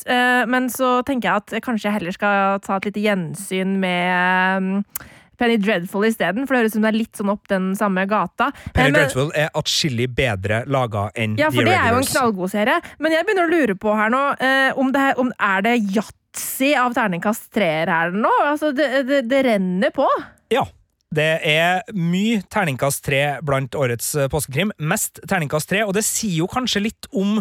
men 0.48 0.72
så 0.72 1.02
tenker 1.04 1.28
jeg 1.28 1.44
at 1.44 1.68
kanskje 1.68 1.90
jeg 1.90 1.98
heller 1.98 2.16
skal 2.16 2.64
ta 2.64 2.80
et 2.80 2.88
lite 2.88 3.04
gjensyn 3.04 3.76
med 3.84 4.64
um, 4.64 5.08
Penny 5.38 5.58
Dreadful 5.62 6.08
isteden, 6.08 6.46
for 6.46 6.54
det 6.54 6.62
høres 6.64 6.74
ut 6.74 6.78
som 6.78 6.86
det 6.86 6.92
er 6.92 6.98
litt 6.98 7.18
sånn 7.18 7.32
opp 7.32 7.50
den 7.50 7.70
samme 7.78 8.04
gata. 8.10 8.50
Penny 8.74 8.90
men, 8.90 8.98
Dreadful 8.98 9.32
er 9.38 9.52
atskillig 9.58 10.08
bedre 10.18 10.64
laga 10.70 11.08
enn 11.14 11.36
ja, 11.40 11.52
for 11.52 11.62
The 11.62 11.70
det 11.70 11.76
er 11.78 11.92
jo 11.94 12.00
en 12.02 12.08
knallgod 12.12 12.54
serie. 12.54 12.78
Men 12.98 13.14
jeg 13.14 13.26
begynner 13.28 13.46
å 13.46 13.52
lure 13.52 13.76
på 13.78 13.98
her 13.98 14.14
nå, 14.14 14.24
eh, 14.38 14.80
om, 14.80 14.90
det, 14.94 15.12
om 15.22 15.30
er 15.50 15.68
det 15.68 15.76
yatzy 15.98 16.72
av 16.78 16.96
terningkast 16.96 17.52
treer 17.54 17.92
her 17.92 18.14
nå? 18.14 18.32
Altså, 18.48 18.72
det, 18.76 18.90
det, 19.08 19.22
det 19.30 19.44
renner 19.46 19.94
på. 19.94 20.08
Ja. 20.54 20.66
Det 21.08 21.38
er 21.48 21.86
mye 21.96 22.42
terningkast 22.52 23.00
tre 23.06 23.22
blant 23.40 23.72
årets 23.80 24.10
eh, 24.18 24.28
påskekrim. 24.28 24.74
Mest 24.90 25.22
terningkast 25.24 25.70
tre, 25.70 25.80
og 25.86 25.94
det 25.96 26.02
sier 26.04 26.42
jo 26.42 26.48
kanskje 26.52 26.82
litt 26.84 27.08
om 27.16 27.38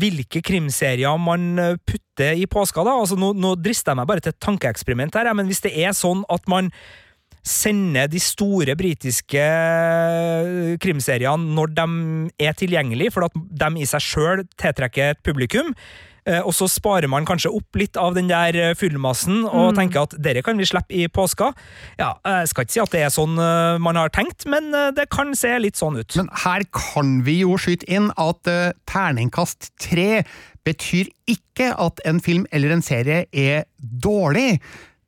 hvilke 0.00 0.40
krimserier 0.40 1.20
man 1.20 1.50
eh, 1.60 1.76
putter 1.84 2.40
i 2.40 2.46
påska. 2.48 2.80
da. 2.86 2.96
Altså, 2.96 3.20
nå, 3.20 3.34
nå 3.36 3.52
drister 3.60 3.92
jeg 3.92 4.00
meg 4.00 4.08
bare 4.08 4.24
til 4.24 4.32
et 4.32 4.40
tankeeksperiment 4.40 5.20
her, 5.20 5.28
men 5.36 5.52
hvis 5.52 5.60
det 5.66 5.74
er 5.76 5.92
sånn 5.96 6.24
at 6.32 6.48
man 6.48 6.72
sende 7.46 8.06
de 8.12 8.20
store 8.20 8.76
britiske 8.78 9.46
krimseriene 10.82 11.54
når 11.56 11.74
de 11.78 11.88
er 12.46 12.54
tilgjengelige, 12.58 13.14
for 13.14 13.28
at 13.28 13.34
de 13.34 13.72
i 13.80 13.88
seg 13.88 14.04
sjøl 14.04 14.46
tiltrekker 14.60 15.14
et 15.14 15.22
publikum. 15.26 15.74
eh, 16.26 16.40
og 16.44 16.52
så 16.52 16.68
sparer 16.68 17.08
man 17.08 17.24
kanskje 17.24 17.52
opp 17.56 17.76
litt 17.80 17.96
av 17.96 18.14
den 18.14 18.28
der 18.28 18.56
eh, 18.56 18.74
fyllmassen 18.76 19.46
og 19.48 19.72
tenker 19.78 20.04
at 20.04 20.18
dere 20.20 20.42
kan 20.44 20.60
vi 20.60 20.68
slippe 20.68 20.92
i 20.92 21.08
påska. 21.08 21.52
Ja, 21.98 22.12
jeg 22.26 22.50
skal 22.52 22.66
ikke 22.66 22.76
si 22.76 22.84
at 22.84 22.92
det 22.92 23.02
er 23.06 23.14
sånn 23.14 23.40
eh, 23.40 23.80
man 23.80 23.96
har 23.96 24.12
tenkt, 24.12 24.44
men 24.50 24.68
eh, 24.76 24.90
det 24.96 25.08
kan 25.10 25.32
se 25.38 25.56
litt 25.58 25.80
sånn 25.80 25.96
ut. 26.00 26.16
Men 26.20 26.30
her 26.44 26.66
kan 26.76 27.20
vi 27.26 27.40
jo 27.40 27.56
skyte 27.60 27.88
inn 27.88 28.12
at 28.20 28.52
eh, 28.52 28.76
terningkast 28.90 29.72
tre 29.80 30.22
betyr 30.68 31.08
ikke 31.30 31.70
at 31.80 32.02
en 32.04 32.20
film 32.20 32.44
eller 32.52 32.74
en 32.74 32.84
serie 32.84 33.24
er 33.32 33.64
dårlig. 33.80 34.58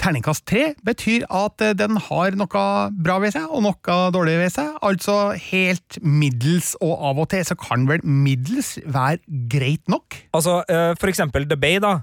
Terningkast 0.02 0.42
tre 0.50 0.72
betyr 0.82 1.28
at 1.30 1.62
eh, 1.62 1.76
den 1.78 1.98
har 2.08 2.34
noe 2.34 2.62
bra 3.06 3.18
ved 3.22 3.36
seg 3.36 3.46
og 3.46 3.62
noe 3.62 3.98
dårlig 4.14 4.38
ved 4.40 4.50
seg. 4.50 4.72
Altså 4.82 5.36
helt 5.50 6.00
middels, 6.02 6.72
og 6.82 6.96
av 7.10 7.20
og 7.22 7.28
til 7.30 7.44
så 7.46 7.54
kan 7.58 7.86
vel 7.86 8.02
middels 8.02 8.74
være 8.82 9.22
greit 9.52 9.86
nok? 9.92 10.18
Altså, 10.34 10.62
eh, 10.66 10.96
for 10.98 11.12
eksempel 11.12 11.46
The 11.46 11.60
Bay, 11.60 11.78
da. 11.82 12.00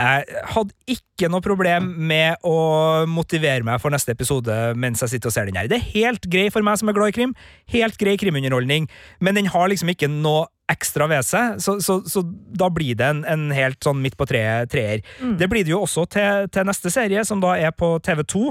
Jeg 0.00 0.42
hadde 0.54 0.72
ikke 0.88 1.28
noe 1.28 1.44
problem 1.44 1.90
med 2.08 2.40
å 2.46 3.04
motivere 3.10 3.62
meg 3.66 3.82
for 3.82 3.92
neste 3.92 4.14
episode 4.14 4.54
mens 4.80 5.02
jeg 5.04 5.12
sitter 5.12 5.28
og 5.28 5.34
ser 5.34 5.50
den 5.50 5.58
her. 5.60 5.68
Det 5.68 5.76
er 5.76 5.90
helt 5.92 6.24
grei 6.32 6.46
for 6.50 6.64
meg 6.64 6.80
som 6.80 6.88
er 6.88 6.96
glad 6.96 7.12
i 7.12 7.16
krim. 7.18 7.34
Helt 7.70 8.00
grei 8.00 8.16
krimunderholdning. 8.18 8.88
Men 9.20 9.36
den 9.36 9.50
har 9.52 9.68
liksom 9.68 9.92
ikke 9.92 10.08
noe 10.08 10.48
ekstra 10.70 11.08
ved 11.10 11.26
seg, 11.26 11.58
så, 11.62 11.76
så, 11.82 11.98
så 12.06 12.22
da 12.24 12.70
blir 12.72 12.98
det 12.98 13.06
en, 13.06 13.22
en 13.28 13.48
helt 13.54 13.80
sånn 13.84 14.00
midt 14.02 14.16
på 14.18 14.28
treet 14.30 14.70
treer. 14.70 15.02
Det 15.38 15.48
blir 15.50 15.66
det 15.66 15.74
jo 15.74 15.82
også 15.84 16.06
til, 16.12 16.46
til 16.52 16.68
neste 16.68 16.92
serie, 16.92 17.24
som 17.26 17.42
da 17.42 17.56
er 17.58 17.74
på 17.76 17.92
TV2, 18.06 18.44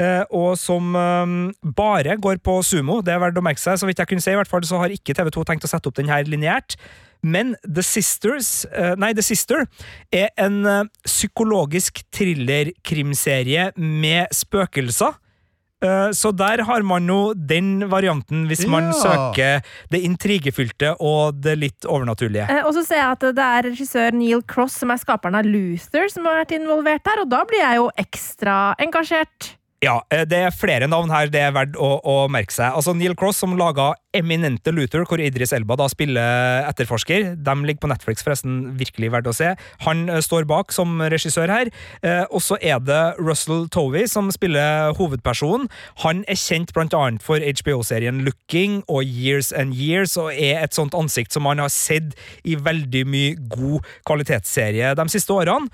eh, 0.00 0.22
og 0.34 0.54
som 0.60 0.96
eh, 0.96 1.34
bare 1.76 2.16
går 2.20 2.40
på 2.44 2.58
sumo. 2.66 3.00
Det 3.04 3.14
er 3.14 3.22
verdt 3.22 3.40
å 3.40 3.44
merke 3.44 3.62
seg. 3.62 3.78
Så 3.80 3.88
vidt 3.88 4.00
jeg 4.00 4.10
kunne 4.10 4.24
se, 4.24 4.32
i 4.34 4.40
hvert 4.40 4.50
fall, 4.50 4.64
så 4.66 4.80
har 4.82 4.94
ikke 4.94 5.16
TV2 5.18 5.44
tenkt 5.48 5.68
å 5.68 5.70
sette 5.70 5.90
opp 5.90 5.98
den 5.98 6.10
her 6.12 6.26
lineært. 6.28 6.78
Men 7.22 7.56
The 7.66 7.82
Sisters 7.82 8.64
eh, 8.70 8.94
Nei, 8.98 9.12
The 9.16 9.24
Sister 9.26 9.64
er 10.14 10.30
en 10.38 10.60
eh, 10.66 10.84
psykologisk 11.06 12.04
thriller-krimserie 12.14 13.72
med 13.76 14.34
spøkelser. 14.34 15.18
Eh, 15.80 16.10
Så 16.10 16.32
der 16.34 16.62
har 16.64 16.82
man 16.82 17.06
jo 17.06 17.34
den 17.34 17.88
varianten, 17.88 18.46
hvis 18.48 18.66
man 18.66 18.88
Ja. 18.90 18.92
søker 18.98 19.62
det 19.90 20.02
intrigefylte 20.02 20.96
og 21.00 21.40
det 21.40 21.58
litt 21.58 21.80
overnaturlige. 21.86 22.48
Eh, 22.50 22.62
Og 22.66 22.74
så 22.74 22.84
ser 22.84 22.96
jeg 22.96 23.10
at 23.12 23.20
det 23.20 23.38
er 23.38 23.62
regissør 23.62 24.12
Neil 24.12 24.42
Cross 24.42 24.72
som 24.80 24.90
er 24.90 24.96
skaperen 24.96 25.36
av 25.36 25.44
Luther, 25.44 26.08
som 26.08 26.24
har 26.24 26.44
vært 26.44 26.58
involvert 26.58 27.06
her, 27.06 27.20
og 27.22 27.28
da 27.28 27.44
blir 27.44 27.60
jeg 27.60 27.76
jo 27.76 27.90
ekstra 27.96 28.74
engasjert. 28.78 29.54
Ja, 29.78 30.00
eh, 30.10 30.24
det 30.26 30.38
er 30.42 30.54
flere 30.54 30.88
navn 30.90 31.12
her 31.12 31.28
det 31.30 31.38
er 31.38 31.52
verdt 31.54 31.76
å, 31.78 31.92
å 32.02 32.14
merke 32.32 32.50
seg. 32.50 32.74
Altså 32.74 32.96
Neil 32.98 33.14
Cross, 33.18 33.38
som 33.44 33.54
laga 33.54 33.92
eminente 34.16 34.72
Luther, 34.74 35.04
hvor 35.06 35.20
Idris 35.22 35.52
Elba 35.54 35.76
da 35.78 35.86
spiller 35.86 36.64
etterforsker. 36.66 37.36
De 37.46 37.54
ligger 37.62 37.84
på 37.84 37.90
Netflix, 37.92 38.24
forresten. 38.26 38.56
Virkelig 38.80 39.12
verdt 39.14 39.30
å 39.30 39.34
se. 39.36 39.52
Han 39.84 40.08
eh, 40.10 40.18
står 40.24 40.48
bak 40.50 40.74
som 40.74 40.98
regissør 41.12 41.52
her. 41.54 41.70
Eh, 42.02 42.24
og 42.26 42.42
så 42.42 42.58
er 42.58 42.82
det 42.82 43.02
Russell 43.20 43.68
Tovey 43.70 44.08
som 44.10 44.32
spiller 44.34 44.96
hovedpersonen. 44.98 45.68
Han 46.02 46.24
er 46.26 46.40
kjent 46.40 46.74
blant 46.74 46.96
annet 46.98 47.22
for 47.22 47.38
HBO-serien 47.38 48.24
Looking 48.26 48.80
og 48.90 49.06
Years 49.06 49.52
and 49.54 49.78
Years, 49.78 50.16
og 50.18 50.32
er 50.34 50.64
et 50.64 50.74
sånt 50.74 50.96
ansikt 50.98 51.36
som 51.36 51.46
man 51.46 51.62
har 51.62 51.70
sett 51.70 52.18
i 52.42 52.58
veldig 52.58 53.04
mye 53.06 53.38
god 53.54 53.86
kvalitetsserie 54.10 54.90
de 54.98 55.08
siste 55.12 55.38
årene. 55.38 55.70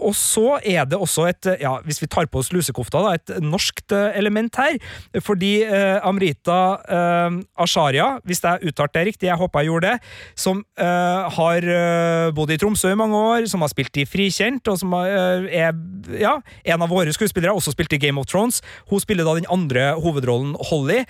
Og 0.00 0.14
så 0.16 0.56
er 0.64 0.86
det 0.88 0.96
også 0.96 1.26
et, 1.28 1.46
ja, 1.60 1.74
hvis 1.84 2.00
vi 2.00 2.08
tar 2.08 2.26
på 2.32 2.40
oss 2.40 2.48
lusekofta, 2.56 3.02
da, 3.04 3.16
et 3.18 3.27
norskt 3.42 3.92
eh, 3.94 4.16
element 4.18 4.56
her. 4.60 4.78
Fordi 5.24 5.52
eh, 5.64 5.98
Amrita 6.06 6.58
eh, 6.88 7.38
Asharia, 7.60 8.10
hvis 8.28 8.42
jeg 8.44 8.70
uttalte 8.70 8.98
det 8.98 9.06
riktig, 9.12 9.28
jeg 9.30 9.38
håper 9.38 9.62
jeg 9.64 9.70
gjorde 9.70 9.92
det, 9.92 10.12
som 10.38 10.62
eh, 10.80 11.28
har 11.38 11.68
eh, 11.74 12.30
bodd 12.36 12.52
i 12.54 12.58
Tromsø 12.60 12.92
i 12.94 12.98
mange 12.98 13.18
år, 13.18 13.48
som 13.50 13.64
har 13.64 13.72
spilt 13.72 14.00
i 14.00 14.06
Frikjent, 14.08 14.68
og 14.70 14.80
som 14.80 14.94
eh, 15.02 15.48
er 15.62 15.76
ja, 16.18 16.34
en 16.64 16.84
av 16.84 16.92
våre 16.92 17.12
skuespillere, 17.14 17.54
også 17.54 17.74
spilt 17.74 17.94
i 17.96 18.00
Game 18.02 18.20
of 18.20 18.28
Thrones. 18.30 18.62
Hun 18.90 19.02
spiller 19.02 19.26
da 19.28 19.36
den 19.38 19.48
andre 19.52 19.92
hovedrollen, 20.00 20.54
Holly. 20.70 21.02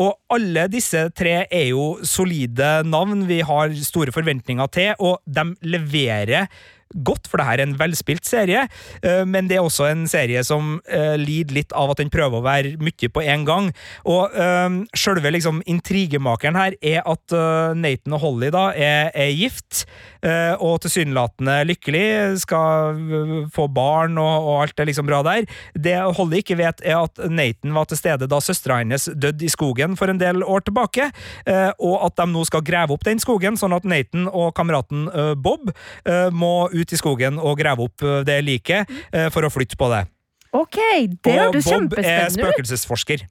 Og 0.00 0.14
alle 0.32 0.66
disse 0.72 1.02
tre 1.16 1.44
er 1.46 1.66
jo 1.70 2.00
solide 2.06 2.80
navn 2.86 3.26
vi 3.28 3.40
har 3.46 3.72
store 3.84 4.14
forventninger 4.14 4.70
til, 4.74 4.92
og 4.98 5.20
de 5.26 5.44
leverer 5.66 6.48
godt, 6.94 7.28
for 7.30 7.40
det 7.40 7.46
her 7.46 7.60
er 7.60 7.68
en 7.68 7.78
velspilt 7.78 8.26
serie, 8.26 8.66
eh, 9.02 9.22
men 9.26 9.48
det 9.48 9.58
er 9.58 9.64
også 9.66 9.86
en 9.90 10.06
serie 10.10 10.42
som 10.46 10.78
eh, 10.90 11.16
lider 11.20 11.54
litt 11.60 11.74
av 11.76 11.92
at 11.92 12.02
den 12.02 12.10
prøver 12.12 12.40
å 12.40 12.46
være 12.46 12.76
mye 12.82 13.10
på 13.12 13.24
en 13.24 13.46
gang. 13.48 13.70
Og 14.10 14.34
um, 14.34 14.80
selve 14.98 15.32
liksom, 15.32 15.62
intrigemakeren 15.70 16.58
her 16.58 16.76
er 16.82 17.02
at 17.08 17.36
eh, 17.36 17.72
Nathan 17.78 18.18
og 18.18 18.24
Holly 18.24 18.50
da 18.54 18.66
er, 18.74 19.10
er 19.14 19.32
gift, 19.32 19.84
eh, 20.19 20.19
og 20.60 20.80
tilsynelatende 20.84 21.56
lykkelig, 21.70 22.40
skal 22.42 22.98
eh, 23.00 23.32
få 23.54 23.66
barn 23.72 24.18
og, 24.20 24.48
og 24.50 24.62
alt 24.64 24.82
er 24.82 24.90
liksom 24.90 25.08
bra 25.08 25.22
der. 25.26 25.46
Det 25.74 25.96
Holly 26.18 26.42
ikke 26.42 26.58
vet, 26.60 26.82
er 26.84 27.00
at 27.00 27.20
Nathan 27.30 27.74
var 27.76 27.88
til 27.90 28.00
stede 28.00 28.28
da 28.30 28.40
søstera 28.44 28.80
hennes 28.82 29.08
døde 29.14 29.46
i 29.46 29.52
skogen 29.52 29.96
for 30.00 30.12
en 30.12 30.20
del 30.20 30.44
år 30.44 30.66
tilbake, 30.68 31.10
eh, 31.46 31.70
og 31.78 32.06
at 32.06 32.18
de 32.20 32.28
nå 32.30 32.44
skal 32.48 32.64
grave 32.66 32.96
opp 32.96 33.06
den 33.06 33.22
skogen, 33.22 33.58
sånn 33.60 33.76
at 33.76 33.88
Nathan 33.88 34.28
og 34.30 34.52
kameraten 34.58 35.08
eh, 35.08 35.34
Bob 35.40 35.72
eh, 35.72 36.28
må 36.32 36.68
ut 36.72 36.92
i 36.92 37.00
skogen 37.00 37.40
og 37.40 37.58
grave 37.60 37.88
opp 37.88 38.06
eh, 38.06 38.22
det 38.28 38.40
liket 38.46 38.90
eh, 39.12 39.28
for 39.32 39.46
å 39.46 39.52
flytte 39.52 39.78
på 39.80 39.90
det. 39.92 40.04
Ok, 40.50 40.78
det 41.22 41.36
og 41.38 41.52
Bob 41.54 41.60
er 41.60 41.62
kjempespennende 41.62 42.30
ut. 42.30 42.38
spøkelsesforsker. 42.40 43.28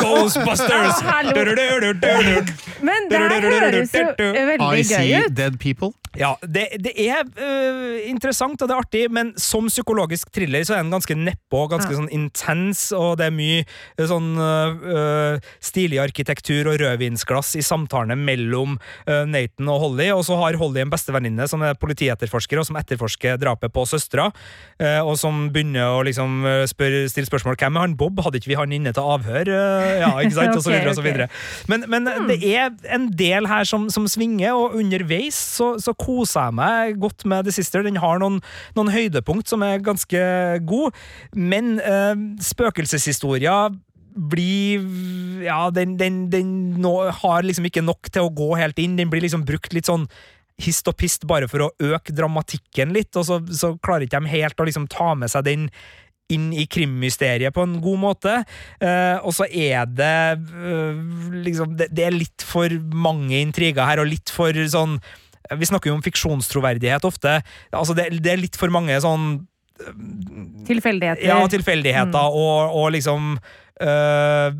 Ghostbusters! 0.00 1.00
Men 2.80 3.08
det 3.10 3.18
her 3.18 3.48
høres 3.50 3.94
jo 3.94 4.04
veldig 4.18 4.68
I 4.70 4.82
gøy 4.82 4.84
see 4.84 5.24
ut. 5.24 5.34
dead 5.36 5.58
people. 5.62 5.92
Ja, 6.18 6.32
det, 6.42 6.64
det 6.82 6.90
er 6.98 7.22
uh, 7.22 8.00
interessant 8.10 8.58
og 8.58 8.66
det 8.66 8.74
er 8.74 8.82
artig, 8.82 9.02
men 9.14 9.30
som 9.38 9.68
psykologisk 9.70 10.32
thriller 10.34 10.64
så 10.66 10.74
er 10.74 10.82
den 10.82 10.90
ganske 10.90 11.14
nedpå, 11.14 11.60
ganske 11.70 11.94
sånn 11.94 12.08
intens, 12.10 12.88
og 12.96 13.20
det 13.20 13.28
er 13.28 13.36
mye 13.36 14.08
sånn 14.10 14.32
uh, 14.34 15.38
stilig 15.62 16.00
arkitektur 16.02 16.72
og 16.72 16.80
rødvinsglass 16.82 17.54
i 17.60 17.62
samtalene 17.62 18.18
mellom 18.18 18.74
uh, 19.06 19.22
Nathan 19.30 19.70
og 19.70 19.84
Holly, 19.84 20.08
og 20.16 20.24
så 20.26 20.40
har 20.40 20.58
Holly 20.58 20.82
en 20.82 20.90
bestevenninne 20.90 21.46
som 21.50 21.62
er 21.62 21.78
politietterforsker, 21.78 22.58
og 22.58 22.66
som 22.66 22.80
etterforsker 22.80 23.38
drapet 23.38 23.70
på 23.70 23.86
søstera, 23.86 24.28
og 25.04 25.14
som 25.20 25.46
begynner 25.52 25.94
å 25.94 26.02
liksom 26.06 26.42
spør, 26.68 26.94
stille 27.10 27.28
spørsmål 27.28 27.56
hvem 27.60 27.76
er 27.76 27.84
han 27.84 27.96
Bob, 27.98 28.18
hadde 28.24 28.40
ikke 28.40 28.50
vi 28.50 28.58
han 28.58 28.72
inne 28.74 28.92
til 28.96 29.06
avhør? 29.14 29.39
Øh, 29.48 29.90
ja, 30.02 30.10
ikke 30.20 30.36
sant? 30.36 30.54
Og 30.58 30.64
så 30.64 30.72
videre, 30.72 30.92
og 30.92 30.98
så 30.98 31.04
videre. 31.04 31.28
Men, 31.70 31.84
men 31.88 32.08
det 32.28 32.38
er 32.44 32.70
en 32.92 33.08
del 33.16 33.48
her 33.48 33.64
som, 33.64 33.88
som 33.92 34.08
svinger, 34.10 34.52
og 34.52 34.76
underveis 34.78 35.38
så, 35.56 35.72
så 35.80 35.94
koser 35.96 36.48
jeg 36.48 36.56
meg 36.58 36.98
godt 37.00 37.24
med 37.28 37.46
The 37.46 37.54
Sister. 37.54 37.84
Den 37.86 38.00
har 38.02 38.20
noen, 38.22 38.40
noen 38.76 38.90
høydepunkt 38.92 39.50
som 39.50 39.64
er 39.66 39.84
ganske 39.84 40.24
god, 40.68 40.96
men 41.36 41.78
uh, 41.80 42.14
spøkelseshistoria 42.44 43.70
blir 44.10 44.82
Ja, 45.44 45.70
den, 45.70 45.96
den, 45.96 46.24
den 46.32 46.50
nå, 46.82 46.92
har 47.22 47.46
liksom 47.46 47.68
ikke 47.70 47.84
nok 47.84 48.10
til 48.12 48.26
å 48.26 48.34
gå 48.34 48.52
helt 48.58 48.78
inn. 48.82 48.98
Den 48.98 49.10
blir 49.12 49.22
liksom 49.24 49.46
brukt 49.48 49.72
litt 49.76 49.88
sånn 49.88 50.08
hist 50.60 50.88
og 50.90 50.98
pist 51.00 51.24
bare 51.28 51.48
for 51.48 51.64
å 51.64 51.70
øke 51.80 52.12
dramatikken 52.12 52.92
litt, 52.92 53.14
og 53.16 53.24
så, 53.24 53.40
så 53.48 53.74
klarer 53.80 54.04
ikke 54.04 54.20
de 54.20 54.32
helt 54.34 54.60
å 54.60 54.66
liksom 54.68 54.90
ta 54.92 55.14
med 55.16 55.32
seg 55.32 55.46
den 55.46 55.70
inn 56.34 56.50
i 56.56 56.66
krimmysteriet 56.70 57.54
på 57.54 57.64
en 57.66 57.78
god 57.82 58.00
måte. 58.02 58.36
Eh, 58.80 59.16
og 59.20 59.34
så 59.36 59.48
er 59.48 59.88
det 59.88 60.14
eh, 60.38 61.00
liksom 61.46 61.76
det, 61.78 61.90
det 61.94 62.06
er 62.06 62.16
litt 62.16 62.46
for 62.46 62.72
mange 62.94 63.40
intriger 63.40 63.86
her, 63.88 64.02
og 64.02 64.10
litt 64.10 64.32
for 64.34 64.56
sånn 64.70 64.98
Vi 65.58 65.66
snakker 65.66 65.90
jo 65.90 65.96
om 65.96 66.04
fiksjonstroverdighet 66.04 67.04
ofte. 67.08 67.40
Altså 67.74 67.96
det, 67.98 68.10
det 68.22 68.34
er 68.34 68.44
litt 68.44 68.58
for 68.60 68.72
mange 68.72 68.98
sånn 69.02 69.40
Tilfeldigheter. 70.68 71.24
ja, 71.24 71.38
tilfeldigheter 71.48 72.34
og, 72.36 72.74
og 72.76 72.90
liksom 72.92 73.30
øh, 73.80 74.58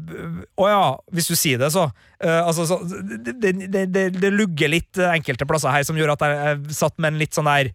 Å 0.57 0.71
ja, 0.71 0.85
hvis 1.13 1.29
du 1.29 1.35
sier 1.37 1.61
det, 1.61 1.69
så. 1.75 1.91
Uh, 2.25 2.41
altså, 2.47 2.65
så 2.69 2.79
det, 2.81 3.35
det, 3.37 3.53
det, 3.73 3.85
det, 3.93 4.07
det 4.17 4.31
lugger 4.33 4.73
litt 4.73 5.01
enkelte 5.11 5.47
plasser 5.49 5.73
her 5.73 5.85
som 5.89 5.97
gjør 5.97 6.15
at 6.17 6.25
jeg, 6.25 6.41
jeg 6.41 6.79
satt 6.81 6.97
med 6.97 7.15
en 7.15 7.21
litt 7.21 7.37
sånn 7.37 7.49
der 7.49 7.71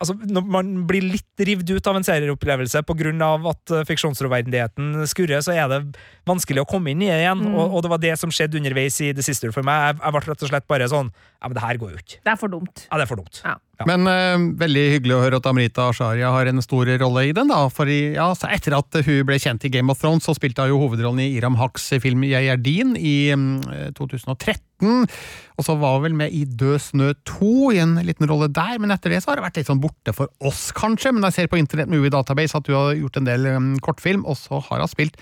Altså, 0.00 0.16
Når 0.16 0.46
man 0.48 0.72
blir 0.88 1.04
litt 1.04 1.44
rivd 1.44 1.70
ut 1.76 1.90
av 1.90 1.98
en 1.98 2.06
serieopplevelse 2.06 2.82
pga. 2.88 3.30
at 3.50 3.74
øh, 3.76 3.84
fiksjonstroverdigheten 3.88 5.06
skurrer, 5.06 5.42
så 5.44 5.52
er 5.52 5.68
det 5.68 5.80
vanskelig 6.28 6.64
å 6.64 6.68
komme 6.68 6.90
inn 6.92 7.02
i 7.04 7.10
det 7.10 7.20
igjen. 7.20 7.46
Og, 7.52 7.76
og 7.76 7.82
det 7.84 7.90
var 7.92 8.00
det 8.02 8.14
som 8.18 8.32
skjedde 8.32 8.56
underveis 8.60 9.00
i 9.04 9.12
The 9.12 9.22
Sister 9.22 9.52
for 9.52 9.66
meg. 9.66 9.90
Jeg, 9.90 10.00
jeg 10.00 10.16
ble 10.16 10.22
rett 10.26 10.46
og 10.46 10.52
slett 10.52 10.70
bare 10.70 10.88
sånn 10.90 11.10
Ja, 11.40 11.48
men 11.48 11.56
det 11.56 11.64
her 11.64 11.80
går 11.80 11.92
jo 11.92 12.00
ikke. 12.00 12.20
Det 12.24 12.32
er 12.32 12.40
for 12.40 12.52
dumt. 12.52 12.86
Ja, 12.88 12.96
det 12.96 13.04
er 13.06 13.10
for 13.12 13.20
dumt. 13.20 13.42
Ja. 13.44 13.58
Ja. 13.80 13.86
Men 13.88 14.04
uh, 14.04 14.56
veldig 14.60 14.82
hyggelig 14.92 15.14
å 15.16 15.20
høre 15.22 15.38
at 15.40 15.46
Amrita 15.48 15.86
Asharia 15.88 16.28
har 16.34 16.48
en 16.50 16.60
stor 16.64 16.88
rolle 17.00 17.22
i 17.30 17.32
den. 17.36 17.48
da, 17.48 17.62
for 17.72 17.88
i, 17.88 18.12
ja, 18.12 18.28
så 18.36 18.50
Etter 18.52 18.76
at 18.76 19.00
hun 19.06 19.22
ble 19.28 19.38
kjent 19.40 19.64
i 19.64 19.72
Game 19.72 19.92
of 19.92 20.00
Thrones, 20.02 20.26
så 20.28 20.36
spilte 20.36 20.66
hun 20.66 20.74
jo 20.74 20.82
hovedrollen 20.82 21.22
i 21.24 21.30
Iram 21.38 21.56
Haqs 21.60 21.88
film 22.02 22.26
'Jeg 22.28 22.52
er 22.52 22.60
din' 22.60 22.96
i 22.96 23.32
um, 23.32 23.62
2013. 23.96 24.60
Og 24.80 25.66
så 25.66 25.76
var 25.76 25.98
hun 25.98 26.06
vel 26.06 26.16
med 26.16 26.32
i 26.32 26.46
'Død 26.48 26.78
snø 26.80 27.12
2' 27.28 27.74
i 27.74 27.80
en 27.82 27.98
liten 28.06 28.28
rolle 28.30 28.48
der, 28.48 28.78
men 28.80 28.90
etter 28.94 29.12
det 29.12 29.20
så 29.22 29.30
har 29.30 29.40
det 29.40 29.44
vært 29.44 29.60
litt 29.60 29.68
sånn 29.68 29.82
borte 29.82 30.14
for 30.16 30.32
oss, 30.40 30.70
kanskje. 30.72 31.12
Men 31.12 31.26
jeg 31.28 31.36
ser 31.36 31.50
på 31.52 31.60
Internett 31.60 31.92
Movie 31.92 32.12
Database 32.12 32.56
at 32.56 32.66
hun 32.66 32.78
har 32.78 32.96
gjort 32.96 33.20
en 33.20 33.28
del 33.28 33.46
um, 33.52 33.70
kortfilm, 33.84 34.24
og 34.24 34.38
så 34.40 34.62
har 34.70 34.80
hun 34.80 34.88
spilt 34.88 35.20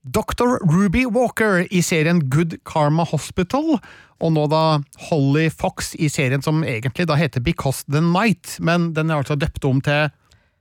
Dr. 0.00 0.56
Ruby 0.64 1.04
Walker 1.10 1.66
i 1.70 1.82
serien 1.84 2.22
Good 2.30 2.60
Karma 2.64 3.04
Hospital, 3.04 3.80
og 4.20 4.32
nå 4.32 4.46
da 4.52 4.80
Holly 5.10 5.48
Fox 5.50 5.94
i 5.98 6.08
serien 6.12 6.44
som 6.44 6.62
egentlig 6.64 7.08
da 7.10 7.18
heter 7.20 7.42
Because 7.44 7.84
the 7.90 8.00
Night, 8.00 8.56
men 8.60 8.92
den 8.96 9.10
er 9.10 9.20
altså 9.20 9.36
døpt 9.36 9.64
om 9.68 9.80
til 9.84 10.08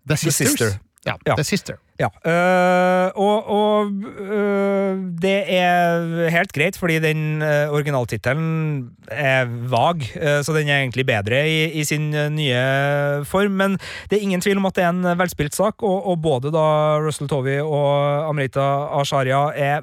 The 0.09 0.17
Sisters. 0.17 0.57
Sister. 0.57 0.79
Ja, 1.05 1.15
Ja. 1.27 1.35
The 1.35 1.43
Sister. 1.43 1.79
Ja, 1.99 2.07
øh, 2.23 3.11
og, 3.15 3.49
og 3.51 3.91
øh, 4.23 4.97
det 5.21 5.43
er 5.51 6.29
helt 6.29 6.53
greit, 6.55 6.77
fordi 6.79 6.99
den 6.99 7.41
øh, 7.41 7.71
originaltittelen 7.75 8.89
er 9.11 9.45
vag, 9.45 10.05
så 10.43 10.53
den 10.55 10.67
er 10.67 10.79
egentlig 10.79 11.05
bedre 11.05 11.49
i, 11.49 11.71
i 11.71 11.83
sin 11.83 12.11
nye 12.11 13.25
form. 13.25 13.51
Men 13.51 13.77
det 14.09 14.17
er 14.17 14.21
ingen 14.21 14.41
tvil 14.41 14.57
om 14.57 14.65
at 14.65 14.75
det 14.75 14.83
er 14.83 14.89
en 14.89 15.19
velspilt 15.19 15.55
sak, 15.55 15.83
og, 15.83 16.07
og 16.07 16.21
både 16.21 16.53
da 16.55 16.99
Russell 17.03 17.29
Tovey 17.29 17.59
og 17.59 18.29
Amrita 18.29 18.69
Asharia 19.01 19.51
er 19.55 19.81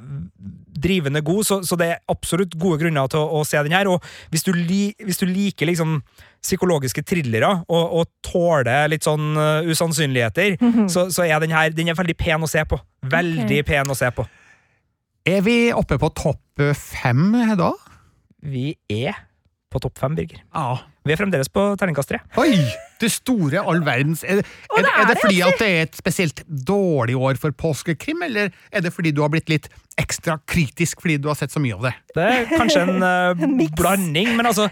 drivende 0.82 1.20
god, 1.20 1.44
så, 1.44 1.60
så 1.62 1.76
det 1.76 1.86
er 1.86 2.02
absolutt 2.08 2.56
gode 2.60 2.80
grunner 2.80 3.12
til 3.12 3.20
å, 3.20 3.40
å 3.40 3.44
se 3.44 3.60
den 3.64 3.76
her. 3.76 3.88
Og 3.92 4.04
hvis 4.32 4.44
du, 4.46 4.52
li, 4.56 4.94
hvis 5.04 5.20
du 5.20 5.26
liker 5.28 5.68
liksom 5.68 6.00
psykologiske 6.46 7.02
thrillere 7.06 7.50
og, 7.66 7.84
og 8.00 8.08
tåler 8.24 8.88
litt 8.92 9.06
sånn 9.06 9.34
uh, 9.34 9.66
usannsynligheter, 9.66 10.56
så, 10.92 11.08
så 11.12 11.26
er 11.26 11.42
den 11.42 11.54
her 11.54 11.74
den 11.74 11.90
er 11.90 11.98
veldig 11.98 12.16
pen 12.18 12.46
å 12.46 12.50
se 12.50 12.62
på. 12.68 12.78
Veldig 13.06 13.60
okay. 13.62 13.66
pen 13.66 13.92
å 13.92 13.98
se 13.98 14.10
på. 14.14 14.26
Er 15.26 15.42
vi 15.42 15.58
oppe 15.74 15.98
på 15.98 16.12
topp 16.14 16.62
fem 16.78 17.32
da? 17.58 17.72
Vi 18.46 18.76
er 18.92 19.18
på 19.72 19.82
topp 19.82 19.98
fem, 19.98 20.14
Birger. 20.16 20.44
Ja. 20.54 20.78
Vi 21.06 21.14
er 21.14 21.20
fremdeles 21.20 21.50
på 21.52 21.62
terningkast 21.78 22.10
tre. 22.10 22.20
Oi! 22.42 22.66
Det 22.96 23.10
store 23.12 23.60
all 23.60 23.82
verdens 23.84 24.22
Er, 24.24 24.38
er, 24.40 24.46
det 24.72 24.88
er 24.88 25.02
er 25.02 25.08
det 25.10 25.16
fordi 25.20 25.40
at 25.44 25.58
det 25.60 25.66
er 25.68 25.82
et 25.84 25.98
spesielt 25.98 26.38
dårlig 26.48 27.16
år 27.16 27.36
for 27.40 27.52
påskekrim, 27.52 28.22
eller 28.24 28.48
er 28.72 28.80
det 28.80 28.92
fordi 28.94 29.12
du 29.12 29.20
har 29.20 29.28
blitt 29.30 29.50
litt 29.52 29.68
ekstra 30.00 30.38
kritisk 30.48 31.00
fordi 31.04 31.18
du 31.20 31.28
har 31.28 31.36
sett 31.38 31.52
så 31.52 31.60
mye 31.62 31.76
av 31.76 31.84
det? 31.86 31.92
Det 32.16 32.24
er 32.24 32.48
kanskje 32.50 32.82
en 32.86 33.04
uh, 33.06 33.66
blanding, 33.76 34.32
men 34.36 34.48
altså 34.48 34.66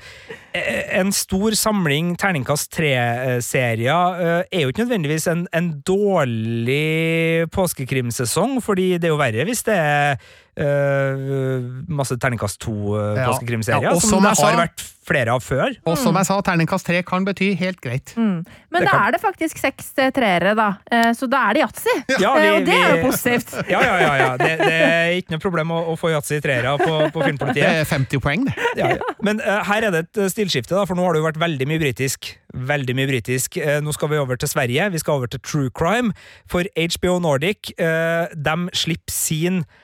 eh, 0.56 0.98
En 0.98 1.12
stor 1.12 1.54
samling 1.58 2.14
terningkast 2.20 2.72
tre-serier 2.72 4.24
eh, 4.24 4.40
er 4.48 4.64
jo 4.64 4.72
ikke 4.72 4.86
nødvendigvis 4.86 5.28
en, 5.30 5.44
en 5.52 5.70
dårlig 5.86 7.50
påskekrimsesong, 7.52 8.58
fordi 8.64 8.94
det 8.96 9.10
er 9.10 9.14
jo 9.14 9.20
verre 9.20 9.46
hvis 9.46 9.64
det 9.68 9.76
er 9.76 10.32
eh, 10.56 11.62
masse 11.88 12.16
terningkast 12.20 12.60
to-påskekrimserier, 12.64 13.82
Ja, 13.82 13.94
ja, 13.94 14.00
som, 14.00 14.18
som 14.18 14.26
det 14.26 14.34
har 14.38 14.60
vært 14.64 14.84
flere 15.04 15.34
av 15.34 15.42
før. 15.44 15.74
Og 15.84 15.98
som 16.00 16.16
jeg 16.16 16.26
sa, 16.28 16.38
terningkast 16.44 16.86
tre 16.88 17.02
kan 17.04 17.26
bety 17.26 17.50
helt 17.60 17.80
greit. 17.84 18.14
Men 18.16 18.44
Det 18.72 18.84
da 18.86 18.90
kan- 18.90 19.08
er 19.08 19.12
det 19.12 19.20
faktisk 19.20 19.58
seks 19.60 19.92
eh, 19.98 20.10
treere, 20.10 20.54
da. 20.56 20.68
Uh, 20.90 21.12
Så 21.12 21.28
da 21.28 21.50
er 21.50 21.54
det 21.58 21.62
yatzy. 21.64 21.94
Ja, 22.20 22.32
uh, 22.32 22.56
Og 22.56 22.64
det 22.64 22.74
er 22.78 22.96
jo 22.96 23.10
positivt. 23.10 23.52
Ja, 23.74 23.82
ja, 23.84 23.96
ja. 24.00 24.14
ja. 24.16 24.30
Det, 24.40 24.58
det 24.58 24.72
er 24.72 25.12
ikke 25.18 25.34
noe 25.36 25.42
problem 25.44 25.70
å, 25.74 25.82
å 25.92 25.98
få 26.00 26.10
yatzy 26.14 26.38
i 26.38 26.40
treere 26.44 26.76
på, 26.80 27.10
på 27.12 27.52
Det 27.52 27.64
er 27.64 27.84
50 27.84 28.20
poeng, 28.24 28.48
det. 28.48 28.56
Ja, 28.80 28.94
ja. 28.96 29.12
Men 29.22 29.40
eh, 29.44 29.60
her 29.68 29.84
er 29.88 29.94
det 29.94 30.06
et 30.06 30.24
eh, 30.24 30.32
stilskifte, 30.32 30.74
da, 30.74 30.86
for 30.88 30.96
nå 30.96 31.04
har 31.04 31.14
det 31.14 31.20
jo 31.22 31.28
vært 31.28 31.42
veldig 31.42 31.68
mye 31.68 31.82
britisk. 31.84 32.32
Veldig 32.54 32.94
mye 32.96 33.10
britisk. 33.10 33.58
Eh, 33.60 33.80
nå 33.84 33.92
skal 33.94 34.12
vi 34.12 34.18
over 34.22 34.40
til 34.40 34.48
Sverige. 34.50 34.88
Vi 34.94 34.98
skal 35.02 35.20
over 35.20 35.30
til 35.30 35.40
True 35.44 35.70
Crime. 35.74 36.14
For 36.50 36.64
HBO 36.78 37.18
Nordic 37.22 37.74
uh, 37.78 38.30
de 38.34 38.56
slipper 38.72 39.12
sin 39.12 39.62
eh, 39.64 39.83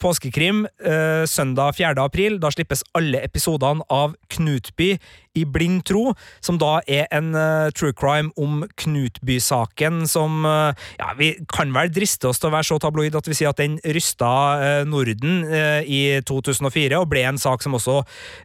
påskekrim 0.00 0.64
eh, 0.66 1.24
søndag 1.28 1.76
4. 1.76 1.94
april. 2.00 2.38
Da 2.40 2.50
slippes 2.54 2.84
alle 2.96 3.20
episodene 3.26 3.84
av 3.92 4.14
Knutby 4.32 4.94
i 5.38 5.44
blind 5.46 5.84
tro, 5.86 6.10
som 6.42 6.58
da 6.58 6.80
er 6.90 7.06
en 7.14 7.30
uh, 7.36 7.70
true 7.76 7.94
crime 7.94 8.32
om 8.40 8.64
Knutby-saken 8.82 10.02
som 10.10 10.42
uh, 10.42 10.74
Ja, 10.98 11.12
vi 11.18 11.32
kan 11.50 11.70
vel 11.74 11.92
driste 11.94 12.32
oss 12.32 12.42
til 12.42 12.50
å 12.50 12.54
være 12.56 12.66
så 12.66 12.80
tabloid 12.82 13.14
at 13.14 13.30
vi 13.30 13.36
sier 13.38 13.52
at 13.52 13.60
den 13.62 13.78
rysta 13.94 14.32
uh, 14.58 14.82
Norden 14.90 15.44
eh, 15.46 15.86
i 15.86 16.00
2004, 16.26 16.98
og 16.98 17.08
ble 17.10 17.22
en 17.28 17.38
sak 17.40 17.62
som 17.62 17.76
også 17.76 18.00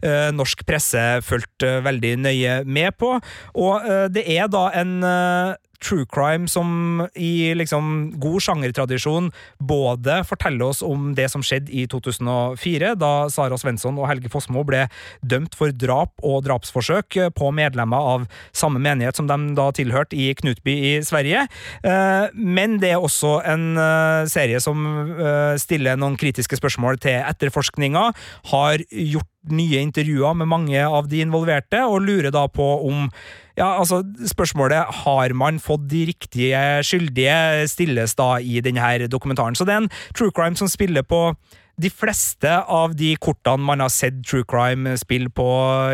eh, 0.06 0.30
norsk 0.36 0.64
presse 0.68 1.02
fulgte 1.26 1.78
eh, 1.80 1.84
veldig 1.86 2.14
nøye 2.26 2.56
med 2.66 2.96
på. 3.00 3.16
Og 3.62 3.86
eh, 3.86 4.08
det 4.14 4.26
er 4.38 4.50
da 4.52 4.68
en 4.78 4.98
eh, 5.06 5.56
true 5.86 6.06
crime 6.10 6.50
som 6.50 7.06
i 7.14 7.54
liksom 7.58 8.16
god 8.22 8.42
sjangertradisjon 8.46 9.30
både 9.60 10.22
forteller 10.28 10.72
oss 10.72 10.82
om 10.86 11.12
det 11.18 11.28
som 11.32 11.44
skjedde 11.46 11.74
i 11.76 11.86
2004, 11.92 12.96
da 13.00 13.14
Sara 13.34 13.58
Svensson 13.62 14.00
og 14.00 14.10
Helge 14.10 14.32
Fossmo 14.34 14.66
ble 14.68 14.86
dømt 15.22 15.56
for 15.58 15.74
drap 15.76 16.14
og 16.26 16.44
drapsforsøk 16.48 17.20
på 17.38 17.52
medlemmer 17.56 18.10
av 18.16 18.26
samme 18.56 18.82
menighet 18.82 19.18
som 19.20 19.30
de 19.30 19.38
da 19.58 19.70
tilhørte 19.76 20.18
i 20.18 20.32
Knutby 20.38 20.76
i 20.76 20.94
Sverige. 21.06 21.46
Eh, 21.84 22.26
Men 22.34 22.80
det 22.82 22.96
er 22.96 23.04
også 23.04 23.38
en 23.46 23.78
eh, 23.78 24.26
serie 24.32 24.60
som 24.64 24.82
eh, 25.16 25.56
stiller 25.62 26.00
noen 26.00 26.18
kritiske 26.20 26.60
spørsmål 26.60 27.00
til 27.04 27.22
etterforskninga, 27.22 28.10
har 28.52 28.86
gjort 28.90 29.35
nye 29.52 29.82
intervjuer 29.84 30.38
med 30.38 30.50
mange 30.52 30.86
av 30.86 31.10
de 31.12 31.22
involverte, 31.24 31.82
og 31.86 32.06
lurer 32.06 32.34
da 32.34 32.46
på 32.52 32.66
om 32.88 33.10
ja, 33.56 33.70
altså 33.80 34.02
Spørsmålet 34.28 34.90
har 35.06 35.34
man 35.38 35.62
fått 35.64 35.86
de 35.88 36.06
riktige 36.10 36.62
skyldige, 36.84 37.68
stilles 37.72 38.16
da 38.20 38.36
i 38.44 38.60
denne 38.64 39.08
dokumentaren. 39.08 39.56
Så 39.56 39.64
det 39.68 39.76
er 39.76 39.86
en 39.86 39.94
true 40.16 40.34
crime 40.36 40.60
som 40.60 40.68
spiller 40.72 41.08
på 41.08 41.30
de 41.82 41.92
fleste 41.92 42.52
av 42.72 42.96
de 42.96 43.14
kortene 43.20 43.64
man 43.64 43.84
har 43.84 43.92
sett 43.92 44.22
true 44.28 44.46
crime 44.48 44.96
spille 45.00 45.32
på 45.32 45.48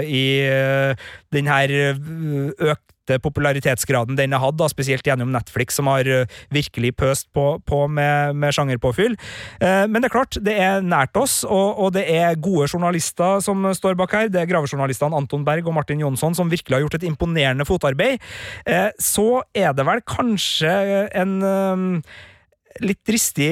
i 0.05 0.25
denne 0.45 0.95
den 1.33 1.49
her 1.49 1.73
eh, 1.73 2.75
økte 3.11 3.21
popularitetsgraden 3.23 4.17
den 4.17 4.33
har 4.35 4.41
hatt, 4.43 4.57
da, 4.59 4.67
spesielt 4.71 5.05
gjennom 5.07 5.31
Netflix, 5.33 5.75
som 5.75 5.89
har 5.91 6.07
eh, 6.07 6.25
virkelig 6.53 6.93
pøst 6.99 7.29
på, 7.35 7.59
på 7.67 7.87
med, 7.91 8.35
med 8.35 8.53
sjangerpåfyll. 8.55 9.17
Eh, 9.59 9.87
Men 9.87 10.01
det 10.01 10.09
er 10.09 10.15
klart, 10.15 10.37
det 10.41 10.55
er 10.59 10.81
nært 10.81 11.15
oss, 11.17 11.43
og, 11.43 11.79
og 11.79 11.93
det 11.93 12.05
er 12.09 12.39
gode 12.39 12.69
journalister 12.71 13.41
som 13.43 13.65
står 13.73 13.97
bak 13.99 14.11
her. 14.15 14.31
Det 14.31 14.41
er 14.41 14.49
gravejournalistene 14.49 15.17
Anton 15.17 15.45
Berg 15.45 15.67
og 15.67 15.75
Martin 15.75 16.01
Jonsson 16.01 16.35
som 16.37 16.51
virkelig 16.51 16.77
har 16.77 16.85
gjort 16.85 16.99
et 16.99 17.07
imponerende 17.07 17.67
fotarbeid. 17.67 18.21
Eh, 18.65 18.89
Så 18.99 19.43
er 19.55 19.73
det 19.73 19.85
vel 19.87 20.01
kanskje 20.07 20.71
en 21.15 22.03
litt 22.79 23.01
dristig 23.07 23.51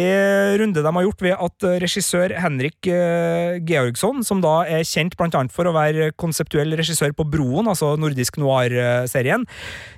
runde 0.61 0.83
de 0.83 0.93
har 0.95 1.05
gjort 1.05 1.23
ved 1.25 1.35
at 1.35 1.67
eh, 1.67 1.77
regissør 1.83 2.33
Henrik 2.39 2.89
eh, 2.89 3.59
Georgsson, 3.67 4.23
som 4.25 4.43
da 4.43 4.61
er 4.69 4.87
kjent 4.87 5.17
blant 5.19 5.35
annet 5.37 5.55
for 5.55 5.69
å 5.69 5.75
være 5.75 6.11
konseptuell 6.19 6.77
regissør 6.79 7.13
på 7.17 7.27
Broen, 7.29 7.69
altså 7.71 7.95
nordisk 7.99 8.39
noir-serien, 8.41 9.45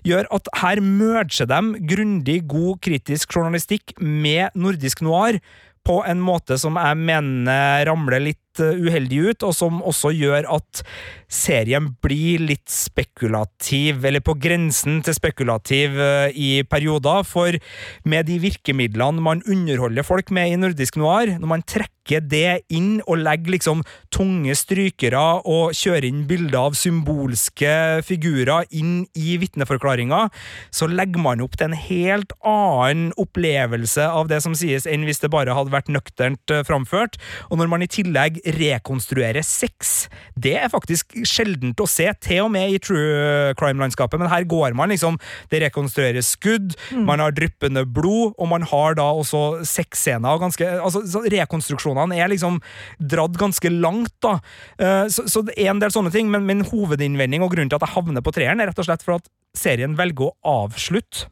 gjør 0.08 0.30
at 0.34 0.52
her 0.64 0.82
merger 0.84 1.50
de 1.50 1.86
grundig 1.94 2.40
god 2.50 2.82
kritisk 2.84 3.38
journalistikk 3.38 3.96
med 4.02 4.56
nordisk 4.58 5.04
noir 5.06 5.42
på 5.88 6.02
en 6.06 6.22
måte 6.22 6.58
som 6.62 6.78
jeg 6.78 6.98
mener 7.00 7.86
ramler 7.90 8.22
litt 8.22 8.51
eh, 8.60 8.76
uheldig 8.82 9.22
ut, 9.30 9.46
og 9.48 9.56
som 9.56 9.80
også 9.86 10.12
gjør 10.16 10.50
at 10.58 10.84
serien 11.32 11.92
blir 12.04 12.44
litt 12.44 12.68
spekulativ, 12.72 14.04
eller 14.06 14.24
på 14.24 14.36
grensen 14.42 15.00
til 15.06 15.16
spekulativ 15.16 15.96
eh, 15.96 16.36
i 16.36 16.52
perioder, 16.68 17.24
for 17.28 17.56
med 18.04 18.28
de 18.28 18.42
virkemidlene 18.44 19.24
man 19.24 19.46
underholder 19.48 20.08
folk 20.08 20.34
med 20.36 20.52
i 20.52 20.60
nordisk 20.60 21.00
noir, 21.00 21.38
når 21.40 21.54
man 21.56 21.64
trekker 21.64 22.26
det 22.26 22.64
inn 22.74 22.98
og 23.06 23.22
legger 23.22 23.54
liksom 23.54 23.84
tunge 24.12 24.56
strykere 24.58 25.22
og 25.48 25.76
kjører 25.78 26.08
inn 26.10 26.24
bilder 26.28 26.58
av 26.66 26.76
symbolske 26.76 28.02
figurer 28.04 28.66
inn 28.76 29.06
i 29.16 29.38
vitneforklaringa, 29.40 30.26
så 30.74 30.90
legger 30.90 31.22
man 31.22 31.44
opp 31.46 31.56
til 31.56 31.70
en 31.70 31.78
helt 31.78 32.34
annen 32.42 33.14
opplevelse 33.22 34.04
av 34.10 34.32
det 34.32 34.42
som 34.44 34.58
sies, 34.58 34.88
enn 34.90 35.06
hvis 35.08 35.22
det 35.24 35.32
bare 35.32 35.56
hadde 35.56 35.74
vært 35.74 35.92
nøkternt 35.94 36.54
eh, 36.54 36.66
framført. 36.68 37.20
Og 37.50 37.62
når 37.62 37.72
man 37.72 37.86
i 37.86 37.92
tillegg 37.92 38.41
rekonstruerer 38.46 39.44
sex, 39.46 40.08
det 40.36 40.56
er 40.58 40.72
faktisk 40.72 41.14
sjeldent 41.28 41.80
å 41.82 41.88
se, 41.90 42.08
til 42.22 42.46
og 42.46 42.52
med 42.54 42.74
i 42.74 42.80
true 42.82 43.54
crime-landskapet, 43.60 44.20
men 44.22 44.32
her 44.32 44.44
går 44.50 44.76
man 44.78 44.90
liksom 44.92 45.18
Det 45.52 45.62
rekonstrueres 45.64 46.34
skudd, 46.36 46.76
man 46.92 47.20
har 47.20 47.32
dryppende 47.36 47.86
blod, 47.86 48.34
og 48.38 48.48
man 48.52 48.66
har 48.68 48.96
da 48.98 49.10
også 49.14 49.62
sexscener 49.68 50.34
og 50.34 50.42
ganske 50.48 50.68
Altså, 50.82 51.24
rekonstruksjonene 51.32 52.18
er 52.18 52.32
liksom 52.32 52.60
dratt 53.00 53.38
ganske 53.40 53.70
langt, 53.70 54.14
da. 54.24 54.40
Eh, 54.80 55.06
Så, 55.12 55.28
så 55.30 55.42
det 55.46 55.56
er 55.58 55.72
en 55.72 55.82
del 55.82 55.92
sånne 55.94 56.12
ting, 56.14 56.30
men 56.32 56.46
min 56.48 56.66
hovedinnvending 56.66 57.44
og 57.44 57.52
grunnen 57.54 57.70
til 57.70 57.80
at 57.80 57.88
jeg 57.88 57.96
havner 57.96 58.24
på 58.24 58.34
treeren, 58.36 58.62
er 58.62 58.72
rett 58.72 58.80
og 58.80 58.88
slett 58.88 59.04
for 59.06 59.20
at 59.20 59.30
serien 59.58 59.98
velger 59.98 60.32
å 60.32 60.66
avslutte 60.66 61.28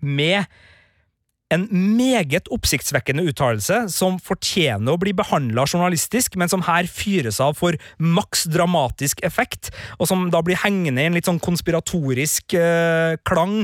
med 0.00 0.44
en 1.54 1.64
meget 1.96 2.48
oppsiktsvekkende 2.52 3.24
uttalelse 3.30 3.86
som 3.92 4.18
fortjener 4.20 4.92
å 4.92 5.00
bli 5.00 5.14
behandla 5.16 5.64
journalistisk, 5.64 6.36
men 6.36 6.50
som 6.52 6.64
her 6.66 6.88
fyres 6.90 7.40
av 7.40 7.56
for 7.60 7.78
maks 7.96 8.44
dramatisk 8.52 9.22
effekt, 9.26 9.70
og 9.96 10.10
som 10.10 10.28
da 10.32 10.42
blir 10.44 10.60
hengende 10.60 11.02
i 11.02 11.08
en 11.08 11.16
litt 11.16 11.28
sånn 11.28 11.40
konspiratorisk 11.42 12.56
eh, 12.58 13.16
klang 13.28 13.62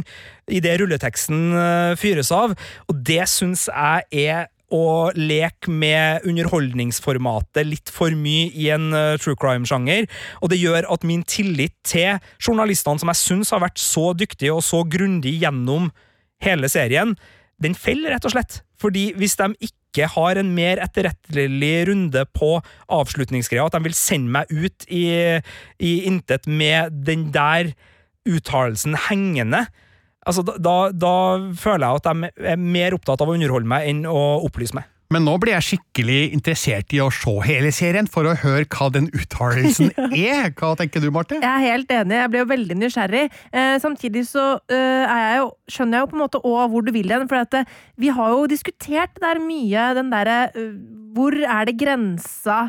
idet 0.49 0.79
rulleteksten 0.81 1.45
eh, 1.61 1.93
fyres 2.01 2.33
av. 2.35 2.57
Og 2.89 3.05
det 3.05 3.25
syns 3.31 3.69
jeg 3.69 4.27
er 4.31 4.49
å 4.75 5.13
leke 5.15 5.71
med 5.71 6.25
underholdningsformatet 6.27 7.69
litt 7.69 7.93
for 7.93 8.15
mye 8.17 8.49
i 8.59 8.71
en 8.75 8.89
uh, 8.97 9.15
true 9.21 9.37
crime-sjanger, 9.39 10.09
og 10.41 10.51
det 10.51 10.59
gjør 10.59 10.89
at 10.91 11.05
min 11.07 11.23
tillit 11.29 11.77
til 11.87 12.17
journalistene 12.43 12.99
som 12.99 13.13
jeg 13.13 13.21
syns 13.21 13.55
har 13.55 13.63
vært 13.63 13.79
så 13.79 14.09
dyktige 14.19 14.57
og 14.57 14.65
så 14.67 14.83
grundig 14.89 15.37
gjennom 15.45 15.93
hele 16.43 16.73
serien, 16.73 17.15
den 17.63 17.77
faller 17.79 18.15
rett 18.15 18.27
og 18.27 18.35
slett. 18.35 18.61
Fordi 18.81 19.11
hvis 19.19 19.37
de 19.41 19.53
ikke 19.69 20.09
har 20.11 20.41
en 20.41 20.51
mer 20.57 20.81
etterrettelig 20.83 21.75
runde 21.91 22.25
på 22.35 22.57
avslutningsgreia, 22.93 23.67
at 23.69 23.77
de 23.77 23.85
vil 23.87 23.97
sende 23.97 24.33
meg 24.35 24.51
ut 24.51 24.87
i, 24.91 25.05
i 25.79 25.93
intet 26.11 26.49
med 26.51 27.05
den 27.07 27.29
der 27.35 27.73
uttalelsen 28.25 28.97
hengende, 29.09 29.67
altså 30.25 30.43
da, 30.47 30.57
da, 30.59 30.77
da 30.91 31.15
føler 31.61 31.87
jeg 31.87 32.03
at 32.03 32.09
de 32.09 32.49
er 32.55 32.61
mer 32.61 32.97
opptatt 32.97 33.23
av 33.23 33.31
å 33.31 33.37
underholde 33.37 33.71
meg 33.71 33.91
enn 33.91 34.05
å 34.09 34.25
opplyse 34.47 34.77
meg. 34.77 34.89
Men 35.15 35.23
nå 35.29 35.37
blir 35.39 35.55
jeg 35.55 35.67
skikkelig 35.69 36.21
interessert 36.35 36.91
i 36.97 36.99
å 37.03 37.07
se 37.15 37.33
hele 37.47 37.71
serien 37.75 38.09
for 38.11 38.27
å 38.27 38.35
høre 38.41 38.67
hva 38.67 38.89
den 38.91 39.07
uttalelsen 39.15 39.93
er. 40.11 40.49
Hva 40.59 40.73
tenker 40.79 41.05
du, 41.05 41.11
Marte? 41.15 41.39
Jeg 41.39 41.47
er 41.47 41.67
helt 41.69 41.93
enig, 41.95 42.17
jeg 42.19 42.33
ble 42.33 42.41
jo 42.41 42.49
veldig 42.51 42.77
nysgjerrig. 42.81 43.25
Eh, 43.55 43.75
samtidig 43.83 44.25
så 44.27 44.47
eh, 44.67 45.05
jeg 45.05 45.37
jo, 45.39 45.53
skjønner 45.71 46.01
jeg 46.01 46.07
jo 46.07 46.09
på 46.11 46.19
en 46.19 46.25
måte 46.25 46.41
òg 46.43 46.73
hvor 46.73 46.87
du 46.87 46.91
vil 46.97 47.15
hen. 47.15 47.29
For 47.31 47.45
at, 47.45 47.55
eh, 47.61 47.77
vi 48.01 48.11
har 48.17 48.33
jo 48.35 48.49
diskutert 48.51 49.23
der 49.23 49.39
mye, 49.43 49.93
den 50.01 50.11
derre 50.11 50.41
eh, 50.51 50.75
Hvor 51.15 51.37
er 51.39 51.69
det 51.69 51.77
grensa 51.79 52.65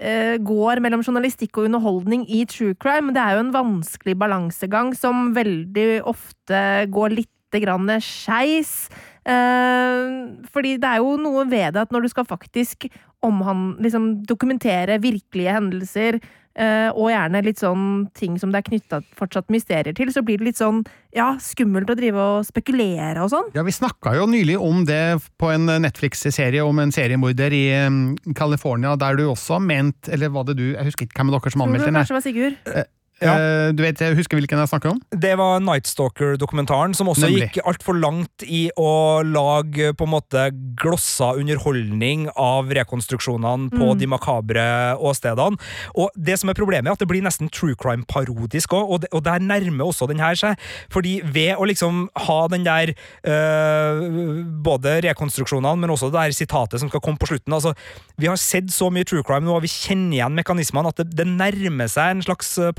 eh, 0.00 0.38
går 0.40 0.80
mellom 0.80 1.04
journalistikk 1.04 1.60
og 1.60 1.68
underholdning 1.68 2.24
i 2.32 2.46
true 2.48 2.78
crime? 2.80 3.12
Det 3.12 3.20
er 3.20 3.36
jo 3.36 3.44
en 3.44 3.52
vanskelig 3.58 4.16
balansegang 4.24 4.94
som 4.96 5.34
veldig 5.36 6.00
ofte 6.08 6.64
går 6.88 7.18
lite 7.18 7.39
grann 7.58 7.90
skeis. 8.00 8.88
Eh, 9.26 10.04
fordi 10.52 10.78
det 10.80 10.88
er 10.88 11.02
jo 11.02 11.16
noe 11.20 11.44
ved 11.50 11.74
det 11.74 11.86
at 11.86 11.90
når 11.92 12.06
du 12.06 12.08
skal 12.08 12.24
faktisk 12.28 12.86
omhand, 13.26 13.80
liksom 13.84 14.22
dokumentere 14.24 14.96
virkelige 15.02 15.52
hendelser, 15.52 16.20
eh, 16.56 16.88
og 16.94 17.10
gjerne 17.12 17.42
litt 17.44 17.60
sånn 17.60 18.08
ting 18.16 18.38
som 18.40 18.52
det 18.52 18.62
er 18.62 18.68
knytta 18.70 19.00
fortsatt 19.18 19.50
mysterier 19.52 19.92
til, 19.96 20.08
så 20.14 20.22
blir 20.24 20.40
det 20.40 20.48
litt 20.48 20.60
sånn 20.60 20.80
ja, 21.16 21.34
skummelt 21.42 21.90
å 21.92 21.96
drive 21.98 22.16
og 22.16 22.46
spekulere 22.48 23.20
og 23.20 23.28
sånn. 23.32 23.50
Ja, 23.54 23.64
Vi 23.66 23.74
snakka 23.76 24.14
jo 24.16 24.24
nylig 24.30 24.56
om 24.56 24.86
det 24.88 25.20
på 25.40 25.50
en 25.52 25.68
Netflix-serie 25.84 26.64
om 26.64 26.80
en 26.80 26.94
seriemorder 26.94 27.52
i 27.52 27.64
um, 27.86 28.16
California, 28.36 28.96
der 28.96 29.20
du 29.20 29.26
også 29.28 29.60
ment 29.60 30.08
Eller 30.08 30.32
var 30.32 30.48
det 30.48 30.56
du? 30.56 30.70
Jeg 30.72 30.86
husker 30.88 31.06
ikke 31.06 31.20
hvem 31.20 31.34
av 31.34 31.40
dere 31.40 31.52
som 31.52 31.60
Tror 31.60 31.66
du 31.66 31.68
anmeldte 31.68 31.90
den. 31.90 32.00
kanskje 32.00 32.16
var 32.16 32.24
Sigurd? 32.24 32.90
Ja. 33.20 33.34
Eh, 33.36 33.72
du 33.76 33.82
vet, 33.84 34.00
jeg 34.00 34.16
husker 34.16 34.38
hvilken 34.40 34.58
jeg 34.62 34.68
snakker 34.70 34.94
om? 34.94 35.00
Det 35.12 35.34
var 35.36 35.60
Nightstalker-dokumentaren, 35.60 36.94
som 36.96 37.08
også 37.12 37.26
Nemlig. 37.28 37.50
gikk 37.52 37.66
altfor 37.68 37.98
langt 38.00 38.44
i 38.46 38.70
å 38.80 39.20
lage 39.26 39.92
på 39.94 40.06
en 40.08 40.12
måte 40.14 40.44
glossa 40.80 41.34
underholdning 41.36 42.28
av 42.34 42.70
rekonstruksjonene 42.72 43.70
på 43.74 43.90
Mm. 43.92 43.98
de 44.00 44.06
makabre 44.06 44.64
åstedene. 44.96 45.58
Og 45.94 46.08
det 46.16 46.38
som 46.40 46.48
er 46.48 46.54
problemet, 46.54 46.88
er 46.88 46.92
at 46.92 46.98
det 47.04 47.08
blir 47.08 47.22
nesten 47.22 47.50
true 47.52 47.74
crime-parodisk 47.74 48.72
òg, 48.72 48.88
og, 48.88 49.04
og 49.12 49.22
der 49.24 49.38
nærmer 49.38 49.90
også 49.90 50.08
den 50.08 50.18
her 50.18 50.34
seg. 50.34 50.56
Fordi 50.90 51.20
ved 51.24 51.56
å 51.60 51.66
liksom 51.68 52.08
ha 52.26 52.40
den 52.48 52.64
der 52.64 52.94
øh, 53.24 54.44
Både 54.64 55.00
rekonstruksjonene, 55.04 55.76
men 55.80 55.90
også 55.92 56.10
det 56.10 56.20
der 56.20 56.34
sitatet 56.36 56.80
som 56.82 56.88
skal 56.90 57.00
komme 57.04 57.18
på 57.20 57.28
slutten. 57.30 57.52
altså 57.52 57.74
Vi 58.18 58.26
har 58.28 58.36
sett 58.40 58.70
så 58.72 58.90
mye 58.92 59.04
true 59.04 59.22
crime 59.26 59.44
nå, 59.46 59.54
og 59.56 59.62
vi 59.64 59.68
kjenner 59.72 60.16
igjen 60.18 60.36
mekanismene, 60.36 60.88
at 60.92 60.96
det, 61.02 61.08
det 61.16 61.26
nærmer 61.26 61.88
seg 61.90 62.16
en 62.16 62.22
slags 62.26 62.52
øh, 62.58 62.72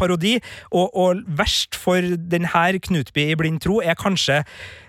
Og, 0.71 0.87
og 0.95 1.23
verst 1.39 1.77
for 1.79 1.99
denne 2.31 2.79
Knutby 2.81 3.31
i 3.31 3.37
blind 3.39 3.61
tro 3.63 3.79
er 3.81 3.97
kanskje 3.99 4.41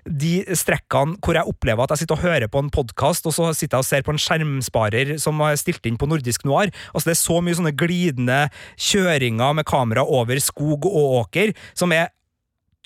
de 0.07 0.43
strekkene 0.59 1.18
hvor 1.22 1.36
jeg 1.38 1.47
opplever 1.49 1.84
at 1.84 1.95
jeg 1.95 2.03
sitter 2.03 2.18
og 2.18 2.24
hører 2.26 2.51
på 2.51 2.62
en 2.62 2.72
podkast, 2.74 3.26
og 3.26 3.34
så 3.36 3.53
sitter 3.55 3.78
jeg 3.78 3.84
og 3.84 3.88
ser 3.88 4.07
på 4.07 4.14
en 4.14 4.22
skjermsparer 4.22 5.14
som 5.22 5.38
har 5.45 5.59
stilt 5.61 5.86
inn 5.88 5.99
på 6.01 6.09
Nordisk 6.11 6.47
Noir. 6.49 6.72
Altså 6.93 7.11
Det 7.11 7.16
er 7.16 7.22
så 7.22 7.38
mye 7.43 7.59
sånne 7.59 7.76
glidende 7.78 8.40
kjøringer 8.76 9.55
med 9.59 9.68
kamera 9.68 10.05
over 10.05 10.43
skog 10.43 10.88
og 10.90 11.22
åker, 11.22 11.55
som 11.78 11.95
er 11.95 12.11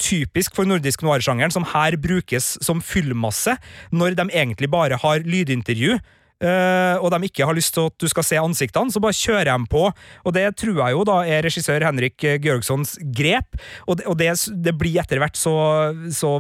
typisk 0.01 0.57
for 0.57 0.69
nordisk 0.69 1.03
noir-sjangeren, 1.05 1.53
som 1.53 1.65
her 1.73 1.97
brukes 2.01 2.57
som 2.65 2.83
fyllmasse, 2.85 3.57
når 3.93 4.17
de 4.19 4.29
egentlig 4.29 4.69
bare 4.73 4.99
har 5.01 5.25
lydintervju. 5.25 5.97
Eh, 6.43 6.97
og 7.01 7.11
de 7.13 7.29
ikke 7.29 7.47
har 7.49 7.57
lyst 7.57 7.75
til 7.77 7.89
at 7.91 7.97
du 8.01 8.09
skal 8.11 8.27
se 8.27 8.41
ansiktene, 8.41 8.93
så 8.93 9.03
bare 9.03 9.17
kjører 9.17 9.51
de 9.51 9.71
på. 9.73 9.85
Og 10.25 10.37
det 10.37 10.47
tror 10.61 10.83
jeg 10.83 10.97
jo 10.97 11.05
da 11.09 11.19
er 11.25 11.45
regissør 11.47 11.87
Henrik 11.87 12.19
Georgssons 12.21 12.97
grep. 13.17 13.59
Og 13.87 14.01
det, 14.01 14.07
og 14.11 14.19
det, 14.21 14.31
det 14.65 14.75
blir 14.79 15.01
etter 15.03 15.21
hvert 15.23 15.39
så, 15.39 15.55
så 16.13 16.37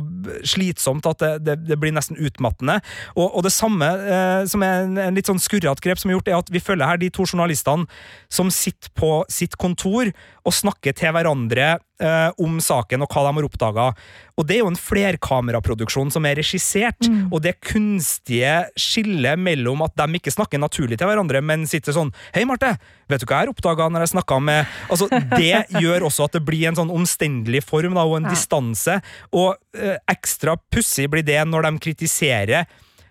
slitsomt 0.47 1.07
at 1.09 1.25
det, 1.45 1.59
det 1.67 1.79
blir 1.81 1.95
nesten 1.97 2.19
utmattende. 2.21 2.79
Og, 3.17 3.29
og 3.31 3.47
det 3.47 3.55
samme 3.55 3.87
uh, 3.87 4.43
som 4.49 4.65
er 4.67 4.85
en, 4.85 4.97
en 5.09 5.17
litt 5.17 5.31
sånn 5.31 5.43
skurrete 5.43 5.85
grep 5.85 6.01
som 6.01 6.11
er 6.11 6.19
gjort, 6.19 6.31
er 6.31 6.39
at 6.41 6.53
vi 6.53 6.63
følger 6.63 6.89
her 6.89 7.01
de 7.01 7.11
to 7.13 7.27
journalistene 7.27 7.87
som 8.33 8.51
sitter 8.53 8.93
på 8.97 9.21
sitt 9.33 9.57
kontor 9.61 10.11
og 10.47 10.55
snakker 10.55 10.95
til 10.95 11.11
hverandre 11.11 11.65
eh, 11.99 12.29
om 12.39 12.61
saken 12.63 13.03
og 13.03 13.11
hva 13.11 13.25
de 13.27 13.33
har 13.35 13.47
oppdaga. 13.49 13.87
Og 14.39 14.47
det 14.47 14.57
er 14.57 14.61
jo 14.63 14.69
en 14.71 14.79
flerkameraproduksjon 14.79 16.13
som 16.15 16.27
er 16.29 16.39
regissert, 16.39 17.09
og 17.33 17.41
det 17.43 17.57
kunstige 17.67 18.53
skillet 18.79 19.41
mellom 19.43 19.83
at 19.87 19.97
de 19.99 20.21
ikke 20.21 20.35
snakker 20.35 20.63
naturlig 20.63 21.01
til 21.01 21.11
hverandre, 21.11 21.43
men 21.43 21.67
sitter 21.67 21.97
sånn 21.97 22.13
Hei, 22.35 22.45
Marte, 22.47 22.77
vet 23.11 23.23
du 23.23 23.27
hva 23.27 23.41
jeg 23.41 23.49
har 23.49 23.53
oppdaga 23.55 23.91
når 23.91 24.07
jeg 24.07 24.15
snakka 24.15 24.39
med 24.47 24.73
Altså, 24.93 25.09
det 25.35 25.67
gjør 25.83 26.07
også 26.09 26.29
at 26.29 26.39
det 26.39 26.45
blir 26.47 26.69
en 26.71 26.79
sånn 26.79 26.95
omstendelig 26.95 27.65
form 27.67 27.99
da, 27.99 28.07
og 28.07 28.21
en 28.21 28.31
Ja. 28.31 28.35
distanse, 28.37 29.01
og 29.35 29.57
eh, 29.75 29.99
ekstra 30.11 30.57
pussig 30.73 31.09
blir 31.11 31.27
det 31.27 31.43
når 31.51 31.71
de 31.71 31.79
kritiserer 31.91 32.67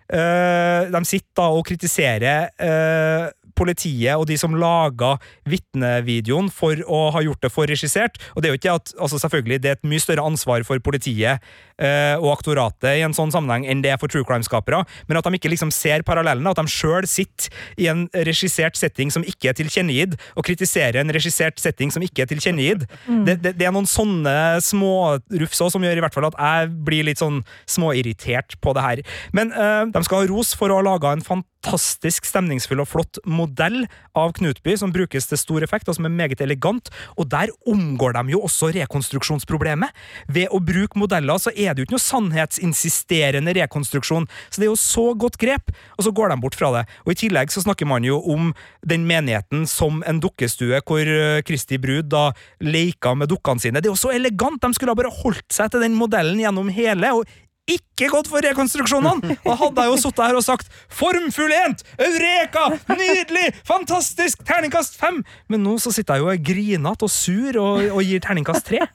Uh, 0.06 0.86
de 0.86 1.00
sitter 1.02 1.32
da 1.34 1.48
og 1.50 1.64
kritiserer 1.66 2.44
eh, 2.62 3.24
politiet 3.56 4.16
og 4.16 4.26
de 4.30 4.38
som 4.40 4.56
laga 4.58 5.16
vitnevideoen 5.48 6.50
for 6.52 6.80
å 6.86 7.06
ha 7.14 7.22
gjort 7.24 7.44
det 7.46 7.52
for 7.52 7.70
regissert. 7.70 8.20
Og 8.34 8.42
det 8.42 8.50
er 8.50 8.54
jo 8.54 8.60
ikke 8.60 8.76
at, 8.78 8.92
altså 9.00 9.20
selvfølgelig, 9.22 9.60
det 9.62 9.72
er 9.72 9.78
et 9.78 9.88
mye 9.88 10.02
større 10.02 10.26
ansvar 10.26 10.64
for 10.68 10.82
politiet 10.84 11.42
eh, 11.80 12.14
og 12.16 12.30
aktoratet 12.34 13.00
i 13.00 13.04
en 13.06 13.16
sånn 13.16 13.32
sammenheng 13.34 13.66
enn 13.70 13.82
det 13.84 13.92
er 13.94 14.00
for 14.00 14.12
true 14.12 14.26
crime-skapere, 14.26 14.82
men 15.08 15.18
at 15.18 15.26
de 15.26 15.38
ikke 15.38 15.52
liksom 15.52 15.72
ser 15.74 16.04
parallellene, 16.06 16.52
at 16.52 16.60
de 16.60 16.72
sjøl 16.72 17.08
sitter 17.08 17.50
i 17.80 17.88
en 17.92 18.06
regissert 18.26 18.78
setting 18.78 19.12
som 19.14 19.24
ikke 19.26 19.52
er 19.52 19.58
tilkjennegitt, 19.58 20.16
og 20.36 20.46
kritiserer 20.46 21.00
en 21.02 21.14
regissert 21.14 21.60
setting 21.62 21.92
som 21.94 22.04
ikke 22.04 22.24
er 22.24 22.30
tilkjennegitt. 22.30 22.86
Det, 23.26 23.38
det, 23.42 23.54
det 23.58 23.68
er 23.68 23.74
noen 23.74 23.88
sånne 23.88 24.36
smårufs 24.64 25.62
òg 25.64 25.72
som 25.74 25.84
gjør 25.84 26.00
i 26.00 26.04
hvert 26.04 26.16
fall 26.16 26.28
at 26.28 26.38
jeg 26.38 26.72
blir 26.86 27.06
litt 27.08 27.22
sånn 27.22 27.42
småirritert 27.70 28.58
på 28.62 28.74
det 28.76 28.84
her. 28.84 29.04
Men 29.36 29.52
eh, 29.54 29.82
de 29.92 30.04
skal 30.06 30.22
ha 30.22 30.30
ros 30.30 30.54
for 30.58 30.72
å 30.72 30.80
ha 30.80 30.86
laga 30.86 31.14
en 31.16 31.24
fantastisk 31.24 31.55
stemningsfull 31.74 32.82
og 32.82 32.88
flott 32.90 33.18
modell 33.26 33.86
av 34.16 34.32
Knutby, 34.36 34.76
som 34.78 34.92
brukes 34.94 35.26
til 35.28 35.40
stor 35.40 35.64
effekt, 35.66 35.88
og 35.88 35.96
som 35.98 36.06
er 36.06 36.14
meget 36.14 36.40
elegant. 36.40 36.90
Og 37.16 37.28
der 37.30 37.52
omgår 37.66 38.16
de 38.16 38.34
jo 38.34 38.42
også 38.46 38.70
rekonstruksjonsproblemet. 38.76 39.90
Ved 40.28 40.52
å 40.54 40.60
bruke 40.60 40.98
modeller 40.98 41.38
så 41.42 41.52
er 41.54 41.74
det 41.74 41.82
jo 41.82 41.88
ikke 41.88 41.96
noe 41.96 42.06
sannhetsinsisterende 42.06 43.56
rekonstruksjon, 43.60 44.28
så 44.50 44.60
det 44.60 44.68
er 44.68 44.72
jo 44.72 44.80
så 44.80 45.06
godt 45.18 45.38
grep, 45.42 45.72
og 45.98 46.06
så 46.06 46.12
går 46.14 46.32
de 46.32 46.40
bort 46.42 46.58
fra 46.58 46.72
det. 46.78 46.84
Og 47.04 47.14
i 47.14 47.20
tillegg 47.26 47.52
så 47.52 47.64
snakker 47.64 47.88
man 47.88 48.06
jo 48.06 48.20
om 48.20 48.52
den 48.86 49.06
menigheten 49.08 49.66
som 49.70 50.02
en 50.06 50.20
dukkestue, 50.22 50.82
hvor 50.86 51.02
eh, 51.02 51.42
Kristi 51.46 51.80
brud 51.82 52.10
da 52.12 52.30
leika 52.62 53.14
med 53.16 53.30
dukkene 53.32 53.62
sine. 53.62 53.82
Det 53.82 53.90
er 53.90 53.94
jo 53.96 54.04
så 54.06 54.14
elegant! 54.14 54.62
De 54.62 54.72
skulle 54.74 54.94
ha 54.94 54.98
bare 54.98 55.12
holdt 55.22 55.52
seg 55.52 55.72
til 55.72 55.84
den 55.84 55.96
modellen 55.98 56.40
gjennom 56.40 56.70
hele, 56.72 57.12
og 57.16 57.26
ikke 57.66 58.08
gått 58.12 58.30
for 58.30 58.44
rekonstruksjonene! 58.46 59.36
Da 59.42 59.54
hadde 59.58 59.84
jeg 59.84 59.92
jo 59.92 59.98
sittet 60.00 60.24
her 60.24 60.38
og 60.38 60.44
sagt 60.46 60.70
'formfullent', 60.88 61.82
'eureka', 61.98 62.66
'nydelig', 62.86 63.54
'fantastisk', 63.66 64.44
terningkast 64.46 64.98
fem! 65.00 65.24
Men 65.48 65.64
nå 65.66 65.78
så 65.82 65.92
sitter 65.92 66.14
jeg 66.14 66.22
jo 66.22 66.30
og 66.30 66.44
grinete 66.46 67.08
og 67.08 67.10
sur 67.10 67.58
og, 67.60 67.82
og 67.90 68.02
gir 68.02 68.20
terningkast 68.20 68.66
tre. 68.66 68.86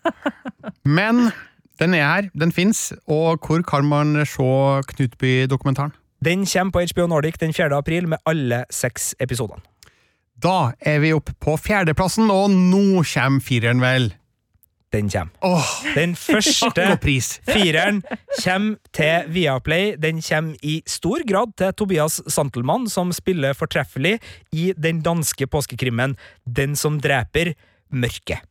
Men 0.86 1.32
den 1.82 1.94
er 1.98 2.06
her, 2.06 2.30
den 2.38 2.52
fins, 2.52 2.94
og 3.08 3.42
hvor 3.42 3.62
kan 3.66 3.86
man 3.86 4.26
se 4.26 4.52
Knutby-dokumentaren? 4.94 5.92
Den 6.24 6.46
kommer 6.46 6.72
på 6.72 6.86
HBO 6.94 7.08
Nordic 7.08 7.40
den 7.42 7.54
4. 7.54 7.76
april 7.76 8.08
med 8.08 8.22
alle 8.26 8.66
seks 8.70 9.16
episodene. 9.20 9.62
Da 10.42 10.74
er 10.80 11.00
vi 11.02 11.14
oppe 11.14 11.34
på 11.42 11.58
fjerdeplassen, 11.58 12.30
og 12.34 12.50
nå 12.50 13.04
kommer 13.04 13.42
fireren, 13.42 13.82
vel? 13.82 14.14
Den 14.92 15.10
kommer. 15.10 15.32
Oh, 15.42 15.72
Den 15.96 16.16
første! 16.20 16.84
Fireren 17.54 18.02
kommer 18.44 18.76
til 18.94 19.32
Viaplay. 19.32 19.96
Den 19.96 20.22
kommer 20.22 20.56
i 20.62 20.82
stor 20.88 21.24
grad 21.28 21.56
til 21.58 21.74
Tobias 21.74 22.20
Santelmann, 22.28 22.89
som 22.92 23.14
spiller 23.16 23.56
fortreffelig 23.56 24.18
i 24.52 24.72
den 24.76 25.02
danske 25.02 25.48
påskekrimmen 25.48 26.18
Den 26.46 26.76
som 26.76 27.00
dreper 27.00 27.54
mørket. 27.92 28.44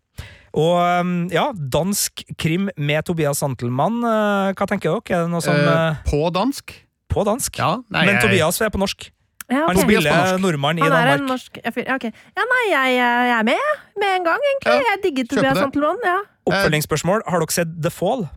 Og 0.56 0.80
um, 1.00 1.28
ja, 1.30 1.50
dansk 1.54 2.24
krim 2.40 2.70
med 2.76 3.06
Tobias 3.06 3.38
Santelmann, 3.38 4.00
eh, 4.02 4.50
hva 4.58 4.66
tenker 4.66 4.96
dere? 4.96 5.20
Er 5.20 5.26
det 5.28 5.30
noe 5.30 5.44
som 5.44 5.54
Eh, 5.54 5.68
eh, 5.70 6.00
på 6.08 6.24
dansk? 6.34 6.74
På 7.10 7.22
dansk? 7.26 7.58
Ja, 7.58 7.76
nei, 7.90 8.06
Men 8.06 8.18
Tobias 8.22 8.58
er 8.60 8.72
på 8.72 8.80
norsk. 8.80 9.10
Ja, 9.50 9.64
Han 9.66 9.76
ok. 9.76 9.82
Tobias 9.82 10.04
på 10.06 10.10
spiller 10.14 10.38
nordmann 10.44 10.78
i 10.78 10.82
Han 10.86 10.92
er 10.94 11.12
en 11.16 11.24
norsk 11.26 11.56
ja, 11.64 11.70
fyr- 11.74 11.86
ja, 11.88 11.94
ok. 11.98 12.04
Ja, 12.38 12.44
nei, 12.52 12.60
jeg, 12.70 12.92
jeg 13.00 13.32
er 13.38 13.42
med. 13.48 13.72
Med 13.98 14.12
en 14.18 14.24
gang, 14.28 14.44
egentlig. 14.50 14.76
Ja, 14.76 14.92
Jeg 14.94 15.02
digger 15.06 15.24
Tobias 15.32 15.56
det. 15.56 15.62
Santelmann. 15.64 15.98
Ja. 16.06 16.18
Oppfølgingsspørsmål. 16.50 17.24
Har 17.26 17.42
dere 17.42 17.56
sett 17.56 17.72
The 17.82 17.90
Fall? 17.90 18.28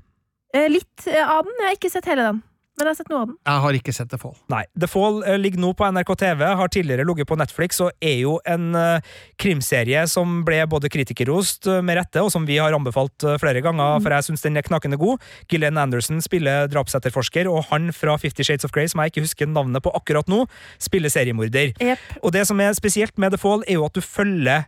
Eh, 0.54 0.68
Litt 0.74 1.08
eh, 1.08 1.22
av 1.26 1.46
den. 1.46 1.54
Jeg 1.62 1.70
har 1.70 1.78
ikke 1.78 1.92
sett 1.94 2.10
hele 2.10 2.26
den. 2.32 2.42
Men 2.74 2.88
jeg 2.88 2.90
har 2.90 2.98
sett 2.98 3.12
noe 3.12 3.20
av 3.22 3.28
den. 3.30 3.36
Jeg 3.46 3.62
har 3.64 3.76
ikke 3.78 3.94
sett 3.94 4.10
The 4.10 4.18
Fall. 4.18 4.34
Nei. 4.50 4.64
The 4.82 4.88
Fall 4.90 5.20
eh, 5.30 5.38
ligger 5.38 5.62
nå 5.62 5.70
på 5.78 5.86
NRK 5.94 6.12
TV, 6.24 6.42
har 6.58 6.72
tidligere 6.74 7.06
ligget 7.06 7.30
på 7.30 7.38
Netflix 7.38 7.78
og 7.86 7.92
er 8.02 8.16
jo 8.24 8.40
en 8.50 8.74
eh, 8.80 9.12
krimserie 9.42 10.02
som 10.10 10.40
ble 10.48 10.58
både 10.72 10.90
kritikerrost 10.94 11.70
eh, 11.70 11.84
med 11.86 12.00
rette, 12.00 12.24
og 12.24 12.32
som 12.34 12.48
vi 12.50 12.58
har 12.58 12.74
anbefalt 12.74 13.28
flere 13.42 13.62
ganger, 13.62 14.02
for 14.02 14.18
jeg 14.18 14.28
syns 14.30 14.46
den 14.48 14.58
er 14.58 14.66
knakende 14.66 14.98
god. 15.02 15.22
Gillian 15.52 15.78
Anderson 15.78 16.22
spiller 16.26 16.66
drapsetterforsker, 16.74 17.52
og 17.52 17.70
han 17.70 17.92
fra 17.94 18.18
Fifty 18.18 18.46
Shades 18.48 18.66
of 18.66 18.74
Grey, 18.74 18.90
som 18.90 19.04
jeg 19.04 19.14
ikke 19.14 19.28
husker 19.28 19.54
navnet 19.54 19.86
på 19.86 19.94
akkurat 19.94 20.30
nå, 20.32 20.44
spiller 20.82 21.14
seriemorder. 21.14 21.76
Yep. 21.78 22.10
Og 22.24 22.34
det 22.34 22.48
som 22.50 22.62
er 22.64 22.74
spesielt 22.78 23.22
med 23.22 23.36
The 23.36 23.42
Fall, 23.42 23.62
er 23.68 23.78
jo 23.78 23.86
at 23.86 23.94
du 23.94 24.02
følger 24.02 24.66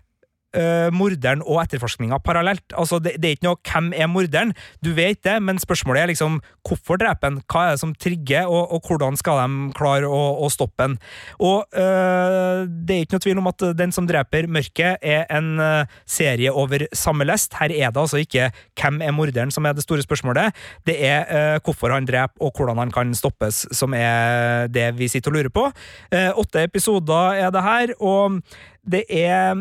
øh, 0.55 0.89
morderen 0.95 1.43
og 1.45 1.61
etterforskninga 1.63 2.19
parallelt. 2.23 2.63
Altså, 2.77 2.99
det, 2.99 3.15
det 3.21 3.29
er 3.29 3.35
ikke 3.37 3.47
noe 3.49 3.61
'hvem 3.61 3.91
er 3.95 4.07
morderen'? 4.07 4.53
Du 4.83 4.93
vet 4.93 5.21
det, 5.23 5.37
men 5.43 5.59
spørsmålet 5.59 6.01
er 6.01 6.11
liksom 6.13 6.41
hvorfor 6.65 6.97
dreper 6.97 7.29
han? 7.29 7.41
Hva 7.51 7.65
er 7.65 7.75
det 7.75 7.79
som 7.79 7.93
trigger, 7.95 8.47
og, 8.47 8.71
og 8.73 8.81
hvordan 8.87 9.17
skal 9.17 9.41
de 9.41 9.73
klare 9.77 10.09
å, 10.09 10.21
å 10.45 10.49
stoppe 10.49 10.87
han? 10.87 10.97
Og 11.39 11.65
uh, 11.75 12.65
det 12.65 12.95
er 12.95 13.05
ikke 13.05 13.17
noe 13.17 13.25
tvil 13.25 13.41
om 13.41 13.51
at 13.51 13.63
Den 13.75 13.91
som 13.91 14.07
dreper 14.07 14.47
mørket, 14.47 14.97
er 15.01 15.25
en 15.29 15.59
uh, 15.59 15.85
serie 16.05 16.51
over 16.51 16.87
samme 16.93 17.25
lest. 17.27 17.53
Her 17.59 17.71
er 17.71 17.91
det 17.91 18.01
altså 18.01 18.21
ikke 18.21 18.51
'hvem 18.75 19.01
er 19.01 19.15
morderen' 19.15 19.51
som 19.51 19.65
er 19.65 19.73
det 19.73 19.83
store 19.83 20.01
spørsmålet. 20.01 20.55
Det 20.87 20.97
er 21.03 21.59
hvorfor 21.63 21.93
han 21.93 22.05
dreper, 22.05 22.41
og 22.41 22.51
hvordan 22.57 22.77
han 22.77 22.91
kan 22.91 23.13
stoppes, 23.15 23.65
som 23.71 23.93
er 23.93 24.67
det 24.67 24.97
vi 24.97 25.07
sitter 25.07 25.31
og 25.31 25.37
lurer 25.37 25.49
på. 25.49 25.65
Åtte 26.11 26.63
episoder 26.63 27.39
er 27.45 27.49
det 27.51 27.63
her, 27.63 27.93
og 27.99 28.41
det 28.85 29.03
er 29.09 29.55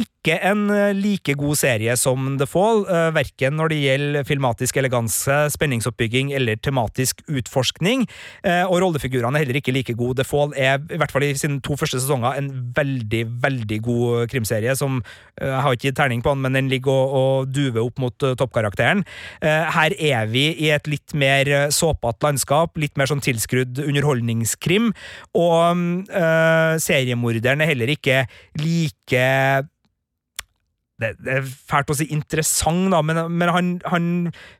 ikke 0.00 0.19
en 0.28 0.70
eh, 0.70 0.92
like 0.94 1.34
god 1.34 1.56
serie 1.56 1.96
som 1.96 2.36
The 2.38 2.46
Fall, 2.46 2.84
eh, 2.84 3.08
verken 3.16 3.56
når 3.56 3.72
det 3.72 3.78
gjelder 3.80 4.26
filmatisk 4.28 4.76
eleganse, 4.76 5.48
spenningsoppbygging 5.54 6.32
eller 6.36 6.56
tematisk 6.60 7.22
utforskning, 7.28 8.04
eh, 8.44 8.64
og 8.66 8.82
rollefigurene 8.82 9.38
er 9.38 9.44
heller 9.46 9.60
ikke 9.60 9.72
like 9.72 9.94
gode. 9.96 10.18
The 10.20 10.28
Fall 10.28 10.52
er, 10.56 10.76
i 10.92 10.98
hvert 11.00 11.10
fall 11.12 11.24
i 11.24 11.32
sine 11.34 11.60
to 11.64 11.76
første 11.80 12.00
sesonger, 12.00 12.36
en 12.36 12.50
veldig, 12.76 13.24
veldig 13.40 13.80
god 13.82 14.28
krimserie 14.30 14.76
som 14.76 15.02
Jeg 15.40 15.62
har 15.64 15.72
ikke 15.72 15.88
gitt 15.88 15.96
terning 15.96 16.20
på 16.20 16.34
den, 16.34 16.42
men 16.44 16.52
den 16.52 16.68
ligger 16.68 16.92
og, 16.92 17.12
og 17.16 17.52
duver 17.54 17.80
opp 17.80 17.98
mot 17.98 18.12
toppkarakteren. 18.20 19.06
Her 19.40 19.94
er 19.96 20.26
vi 20.28 20.50
i 20.52 20.68
et 20.74 20.86
litt 20.90 21.14
mer 21.16 21.70
såpete 21.72 22.26
landskap, 22.26 22.76
litt 22.76 22.98
mer 23.00 23.08
sånn 23.08 23.22
tilskrudd 23.24 23.80
underholdningskrim, 23.80 24.90
og 25.32 26.10
eh, 26.12 26.76
seriemorderen 26.82 27.64
er 27.64 27.72
heller 27.72 27.94
ikke 27.96 28.24
like 28.60 29.24
det, 31.00 31.14
det 31.24 31.36
er 31.38 31.46
fælt 31.48 31.90
å 31.92 31.96
si 31.96 32.06
interessant, 32.12 32.90
da, 32.92 33.00
men, 33.04 33.22
men 33.32 33.52
han, 33.54 33.70
han 33.88 34.06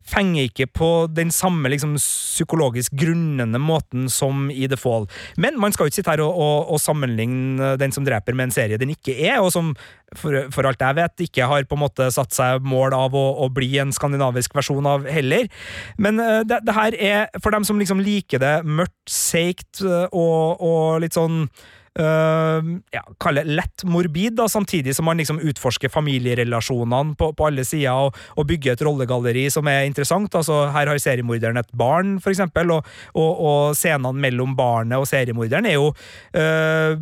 fenger 0.09 0.49
ikke 0.49 0.69
på 0.73 0.91
den 1.13 1.33
samme 1.35 1.71
liksom, 1.73 1.97
psykologisk 2.01 2.95
grunnende 2.99 3.61
måten 3.61 4.09
som 4.13 4.49
i 4.53 4.69
The 4.71 4.79
Fall. 4.81 5.07
Men 5.41 5.59
man 5.61 5.75
skal 5.75 5.87
jo 5.87 5.93
ikke 5.93 6.01
sitte 6.01 6.15
her 6.15 6.25
og, 6.25 6.37
og, 6.41 6.75
og 6.75 6.81
sammenligne 6.83 7.75
Den 7.81 7.93
som 7.95 8.07
dreper 8.07 8.37
med 8.37 8.49
en 8.49 8.55
serie 8.55 8.79
den 8.81 8.95
ikke 8.95 9.15
er, 9.15 9.41
og 9.43 9.53
som 9.55 9.73
for, 10.17 10.35
for 10.55 10.67
alt 10.67 10.81
jeg 10.83 10.99
vet 10.99 11.25
ikke 11.27 11.49
har 11.51 11.67
på 11.69 11.77
en 11.77 11.85
måte 11.85 12.09
satt 12.15 12.35
seg 12.35 12.65
mål 12.67 12.97
av 12.97 13.15
å, 13.15 13.27
å 13.45 13.51
bli 13.55 13.73
en 13.83 13.93
skandinavisk 13.95 14.57
versjon 14.57 14.89
av 14.89 15.07
heller. 15.11 15.51
Men 16.03 16.19
eh, 16.23 16.41
det, 16.49 16.63
det 16.67 16.77
her 16.77 16.97
er, 16.97 17.21
for 17.43 17.55
dem 17.55 17.67
som 17.67 17.79
liksom 17.81 18.03
liker 18.05 18.43
det 18.43 18.55
mørkt, 18.67 18.99
seigt 19.11 19.85
eh, 19.85 20.09
og, 20.11 20.65
og 20.65 21.05
litt 21.05 21.19
sånn 21.19 21.45
Uh, 21.99 22.63
ja, 22.95 23.01
kalle 23.19 23.43
lett 23.43 23.83
morbid, 23.83 24.37
da, 24.39 24.45
samtidig 24.49 24.93
som 24.95 25.09
man 25.11 25.19
liksom 25.19 25.41
utforsker 25.43 25.91
familierelasjonene 25.91 27.17
på, 27.19 27.33
på 27.35 27.47
alle 27.49 27.65
sider 27.67 28.07
og, 28.07 28.19
og 28.39 28.47
bygger 28.47 28.77
et 28.77 28.85
rollegalleri 28.87 29.49
som 29.51 29.67
er 29.67 29.89
interessant. 29.89 30.31
Altså, 30.39 30.69
her 30.71 30.87
har 30.87 31.01
seriemorderen 31.03 31.59
et 31.59 31.73
barn, 31.75 32.21
for 32.23 32.31
eksempel, 32.31 32.71
og, 32.77 32.87
og, 33.11 33.43
og 33.43 33.75
scenene 33.75 34.23
mellom 34.23 34.55
barnet 34.55 35.03
og 35.03 35.09
seriemorderen 35.11 35.67
er 35.67 35.81
jo 35.81 35.89
uh, 35.91 36.95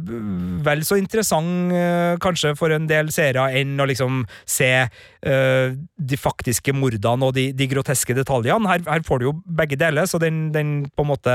vel 0.65 0.87
så 0.89 0.97
interessant 0.97 1.77
uh, 1.77 2.17
kanskje 2.25 2.55
for 2.57 2.73
en 2.73 2.89
del 2.89 3.13
seere 3.13 3.45
enn 3.61 3.77
å 3.77 3.89
liksom 3.93 4.25
se 4.49 4.73
de 5.19 6.15
faktiske 6.15 6.71
mordene 6.79 7.27
og 7.27 7.33
de, 7.35 7.49
de 7.57 7.67
groteske 7.67 8.15
detaljene. 8.15 8.69
Her, 8.71 8.85
her, 8.87 9.03
får 9.03 9.19
du 9.19 9.25
jo 9.27 9.33
begge 9.59 9.75
deler, 9.81 10.07
så 10.07 10.21
den, 10.23 10.53
den 10.55 10.69
på 10.95 11.03
en 11.03 11.09
måte 11.11 11.35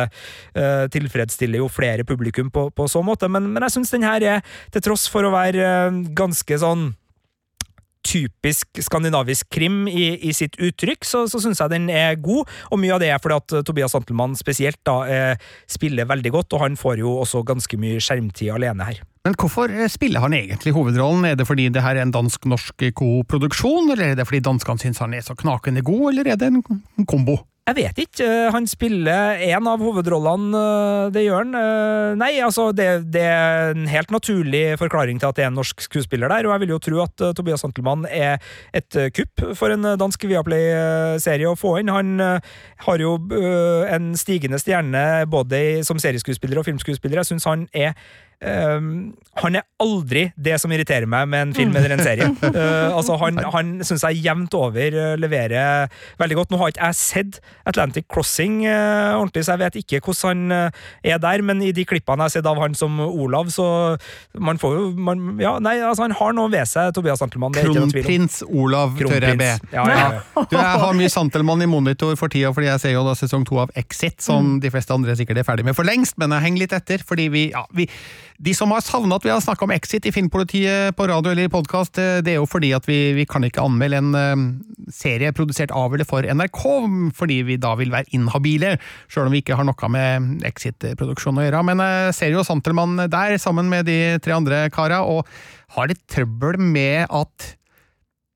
tilfredsstiller 0.95 1.59
jo 1.59 1.67
flere 1.67 2.05
publikum 2.07 2.47
på, 2.53 2.69
på 2.71 2.87
så 2.87 3.01
måte. 3.03 3.27
men 3.27 3.42
men, 3.51 3.63
jeg 3.67 3.77
syns 3.77 3.93
den 3.93 4.07
her 4.07 4.25
er, 4.37 4.43
til 4.73 4.83
tross 4.85 5.07
for 5.11 5.25
å 5.25 5.33
være 5.33 5.63
eh, 5.63 6.03
ganske 6.15 6.59
sånn 6.61 6.91
typisk 8.03 8.81
skandinavisk 8.83 9.47
krim 9.53 9.85
i, 9.87 10.09
i 10.27 10.33
sitt 10.35 10.57
uttrykk, 10.59 11.05
så, 11.07 11.23
så 11.31 11.39
syns 11.39 11.61
jeg 11.63 11.71
den 11.71 11.87
er 11.87 12.17
god. 12.19 12.49
Og 12.71 12.81
mye 12.81 12.91
av 12.95 12.99
det 13.03 13.13
er 13.13 13.21
fordi 13.23 13.37
at 13.39 13.65
Tobias 13.67 13.95
Santelmann 13.95 14.35
spesielt 14.35 14.81
da 14.87 14.97
eh, 15.07 15.47
spiller 15.71 16.09
veldig 16.09 16.33
godt, 16.35 16.51
og 16.55 16.65
han 16.65 16.75
får 16.79 16.99
jo 17.03 17.15
også 17.23 17.45
ganske 17.47 17.79
mye 17.79 18.03
skjermtid 18.03 18.51
alene 18.53 18.89
her. 18.89 18.99
Men 19.23 19.37
hvorfor 19.39 19.71
eh, 19.71 19.87
spiller 19.91 20.23
han 20.23 20.35
egentlig 20.35 20.75
hovedrollen? 20.75 21.29
Er 21.29 21.39
det 21.39 21.47
fordi 21.47 21.69
det 21.71 21.85
her 21.85 21.95
er 21.95 22.03
en 22.03 22.13
dansk-norsk 22.15 22.89
koproduksjon, 22.99 23.93
eller 23.95 24.11
er 24.11 24.19
det 24.19 24.27
fordi 24.27 24.43
danskene 24.51 24.83
syns 24.83 25.01
han 25.03 25.15
er 25.15 25.23
så 25.23 25.37
knakende 25.39 25.85
god, 25.85 26.09
eller 26.11 26.33
er 26.33 26.43
det 26.43 26.51
en 26.51 27.07
kombo? 27.07 27.39
Jeg 27.63 27.77
vet 27.77 27.99
ikke. 28.03 28.25
Han 28.51 28.65
spiller 28.67 29.39
en 29.47 29.67
av 29.71 29.79
hovedrollene, 29.79 30.63
det 31.15 31.21
gjør 31.23 31.45
han. 31.45 32.17
Nei, 32.19 32.33
altså, 32.43 32.65
det, 32.75 32.87
det, 33.13 33.23
er 33.23 33.71
en 33.71 33.85
helt 33.87 34.11
naturlig 34.11 34.75
forklaring 34.81 35.21
til 35.21 35.29
at 35.29 35.39
det 35.39 35.45
er 35.45 35.51
en 35.53 35.55
norsk 35.61 35.85
skuespiller 35.85 36.27
der, 36.27 36.43
og 36.43 36.51
jeg 36.57 36.63
vil 36.65 36.73
jo 36.73 36.81
tro 36.83 36.99
at 37.05 37.23
Tobias 37.37 37.63
Santelmann 37.63 38.03
er 38.11 38.43
et 38.75 38.99
kupp 39.15 39.45
for 39.55 39.71
en 39.71 39.93
dansk 39.95 40.27
Viaplay-serie 40.27 41.47
å 41.47 41.55
få 41.55 41.77
inn. 41.79 41.93
Han 41.95 42.19
har 42.19 43.05
jo 43.05 43.15
en 43.31 44.11
stigende 44.19 44.59
stjerne 44.59 45.23
både 45.31 45.85
som 45.87 46.01
serieskuespiller 46.03 46.59
og 46.59 46.67
filmskuespiller. 46.67 47.23
Jeg 47.23 47.31
syns 47.31 47.47
han 47.47 47.69
er 47.71 47.95
Um, 48.43 49.13
han 49.39 49.55
er 49.57 49.63
aldri 49.81 50.27
det 50.35 50.57
som 50.61 50.71
irriterer 50.75 51.07
meg 51.09 51.29
med 51.31 51.47
en 51.47 51.53
film 51.55 51.73
eller 51.79 51.95
en 51.95 52.03
serie. 52.03 52.27
Uh, 52.43 52.93
altså 52.97 53.15
Han, 53.21 53.39
han 53.53 53.71
syns 53.85 54.03
jeg 54.05 54.21
jevnt 54.25 54.53
over 54.57 54.97
uh, 54.97 55.13
leverer 55.17 55.87
veldig 56.19 56.37
godt. 56.37 56.51
Nå 56.51 56.59
har 56.59 56.73
ikke 56.73 56.89
jeg 56.89 56.99
sett 56.99 57.39
Atlantic 57.69 58.05
Crossing 58.11 58.61
uh, 58.67 59.15
ordentlig, 59.17 59.45
så 59.47 59.55
jeg 59.55 59.63
vet 59.63 59.79
ikke 59.81 60.01
hvordan 60.03 60.23
han 60.23 60.71
er 61.03 61.19
der, 61.21 61.41
men 61.45 61.61
i 61.65 61.71
de 61.75 61.83
klippene 61.87 62.23
jeg 62.23 62.31
har 62.31 62.33
sett 62.35 62.47
av 62.49 62.59
han 62.61 62.75
som 62.77 62.99
Olav, 63.03 63.49
så 63.53 63.65
man 64.39 64.59
får 64.61 64.75
jo 64.77 64.83
man, 64.95 65.23
Ja, 65.41 65.55
nei, 65.63 65.75
altså 65.83 66.05
han 66.05 66.15
har 66.17 66.35
noe 66.37 66.51
ved 66.53 66.67
seg, 66.69 66.91
Tobias 66.95 67.21
Santelmann. 67.23 67.55
Kronprins 67.55 68.41
Olav, 68.47 68.97
tør 68.99 69.27
jeg 69.27 69.39
be. 69.39 69.51
Ja, 69.73 69.85
ja, 69.89 69.97
ja. 69.99 70.45
Du, 70.49 70.57
jeg 70.57 70.83
har 70.83 70.97
mye 70.97 71.11
Santelmann 71.11 71.63
i 71.65 71.69
monitor 71.69 72.15
for 72.19 72.31
tida, 72.33 72.53
fordi 72.55 72.69
jeg 72.69 72.83
ser 72.85 72.95
jo 72.95 73.05
da 73.07 73.15
sesong 73.17 73.47
to 73.49 73.59
av 73.63 73.73
Exit, 73.79 74.19
som 74.23 74.55
mm. 74.55 74.59
de 74.63 74.73
fleste 74.73 74.95
andre 74.95 75.17
sikkert 75.19 75.41
er 75.41 75.47
ferdig 75.47 75.67
med 75.67 75.77
for 75.77 75.87
lengst, 75.87 76.17
men 76.21 76.35
jeg 76.35 76.47
henger 76.47 76.65
litt 76.65 76.77
etter, 76.77 77.03
fordi 77.07 77.29
vi, 77.33 77.47
ja, 77.53 77.65
vi 77.75 77.89
de 78.37 78.53
som 78.57 78.71
har 78.73 78.81
savna 78.81 79.17
at 79.19 79.25
vi 79.25 79.31
har 79.31 79.41
snakka 79.43 79.65
om 79.67 79.73
Exit 79.75 80.07
i 80.09 80.13
Filmpolitiet 80.13 80.95
på 80.97 81.07
radio 81.09 81.31
eller 81.31 81.47
i 81.47 81.51
podkast, 81.53 81.99
det 82.25 82.31
er 82.31 82.39
jo 82.39 82.47
fordi 82.49 82.71
at 82.73 82.87
vi, 82.89 83.13
vi 83.17 83.25
kan 83.29 83.45
ikke 83.45 83.61
anmelde 83.61 83.99
en 83.99 84.13
uh, 84.17 84.45
serie 84.93 85.33
produsert 85.35 85.73
av 85.75 85.93
eller 85.93 86.07
for 86.07 86.25
NRK, 86.25 86.61
fordi 87.17 87.41
vi 87.47 87.59
da 87.61 87.75
vil 87.79 87.93
være 87.93 88.09
inhabile, 88.17 88.75
sjøl 89.11 89.29
om 89.29 89.35
vi 89.35 89.43
ikke 89.43 89.57
har 89.59 89.67
noe 89.69 89.91
med 89.93 90.45
Exit-produksjon 90.49 91.41
å 91.41 91.45
gjøre. 91.45 91.65
Men 91.69 91.83
jeg 91.85 92.15
ser 92.17 92.33
jo 92.33 92.45
Santelmann 92.47 92.97
der, 93.05 93.37
sammen 93.41 93.69
med 93.71 93.87
de 93.89 93.99
tre 94.23 94.37
andre 94.37 94.65
kara, 94.73 95.03
og 95.05 95.29
har 95.77 95.91
litt 95.91 96.03
trøbbel 96.09 96.59
med 96.61 97.05
at 97.13 97.53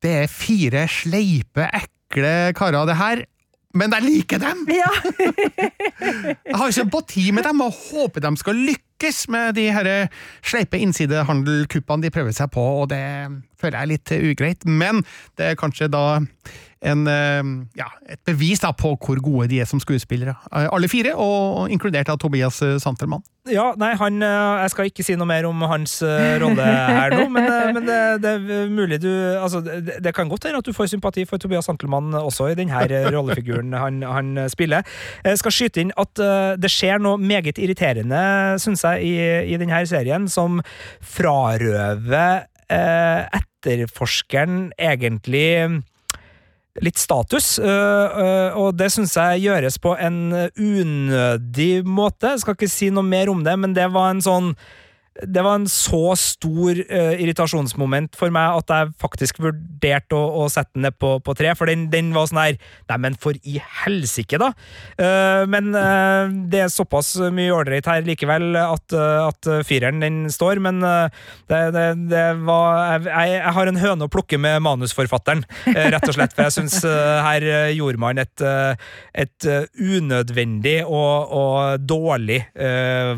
det 0.06 0.14
er 0.24 0.30
fire 0.32 0.86
sleipe, 0.92 1.66
ekle 1.74 2.54
karer, 2.58 2.86
det 2.88 3.02
her 3.02 3.26
men 3.78 3.94
jeg 3.94 4.06
liker 4.08 4.42
dem! 4.42 4.64
Ja. 4.74 4.90
jeg 6.48 6.58
har 6.58 6.72
sympati 6.74 7.28
med 7.36 7.46
dem 7.46 7.62
og 7.62 7.76
håper 7.92 8.24
de 8.24 8.32
skal 8.40 8.58
lykkes 8.58 8.87
med 9.30 9.56
de 9.58 9.68
her 9.74 9.90
sleipe 10.46 10.80
innsidehandelkuppene 10.82 12.06
de 12.06 12.14
prøver 12.14 12.36
seg 12.36 12.52
på, 12.54 12.64
og 12.82 12.90
det 12.92 13.02
føler 13.60 13.80
jeg 13.80 13.88
er 13.88 13.94
litt 13.96 14.16
ugreit. 14.32 14.66
Men 14.66 15.04
det 15.38 15.52
er 15.52 15.60
kanskje 15.60 15.92
da 15.92 16.08
en, 16.86 17.08
ja, 17.74 17.88
et 18.06 18.20
bevis 18.28 18.62
da 18.62 18.70
på 18.78 18.92
hvor 19.02 19.18
gode 19.24 19.48
de 19.50 19.62
er 19.64 19.66
som 19.66 19.80
skuespillere. 19.82 20.36
Alle 20.54 20.90
fire, 20.92 21.16
og 21.18 21.72
inkludert 21.74 22.12
av 22.14 22.20
Tobias 22.22 22.60
Santelmann. 22.84 23.24
Ja, 23.48 23.72
nei, 23.80 23.94
han 23.96 24.20
Jeg 24.20 24.72
skal 24.74 24.90
ikke 24.90 25.06
si 25.08 25.16
noe 25.16 25.30
mer 25.30 25.46
om 25.48 25.62
hans 25.72 26.02
rolle 26.04 26.66
her 26.68 27.16
nå, 27.16 27.30
men, 27.32 27.48
men 27.78 27.88
det, 27.88 28.00
det, 28.22 28.34
er 28.36 28.68
mulig 28.70 29.00
du 29.00 29.08
Altså, 29.08 29.62
det, 29.64 30.02
det 30.04 30.12
kan 30.14 30.28
godt 30.28 30.50
hende 30.50 30.60
at 30.60 30.68
du 30.68 30.76
får 30.76 30.92
sympati 30.92 31.24
for 31.26 31.40
Tobias 31.40 31.66
Santelmann 31.66 32.12
også 32.20 32.52
i 32.52 32.58
denne 32.60 32.84
rollefiguren 33.16 33.74
han, 33.74 34.02
han 34.04 34.44
spiller. 34.52 34.86
Jeg 35.26 35.40
skal 35.42 35.56
skyte 35.56 35.82
inn 35.82 35.96
at 35.98 36.22
det 36.60 36.72
skjer 36.72 37.02
noe 37.02 37.18
meget 37.18 37.58
irriterende, 37.58 38.22
syns 38.62 38.84
jeg, 38.86 39.08
i, 39.08 39.16
i 39.56 39.58
denne 39.60 39.82
serien, 39.88 40.28
som 40.30 40.62
frarøver 41.16 42.44
eh, 42.44 42.57
etterforskeren 42.70 44.72
egentlig 44.78 45.82
litt 46.84 47.00
status, 47.02 47.58
og 47.60 48.76
det 48.78 48.92
syns 48.94 49.16
jeg 49.18 49.48
gjøres 49.48 49.80
på 49.82 49.96
en 49.98 50.20
unødig 50.54 51.82
måte. 51.88 52.36
Jeg 52.36 52.44
skal 52.44 52.58
ikke 52.58 52.70
si 52.70 52.92
noe 52.94 53.08
mer 53.08 53.32
om 53.34 53.42
det, 53.48 53.56
men 53.58 53.74
det 53.74 53.88
var 53.96 54.12
en 54.12 54.22
sånn 54.22 54.52
det 55.26 55.44
var 55.44 55.58
en 55.58 55.68
så 55.70 56.12
stor 56.20 56.78
uh, 56.78 57.14
irritasjonsmoment 57.18 58.18
for 58.18 58.34
meg 58.34 58.60
at 58.60 58.74
jeg 58.74 58.94
faktisk 59.02 59.40
vurderte 59.42 60.18
å, 60.18 60.44
å 60.44 60.48
sette 60.52 60.76
den 60.76 60.88
ned 60.88 60.98
på, 61.00 61.16
på 61.24 61.36
tre, 61.38 61.54
for 61.58 61.70
den, 61.70 61.88
den 61.94 62.14
var 62.16 62.30
sånn 62.30 62.42
her 62.42 62.60
Nei, 62.88 62.98
men 63.04 63.18
for 63.20 63.36
i 63.48 63.58
helsike, 63.84 64.40
da! 64.40 64.52
Uh, 65.00 65.44
men 65.50 65.72
uh, 65.76 66.30
det 66.52 66.64
er 66.66 66.74
såpass 66.74 67.16
mye 67.34 67.54
ålreit 67.56 67.88
her 67.90 68.06
likevel 68.06 68.58
at, 68.60 68.94
at 68.94 69.50
fireren, 69.68 70.02
den 70.04 70.32
står, 70.32 70.62
men 70.64 70.80
det, 70.82 71.60
det, 71.76 71.86
det 72.12 72.24
var 72.48 73.04
jeg, 73.06 73.32
jeg 73.34 73.54
har 73.58 73.72
en 73.72 73.80
høne 73.82 74.08
å 74.08 74.12
plukke 74.12 74.40
med 74.42 74.62
manusforfatteren, 74.66 75.44
rett 75.68 76.08
og 76.08 76.16
slett, 76.16 76.36
for 76.36 76.48
jeg 76.48 76.56
syns 76.58 76.80
her 76.84 77.46
gjorde 77.76 78.02
man 78.02 78.22
et, 78.22 78.44
et 79.18 79.50
unødvendig 79.78 80.78
og, 80.86 81.34
og 81.38 81.88
dårlig 81.88 82.42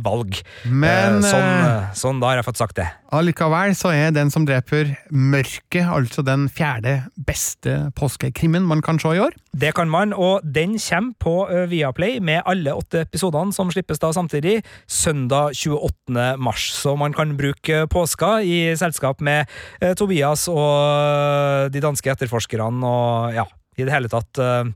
valg. 0.06 0.42
Men 0.70 1.22
sånn, 1.26 1.89
sånn, 1.98 2.20
da 2.22 2.32
har 2.32 2.40
jeg 2.40 2.48
fått 2.50 2.62
sagt 2.62 2.78
det. 2.80 2.88
allikevel 3.16 3.76
så 3.78 3.92
er 3.94 4.12
Den 4.14 4.32
som 4.32 4.46
dreper 4.46 4.96
mørket 5.10 5.88
altså 5.90 6.24
den 6.26 6.48
fjerde 6.50 7.04
beste 7.16 7.92
påskekrimmen 7.98 8.66
man 8.68 8.82
kan 8.86 9.00
se 9.00 9.16
i 9.16 9.22
år. 9.22 9.36
Det 9.52 9.74
kan 9.76 9.90
man, 9.90 10.14
og 10.14 10.42
den 10.44 10.78
kommer 10.78 11.14
på 11.20 11.36
eh, 11.50 11.66
Viaplay 11.70 12.20
med 12.22 12.44
alle 12.46 12.74
åtte 12.78 13.02
episodene 13.08 13.54
som 13.56 13.72
slippes 13.74 14.00
da 14.00 14.12
samtidig, 14.14 14.60
søndag 14.88 15.56
28. 15.58 16.36
mars. 16.38 16.70
Så 16.78 16.96
man 16.96 17.14
kan 17.14 17.36
bruke 17.38 17.86
påska 17.90 18.40
i 18.46 18.76
selskap 18.78 19.22
med 19.22 19.50
eh, 19.82 19.96
Tobias 19.98 20.48
og 20.52 20.70
eh, 20.70 21.70
de 21.74 21.82
danske 21.84 22.14
etterforskerne, 22.14 22.86
og 22.86 23.34
ja, 23.34 23.48
i 23.80 23.88
det 23.88 23.94
hele 23.94 24.12
tatt 24.12 24.40
eh, 24.44 24.70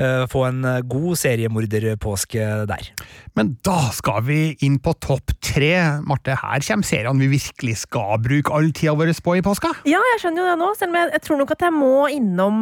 eh, 0.00 0.24
få 0.32 0.44
en 0.48 0.64
eh, 0.66 0.82
god 0.88 1.18
seriemorderpåske 1.20 2.48
der. 2.70 2.90
Men 3.38 3.54
da 3.66 3.78
skal 3.96 4.24
vi 4.26 4.40
inn 4.66 4.78
på 4.82 4.94
topp 5.02 5.34
tre. 5.44 5.72
Marte, 6.06 6.36
her 6.40 6.64
kommer 6.66 6.88
seriene 6.88 7.22
vi 7.22 7.30
virkelig 7.36 7.78
skal 7.84 8.20
bruke 8.24 8.52
all 8.56 8.70
tida 8.76 8.96
vår 8.96 9.12
på 9.24 9.36
i 9.38 9.44
påska. 9.44 9.72
Ja, 9.88 10.00
jeg 10.12 10.22
skjønner 10.22 10.42
jo 10.42 10.48
det 10.50 10.58
nå, 10.60 10.70
selv 10.78 10.92
om 10.92 11.00
jeg, 11.00 11.12
jeg 11.16 11.24
tror 11.26 11.40
nok 11.42 11.54
at 11.56 11.66
jeg 11.66 11.76
må 11.76 11.94
innom, 12.12 12.60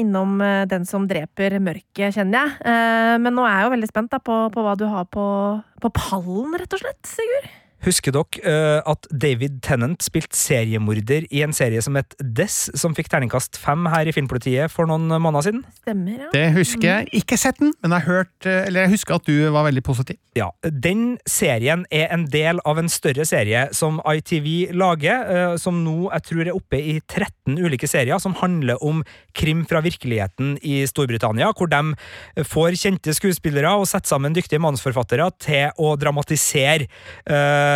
innom 0.00 0.38
Den 0.70 0.86
som 0.88 1.08
dreper 1.10 1.58
mørket, 1.62 2.14
kjenner 2.16 2.40
jeg. 2.40 2.56
Eh, 2.70 3.16
men 3.22 3.36
nå 3.36 3.44
er 3.46 3.58
jeg 3.58 3.68
jo 3.68 3.74
veldig 3.76 3.90
spent 3.90 4.14
da, 4.14 4.22
på, 4.22 4.38
på 4.54 4.64
hva 4.64 4.78
du 4.78 4.86
har 4.90 5.06
på, 5.10 5.26
på 5.82 5.92
pallen, 5.96 6.56
rett 6.60 6.76
og 6.76 6.82
slett, 6.84 7.02
Sigurd. 7.08 7.52
Husker 7.84 8.14
dere 8.14 8.40
eh, 8.48 8.80
at 8.88 9.06
David 9.12 9.58
Tennant 9.64 10.00
spilte 10.04 10.36
seriemorder 10.38 11.26
i 11.28 11.42
en 11.44 11.52
serie 11.56 11.82
som 11.84 11.96
het 11.98 12.14
Dess, 12.18 12.70
som 12.80 12.94
fikk 12.96 13.10
terningkast 13.12 13.58
fem 13.60 13.84
her 13.92 14.08
i 14.08 14.14
Filmpolitiet 14.14 14.72
for 14.72 14.88
noen 14.88 15.10
måneder 15.12 15.44
siden? 15.48 15.62
Stemmer, 15.82 16.22
ja. 16.24 16.30
Det 16.32 16.44
husker 16.56 16.86
jeg. 16.88 17.10
Ikke 17.20 17.38
sett 17.40 17.60
den, 17.60 17.74
men 17.84 17.92
jeg, 17.98 18.06
hørt, 18.08 18.48
eh, 18.48 18.62
eller 18.68 18.86
jeg 18.86 18.94
husker 18.94 19.18
at 19.18 19.28
du 19.28 19.36
var 19.52 19.68
veldig 19.68 19.84
positiv. 19.84 20.18
Ja, 20.34 20.48
Den 20.62 21.18
serien 21.28 21.84
er 21.94 22.08
en 22.14 22.24
del 22.32 22.62
av 22.64 22.80
en 22.80 22.88
større 22.90 23.26
serie 23.28 23.66
som 23.76 24.00
ITV 24.00 24.72
lager, 24.74 25.28
eh, 25.34 25.56
som 25.60 25.82
nå 25.84 26.08
jeg 26.08 26.28
tror 26.30 26.44
er 26.46 26.54
oppe 26.56 26.80
i 26.80 26.96
13 27.02 27.60
ulike 27.60 27.88
serier, 27.90 28.16
som 28.22 28.36
handler 28.40 28.80
om 28.84 29.04
krim 29.36 29.64
fra 29.68 29.84
virkeligheten 29.84 30.56
i 30.64 30.80
Storbritannia, 30.88 31.52
hvor 31.52 31.68
de 31.68 32.44
får 32.48 32.80
kjente 32.80 33.12
skuespillere 33.16 33.76
og 33.76 33.86
setter 33.90 34.14
sammen 34.14 34.34
dyktige 34.34 34.62
manusforfattere 34.62 35.28
til 35.42 35.84
å 35.84 35.94
dramatisere 36.00 36.88
eh, 37.28 37.73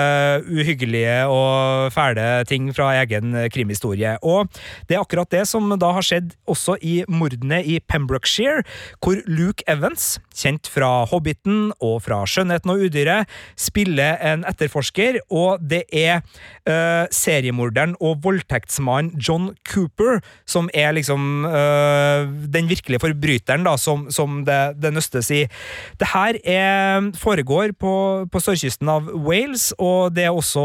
uhyggelige 0.49 1.17
og 1.31 1.93
fæle 1.95 2.29
ting 2.49 2.71
fra 2.77 2.91
egen 3.03 3.37
krimhistorie. 3.53 4.17
Og 4.23 4.49
det 4.89 4.97
er 4.97 5.03
akkurat 5.03 5.31
det 5.33 5.45
som 5.51 5.71
da 5.79 5.93
har 5.97 6.05
skjedd 6.05 6.35
også 6.49 6.79
i 6.85 7.01
mordene 7.09 7.61
i 7.65 7.79
Pembrokeshire, 7.81 8.63
hvor 9.03 9.21
Luke 9.27 9.65
Evans, 9.71 10.17
kjent 10.35 10.69
fra 10.71 11.05
Hobbiten 11.11 11.73
og 11.85 12.03
fra 12.07 12.23
Skjønnheten 12.29 12.73
og 12.73 12.85
udyret, 12.87 13.29
spiller 13.59 14.19
en 14.25 14.45
etterforsker, 14.49 15.21
og 15.31 15.63
det 15.71 15.85
er 15.95 16.21
uh, 16.69 17.05
seriemorderen 17.15 17.97
og 18.01 18.23
voldtektsmannen 18.25 19.19
John 19.19 19.51
Cooper 19.69 20.21
som 20.49 20.69
er 20.77 20.95
liksom 20.97 21.47
uh, 21.47 22.29
den 22.49 22.69
virkelige 22.71 23.03
forbryteren, 23.03 23.67
da, 23.67 23.77
som, 23.81 24.07
som 24.15 24.43
det, 24.47 24.61
det 24.83 24.93
nøstes 24.95 25.31
i. 25.35 25.45
Det 26.01 26.11
her 26.15 26.39
er, 26.45 27.11
foregår 27.19 27.75
på, 27.79 27.95
på 28.31 28.43
sørkysten 28.43 28.91
av 28.93 29.11
Wales, 29.27 29.71
og 29.79 29.88
det 30.15 30.25
er 30.27 30.33
også 30.35 30.63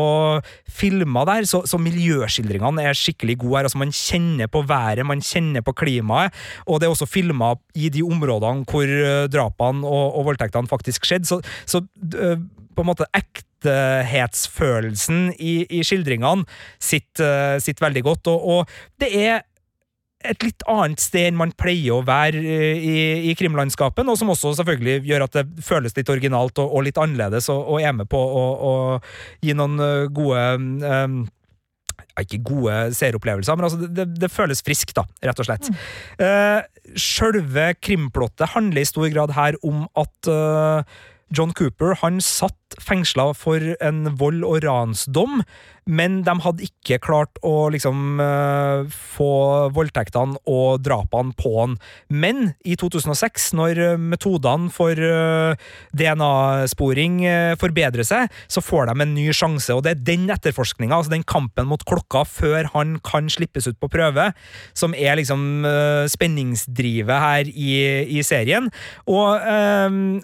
filma 0.69 1.21
der, 1.29 1.43
så, 1.49 1.57
så 1.69 1.77
miljøskildringene 1.81 2.81
er 2.87 2.93
skikkelig 2.97 3.35
gode 3.43 3.55
her. 3.57 3.65
altså 3.69 3.81
Man 3.81 3.95
kjenner 3.95 4.47
på 4.51 4.59
været, 4.67 5.05
man 5.05 5.21
kjenner 5.23 5.61
på 5.65 5.73
klimaet, 5.77 6.29
og 6.67 6.79
det 6.79 6.85
er 6.87 6.91
også 6.95 7.09
filma 7.09 7.47
i 7.75 7.89
de 7.93 8.01
områdene 8.05 8.65
hvor 8.69 8.83
eh, 8.83 9.29
drapene 9.31 9.87
og, 9.87 10.05
og 10.19 10.25
voldtektene 10.31 10.71
faktisk 10.71 11.01
skjedde. 11.07 11.27
Så, 11.29 11.35
så 11.65 11.77
eh, 12.19 12.37
på 12.73 12.81
en 12.81 12.89
måte 12.89 13.05
ektehetsfølelsen 13.13 15.33
i, 15.37 15.65
i 15.69 15.83
skildringene 15.85 16.45
sitter, 16.81 17.59
sitter 17.63 17.85
veldig 17.87 18.03
godt, 18.03 18.27
og, 18.33 18.47
og 18.47 18.67
det 19.01 19.09
er 19.13 19.41
et 20.23 20.45
litt 20.45 20.65
annet 20.71 21.03
sted 21.03 21.29
enn 21.29 21.37
man 21.39 21.53
pleier 21.59 21.97
å 21.97 22.03
være 22.07 22.39
eh, 22.39 22.79
i, 22.79 22.95
i 23.29 23.35
krimlandskapet, 23.37 24.07
og 24.07 24.19
som 24.19 24.31
også 24.33 24.55
selvfølgelig 24.59 25.03
gjør 25.09 25.27
at 25.27 25.37
det 25.39 25.45
føles 25.65 25.95
litt 25.97 26.11
originalt 26.13 26.59
og, 26.63 26.71
og 26.71 26.85
litt 26.87 26.99
annerledes, 27.01 27.49
og, 27.53 27.61
og 27.75 27.83
er 27.83 27.95
med 27.97 28.09
på 28.11 28.19
å, 28.19 28.73
gi 29.43 29.55
noen 29.57 29.79
eh, 29.83 30.09
gode 30.13 30.43
um, 30.57 31.23
ikke 32.19 32.43
gode 32.45 32.75
seeropplevelser, 32.93 33.57
men 33.57 33.65
altså 33.65 33.79
det, 33.81 33.89
det, 33.97 34.05
det 34.21 34.29
føles 34.29 34.61
friskt, 34.65 34.93
da, 34.97 35.05
rett 35.25 35.39
og 35.41 35.47
slett. 35.47 35.69
Uh, 36.19 36.61
Sjølve 36.99 37.71
krimplottet 37.81 38.53
handler 38.53 38.83
i 38.83 38.89
stor 38.89 39.07
grad 39.13 39.33
her 39.33 39.57
om 39.65 39.87
at 39.97 40.29
uh, 40.29 41.01
John 41.33 41.53
Cooper 41.57 41.97
han 42.03 42.21
satt 42.21 42.59
fengsla 42.81 43.31
for 43.37 43.61
en 43.83 44.07
vold- 44.17 44.45
og 44.47 44.63
ransdom, 44.65 45.43
men 45.83 46.21
de 46.23 46.33
hadde 46.45 46.63
ikke 46.63 46.99
klart 47.03 47.39
å 47.43 47.67
liksom 47.73 48.21
uh, 48.21 48.87
få 48.87 49.69
voldtektene 49.75 50.39
og 50.49 50.79
drapene 50.85 51.35
på 51.37 51.51
han. 51.57 51.75
Men 52.07 52.53
i 52.63 52.77
2006, 52.79 53.49
når 53.59 53.81
metodene 53.99 54.71
for 54.73 54.95
uh, 54.95 55.59
DNA-sporing 55.91 57.19
uh, 57.27 57.53
forbedrer 57.59 58.07
seg, 58.07 58.31
så 58.47 58.63
får 58.63 58.89
de 58.89 58.97
en 59.03 59.15
ny 59.17 59.27
sjanse, 59.35 59.73
og 59.75 59.83
det 59.85 59.93
er 59.93 60.05
den 60.13 60.29
etterforskninga, 60.33 60.95
altså 60.95 61.17
den 61.17 61.27
kampen 61.27 61.67
mot 61.69 61.83
klokka 61.89 62.23
før 62.29 62.71
han 62.73 62.97
kan 63.03 63.29
slippes 63.31 63.67
ut 63.67 63.79
på 63.81 63.91
prøve, 63.91 64.31
som 64.77 64.95
er 64.95 65.19
liksom 65.19 65.65
spenningsdrivet 66.09 67.23
her 67.25 67.49
i, 67.49 67.73
i 68.17 68.23
serien. 68.25 68.69
Og 69.09 70.23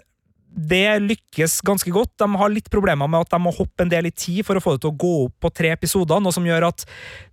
det 0.49 0.99
lykkes 1.03 1.59
ganske 1.65 1.91
godt. 1.93 2.15
De 2.19 2.27
har 2.41 2.51
litt 2.51 2.71
problemer 2.73 3.09
med 3.09 3.25
at 3.25 3.35
de 3.35 3.39
må 3.43 3.53
hoppe 3.55 3.85
en 3.85 3.91
del 3.91 4.09
i 4.09 4.15
tid 4.15 4.41
for 4.47 4.57
å 4.57 4.63
få 4.63 4.75
det 4.75 4.83
til 4.85 4.93
å 4.93 4.99
gå 5.05 5.13
opp 5.27 5.37
på 5.45 5.53
tre 5.53 5.73
episoder, 5.75 6.21
noe 6.21 6.35
som 6.35 6.47
gjør 6.47 6.69
at 6.71 6.85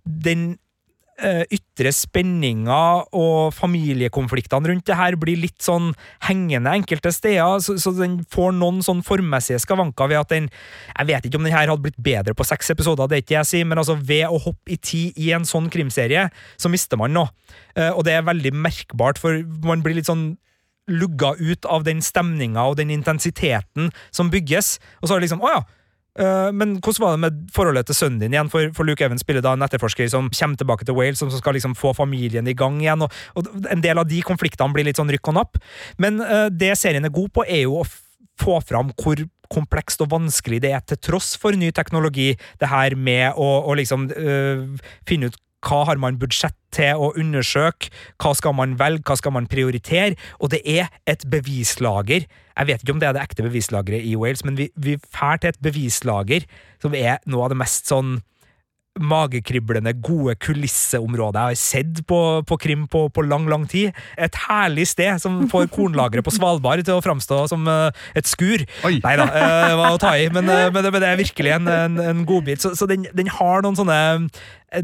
den 0.05 0.51
eh, 1.17 1.43
ytre 1.57 1.91
spenninga 1.95 2.79
og 3.17 3.55
familiekonfliktene 3.57 4.71
rundt 4.71 4.87
det 4.89 4.97
her 4.99 5.17
blir 5.19 5.39
litt 5.41 5.59
sånn 5.65 5.91
hengende 6.27 6.75
enkelte 6.77 7.11
steder, 7.15 7.59
så, 7.63 7.77
så 7.81 7.93
den 7.97 8.19
får 8.33 8.53
noen 8.57 8.83
sånn 8.85 9.03
formmessige 9.05 9.61
skavanker 9.63 10.11
ved 10.13 10.21
at 10.21 10.33
den 10.33 10.49
Jeg 10.93 11.09
vet 11.09 11.25
ikke 11.27 11.41
om 11.41 11.45
den 11.47 11.55
her 11.55 11.67
hadde 11.67 11.83
blitt 11.83 11.99
bedre 12.01 12.37
på 12.37 12.45
seks 12.47 12.69
episoder, 12.73 13.09
det 13.09 13.19
er 13.19 13.25
ikke 13.25 13.39
jeg 13.39 13.51
sier, 13.51 13.69
men 13.69 13.81
altså 13.81 13.97
ved 13.97 14.27
å 14.29 14.41
hoppe 14.41 14.77
i 14.77 14.77
tid 14.77 15.17
i 15.17 15.31
en 15.35 15.47
sånn 15.47 15.71
krimserie, 15.73 16.29
så 16.57 16.71
mister 16.71 16.99
man 17.01 17.15
noe. 17.17 17.33
Eh, 17.75 17.91
og 17.91 18.05
det 18.07 18.17
er 18.17 18.27
veldig 18.27 18.53
merkbart, 18.53 19.21
for 19.21 19.41
man 19.65 19.83
blir 19.85 19.97
litt 19.97 20.09
sånn 20.09 20.35
lugga 20.87 21.33
ut 21.39 21.65
av 21.65 21.83
den 21.87 22.01
stemninga 22.03 22.63
og 22.67 22.77
den 22.79 22.93
intensiteten 22.93 23.91
som 24.11 24.31
bygges. 24.33 24.77
Og 25.01 25.07
så 25.07 25.15
er 25.15 25.19
det 25.19 25.27
liksom 25.27 25.43
Å 25.43 25.51
ja! 25.51 25.61
øh, 26.23 26.49
men 26.55 26.77
hvordan 26.79 27.03
var 27.03 27.15
det 27.15 27.23
med 27.25 27.39
forholdet 27.53 27.89
til 27.89 27.99
sønnen 27.99 28.19
din 28.23 28.35
igjen? 28.35 28.51
For, 28.51 28.87
Luke 28.87 29.05
Evans 29.05 29.25
spiller 29.25 29.43
da 29.45 29.53
en 29.53 29.65
etterforsker 29.67 30.09
som 30.11 30.31
kommer 30.31 30.59
tilbake 30.59 30.87
til 30.87 30.97
Wales, 30.97 31.19
som 31.19 31.31
skal 31.33 31.57
liksom 31.57 31.75
få 31.77 31.93
familien 31.97 32.47
i 32.47 32.57
gang 32.57 32.81
igjen. 32.81 33.05
Og, 33.05 33.53
En 33.71 33.83
del 33.83 33.99
av 33.99 34.07
de 34.09 34.21
konfliktene 34.25 34.73
blir 34.73 34.87
litt 34.87 34.99
sånn 34.99 35.11
rykk 35.11 35.33
og 35.33 35.39
napp. 35.41 35.63
Men 35.97 36.21
øh, 36.21 36.49
det 36.51 36.75
serien 36.79 37.05
er 37.05 37.13
god 37.13 37.33
på, 37.35 37.45
er 37.47 37.65
jo 37.67 37.81
å 37.81 37.87
få 38.37 38.59
fram 38.61 38.93
hvor 39.01 39.19
komplekst 39.51 40.01
og 40.03 40.11
vanskelig 40.11 40.59
det 40.63 40.73
er, 40.75 40.83
til 40.85 40.99
tross 41.01 41.35
for 41.39 41.55
ny 41.55 41.71
teknologi, 41.75 42.33
det 42.59 42.69
her 42.69 42.97
med 42.99 43.37
å, 43.39 43.47
å 43.63 43.75
liksom 43.79 44.09
øh, 44.11 44.65
finne 45.07 45.31
ut 45.31 45.39
hva 45.65 45.83
har 45.89 45.99
man 46.01 46.19
budsjett 46.21 46.55
til 46.75 46.99
å 47.01 47.11
undersøke, 47.17 47.89
hva 48.21 48.33
skal 48.37 48.55
man 48.57 48.75
velge, 48.79 49.05
hva 49.07 49.17
skal 49.17 49.33
man 49.35 49.49
prioritere, 49.49 50.17
og 50.39 50.53
det 50.53 50.61
er 50.65 50.91
et 51.09 51.25
bevislager. 51.31 52.27
Jeg 52.57 52.69
vet 52.69 52.83
ikke 52.83 52.95
om 52.95 53.01
det 53.01 53.09
er 53.09 53.17
det 53.17 53.25
ekte 53.25 53.45
bevislageret 53.45 54.05
i 54.05 54.15
Wales, 54.19 54.45
men 54.45 54.57
vi, 54.59 54.69
vi 54.75 54.97
fær 55.13 55.41
til 55.41 55.53
et 55.53 55.61
bevislager 55.63 56.47
som 56.81 56.97
er 56.97 57.21
noe 57.25 57.45
av 57.45 57.53
det 57.53 57.61
mest 57.63 57.89
sånn 57.89 58.19
magekriblende, 58.97 59.93
gode 60.03 60.35
kulisseområdet 60.41 61.37
jeg 61.37 61.53
har 61.53 61.59
sett 61.61 62.01
på, 62.09 62.19
på 62.47 62.57
krim 62.61 62.87
på, 62.91 63.07
på 63.13 63.23
lang, 63.25 63.47
lang 63.49 63.67
tid. 63.69 63.95
Et 64.17 64.39
herlig 64.47 64.87
sted 64.91 65.21
som 65.21 65.43
får 65.51 65.69
kornlageret 65.75 66.25
på 66.25 66.33
Svalbard 66.33 66.83
til 66.85 66.97
å 66.97 67.03
framstå 67.03 67.43
som 67.51 67.67
eh, 67.71 68.05
et 68.17 68.29
skur. 68.29 68.65
Nei 68.87 69.15
da, 69.19 69.27
det 69.29 69.77
var 69.79 69.95
å 69.95 70.01
ta 70.01 70.15
i, 70.17 70.27
men, 70.33 70.49
eh, 70.49 70.67
men, 70.71 70.83
det, 70.83 70.93
men 70.93 71.03
det 71.03 71.11
er 71.11 71.21
virkelig 71.21 71.55
en, 71.59 71.71
en, 71.71 72.01
en 72.11 72.25
godbit. 72.27 72.63
Så, 72.63 72.73
så 72.77 72.89
den, 72.89 73.07
den 73.17 73.31
har 73.37 73.65
noen 73.65 73.77
sånne 73.77 73.99
eh, 74.15 74.27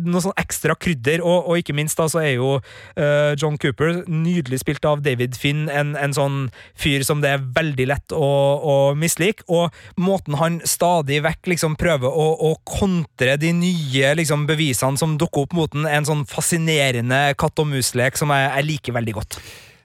noe 0.03 0.23
sånn 0.23 0.35
ekstra 0.39 0.75
krydder, 0.79 1.21
og, 1.23 1.49
og 1.49 1.59
ikke 1.59 1.75
minst 1.75 1.99
da 1.99 2.07
så 2.11 2.21
er 2.23 2.37
jo 2.37 2.55
uh, 2.59 3.33
John 3.39 3.57
Cooper, 3.59 4.03
nydelig 4.07 4.61
spilt 4.61 4.85
av 4.87 5.03
David 5.03 5.35
Finn, 5.39 5.65
en, 5.71 5.93
en 5.99 6.15
sånn 6.15 6.37
fyr 6.79 7.03
som 7.07 7.23
det 7.23 7.33
er 7.33 7.43
veldig 7.57 7.89
lett 7.91 8.15
å, 8.15 8.29
å 8.63 8.77
mislike, 8.97 9.45
og 9.51 9.75
måten 9.99 10.39
han 10.39 10.61
stadig 10.67 11.19
vekk 11.25 11.51
liksom 11.53 11.77
prøver 11.79 12.07
å, 12.07 12.29
å 12.47 12.55
kontre 12.67 13.35
de 13.41 13.51
nye 13.57 14.15
liksom, 14.19 14.47
bevisene 14.49 14.99
som 14.99 15.17
dukker 15.19 15.47
opp 15.47 15.57
mot 15.57 15.75
den, 15.75 15.89
en 15.89 16.07
sånn 16.07 16.25
fascinerende 16.29 17.25
katt 17.39 17.59
og 17.59 17.69
mus-lek 17.73 18.19
som 18.19 18.31
jeg, 18.33 18.49
jeg 18.55 18.69
liker 18.71 18.99
veldig 18.99 19.19
godt. 19.19 19.39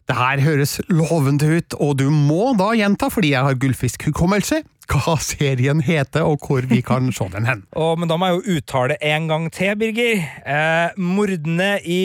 Det 0.08 0.16
her 0.16 0.40
høres 0.40 0.78
lovende 0.88 1.58
ut, 1.58 1.74
og 1.84 1.98
du 2.00 2.06
må 2.08 2.54
da 2.56 2.70
gjenta, 2.78 3.10
fordi 3.12 3.34
jeg 3.34 3.44
har 3.44 3.58
gullfiskhukommelse, 3.60 4.62
hva 4.88 5.16
serien 5.20 5.82
heter 5.84 6.24
og 6.24 6.44
hvor 6.46 6.64
vi 6.68 6.80
kan 6.84 7.10
se 7.12 7.26
den 7.32 7.48
hen. 7.48 7.64
oh, 7.80 7.94
men 7.98 8.08
da 8.10 8.16
må 8.20 8.30
jeg 8.30 8.38
jo 8.38 8.58
uttale 8.58 8.96
en 9.04 9.28
gang 9.30 9.48
til, 9.52 9.74
Birger. 9.78 10.22
Eh, 10.48 10.96
mordene 10.96 11.70
i 11.84 12.02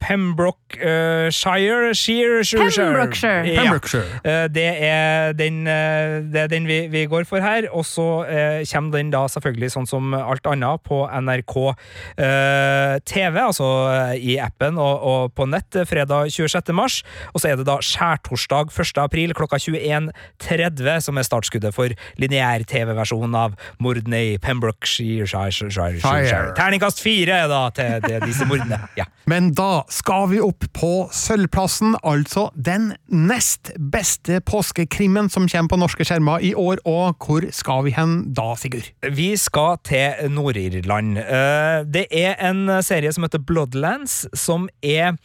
Pembrokeshire 0.00 1.32
Shire, 1.32 1.94
Shire, 1.94 2.44
Shire, 2.44 2.70
Pembrokeshire. 2.70 3.44
Ja. 3.48 3.62
Pembrokeshire. 3.62 4.20
Eh, 4.24 4.46
det 4.52 4.68
er 4.88 5.32
den, 5.36 5.66
eh, 5.66 6.22
det 6.32 6.44
er 6.44 6.52
den 6.52 6.66
vi, 6.68 6.86
vi 6.92 7.04
går 7.10 7.24
for 7.28 7.44
her, 7.44 7.68
og 7.70 7.84
så 7.86 8.24
eh, 8.24 8.64
kommer 8.72 8.98
den 8.98 9.12
da 9.12 9.24
selvfølgelig 9.30 9.72
sånn 9.76 9.88
som 9.88 10.14
alt 10.16 10.46
annet 10.48 10.82
på 10.86 11.02
NRK 11.06 11.56
eh, 11.68 12.96
TV, 13.08 13.38
altså 13.42 13.68
eh, 13.92 14.14
i 14.32 14.38
appen 14.42 14.80
og, 14.80 15.06
og 15.12 15.36
på 15.36 15.46
nett 15.50 15.76
eh, 15.76 15.86
fredag 15.88 16.32
26. 16.32 16.72
mars. 16.76 17.00
Og 17.32 17.42
så 17.42 17.52
er 17.52 17.60
det 17.60 17.68
da 17.68 17.78
skjærtorsdag 17.82 18.72
1. 18.72 19.02
april 19.02 19.36
klokka 19.36 19.60
21.30 19.62 21.06
som 21.06 21.20
er 21.20 21.28
startskuddet 21.28 21.76
for 21.76 21.92
lineær-TV-versjonen 22.22 23.34
av 23.38 23.56
mordene 23.82 24.20
i 24.32 24.38
Pembrokeshire. 24.42 25.26
Shire, 25.28 25.50
Shire, 25.52 25.70
Shire, 25.70 26.00
Shire. 26.00 26.26
Shire. 26.30 26.52
Terningkast 26.58 27.02
fire 27.02 27.42
da 27.50 27.62
til, 27.76 27.98
til 28.06 28.26
disse 28.28 28.46
mordene. 28.48 28.80
Ja. 28.98 29.06
Men 29.30 29.52
da 29.56 29.82
skal 29.92 30.26
vi 30.32 30.40
opp 30.42 30.64
på 30.76 30.90
Sølvplassen, 31.14 31.94
altså 32.06 32.48
den 32.58 32.90
nest 33.08 33.70
beste 33.92 34.40
påskekrimmen 34.46 35.30
som 35.32 35.46
kommer 35.48 35.70
på 35.72 35.78
norske 35.80 36.04
skjermer 36.06 36.42
i 36.44 36.50
år, 36.58 36.82
og 36.88 37.22
hvor 37.22 37.46
skal 37.54 37.86
vi 37.86 37.94
hen 37.96 38.16
da, 38.36 38.50
Sigurd? 38.58 38.90
Vi 39.16 39.30
skal 39.40 39.78
til 39.86 40.28
Nord-Irland. 40.34 41.16
Eh, 41.22 41.84
Det 41.92 42.06
er 42.10 42.36
en 42.50 42.66
serie 42.84 43.12
som 43.14 43.24
heter 43.26 43.40
Bloodlands, 43.42 44.26
som 44.38 44.68
er 44.82 45.16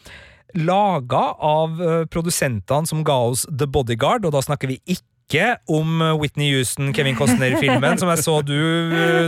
laga 0.58 1.24
av 1.44 1.82
eh, 1.84 2.06
produsentene 2.10 2.88
som 2.88 3.04
ga 3.06 3.18
oss 3.32 3.46
The 3.52 3.68
Bodyguard, 3.68 4.26
og 4.26 4.34
da 4.38 4.42
snakker 4.46 4.72
vi 4.72 4.80
ikke 4.86 5.04
om 5.68 6.00
Whitney 6.22 6.54
Houston, 6.56 6.94
Kevin 6.96 7.16
Costner-filmen, 7.18 7.98
som 8.00 8.08
jeg 8.14 8.22
så 8.24 8.38
du 8.48 8.54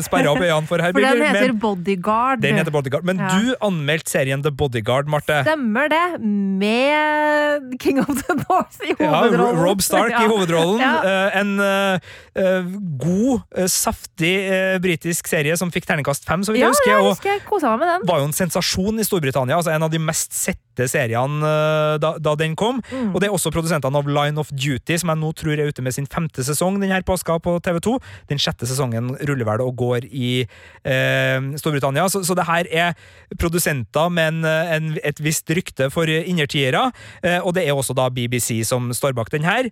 sperra 0.06 0.32
opp 0.32 0.40
øynene 0.40 0.68
for 0.70 0.80
her, 0.80 0.94
For 0.96 1.02
den 1.04 1.22
heter 1.26 1.52
men 1.52 1.60
Bodyguard. 1.60 2.40
den 2.42 2.56
heter 2.56 2.72
Bodyguard. 2.72 3.04
Men 3.04 3.18
Ja. 3.20 3.28
du 3.36 3.56
anmeldte 3.62 4.10
serien 4.10 4.42
The 4.42 4.52
Bodyguard, 4.52 5.08
Marte. 5.12 5.42
Stemmer 5.44 5.90
det, 5.92 6.22
med 6.24 7.76
King 7.82 8.00
of 8.00 8.08
the 8.24 8.36
North 8.48 8.80
i 8.88 8.94
hovedrollen. 9.00 9.56
Ja. 9.58 9.64
Rob 9.64 9.82
Stark 9.84 10.12
Ja. 10.12 10.24
i 10.24 10.28
hovedrollen. 10.32 10.82
Eh, 10.82 11.38
en 11.42 11.60
eh, 11.60 12.00
eh, 12.36 12.64
god, 13.00 13.42
eh, 13.58 13.68
saftig 13.68 14.34
uh, 14.50 14.80
britisk 14.80 15.28
serie 15.28 15.58
som 15.60 15.72
fikk 15.72 15.86
terningkast 15.90 16.24
fem, 16.28 16.44
så 16.44 16.54
vidt 16.56 16.64
jeg 16.64 16.70
husker. 16.74 16.92
Ja, 16.92 16.98
jeg 17.04 17.10
husker 17.12 17.30
jeg 17.36 17.46
kosa 17.50 17.76
meg 17.76 17.80
med 17.84 17.88
den. 17.94 18.08
var 18.08 18.20
jo 18.24 18.30
en 18.32 18.34
sensasjon 18.34 19.00
i 19.00 19.04
Storbritannia. 19.08 19.56
altså 19.60 19.74
En 19.76 19.84
av 19.84 19.92
de 19.92 20.00
mest 20.00 20.32
sette 20.34 20.69
seriene 20.88 21.44
eh, 21.44 21.96
da, 22.02 22.14
da 22.22 22.36
den 22.40 22.56
kom. 22.60 22.80
Mm. 22.92 23.12
Og 23.14 23.20
det 23.20 23.30
er 23.30 23.36
også 23.36 23.52
produsentene 23.54 24.00
av 24.00 24.10
Line 24.10 24.40
of 24.42 24.52
Duty, 24.54 24.98
som 25.02 25.12
jeg 25.12 25.22
nå 25.22 25.32
tror 25.38 25.58
er 25.58 25.72
ute 25.72 25.84
med 25.86 25.96
sin 25.96 26.08
femte 26.10 26.46
sesong 26.46 26.80
denne 26.80 27.02
påska 27.06 27.40
på 27.44 27.58
TV2. 27.66 27.96
Den 28.32 28.42
sjette 28.42 28.68
sesongen 28.70 29.14
ruller 29.28 29.48
vel 29.48 29.64
og 29.66 29.76
går 29.80 30.10
i 30.10 30.32
eh, 30.44 31.50
Storbritannia. 31.60 32.08
Så, 32.12 32.24
så 32.28 32.38
det 32.38 32.48
her 32.50 32.70
er 32.70 32.94
produsenter 33.40 34.12
med 34.14 34.36
en, 34.36 34.46
en, 34.46 34.92
et 35.04 35.24
visst 35.24 35.50
rykte 35.50 35.90
for 35.94 36.10
innertiere, 36.10 36.90
eh, 37.24 37.40
og 37.40 37.56
det 37.58 37.66
er 37.66 37.76
også 37.78 37.96
da 37.98 38.10
BBC 38.14 38.62
som 38.68 38.94
står 38.96 39.18
bak 39.18 39.32
den 39.34 39.48
her. 39.48 39.70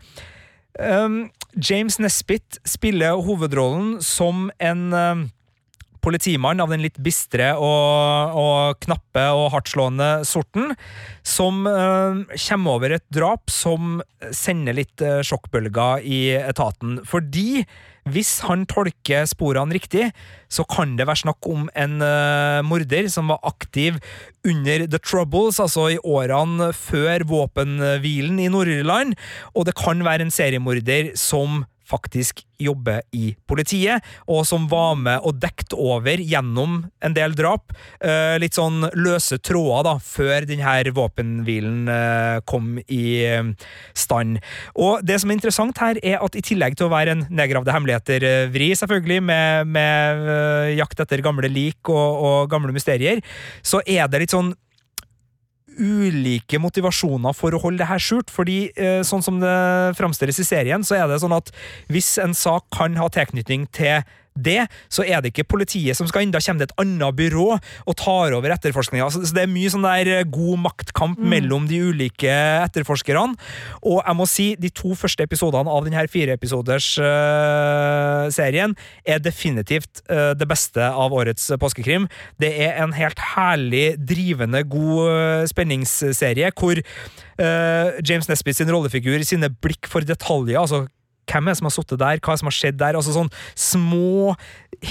Um, 0.77 1.29
James 1.57 1.97
Nesbitt 1.99 2.59
spiller 2.67 3.17
hovedrollen 3.25 3.97
som 4.03 4.51
en 4.61 4.93
um, 4.93 5.23
politimann 6.07 6.63
av 6.63 6.71
den 6.71 6.85
litt 6.85 6.97
bistre 7.03 7.51
og, 7.59 8.37
og 8.39 8.79
knappe 8.85 9.25
og 9.35 9.49
hardtslående 9.53 10.09
sorten, 10.27 10.71
som 11.27 11.67
um, 11.67 12.23
kommer 12.31 12.79
over 12.79 12.95
et 12.95 13.05
drap 13.13 13.51
som 13.51 13.99
sender 14.31 14.79
litt 14.79 15.03
uh, 15.03 15.19
sjokkbølger 15.25 16.07
i 16.07 16.21
etaten. 16.39 17.01
Fordi 17.07 17.65
hvis 18.07 18.37
han 18.47 18.63
tolker 18.69 19.25
sporene 19.27 19.75
riktig, 19.75 20.09
så 20.47 20.63
kan 20.69 20.95
det 20.95 21.07
være 21.09 21.25
snakk 21.25 21.47
om 21.49 21.67
en 21.75 21.99
uh, 21.99 22.63
morder 22.63 23.09
som 23.11 23.33
var 23.33 23.43
aktiv 23.47 23.99
under 24.47 24.85
The 24.87 25.01
Troubles, 25.03 25.59
altså 25.59 25.89
i 25.95 25.99
årene 25.99 26.71
før 26.75 27.27
våpenhvilen 27.27 28.39
i 28.39 28.51
Nord-Irland, 28.53 29.17
og 29.53 29.67
det 29.67 29.75
kan 29.79 30.05
være 30.07 30.27
en 30.27 30.33
seriemorder 30.33 31.11
som 31.19 31.65
faktisk 31.87 32.43
jobber 32.61 33.03
i 33.13 33.35
politiet, 33.47 34.03
og 34.25 34.43
som 34.49 34.65
var 34.71 34.95
med 34.99 35.21
og 35.25 35.37
dekket 35.41 35.75
over 35.77 36.21
gjennom 36.21 36.79
en 37.03 37.15
del 37.15 37.35
drap. 37.37 37.73
eh, 38.01 38.37
litt 38.39 38.57
sånn 38.57 38.89
løse 38.97 39.37
tråder 39.37 39.83
da, 39.83 39.95
før 40.01 40.45
denne 40.49 40.93
våpenhvilen 40.93 41.87
eh, 41.87 42.39
kom 42.45 42.77
i 42.87 43.05
eh, 43.25 43.43
stand. 43.93 44.39
Og 44.75 45.05
det 45.05 45.19
som 45.21 45.29
er 45.29 45.37
interessant 45.37 45.77
her, 45.77 45.99
er 46.03 46.19
at 46.23 46.35
i 46.35 46.41
tillegg 46.41 46.77
til 46.77 46.87
å 46.87 46.93
være 46.93 47.15
en 47.15 47.25
nedgravde 47.29 47.73
hemmeligheter-vri, 47.73 48.71
selvfølgelig, 48.75 49.21
med, 49.23 49.67
med 49.67 50.77
jakt 50.77 50.99
etter 51.03 51.23
gamle 51.25 51.49
lik 51.51 51.89
og, 51.89 52.23
og 52.27 52.51
gamle 52.51 52.73
mysterier, 52.75 53.21
så 53.61 53.81
er 53.85 54.07
det 54.09 54.25
litt 54.25 54.35
sånn 54.35 54.53
ulike 55.77 56.59
motivasjoner 56.61 57.35
for 57.37 57.55
å 57.55 57.61
holde 57.61 57.83
det 57.83 57.89
her 57.89 58.01
skjult. 58.01 58.33
Fordi 58.33 58.59
eh, 58.75 59.01
sånn 59.07 59.25
som 59.25 59.41
det 59.41 59.57
framstilles 59.97 60.41
i 60.43 60.47
serien, 60.47 60.85
så 60.85 60.99
er 60.99 61.09
det 61.09 61.21
sånn 61.23 61.35
at 61.37 61.51
hvis 61.91 62.15
en 62.23 62.35
sak 62.37 62.67
kan 62.75 62.97
ha 62.99 63.09
tilknytning 63.13 63.67
til 63.75 64.01
det, 64.43 64.67
så 64.93 65.05
er 65.05 65.21
det 65.21 65.33
ikke 65.33 65.47
politiet 65.55 65.97
som 65.97 66.09
skal 66.09 66.25
inn. 66.25 66.33
Da 66.33 66.41
kommer 66.43 66.63
det 66.63 66.71
et 66.71 66.81
annet 66.83 67.17
byrå 67.17 67.47
og 67.57 67.97
tar 67.99 68.35
over 68.37 68.53
etterforskninga. 68.55 69.09
Så 69.13 69.25
så 69.27 69.35
det 69.35 69.43
er 69.43 69.51
mye 69.51 69.71
sånn 69.71 69.85
der 69.85 70.11
eh, 70.13 70.27
god 70.29 70.61
maktkamp 70.63 71.19
mellom 71.19 71.67
de 71.69 71.81
ulike 71.89 72.31
etterforskerne. 72.63 73.35
Og 73.83 73.99
jeg 74.01 74.17
må 74.17 74.27
si, 74.29 74.47
de 74.59 74.71
to 74.73 74.95
første 74.97 75.25
episodene 75.27 75.71
av 75.71 75.85
denne 75.87 76.05
fireepisoders 76.11 76.89
uh, 77.01 78.27
serien 78.33 78.75
er 79.07 79.21
definitivt 79.23 80.03
uh, 80.11 80.31
det 80.37 80.47
beste 80.49 80.83
av 80.83 81.15
årets 81.15 81.49
påskekrim. 81.59 82.07
Det 82.41 82.51
er 82.67 82.77
en 82.83 82.95
helt 82.95 83.21
herlig, 83.33 83.85
drivende, 83.99 84.63
god 84.67 85.47
spenningsserie 85.49 86.51
hvor 86.57 86.79
uh, 86.79 87.97
James 88.05 88.29
Nesbitt 88.29 88.59
sin 88.59 88.71
rollefigur, 88.71 89.19
sine 89.27 89.51
blikk 89.51 89.89
for 89.89 90.05
detaljer, 90.07 90.59
altså 90.61 90.85
hvem 91.27 91.47
er 91.47 91.55
det 91.55 91.61
som 91.61 91.69
har 91.69 91.77
sittet 91.77 92.01
der, 92.01 92.19
hva 92.19 92.33
er 92.33 92.37
det 92.37 92.43
som 92.43 92.51
har 92.51 92.59
skjedd 92.59 92.81
der? 92.81 92.99
Altså 92.99 93.15
sånn 93.15 93.33
små 93.55 94.35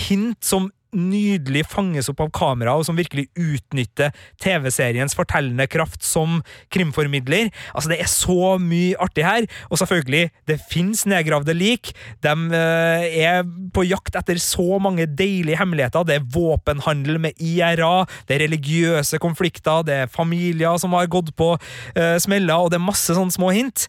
hint 0.06 0.44
som 0.44 0.70
nydelig 0.96 1.64
fanges 1.68 2.08
opp 2.10 2.22
av 2.24 2.30
kamera, 2.34 2.74
og 2.76 2.86
som 2.86 2.96
virkelig 2.98 3.26
utnytter 3.36 4.14
TV-seriens 4.42 5.16
fortellende 5.16 5.66
kraft 5.70 6.04
som 6.06 6.40
krimformidler. 6.72 7.50
Altså, 7.74 7.90
det 7.92 8.00
er 8.02 8.10
så 8.10 8.56
mye 8.62 8.96
artig 9.02 9.26
her, 9.26 9.48
og 9.70 9.80
selvfølgelig, 9.80 10.30
det 10.48 10.58
fins 10.70 11.04
nedgravde 11.08 11.56
lik. 11.56 11.92
De 12.24 12.32
øh, 12.32 13.06
er 13.06 13.42
på 13.74 13.86
jakt 13.86 14.16
etter 14.18 14.40
så 14.42 14.80
mange 14.82 15.08
deilige 15.18 15.58
hemmeligheter. 15.60 16.06
Det 16.06 16.18
er 16.18 16.28
våpenhandel 16.36 17.20
med 17.28 17.42
IRA, 17.42 18.06
det 18.28 18.38
er 18.38 18.46
religiøse 18.46 19.20
konflikter, 19.22 19.84
det 19.86 20.02
er 20.04 20.12
familier 20.12 20.80
som 20.80 20.96
har 20.96 21.10
gått 21.10 21.34
på 21.36 21.54
øh, 21.56 22.16
smeller, 22.22 22.56
og 22.56 22.72
det 22.72 22.80
er 22.80 22.88
masse 22.88 23.16
sånne 23.16 23.34
små 23.34 23.52
hint. 23.54 23.88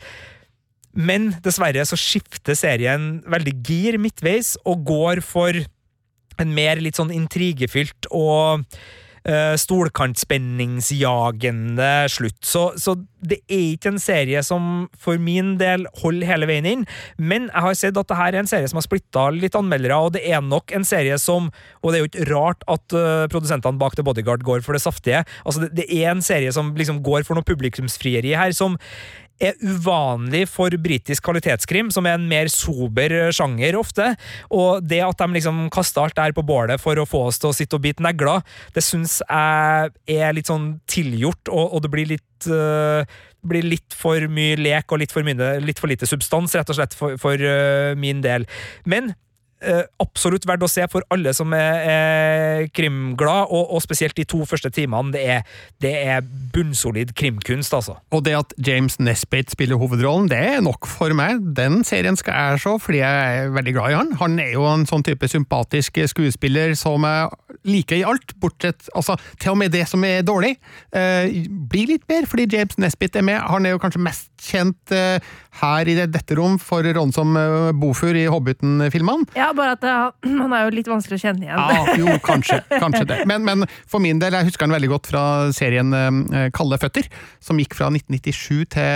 Men 0.97 1.29
dessverre 1.45 1.85
så 1.85 1.97
skifter 1.99 2.57
serien 2.57 3.19
veldig 3.29 3.53
gir 3.65 3.99
midtveis, 4.01 4.55
og 4.65 4.85
går 4.89 5.21
for 5.25 5.65
en 6.41 6.53
mer 6.53 6.81
litt 6.81 6.97
sånn 6.97 7.13
intrigefylt 7.13 8.07
og 8.13 8.63
uh, 9.27 9.55
stolkantspenningsjagende 9.59 12.07
slutt. 12.13 12.45
Så, 12.45 12.71
så 12.81 12.95
det 13.17 13.39
er 13.45 13.73
ikke 13.73 13.89
en 13.93 13.99
serie 14.01 14.43
som 14.45 14.89
for 15.01 15.17
min 15.21 15.57
del 15.61 15.87
holder 16.01 16.27
hele 16.29 16.47
veien 16.49 16.65
inn, 16.69 16.85
men 17.17 17.49
jeg 17.49 17.61
har 17.65 17.73
sett 17.79 17.97
at 17.99 18.09
det 18.09 18.19
her 18.19 18.31
er 18.33 18.39
en 18.43 18.49
serie 18.49 18.67
som 18.69 18.77
har 18.79 18.87
splitta 18.87 19.23
litt 19.33 19.55
anmeldere, 19.57 19.95
og 19.97 20.13
det 20.17 20.23
er 20.29 20.41
nok 20.45 20.71
en 20.77 20.85
serie 20.87 21.17
som 21.21 21.43
Og 21.81 21.91
det 21.91 21.97
er 21.97 22.01
jo 22.03 22.11
ikke 22.11 22.31
rart 22.31 22.61
at 22.69 22.85
uh, 22.97 23.27
produsentene 23.31 23.79
bak 23.81 23.93
The 23.97 24.03
Bodyguard 24.05 24.41
går 24.45 24.59
for 24.65 24.73
det 24.75 24.83
saftige. 24.83 25.19
Altså, 25.45 25.59
det, 25.65 25.71
det 25.79 25.87
er 25.93 26.07
en 26.11 26.25
serie 26.25 26.51
som 26.53 26.75
liksom 26.77 26.97
går 27.05 27.21
for 27.27 27.33
noe 27.37 27.47
publikumsfrieri 27.47 28.31
her, 28.37 28.51
som 28.55 28.77
er 29.43 29.57
uvanlig 29.61 30.45
for 30.49 30.73
britisk 30.81 31.25
kvalitetskrim, 31.27 31.91
som 31.93 32.07
er 32.07 32.17
en 32.17 32.27
mer 32.29 32.49
sober 32.51 33.31
sjanger 33.35 33.77
ofte. 33.79 34.11
Og 34.53 34.83
det 34.85 35.03
at 35.05 35.21
de 35.21 35.37
liksom 35.37 35.67
kaster 35.73 36.05
alt 36.05 36.17
der 36.17 36.35
på 36.35 36.45
bålet 36.47 36.81
for 36.81 36.99
å 36.99 37.07
få 37.07 37.27
oss 37.29 37.41
til 37.41 37.51
å 37.51 37.55
sitte 37.57 37.77
og 37.77 37.85
bite 37.85 38.05
negler, 38.05 38.43
det 38.75 38.85
syns 38.85 39.19
jeg 39.21 40.19
er 40.19 40.35
litt 40.35 40.49
sånn 40.49 40.77
tilgjort, 40.89 41.51
og, 41.51 41.77
og 41.77 41.85
det 41.85 41.93
blir 41.93 42.11
litt 42.15 42.49
uh, 42.51 43.05
blir 43.47 43.63
litt 43.63 43.95
for 43.95 44.27
mye 44.31 44.57
lek 44.59 44.91
og 44.91 45.01
litt 45.01 45.13
for, 45.13 45.23
mye, 45.23 45.53
litt 45.63 45.79
for 45.79 45.91
lite 45.91 46.09
substans, 46.09 46.55
rett 46.57 46.73
og 46.73 46.79
slett, 46.79 46.97
for, 46.97 47.15
for 47.21 47.39
uh, 47.39 47.93
min 47.99 48.21
del. 48.25 48.47
Men 48.89 49.13
eh, 49.61 49.83
absolutt 50.03 50.47
verdt 50.47 50.65
å 50.65 50.69
se 50.71 50.85
for 50.91 51.05
alle 51.13 51.33
som 51.35 51.53
er, 51.55 51.87
er 51.91 52.67
krimglad, 52.75 53.49
og, 53.49 53.73
og 53.75 53.83
spesielt 53.83 54.17
de 54.17 54.25
to 54.27 54.43
første 54.47 54.71
timene. 54.73 55.13
Det 55.15 55.23
er, 55.37 55.57
det 55.83 55.93
er 55.97 56.25
bunnsolid 56.53 57.13
krimkunst, 57.17 57.73
altså. 57.73 57.97
Og 58.13 58.25
det 58.27 58.37
at 58.37 58.55
James 58.67 58.99
Nesbitt 59.01 59.53
spiller 59.53 59.79
hovedrollen, 59.81 60.29
det 60.31 60.39
er 60.39 60.63
nok 60.65 60.89
for 60.89 61.13
meg. 61.17 61.41
Den 61.57 61.83
serien 61.87 62.17
skal 62.19 62.37
jeg 62.37 62.63
se, 62.65 62.75
fordi 62.83 63.01
jeg 63.01 63.41
er 63.41 63.53
veldig 63.55 63.75
glad 63.77 63.93
i 63.93 63.99
han. 63.99 64.13
Han 64.21 64.39
er 64.43 64.53
jo 64.55 64.67
en 64.69 64.87
sånn 64.89 65.05
type 65.07 65.29
sympatisk 65.31 66.01
skuespiller 66.11 66.75
som 66.77 67.05
jeg 67.07 67.57
liker 67.67 67.99
i 67.99 68.05
alt, 68.07 68.35
bortsett 68.41 68.89
altså, 68.95 69.17
til 69.41 69.55
og 69.55 69.61
med 69.61 69.73
det 69.73 69.85
som 69.89 70.03
er 70.07 70.25
dårlig. 70.25 70.55
Eh, 70.95 71.43
blir 71.71 71.93
litt 71.93 72.07
bedre 72.09 72.29
fordi 72.29 72.47
James 72.53 72.77
Nesbitt 72.81 73.17
er 73.17 73.25
med. 73.25 73.41
Han 73.49 73.65
er 73.65 73.75
jo 73.75 73.81
kanskje 73.81 74.03
mest 74.03 74.31
kjent 74.41 74.91
eh, 74.95 75.19
her 75.61 75.89
i 75.89 75.95
det, 75.97 76.07
dette 76.13 76.35
rom 76.37 76.57
for 76.61 76.85
rollen 76.85 77.13
som 77.15 77.37
eh, 77.39 77.71
Bofur 77.77 78.15
i 78.17 78.25
Hobbiten-filmene. 78.31 79.25
Ja, 79.37 79.47
bare 79.57 79.71
at 79.77 79.83
eh, 79.87 80.11
han 80.27 80.51
er 80.55 80.61
jo 80.65 80.75
litt 80.75 80.89
vanskelig 80.91 81.17
å 81.19 81.23
kjenne 81.25 81.43
igjen. 81.47 81.57
Ja, 81.57 81.63
jo, 81.99 82.07
kanskje, 82.29 82.57
kanskje 82.71 83.05
det. 83.09 83.17
Men, 83.29 83.39
men 83.47 83.57
for 83.89 83.99
min 84.03 84.19
del, 84.21 84.33
jeg 84.37 84.47
husker 84.51 84.63
han 84.67 84.77
veldig 84.77 84.91
godt 84.93 85.05
fra 85.11 85.23
serien 85.55 85.89
Kalde 86.55 86.77
føtter, 86.81 87.05
som 87.43 87.59
gikk 87.61 87.73
fra 87.77 87.87
1997 87.91 88.65
til 88.73 88.91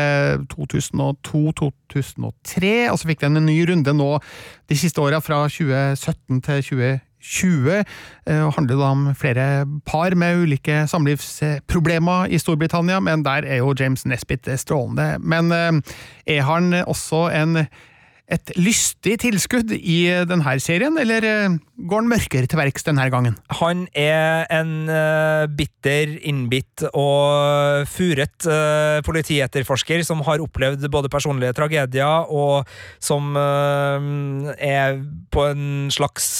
2002-2003, 0.54 2.74
og 2.92 2.98
så 3.00 3.06
fikk 3.10 3.22
den 3.26 3.40
en 3.40 3.50
ny 3.50 3.58
runde 3.70 3.92
nå 3.96 4.12
de 4.72 4.76
siste 4.80 5.00
åra, 5.04 5.18
fra 5.24 5.38
2017 5.52 6.42
til 6.46 6.60
2020. 6.72 7.11
20 7.22 7.84
Det 8.26 8.40
handler 8.58 8.80
da 8.80 8.90
om 8.92 9.06
flere 9.18 9.46
par 9.88 10.16
med 10.18 10.44
ulike 10.44 10.84
samlivsproblemer 10.92 12.32
i 12.32 12.40
Storbritannia, 12.42 13.00
men 13.04 13.26
der 13.26 13.48
er 13.48 13.62
jo 13.62 13.76
James 13.78 14.06
Nesbitt 14.06 14.50
strålende. 14.62 15.16
Men 15.20 15.52
eh, 15.56 15.96
er 16.38 16.46
han 16.50 16.74
også 16.86 17.30
en 17.36 17.66
et 18.32 18.52
lystig 18.56 19.18
tilskudd 19.26 19.74
i 19.76 20.06
denne 20.24 20.54
serien, 20.64 20.96
eller 21.02 21.26
eh, 21.28 21.56
går 21.76 22.00
han 22.00 22.08
mørkere 22.08 22.48
til 22.48 22.62
verks 22.62 22.86
denne 22.88 23.10
gangen? 23.12 23.36
Han 23.60 23.82
er 23.92 24.46
en 24.56 24.72
bitter, 25.58 26.14
innbitt 26.32 26.86
og 26.94 27.84
furet 27.92 28.48
politietterforsker 29.04 30.06
som 30.08 30.24
har 30.24 30.44
opplevd 30.46 30.88
både 30.94 31.12
personlige 31.12 31.58
tragedier, 31.60 32.32
og 32.32 32.64
som 33.04 33.36
er 33.36 35.02
på 35.36 35.48
en 35.52 35.92
slags 35.92 36.38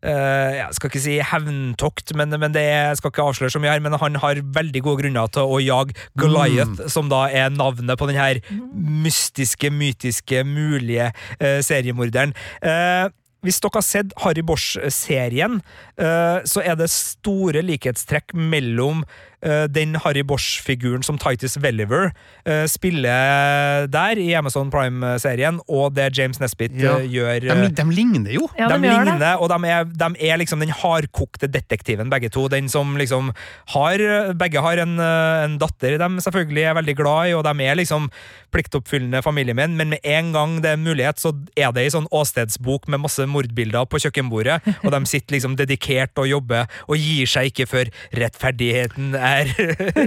Uh, 0.00 0.56
jeg 0.56 0.76
skal 0.76 0.90
ikke 0.90 1.02
si 1.04 1.18
hevntokt, 1.32 2.14
men, 2.16 2.32
men 2.40 2.54
det 2.54 2.64
er, 2.64 2.90
jeg 2.90 3.00
skal 3.00 3.12
ikke 3.12 3.26
avsløre 3.28 3.52
så 3.52 3.60
mye 3.62 3.74
her, 3.74 3.84
men 3.84 3.98
han 4.00 4.18
har 4.22 4.42
veldig 4.56 4.84
gode 4.86 5.02
grunner 5.02 5.30
til 5.34 5.44
å 5.44 5.60
jage 5.60 5.96
Goliath, 6.20 6.76
mm. 6.78 6.90
som 6.92 7.10
da 7.12 7.26
er 7.28 7.52
navnet 7.52 8.00
på 8.00 8.08
den 8.08 8.20
her 8.20 8.40
mystiske, 8.72 9.72
mytiske, 9.72 10.44
mulige 10.48 11.12
uh, 11.12 11.60
seriemorderen. 11.64 12.32
Uh, 12.64 13.12
hvis 13.40 13.56
dere 13.64 13.78
har 13.78 13.84
sett 13.86 14.10
Harry 14.20 14.42
Bosch-serien, 14.44 15.62
så 15.96 16.60
er 16.60 16.74
det 16.76 16.90
store 16.92 17.62
likhetstrekk 17.64 18.34
mellom 18.36 19.00
Eh, 19.00 19.29
den 19.72 19.96
Harry 20.04 20.22
Bosch-figuren 20.26 21.04
som 21.06 21.18
Titus 21.20 21.56
Welliver 21.60 22.10
eh, 22.44 22.66
spiller 22.68 23.86
der 23.90 24.20
i 24.20 24.32
Amazon 24.36 24.70
Prime-serien, 24.72 25.60
og 25.68 25.94
det 25.96 26.10
James 26.18 26.40
Nesbitt 26.42 26.76
ja. 26.80 26.98
Eh, 26.98 27.08
gjør 27.12 27.46
de, 27.46 27.68
de, 27.76 27.86
ligner 27.94 28.34
jo! 28.34 28.48
Ja, 28.58 28.68
de, 28.68 28.78
de 28.82 28.90
ligner, 28.90 29.20
det. 29.20 29.32
og 29.40 29.50
de 29.52 29.70
er, 29.70 29.86
de 29.88 30.10
er, 30.28 30.40
liksom 30.40 30.62
den 30.62 30.74
hardkokte 30.74 31.48
detektiven, 31.50 32.10
begge 32.12 32.30
to. 32.32 32.48
Den 32.52 32.68
som 32.72 32.96
liksom 33.00 33.32
har 33.74 34.02
Begge 34.40 34.60
har 34.62 34.80
en, 34.82 34.98
en 35.00 35.56
datter 35.60 35.96
de 36.00 36.22
selvfølgelig 36.24 36.62
er 36.68 36.76
veldig 36.78 36.94
glad 36.98 37.30
i, 37.30 37.34
og 37.36 37.44
de 37.46 37.66
er 37.66 37.78
liksom 37.78 38.08
pliktoppfyllende 38.54 39.22
familiemenn, 39.22 39.76
men 39.78 39.94
med 39.94 40.04
en 40.06 40.32
gang 40.34 40.56
det 40.64 40.74
er 40.74 40.80
mulighet, 40.80 41.20
så 41.22 41.32
er 41.58 41.72
det 41.74 41.84
ei 41.84 41.92
sånn 41.92 42.08
åstedsbok 42.14 42.88
med 42.90 43.02
masse 43.04 43.24
mordbilder 43.30 43.86
på 43.90 44.00
kjøkkenbordet, 44.04 44.60
og 44.84 44.90
de 44.94 45.00
sitter 45.08 45.36
liksom 45.36 45.56
dedikert 45.58 46.18
og 46.20 46.28
jobber 46.30 46.70
og 46.88 46.98
gir 46.98 47.28
seg 47.30 47.50
ikke 47.50 47.68
før 47.70 47.92
rettferdigheten 48.16 49.14
er 49.18 49.29
her. 49.30 49.54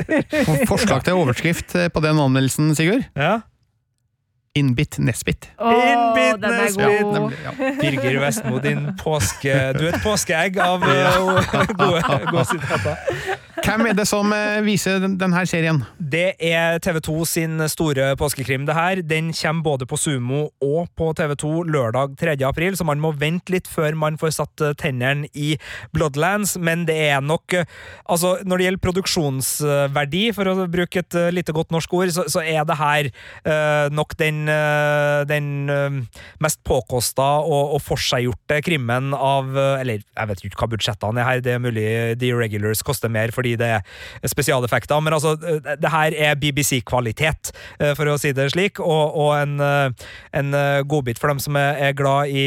Forslag 0.71 1.07
til 1.07 1.17
overskrift 1.17 1.76
på 1.93 2.05
den 2.05 2.21
anmeldelsen, 2.21 2.76
Sigurd? 2.78 3.07
Ja. 3.17 3.39
Innbitt 4.55 4.99
Nesbitt. 4.99 5.49
Oh, 5.57 5.74
Innbitt 5.74 6.41
den 6.41 6.51
Ja! 6.78 7.30
Ja. 7.43 7.51
Birger 7.82 8.19
Vestmo, 8.21 8.59
din 8.61 8.91
påske... 9.01 9.74
Du 9.74 9.88
er 9.88 9.95
et 9.95 10.03
påskeegg 10.03 10.59
av 10.61 10.84
uh, 10.86 11.39
gode, 11.80 12.03
gode 12.30 12.45
sitater. 12.51 13.01
Hvem 13.64 13.88
er 13.88 13.93
det 13.95 14.03
som 14.09 14.28
eh, 14.36 14.59
viser 14.66 14.99
denne 14.99 15.41
serien? 15.47 15.78
Det 15.95 16.34
er 16.43 16.82
TV2 16.84 17.14
sin 17.30 17.61
store 17.72 18.09
påskekrim, 18.20 18.66
det 18.68 18.76
her. 18.76 18.99
Den 19.07 19.30
kommer 19.32 19.64
både 19.64 19.86
på 19.88 19.95
Sumo 19.95 20.41
og 20.59 20.89
på 20.99 21.07
TV2 21.16 21.51
lørdag 21.72 22.18
3. 22.20 22.34
april, 22.43 22.76
så 22.76 22.84
man 22.84 22.99
må 22.99 23.14
vente 23.16 23.53
litt 23.55 23.70
før 23.72 23.95
man 23.95 24.20
får 24.20 24.34
satt 24.36 24.64
eh, 24.68 24.74
tennene 24.76 25.30
i 25.32 25.53
Bloodlands, 25.95 26.57
men 26.59 26.84
det 26.89 26.97
er 27.05 27.24
nok 27.24 27.55
eh, 27.55 27.70
Altså, 28.03 28.34
når 28.43 28.59
det 28.59 28.66
gjelder 28.66 28.84
produksjonsverdi, 28.84 30.24
for 30.36 30.49
å 30.51 30.68
bruke 30.70 30.99
et 30.99 31.16
lite 31.32 31.55
godt 31.55 31.72
norsk 31.72 31.93
ord, 31.95 32.11
så, 32.14 32.26
så 32.30 32.43
er 32.43 32.66
det 32.68 32.76
her 32.78 33.07
uh, 33.47 33.88
nok 33.93 34.14
den, 34.20 34.43
uh, 34.49 35.24
den 35.28 35.72
uh, 35.72 36.20
mest 36.43 36.59
påkosta 36.68 37.26
og, 37.41 37.78
og 37.78 37.82
forseggjorte 37.82 38.59
krimmen 38.66 39.14
av 39.16 39.55
Eller 39.55 40.03
jeg 40.03 40.30
vet 40.30 40.43
ikke 40.43 40.61
hva 40.61 40.70
budsjettene 40.76 41.24
er 41.24 41.30
her, 41.30 41.43
det 41.45 41.55
er 41.55 41.64
mulig 41.64 41.88
The 42.22 42.34
Regulars 42.38 42.84
koster 42.86 43.11
mer 43.11 43.34
fordi 43.34 43.53
det 43.60 43.70
er 43.78 44.30
spesialeffekter. 44.30 45.01
Men 45.04 45.18
altså, 45.18 45.36
det 45.38 45.91
her 45.93 46.16
er 46.18 46.39
BBC-kvalitet, 46.39 47.54
eh, 47.80 47.93
for 47.97 48.10
å 48.12 48.18
si 48.22 48.34
det 48.36 48.49
slik, 48.54 48.82
og, 48.84 49.18
og 49.20 49.32
en, 49.38 49.56
eh, 49.64 50.08
en 50.39 50.54
eh, 50.58 50.82
godbit 50.89 51.22
for 51.22 51.32
dem 51.32 51.41
som 51.43 51.58
er 51.60 51.93
glad 51.97 52.32
i 52.34 52.45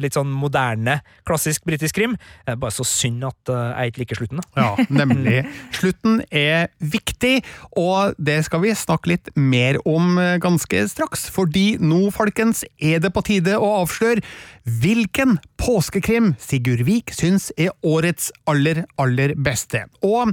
litt 0.00 0.16
sånn 0.16 0.30
moderne, 0.32 0.98
klassisk 1.26 1.64
britisk 1.68 1.96
krim. 1.98 2.16
Bare 2.46 2.74
så 2.74 2.84
synd 2.86 3.24
at 3.26 3.50
jeg 3.52 3.92
ikke 3.92 4.02
liker 4.02 4.20
slutten, 4.20 4.42
da. 4.42 4.62
Ja, 4.62 4.86
nemlig. 5.02 5.42
Slutten 5.76 6.20
er 6.30 6.68
viktig, 6.80 7.40
og 7.78 8.16
det 8.18 8.40
skal 8.46 8.62
vi 8.64 8.74
snakke 8.76 9.12
litt 9.14 9.30
mer 9.36 9.78
om 9.88 10.18
ganske 10.42 10.84
straks, 10.90 11.26
fordi 11.32 11.66
nå, 11.82 12.06
folkens, 12.14 12.64
er 12.82 13.00
det 13.02 13.12
på 13.14 13.24
tide 13.26 13.56
å 13.60 13.72
avsløre 13.82 14.24
hvilken 14.66 15.36
påskekrim 15.60 16.32
Sigurd 16.42 16.84
Vik 16.86 17.12
syns 17.14 17.50
er 17.56 17.74
årets 17.86 18.32
aller, 18.50 18.84
aller 19.00 19.34
beste. 19.38 19.75
Og 20.06 20.32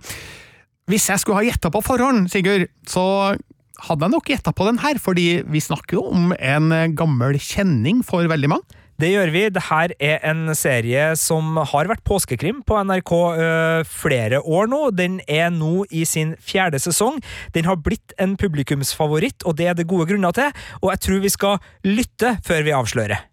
hvis 0.91 1.10
jeg 1.10 1.22
skulle 1.22 1.39
ha 1.39 1.48
gjetta 1.48 1.72
på 1.74 1.84
forhånd, 1.86 2.30
Sigurd, 2.32 2.68
så 2.89 3.36
hadde 3.84 4.06
jeg 4.06 4.14
nok 4.14 4.30
gjetta 4.32 4.54
på 4.56 4.68
den 4.68 4.80
her, 4.84 5.00
fordi 5.02 5.28
vi 5.50 5.62
snakker 5.64 6.00
jo 6.00 6.08
om 6.12 6.32
en 6.38 6.96
gammel 6.96 7.39
kjenning 7.41 8.04
for 8.06 8.28
veldig 8.32 8.52
mange. 8.52 8.82
Det 9.02 9.10
gjør 9.10 9.32
vi. 9.34 9.41
Dette 9.50 9.80
er 10.00 10.20
en 10.30 10.54
serie 10.56 11.08
som 11.20 11.58
har 11.58 11.89
vært 11.89 12.04
påskekrim 12.08 12.62
på 12.68 12.78
NRK 12.86 13.12
ø, 13.12 13.48
flere 13.89 14.39
år 14.46 14.70
nå. 14.70 14.82
Den 14.96 15.18
er 15.28 15.50
nå 15.52 15.88
i 15.89 16.06
sin 16.08 16.36
fjerde 16.39 16.80
sesong. 16.80 17.18
Den 17.58 17.66
har 17.66 17.82
blitt 17.82 18.14
en 18.22 18.38
publikumsfavoritt, 18.38 19.44
og 19.50 19.58
det 19.58 19.72
er 19.72 19.80
det 19.80 19.89
gode 19.89 20.08
grunner 20.12 20.36
til. 20.38 20.54
Og 20.82 20.94
jeg 20.94 21.04
tror 21.08 21.26
vi 21.26 21.34
skal 21.34 21.58
lytte 21.84 22.38
før 22.46 22.64
vi 22.64 22.78
avslører. 22.78 23.26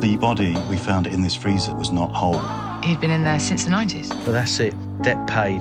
The 0.00 0.16
body 0.16 0.54
we 0.70 0.76
found 0.76 1.06
in 1.06 1.22
this 1.22 1.34
freezer 1.34 1.74
was 1.74 1.90
not 1.90 2.10
whole. 2.14 2.65
He'd 2.82 3.00
been 3.00 3.10
in 3.10 3.24
there 3.24 3.38
since 3.38 3.64
the 3.64 3.70
90s. 3.70 4.08
Well, 4.24 4.32
that's 4.32 4.60
it. 4.60 4.74
Debt 5.02 5.26
paid. 5.26 5.60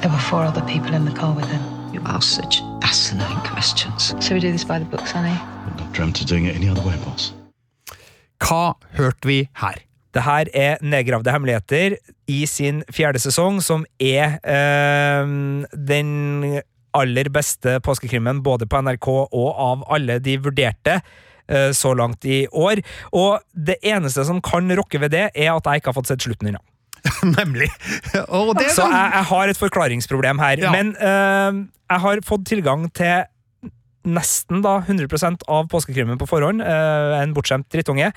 There 0.00 0.10
were 0.10 0.24
four 0.30 0.42
other 0.44 0.62
people 0.62 0.94
in 0.94 1.04
the 1.04 1.12
car 1.12 1.34
with 1.34 1.46
him. 1.46 1.62
You 1.92 2.00
ask 2.06 2.28
such 2.40 2.62
asinine 2.82 3.40
questions. 3.44 4.14
So 4.20 4.34
we 4.34 4.40
do 4.40 4.50
this 4.52 4.64
by 4.64 4.78
the 4.78 4.84
books, 4.84 5.12
honey? 5.12 5.36
Wouldn't 5.64 5.80
have 5.80 5.92
dreamt 5.92 6.20
of 6.20 6.26
doing 6.26 6.46
it 6.46 6.56
any 6.56 6.68
other 6.68 6.82
way, 6.82 6.96
boss. 7.04 7.32
Hva 8.42 8.74
hørte 8.98 9.28
vi 9.28 9.48
her? 9.62 9.82
Det 10.12 10.22
her 10.22 10.48
er 10.54 10.76
Nedgravde 10.82 11.32
hemmeligheter 11.32 11.96
i 12.28 12.44
sin 12.46 12.82
fjerde 12.92 13.18
sesong, 13.22 13.62
som 13.62 13.86
er 14.00 14.38
øh, 14.44 15.66
den 15.88 16.10
aller 16.94 17.28
beste 17.32 17.78
påskekrimmen 17.80 18.42
både 18.42 18.66
på 18.66 18.80
NRK 18.80 19.08
og 19.08 19.52
av 19.56 19.84
alle 19.94 20.18
de 20.18 20.36
vurderte 20.42 21.00
Eh, 21.00 21.31
så 21.76 21.92
langt 21.98 22.24
i 22.24 22.44
år. 22.48 22.80
Og 23.12 23.42
det 23.52 23.78
eneste 23.82 24.24
som 24.24 24.40
kan 24.44 24.70
rokke 24.78 25.00
ved 25.02 25.12
det, 25.12 25.24
er 25.34 25.50
at 25.52 25.66
jeg 25.66 25.82
ikke 25.82 25.90
har 25.92 25.98
fått 25.98 26.12
sett 26.12 26.24
slutten 26.24 26.52
ennå. 26.52 26.62
Nemlig. 27.38 27.68
så 28.12 28.86
jeg, 28.86 29.10
jeg, 29.14 29.26
har 29.32 29.50
et 29.50 29.60
forklaringsproblem 29.60 30.42
her. 30.42 30.62
Ja. 30.62 30.72
Men 30.74 30.94
uh, 30.98 31.62
jeg 31.90 32.04
har 32.06 32.26
fått 32.26 32.48
tilgang 32.50 32.88
til 32.94 33.28
nesten 34.02 34.64
da 34.64 34.80
100% 34.82 35.44
av 35.46 35.68
påskekrimmen 35.70 36.18
på 36.18 36.26
forhånd. 36.26 36.62
Uh, 36.62 37.20
en 37.20 37.34
bortskjemt 37.36 37.68
drittunge. 37.70 38.10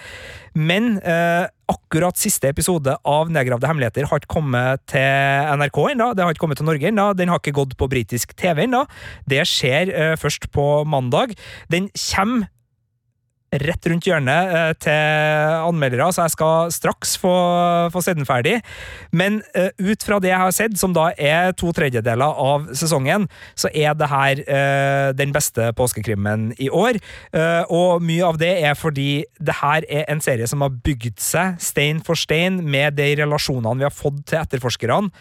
Men 0.58 0.96
uh, 1.06 1.46
akkurat 1.70 2.18
siste 2.18 2.50
episode 2.50 2.96
av 3.06 3.30
Nedgravde 3.34 3.70
hemmeligheter 3.70 4.10
har 4.10 4.22
ikke 4.22 4.34
kommet 4.38 4.82
til 4.90 5.54
NRK 5.62 5.80
ennå. 5.94 6.12
Det 6.14 6.26
har 6.26 6.34
ikke 6.34 6.46
kommet 6.46 6.62
til 6.62 6.70
Norge 6.70 6.90
ennå. 6.90 7.12
Den 7.18 7.34
har 7.34 7.42
ikke 7.42 7.58
gått 7.58 7.78
på 7.78 7.90
britisk 7.92 8.34
TV 8.38 8.66
ennå. 8.66 8.86
Det 9.30 9.46
skjer 9.50 9.94
først 10.22 10.50
på 10.54 10.68
mandag. 10.90 11.38
Den 11.74 11.90
kommer 11.94 12.50
rett 13.64 13.88
rundt 13.90 14.08
hjørnet 14.08 14.54
eh, 14.56 14.72
til 14.82 15.56
anmeldere, 15.66 16.08
så 16.14 16.26
jeg 16.26 16.36
skal 16.36 16.74
straks 16.74 17.16
få, 17.22 17.34
få 17.94 18.04
sett 18.04 18.20
den 18.20 18.28
ferdig. 18.28 18.58
Men 19.16 19.42
uh, 19.56 19.70
ut 19.80 20.04
fra 20.06 20.20
det 20.22 20.32
jeg 20.32 20.42
har 20.42 20.54
sett, 20.56 20.78
som 20.80 20.94
da 20.96 21.10
er 21.18 21.54
to 21.58 21.72
tredjedeler 21.76 22.40
av 22.42 22.70
sesongen, 22.78 23.28
så 23.58 23.72
er 23.74 23.96
det 23.98 24.10
her 24.12 24.42
uh, 24.46 25.10
den 25.18 25.34
beste 25.36 25.72
påskekrimmen 25.78 26.52
i 26.62 26.70
år. 26.70 27.00
Og 27.74 28.04
mye 28.06 28.26
av 28.26 28.38
det 28.40 28.52
er 28.68 28.76
fordi 28.78 29.26
det 29.42 29.58
her 29.62 29.86
er 29.92 30.06
en 30.12 30.22
serie 30.24 30.48
som 30.50 30.64
har 30.64 30.74
bygd 30.86 31.20
seg 31.22 31.60
stein 31.64 32.02
for 32.06 32.20
stein 32.20 32.62
med 32.64 32.98
de 33.00 33.08
relasjonene 33.20 33.82
vi 33.82 33.88
har 33.88 33.94
fått 33.94 34.24
til 34.30 34.42
etterforskerne, 34.42 35.12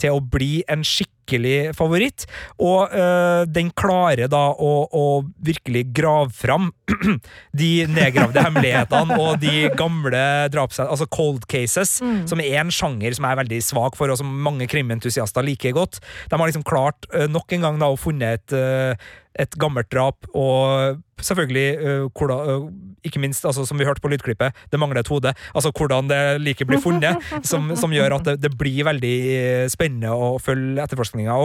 til 0.00 0.16
å 0.16 0.22
bli 0.22 0.62
en 0.70 0.84
skikkelig 0.86 1.13
favoritt. 1.76 2.26
Og 2.58 2.92
øh, 2.92 3.44
den 3.48 3.70
klarer 3.76 4.28
da 4.30 4.52
å, 4.52 4.72
å 4.88 5.04
virkelig 5.44 5.86
grave 5.96 6.32
fram 6.34 6.70
de 7.60 7.86
nedgravde 7.90 8.44
hemmelighetene 8.44 9.18
og 9.20 9.40
de 9.42 9.68
gamle 9.78 10.24
draps... 10.52 10.80
Altså 10.84 11.06
cold 11.10 11.46
cases, 11.50 11.98
mm. 12.02 12.24
som 12.30 12.40
er 12.42 12.60
en 12.60 12.72
sjanger 12.72 13.14
som 13.16 13.26
er 13.28 13.38
veldig 13.40 13.60
svak 13.64 13.98
for, 13.98 14.10
og 14.12 14.20
som 14.20 14.30
mange 14.44 14.68
krimentusiaster 14.70 15.44
liker 15.46 15.74
godt. 15.76 16.00
De 16.30 16.38
har 16.38 16.50
liksom 16.50 16.66
klart 16.66 17.08
øh, 17.12 17.28
nok 17.30 17.54
en 17.54 17.68
gang 17.68 17.80
da 17.80 17.90
å 17.92 18.00
funnet 18.00 18.34
et 18.34 18.56
øh, 18.58 19.12
et 19.40 19.56
gammelt 19.60 19.90
drap, 19.92 20.28
og 20.34 21.00
selvfølgelig, 21.20 22.08
hvordan, 22.14 22.68
ikke 23.04 23.22
minst, 23.22 23.44
altså, 23.46 23.64
som 23.66 23.78
vi 23.78 23.86
hørte 23.86 24.02
på 24.02 24.10
lydklippet, 24.12 24.56
det 24.72 24.80
mangler 24.80 25.02
et 25.02 25.10
hode. 25.10 25.34
Altså 25.54 25.72
hvordan 25.74 26.10
det 26.10 26.40
like 26.42 26.66
blir 26.68 26.82
funnet, 26.82 27.22
som, 27.50 27.72
som 27.76 27.94
gjør 27.94 28.18
at 28.18 28.28
det, 28.28 28.36
det, 28.42 28.52
blir 28.58 28.84
veldig 28.86 29.16
spennende 29.72 30.12
å 30.14 30.36
følge 30.42 30.82
etterforskninga. 30.84 31.38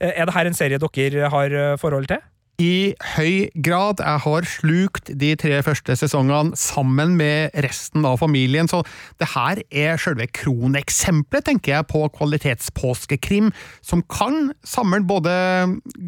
Er 0.00 0.26
det 0.26 0.36
her 0.36 0.48
en 0.50 0.58
serie 0.58 0.80
dere 0.82 1.30
har 1.32 1.60
forhold 1.82 2.10
til? 2.10 2.22
I 2.56 2.96
høy 3.16 3.50
grad. 3.60 4.00
Jeg 4.00 4.22
har 4.24 4.46
slukt 4.48 5.10
de 5.20 5.34
tre 5.36 5.58
første 5.64 5.96
sesongene 6.00 6.56
sammen 6.56 7.12
med 7.18 7.52
resten 7.66 8.06
av 8.08 8.16
familien, 8.22 8.68
så 8.68 8.80
det 9.20 9.28
her 9.34 9.60
er 9.68 10.00
selve 10.00 10.24
kroneksempelet, 10.32 11.44
tenker 11.50 11.74
jeg, 11.74 11.88
på 11.92 12.06
kvalitetspåskekrim, 12.16 13.50
som 13.84 14.00
kan 14.08 14.54
samle 14.64 15.02
både 15.04 15.36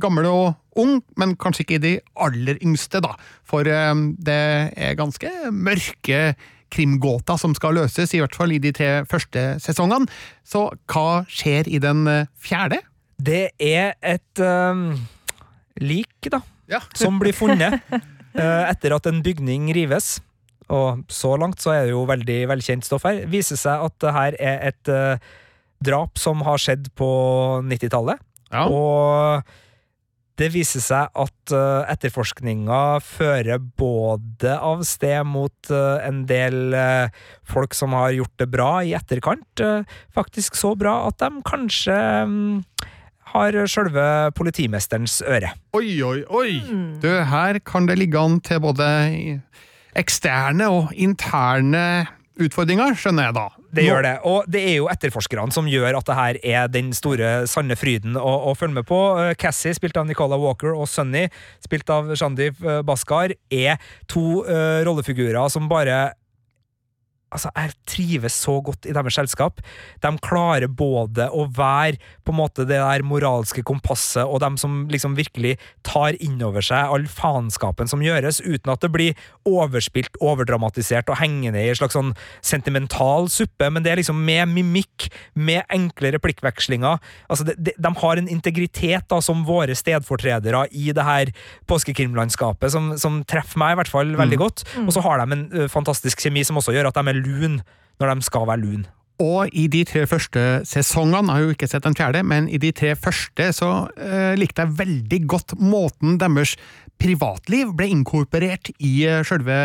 gamle 0.01 0.33
og 0.33 0.57
ung, 0.81 1.01
men 1.21 1.35
kanskje 1.41 1.65
ikke 1.65 1.81
de 1.83 1.95
aller 2.19 2.61
yngste, 2.65 3.03
da. 3.05 3.15
For 3.49 3.69
eh, 3.69 3.91
det 4.25 4.39
er 4.77 4.99
ganske 4.99 5.33
mørke 5.55 6.37
krimgåter 6.73 7.39
som 7.41 7.55
skal 7.57 7.79
løses, 7.79 8.13
i 8.13 8.21
hvert 8.21 8.37
fall 8.37 8.53
i 8.53 8.61
de 8.63 8.73
tre 8.77 8.91
første 9.09 9.55
sesongene. 9.65 10.09
Så 10.45 10.69
hva 10.91 11.25
skjer 11.33 11.71
i 11.71 11.81
den 11.83 12.05
eh, 12.11 12.29
fjerde? 12.37 12.83
Det 13.19 13.49
er 13.59 13.97
et 14.05 14.43
um, 14.45 14.93
lik, 15.83 16.31
da, 16.31 16.43
ja. 16.71 16.83
som 17.01 17.19
blir 17.19 17.35
funnet 17.35 17.81
etter 18.39 18.93
at 18.95 19.09
en 19.11 19.19
bygning 19.25 19.73
rives. 19.75 20.19
Og 20.69 21.05
så 21.11 21.33
langt 21.41 21.63
så 21.63 21.73
er 21.75 21.87
det 21.87 21.95
jo 21.95 22.05
veldig 22.09 22.39
velkjent 22.51 22.87
stoff 22.87 23.07
her. 23.09 23.25
Viser 23.31 23.59
seg 23.59 23.87
at 23.89 23.95
det 24.05 24.15
her 24.15 24.37
er 24.37 24.59
et 24.69 24.91
uh, 24.93 25.31
drap 25.85 26.21
som 26.21 26.43
har 26.47 26.61
skjedd 26.61 26.91
på 26.99 27.09
90-tallet. 27.65 28.21
Ja. 28.53 28.67
Og 28.69 29.57
det 30.39 30.51
viser 30.55 30.83
seg 30.83 31.11
at 31.19 31.53
uh, 31.55 31.83
etterforskninga 31.91 33.01
fører 33.05 33.59
både 33.59 34.55
av 34.55 34.85
sted 34.87 35.27
mot 35.27 35.73
uh, 35.73 35.99
en 36.07 36.23
del 36.29 36.77
uh, 36.77 37.11
folk 37.49 37.75
som 37.75 37.97
har 37.99 38.15
gjort 38.15 38.37
det 38.39 38.49
bra 38.53 38.71
i 38.87 38.95
etterkant, 38.99 39.63
faktisk 40.15 40.57
så 40.59 40.75
bra 40.79 40.95
at 41.09 41.19
de 41.23 41.43
kanskje 41.47 41.97
um, 42.25 42.63
har 43.33 43.57
sjølve 43.69 44.05
politimesterens 44.39 45.19
øre. 45.27 45.51
Oi, 45.77 45.99
oi, 46.05 46.23
oi! 46.29 46.53
Mm. 46.65 46.99
Du, 47.03 47.11
her 47.33 47.59
kan 47.65 47.89
det 47.89 47.99
ligge 48.01 48.21
an 48.21 48.39
til 48.45 48.63
både 48.65 48.89
eksterne 49.99 50.69
og 50.71 50.95
interne 50.95 51.85
utfordringer, 52.39 52.95
skjønner 52.99 53.29
jeg 53.29 53.37
da. 53.37 53.47
Det 53.75 53.85
gjør 53.85 54.05
det, 54.07 54.13
og 54.29 54.47
det 54.49 54.63
er 54.65 54.77
jo 54.79 54.89
etterforskerne 54.89 55.53
som 55.55 55.69
gjør 55.69 55.99
at 55.99 56.09
det 56.09 56.17
her 56.17 56.39
er 56.55 56.71
den 56.73 56.93
store, 56.97 57.33
sanne 57.51 57.77
fryden 57.77 58.17
å, 58.17 58.33
å 58.51 58.55
følge 58.57 58.79
med 58.79 58.89
på. 58.89 59.01
Eh, 59.21 59.35
Cassie, 59.41 59.75
spilt 59.77 59.99
av 60.01 60.09
Nicola 60.09 60.39
Walker, 60.41 60.73
og 60.73 60.89
Sunny, 60.89 61.27
spilt 61.65 61.91
av 61.93 62.15
Shandeep 62.17 62.63
eh, 62.65 62.81
Baskar, 62.87 63.35
er 63.53 63.77
to 64.11 64.43
uh, 64.47 64.81
rollefigurer 64.87 65.51
som 65.53 65.69
bare 65.71 65.99
altså, 67.35 67.51
jeg 67.55 67.75
trives 67.89 68.37
så 68.45 68.59
godt 68.65 68.89
i 68.89 68.95
deres 68.97 69.19
selskap. 69.19 69.63
De 70.03 70.13
klarer 70.25 70.69
både 70.69 71.29
å 71.35 71.47
være 71.55 71.99
på 72.25 72.35
en 72.35 72.41
måte 72.41 72.67
det 72.69 72.79
der 72.81 73.05
moralske 73.07 73.65
kompasset, 73.67 74.25
og 74.25 74.41
dem 74.45 74.59
som 74.61 74.87
liksom 74.93 75.17
virkelig 75.19 75.57
tar 75.87 76.17
inn 76.25 76.39
over 76.45 76.65
seg 76.65 76.93
all 76.93 77.07
faenskapen 77.11 77.91
som 77.91 78.03
gjøres, 78.05 78.41
uten 78.45 78.73
at 78.73 78.85
det 78.85 78.93
blir 78.95 79.29
overspilt, 79.49 80.19
overdramatisert 80.25 81.11
og 81.13 81.21
hengende 81.21 81.63
i 81.63 81.73
en 81.73 81.79
slags 81.79 81.97
sånn 81.97 82.15
sentimental 82.45 83.29
suppe, 83.33 83.71
men 83.73 83.85
det 83.85 83.93
er 83.93 84.03
liksom 84.03 84.21
med 84.25 84.51
mimikk, 84.53 85.09
med 85.35 85.65
enkle 85.73 86.13
replikkvekslinger. 86.17 86.99
Altså, 87.29 87.49
de, 87.49 87.57
de, 87.59 87.75
de 87.77 87.95
har 88.03 88.21
en 88.21 88.31
integritet 88.31 89.09
da, 89.11 89.21
som 89.25 89.45
våre 89.49 89.77
stedfortredere 89.79 90.67
i 90.77 90.93
det 90.97 91.05
her 91.05 91.33
påskekrimlandskapet, 91.71 92.73
som, 92.75 92.93
som 93.01 93.21
treffer 93.29 93.61
meg 93.61 93.75
i 93.75 93.81
hvert 93.81 93.93
fall 93.93 94.15
veldig 94.19 94.39
mm. 94.39 94.43
godt. 94.43 94.65
Og 94.85 94.93
så 94.95 95.03
har 95.05 95.23
de 95.23 95.37
en 95.37 95.45
uh, 95.55 95.67
fantastisk 95.73 96.23
kjemi 96.25 96.45
som 96.47 96.59
også 96.61 96.75
gjør 96.75 96.91
at 96.91 96.99
de 96.99 97.13
er 97.13 97.18
lun 97.25 97.61
når 97.99 98.15
de 98.15 98.27
skal 98.27 98.47
være 98.49 98.63
lun. 98.63 98.87
Og 99.19 99.51
i 99.51 99.67
de 99.67 99.81
tre 99.83 100.05
første 100.07 100.43
sesongene, 100.69 101.27
jeg 101.27 101.35
har 101.35 101.43
jo 101.43 101.55
ikke 101.55 101.69
sett 101.71 101.87
den 101.87 101.97
fjerde, 101.99 102.23
men 102.23 102.47
i 102.47 102.61
de 102.63 102.71
tre 102.71 102.93
første 102.95 103.49
så 103.57 103.71
uh, 103.91 104.35
likte 104.39 104.63
jeg 104.63 104.79
veldig 104.79 105.21
godt 105.27 105.57
måten 105.59 106.21
deres 106.23 106.55
privatliv 107.03 107.73
ble 107.79 107.91
inkorporert 107.91 108.71
i 108.79 108.93
uh, 109.11 109.25
selve 109.27 109.57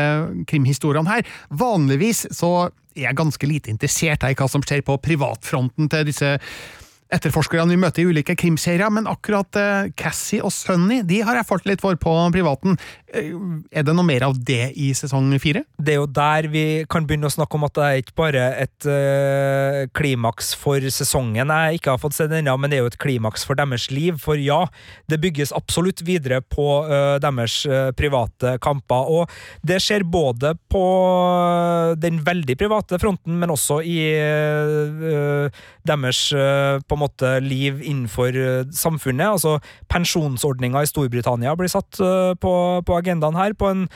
krimhistoriene 0.49 1.19
her. 1.19 1.35
Vanligvis 1.53 2.25
så 2.33 2.71
er 2.95 3.11
jeg 3.11 3.19
ganske 3.19 3.49
lite 3.49 3.69
interessert 3.73 4.25
i 4.25 4.33
hva 4.37 4.49
som 4.49 4.65
skjer 4.65 4.81
på 4.85 4.97
privatfronten 5.05 5.89
til 5.89 6.09
disse 6.09 6.33
etterforskerne 7.13 7.69
vi 7.69 7.77
møter 7.77 8.01
i 8.01 8.09
ulike 8.09 8.33
krimserier, 8.39 8.89
men 8.89 9.05
akkurat 9.09 9.61
uh, 9.61 9.91
Cassie 9.93 10.41
og 10.41 10.49
Sunny 10.55 11.03
de 11.05 11.21
har 11.21 11.37
jeg 11.37 11.49
falt 11.49 11.69
litt 11.69 11.85
for 11.85 11.97
på 12.01 12.15
privaten. 12.33 12.79
Uh, 13.13 13.61
er 13.71 13.85
det 13.85 13.93
noe 13.95 14.07
mer 14.07 14.25
av 14.27 14.37
det 14.37 14.71
i 14.79 14.89
sesong 14.97 15.29
fire? 15.41 15.63
Det 15.77 15.93
er 15.95 15.99
jo 16.01 16.09
der 16.09 16.47
vi 16.51 16.63
kan 16.89 17.05
begynne 17.07 17.29
å 17.29 17.33
snakke 17.33 17.57
om 17.59 17.67
at 17.67 17.75
det 17.77 17.85
er 17.85 18.01
ikke 18.01 18.17
bare 18.17 18.45
et 18.63 18.87
uh, 18.89 19.83
klimaks 19.95 20.53
for 20.57 20.83
sesongen 20.93 21.53
jeg 21.53 21.79
ikke 21.79 21.93
har 21.93 22.01
fått 22.01 22.17
sett 22.17 22.33
ennå, 22.33 22.55
men 22.57 22.71
det 22.71 22.79
er 22.79 22.83
jo 22.83 22.91
et 22.91 22.99
klimaks 23.01 23.45
for 23.47 23.59
deres 23.59 23.89
liv. 23.93 24.17
For 24.21 24.39
ja, 24.39 24.63
det 25.11 25.21
bygges 25.23 25.53
absolutt 25.55 26.03
videre 26.05 26.41
på 26.41 26.65
deres 27.21 27.55
private 27.97 28.55
kamper, 28.63 29.09
og 29.09 29.31
det 29.65 29.79
skjer 29.83 30.05
både 30.07 30.53
på 30.71 30.83
den 32.01 32.21
veldig 32.25 32.55
private 32.59 32.99
fronten, 33.01 33.37
men 33.39 33.53
også 33.53 33.79
i 33.85 33.99
deres 35.87 36.23
på 36.33 36.97
en 36.97 37.03
måte 37.03 37.33
liv 37.43 37.81
innenfor 37.83 38.37
eh, 38.37 38.65
samfunnet. 38.71 39.35
Altså 39.35 39.57
pensjonsordninga 39.91 40.83
i 40.83 40.89
Storbritannia 40.89 41.55
blir 41.59 41.71
satt 41.71 41.99
eh, 42.03 42.33
på, 42.39 42.53
på 42.85 42.97
agendaen 43.03 43.37
her 43.37 43.53
på 43.57 43.69
en 43.69 43.87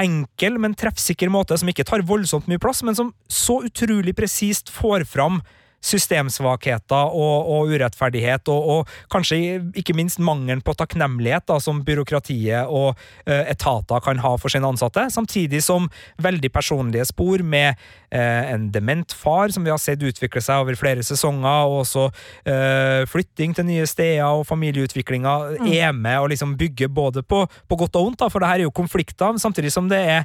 enkel, 0.00 0.58
men 0.58 0.74
treffsikker 0.78 1.30
måte, 1.32 1.56
som 1.58 1.70
ikke 1.70 1.86
tar 1.86 2.04
voldsomt 2.06 2.48
mye 2.50 2.62
plass, 2.62 2.82
men 2.86 2.96
som 2.98 3.12
så 3.30 3.60
utrolig 3.66 4.14
presist 4.18 4.72
får 4.74 5.06
fram 5.08 5.40
systemsvakheter 5.84 7.12
og, 7.12 7.50
og 7.54 7.72
urettferdighet, 7.74 8.48
og, 8.52 8.68
og, 8.74 8.94
kanskje 9.12 9.60
ikke 9.76 9.96
minst 9.96 10.20
mangelen 10.22 10.62
på 10.64 10.74
takknemlighet 10.78 11.46
da, 11.50 11.58
som 11.62 11.82
byråkratiet 11.84 12.70
og 12.70 12.94
uh, 12.94 13.42
etater 13.42 14.02
kan 14.04 14.22
ha 14.22 14.34
for 14.40 14.52
sine 14.52 14.68
ansatte, 14.68 15.06
samtidig 15.12 15.62
som 15.64 15.90
veldig 16.22 16.50
personlige 16.54 17.06
spor 17.10 17.44
med 17.44 17.76
uh, 18.14 18.42
en 18.54 18.70
dement 18.74 19.14
far, 19.14 19.52
som 19.54 19.66
vi 19.66 19.72
har 19.72 19.80
sett 19.82 20.02
utvikle 20.04 20.42
seg 20.44 20.64
over 20.64 20.78
flere 20.78 21.04
sesonger, 21.04 21.68
og 21.68 21.82
også 21.84 22.08
uh, 22.08 23.04
flytting 23.10 23.56
til 23.56 23.68
nye 23.68 23.88
steder 23.88 24.24
og 24.24 24.46
familieutviklinga 24.48 25.36
mm. 25.60 25.70
er 25.74 25.92
med 25.92 26.20
og 26.22 26.30
liksom 26.32 26.56
bygger 26.60 26.92
både 26.94 27.24
på, 27.26 27.44
på 27.44 27.80
godt 27.80 28.00
og 28.00 28.08
vondt, 28.08 28.22
da, 28.24 28.30
for 28.32 28.42
det 28.42 28.50
her 28.50 28.64
er 28.64 28.68
jo 28.68 28.74
konflikter, 28.74 29.36
samtidig 29.40 29.72
som 29.74 29.90
det 29.90 30.00
er 30.00 30.24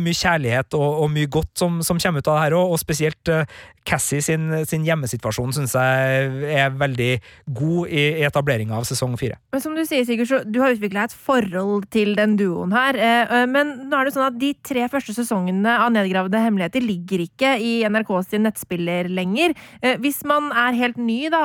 mye 0.00 0.16
kjærlighet 0.16 0.72
og, 0.78 1.02
og, 1.04 1.10
mye 1.12 1.28
godt 1.28 1.60
som, 1.60 1.82
som, 1.84 1.98
kommer 2.00 2.22
ut 2.24 2.28
av 2.30 2.38
det 2.38 2.44
her 2.46 2.54
òg, 2.56 2.70
og 2.72 2.80
spesielt 2.80 3.30
Cassie 3.84 4.22
sin, 4.24 4.48
sin 4.64 4.84
hjemmesituasjon 4.94 5.54
syns 5.58 5.76
jeg 5.76 6.54
er 6.54 6.74
veldig 6.78 7.10
god 7.58 7.92
i, 7.92 8.04
etableringa 8.24 8.78
av 8.78 8.86
sesong 8.88 9.18
fire. 9.20 9.38
Men 9.54 9.62
som 9.62 9.76
du 9.76 9.84
sier, 9.84 10.06
Sigurd, 10.06 10.30
så 10.30 10.40
du 10.46 10.60
har 10.62 10.74
utvikla 10.74 11.06
et 11.08 11.16
forhold 11.26 11.88
til 11.94 12.14
den 12.18 12.36
duoen 12.40 12.74
her. 12.74 12.98
Eh, 12.98 13.34
eh, 13.40 13.46
men 13.50 13.74
nå 13.88 13.98
er 13.98 14.08
det 14.08 14.14
sånn 14.16 14.26
at 14.26 14.38
de 14.40 14.52
tre 14.64 14.86
første 14.92 15.14
sesongene 15.16 15.76
av 15.80 15.92
Nedgravde 15.94 16.40
hemmeligheter 16.40 16.84
ligger 16.84 17.24
ikke 17.26 17.54
i 17.62 17.74
NRK 17.88 18.14
sin 18.26 18.46
nettspiller 18.46 19.10
lenger. 19.12 19.54
Eh, 19.80 19.98
hvis 20.02 20.22
man 20.28 20.50
er 20.50 20.78
helt 20.78 20.98
ny, 21.00 21.20
da, 21.32 21.44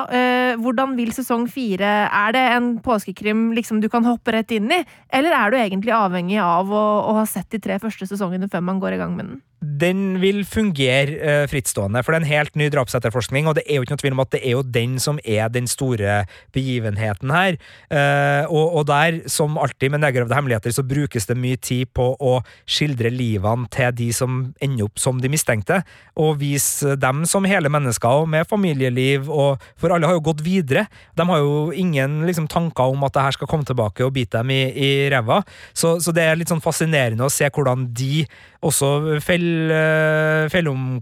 hvordan 0.60 0.96
vil 0.98 1.12
sesong 1.14 1.46
fire 1.52 1.90
Er 2.06 2.34
det 2.36 2.42
en 2.54 2.70
påskekrim 2.84 3.50
liksom 3.56 3.80
du 3.82 3.90
kan 3.92 4.06
hoppe 4.08 4.34
rett 4.36 4.52
inn 4.56 4.70
i, 4.74 4.82
eller 5.16 5.36
er 5.36 5.52
du 5.52 5.58
egentlig 5.60 5.94
avhengig 5.96 6.40
av 6.44 6.72
å, 6.72 6.86
å 7.12 7.16
ha 7.20 7.26
sett 7.30 7.50
de 7.54 7.62
tre 7.64 7.80
første 7.82 8.08
sesongene 8.10 8.50
før 8.52 8.66
man 8.66 8.82
går 8.82 8.98
i 8.98 9.02
gang 9.02 9.16
med 9.18 9.32
den? 9.32 9.40
den 9.60 10.22
vil 10.22 10.46
fungere 10.48 11.48
frittstående, 11.52 12.00
for 12.04 12.14
det 12.14 12.20
er 12.20 12.24
en 12.24 12.32
helt 12.32 12.54
ny 12.60 12.70
drapsetterforskning, 12.72 13.39
og 13.48 13.56
det 13.58 13.64
er 13.66 13.78
jo 13.78 13.86
ikke 13.86 13.96
noe 13.96 14.02
tvil 14.04 14.16
om 14.18 14.24
at 14.24 14.32
det 14.36 14.42
er 14.44 14.56
jo 14.58 14.64
den 14.66 14.98
som 15.02 15.20
er 15.24 15.52
den 15.54 15.68
store 15.70 16.24
begivenheten 16.56 17.32
her. 17.34 17.60
Uh, 17.92 18.44
og, 18.50 18.66
og, 18.82 18.84
der, 18.90 19.22
som 19.32 19.58
alltid 19.62 19.94
med 19.94 20.04
nedgravde 20.04 20.36
hemmeligheter, 20.36 20.74
så 20.76 20.86
brukes 20.88 21.30
det 21.30 21.38
mye 21.40 21.60
tid 21.62 21.92
på 21.96 22.12
å 22.20 22.40
skildre 22.70 23.12
livene 23.14 23.70
til 23.74 23.94
de 23.96 24.10
som 24.16 24.42
ender 24.64 24.90
opp 24.90 25.00
som 25.02 25.22
de 25.22 25.32
mistenkte, 25.32 25.82
og 26.20 26.40
vise 26.42 26.96
dem 27.00 27.24
som 27.30 27.48
hele 27.48 27.72
mennesker, 27.72 28.24
og 28.24 28.30
med 28.32 28.48
familieliv, 28.50 29.30
og 29.30 29.64
for 29.80 29.94
alle 29.94 30.10
har 30.10 30.18
jo 30.18 30.26
gått 30.32 30.44
videre. 30.46 30.88
De 31.16 31.28
har 31.30 31.44
jo 31.44 31.70
ingen 31.72 32.24
liksom, 32.28 32.50
tanker 32.52 32.92
om 32.92 33.08
at 33.08 33.16
det 33.16 33.26
her 33.28 33.38
skal 33.38 33.52
komme 33.52 33.68
tilbake 33.68 34.06
og 34.06 34.16
bite 34.18 34.42
dem 34.42 34.54
i, 34.56 34.62
i 34.74 34.92
ræva, 35.14 35.42
så, 35.74 35.98
så 36.04 36.14
det 36.16 36.26
er 36.26 36.40
litt 36.40 36.52
sånn 36.52 36.64
fascinerende 36.64 37.28
å 37.28 37.34
se 37.34 37.48
hvordan 37.50 37.90
de 37.96 38.26
også 38.66 39.20
feller 39.24 40.50
fell 40.52 40.68
om 40.72 41.00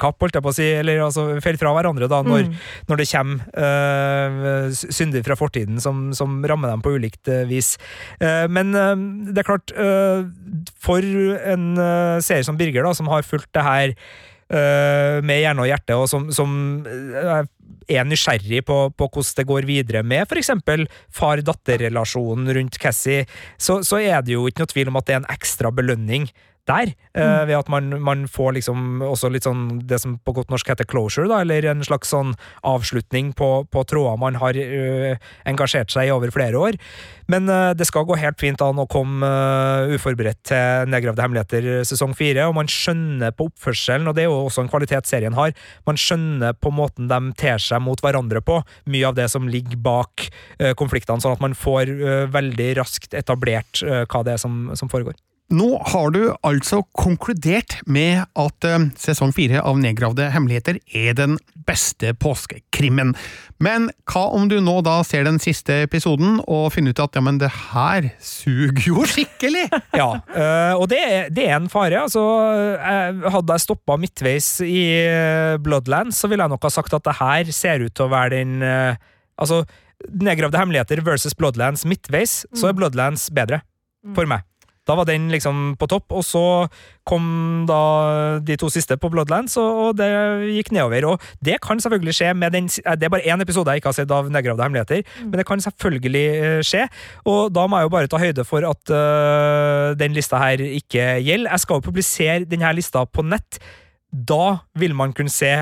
kapp, 0.00 0.18
holdt 0.22 0.38
jeg 0.38 0.44
på 0.44 0.52
å 0.52 0.56
si, 0.56 0.66
eller 0.80 1.04
altså 1.06 1.26
feller 1.44 1.60
fra 1.60 1.72
hverandre 1.76 2.08
da, 2.10 2.22
når, 2.26 2.48
mm. 2.48 2.56
når 2.90 3.00
det 3.00 3.08
kommer 3.12 3.44
uh, 3.54 4.68
synder 4.74 5.26
fra 5.26 5.38
fortiden 5.38 5.82
som, 5.82 6.08
som, 6.16 6.38
rammer 6.46 6.72
dem 6.72 6.82
på 6.84 6.96
ulikt 6.96 7.30
uh, 7.30 7.44
vis. 7.48 7.76
Uh, 8.22 8.46
men 8.50 8.74
det 8.74 9.42
er 9.42 9.46
klart, 9.46 9.72
for 10.82 11.02
en 11.02 11.66
serie 12.24 12.44
som 12.46 12.58
Birger, 12.58 12.86
da, 12.86 12.94
som 12.96 13.10
har 13.10 13.26
fulgt 13.26 13.52
det 13.56 13.64
her 13.64 13.94
med 14.46 15.40
hjerne 15.42 15.64
og 15.64 15.66
hjerte, 15.66 15.96
og 15.98 16.06
som, 16.06 16.28
som 16.34 16.52
er 17.90 18.06
nysgjerrig 18.06 18.62
på, 18.66 18.76
på, 18.94 19.08
hvordan 19.08 19.38
det 19.40 19.46
går 19.48 19.66
videre 19.66 20.02
med 20.06 20.26
f.eks. 20.26 20.52
far-datter-relasjonen 21.14 22.52
rundt 22.54 22.78
Cassie, 22.82 23.26
så, 23.58 23.80
så, 23.86 23.98
er 23.98 24.22
det 24.22 24.36
jo 24.36 24.46
ikke 24.46 24.62
noe 24.62 24.72
tvil 24.72 24.92
om 24.92 25.00
at 25.00 25.08
det 25.08 25.16
er 25.16 25.22
en 25.24 25.32
ekstra 25.34 25.72
belønning 25.74 26.28
der. 26.68 26.92
Mm. 27.16 27.46
ved 27.48 27.56
at 27.56 27.68
man, 27.72 27.86
man, 28.02 28.24
får 28.28 28.56
liksom 28.58 29.00
også 29.04 29.30
litt 29.32 29.46
sånn 29.46 29.78
det 29.88 29.96
som 30.02 30.18
på 30.20 30.34
godt 30.36 30.50
norsk 30.52 30.68
heter 30.68 30.84
closure, 30.88 31.28
da, 31.30 31.40
eller 31.40 31.64
en 31.70 31.84
slags 31.86 32.10
sånn 32.12 32.34
avslutning 32.66 33.32
på, 33.36 33.50
på 33.72 33.84
tråder 33.88 34.20
man 34.20 34.38
har 34.40 34.56
uh, 34.56 35.16
engasjert 35.48 35.92
seg 35.92 36.08
i 36.08 36.12
over 36.14 36.32
flere 36.34 36.60
år. 36.60 36.78
Men 37.32 37.48
uh, 37.50 37.72
det 37.76 37.88
skal 37.88 38.06
gå 38.08 38.18
helt 38.20 38.40
fint 38.42 38.62
an 38.64 38.82
å 38.82 38.88
komme 38.90 39.26
uh, 39.26 39.94
uforberedt 39.96 40.42
til 40.50 40.90
Nedgravde 40.92 41.24
hemmeligheter 41.24 41.86
sesong 41.88 42.14
fire, 42.18 42.48
og 42.48 42.56
man 42.58 42.70
skjønner 42.70 43.34
på 43.36 43.48
oppførselen, 43.50 44.08
og 44.10 44.16
det 44.16 44.26
er 44.26 44.30
jo 44.30 44.42
også 44.46 44.64
en 44.64 44.72
kvalitet 44.72 45.08
serien 45.08 45.36
har, 45.38 45.54
man 45.88 46.00
skjønner 46.00 46.56
på 46.60 46.72
måten 46.74 47.10
de 47.10 47.20
ter 47.38 47.62
seg 47.62 47.82
mot 47.84 48.00
hverandre 48.02 48.42
på, 48.44 48.60
mye 48.92 49.08
av 49.08 49.16
det 49.18 49.28
som 49.32 49.48
ligger 49.50 49.80
bak 49.80 50.28
konfliktene, 50.78 51.22
sånn 51.22 51.36
at 51.36 51.42
man 51.42 51.56
får 51.56 51.90
veldig 52.32 52.68
raskt 52.78 53.14
etablert 53.16 53.82
hva 53.82 54.22
det 54.26 54.36
er 54.36 54.42
som, 54.42 54.66
som 54.78 54.90
foregår. 54.92 55.16
Nå 55.54 55.66
har 55.92 56.10
du 56.10 56.22
altså 56.42 56.80
konkludert 56.98 57.76
med 57.86 58.24
at 58.34 58.66
uh, 58.66 58.88
sesong 58.98 59.30
fire 59.34 59.60
av 59.62 59.76
Nedgravde 59.78 60.24
hemmeligheter 60.34 60.80
er 60.90 61.14
den 61.14 61.36
beste 61.68 62.10
påskekrimmen. 62.18 63.12
Men 63.62 63.86
hva 64.10 64.24
om 64.34 64.48
du 64.50 64.56
nå 64.62 64.80
da 64.86 64.96
ser 65.06 65.22
den 65.26 65.38
siste 65.42 65.84
episoden 65.84 66.40
og 66.50 66.72
finner 66.74 66.90
ut 66.90 67.02
at 67.04 67.14
ja, 67.14 67.22
men 67.22 67.38
det 67.38 67.52
her 67.52 68.08
suger 68.18 68.88
jo 68.90 69.06
skikkelig? 69.06 69.68
ja, 70.00 70.08
uh, 70.18 70.74
og 70.80 70.88
det 70.90 70.98
er, 71.04 71.30
det 71.30 71.46
er, 71.46 71.54
en 71.60 71.70
fare. 71.70 72.02
Altså, 72.02 72.26
uh, 72.82 73.30
hadde 73.36 73.54
jeg 73.54 73.66
stoppa 73.68 73.98
midtveis 74.02 74.50
i 74.66 74.82
Bloodlands, 75.62 76.18
så 76.18 76.32
ville 76.32 76.42
jeg 76.42 76.56
nok 76.56 76.66
ha 76.66 76.74
sagt 76.74 76.98
at 76.98 77.06
det 77.06 77.18
her 77.20 77.54
ser 77.54 77.86
ut 77.86 77.94
til 77.94 78.08
å 78.08 78.14
være 78.16 78.34
den 78.40 78.58
Altså, 79.36 79.62
Nedgravde 80.16 80.56
hemmeligheter 80.56 81.02
versus 81.04 81.36
Bloodlands 81.36 81.84
midtveis, 81.88 82.42
så 82.56 82.70
er 82.70 82.74
mm. 82.74 82.78
Bloodlands 82.80 83.30
bedre. 83.36 83.60
For 84.16 84.28
meg. 84.28 84.46
Da 84.86 84.94
var 84.94 85.08
den 85.08 85.28
liksom 85.32 85.74
på 85.80 85.88
topp, 85.90 86.12
og 86.14 86.22
så 86.24 86.44
kom 87.06 87.64
da 87.68 88.38
de 88.42 88.56
to 88.58 88.68
siste 88.72 88.96
på 88.98 89.10
Bloodlands, 89.10 89.56
og 89.58 89.96
det 89.98 90.08
gikk 90.54 90.72
nedover. 90.74 91.08
Og 91.12 91.26
det 91.44 91.58
kan 91.64 91.80
selvfølgelig 91.82 92.14
skje 92.18 92.32
med 92.34 92.54
den 92.54 92.66
Det 92.70 93.06
er 93.06 93.12
bare 93.12 93.26
én 93.26 93.42
episode 93.42 93.70
jeg 93.70 93.82
ikke 93.82 93.92
har 93.92 93.98
sett 93.98 94.14
av 94.14 94.30
Nedgravde 94.30 94.62
hemmeligheter, 94.62 95.02
mm. 95.02 95.30
men 95.30 95.40
det 95.40 95.46
kan 95.46 95.62
selvfølgelig 95.62 96.26
eh, 96.26 96.60
skje. 96.66 96.86
Og 97.26 97.54
da 97.54 97.66
må 97.66 97.80
jeg 97.80 97.88
jo 97.88 97.94
bare 97.96 98.10
ta 98.10 98.20
høyde 98.22 98.44
for 98.46 98.66
at 98.66 98.92
uh, 98.94 99.94
den 99.98 100.14
lista 100.14 100.38
her 100.40 100.62
ikke 100.62 101.18
gjelder. 101.22 101.50
Jeg 101.50 101.64
skal 101.64 101.80
jo 101.80 101.86
publisere 101.88 102.44
denne 102.46 102.72
lista 102.76 103.04
på 103.06 103.26
nett. 103.26 103.58
Da 104.10 104.58
vil 104.78 104.94
man 104.94 105.14
kunne 105.16 105.32
se 105.32 105.52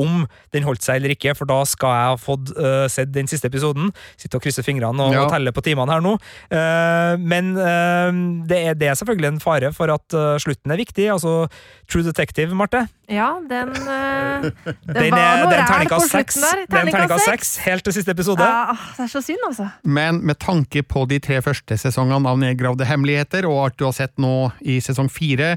om 0.00 0.24
den 0.54 0.66
holdt 0.66 0.84
seg 0.84 1.00
eller 1.00 1.14
ikke, 1.14 1.34
for 1.38 1.48
da 1.50 1.60
skal 1.68 1.94
jeg 1.94 2.10
ha 2.12 2.18
fått 2.20 2.52
uh, 2.58 2.86
sett 2.90 3.12
den 3.14 3.28
siste 3.30 3.50
episoden. 3.50 3.92
Sitte 4.20 4.38
og 4.38 4.44
krysse 4.44 4.64
fingrene 4.66 5.06
og, 5.06 5.14
ja. 5.14 5.24
og 5.24 5.34
telle 5.34 5.54
på 5.54 5.64
timene 5.64 5.94
her 5.94 6.04
nå. 6.04 6.16
Uh, 6.50 7.14
men 7.20 7.54
uh, 7.58 8.10
det, 8.48 8.60
er, 8.70 8.78
det, 8.78 8.90
er, 8.90 8.98
selvfølgelig 8.98 9.32
en 9.34 9.40
fare 9.42 9.72
for 9.76 9.92
at 9.94 10.18
slutten 10.42 10.74
er 10.74 10.80
viktig. 10.80 11.08
Altså 11.14 11.46
True 11.90 12.04
Detective, 12.06 12.54
Marte. 12.56 12.86
Ja, 13.10 13.34
den 13.44 13.72
Det 14.64 14.94
den 14.96 15.12
var 15.12 15.42
noe 15.42 15.56
ræl 15.60 15.88
på 15.90 16.00
slutten 16.08 16.44
der. 16.44 16.62
Terningkast 16.72 17.28
seks, 17.28 17.56
helt 17.66 17.84
til 17.86 17.96
siste 17.98 18.14
episode. 18.14 18.44
Ja, 18.44 18.76
det 18.96 19.06
er 19.06 19.10
så 19.12 19.22
synd, 19.24 19.42
altså. 19.46 19.68
Men 19.84 20.22
med 20.24 20.40
tanke 20.42 20.82
på 20.86 21.04
de 21.10 21.20
tre 21.22 21.40
første 21.44 21.78
sesongene 21.80 22.30
av 22.30 22.40
Nedgravde 22.40 22.86
hemmeligheter, 22.88 23.48
og 23.50 23.66
alt 23.66 23.80
du 23.80 23.86
har 23.88 23.96
sett 23.96 24.14
nå 24.20 24.34
i 24.64 24.80
sesong 24.84 25.10
fire 25.12 25.54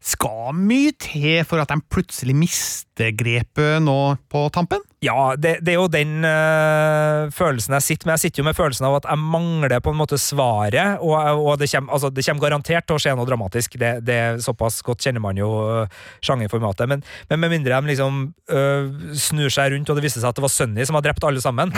skal 0.00 0.56
mye 0.56 0.94
til 0.96 1.42
for 1.44 1.60
at 1.60 1.68
de 1.68 1.76
plutselig 1.92 2.32
mister 2.36 3.12
grepet 3.12 3.82
nå 3.84 4.16
på 4.32 4.46
tampen? 4.52 4.80
Ja, 5.04 5.34
det, 5.36 5.58
det 5.64 5.74
er 5.74 5.76
jo 5.78 5.88
den 5.92 6.24
øh, 6.24 7.28
følelsen 7.32 7.76
jeg 7.76 7.84
sitter 7.84 8.08
med. 8.08 8.14
Jeg 8.16 8.22
sitter 8.24 8.40
jo 8.40 8.46
med 8.48 8.56
følelsen 8.56 8.86
av 8.88 8.96
at 8.98 9.08
jeg 9.08 9.20
mangler 9.20 9.80
på 9.84 9.92
en 9.92 9.98
måte 10.00 10.16
svaret, 10.20 11.00
og, 11.00 11.16
og 11.40 11.58
det, 11.60 11.68
kommer, 11.72 11.92
altså, 11.96 12.10
det, 12.12 12.24
kommer, 12.24 12.44
garantert 12.44 12.88
til 12.88 12.96
å 12.96 13.02
skje 13.04 13.14
noe 13.16 13.28
dramatisk. 13.28 13.76
Det, 13.80 13.92
det 14.04 14.20
Såpass 14.44 14.80
godt 14.84 15.04
kjenner 15.04 15.24
man 15.24 15.40
jo 15.40 15.50
øh, 15.68 15.98
sjangerformatet. 16.24 16.88
Men, 16.88 17.04
men, 17.28 17.42
med 17.44 17.52
mindre 17.56 17.80
de 17.80 17.92
liksom 17.92 18.22
øh, 18.56 19.12
snur 19.20 19.52
seg 19.52 19.74
rundt, 19.74 19.92
og 19.92 20.00
det 20.00 20.06
viser 20.06 20.24
seg 20.24 20.32
at 20.32 20.40
det 20.40 20.46
var 20.46 20.54
Sunny 20.54 20.88
som 20.88 20.96
har 20.96 21.04
drept 21.04 21.28
alle 21.28 21.44
sammen, 21.44 21.76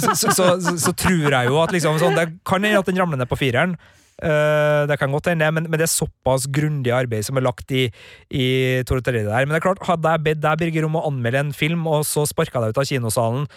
så, 0.00 0.16
så, 0.16 0.32
så, 0.32 0.48
så, 0.80 0.96
tror 0.96 1.28
jeg 1.28 1.52
jo 1.52 1.60
at 1.60 1.76
liksom, 1.76 2.00
sånn, 2.00 2.16
det 2.16 2.30
kan 2.48 2.64
hende 2.64 2.80
at 2.80 2.88
den 2.88 3.00
ramler 3.00 3.20
ned 3.20 3.28
på 3.28 3.40
fireren. 3.40 3.76
Uh, 4.22 4.86
det 4.86 4.98
kan 5.00 5.10
godt 5.10 5.32
hende, 5.32 5.48
men, 5.50 5.66
men, 5.66 5.78
det 5.80 5.88
er 5.88 5.90
såpass 5.90 6.46
grundig 6.54 6.92
arbeid 6.94 7.26
som 7.26 7.40
er 7.40 7.46
lagt 7.48 7.72
i, 7.74 7.88
i 8.30 8.46
Torreterriet 8.86 9.26
der. 9.26 9.42
Men 9.42 9.56
det 9.56 9.62
er 9.62 9.66
klart, 9.66 9.82
hadde 9.88 10.14
jeg 10.14 10.26
bedt 10.28 10.44
deg, 10.44 10.60
Birger, 10.60 10.86
om 10.86 11.00
å 11.00 11.06
anmelde 11.10 11.42
en 11.48 11.56
film, 11.56 11.88
og 11.90 12.06
så 12.06 12.26
sparka 12.30 12.62
deg 12.62 12.74
ut 12.74 12.82
av 12.84 12.88
kinosalen 12.88 13.48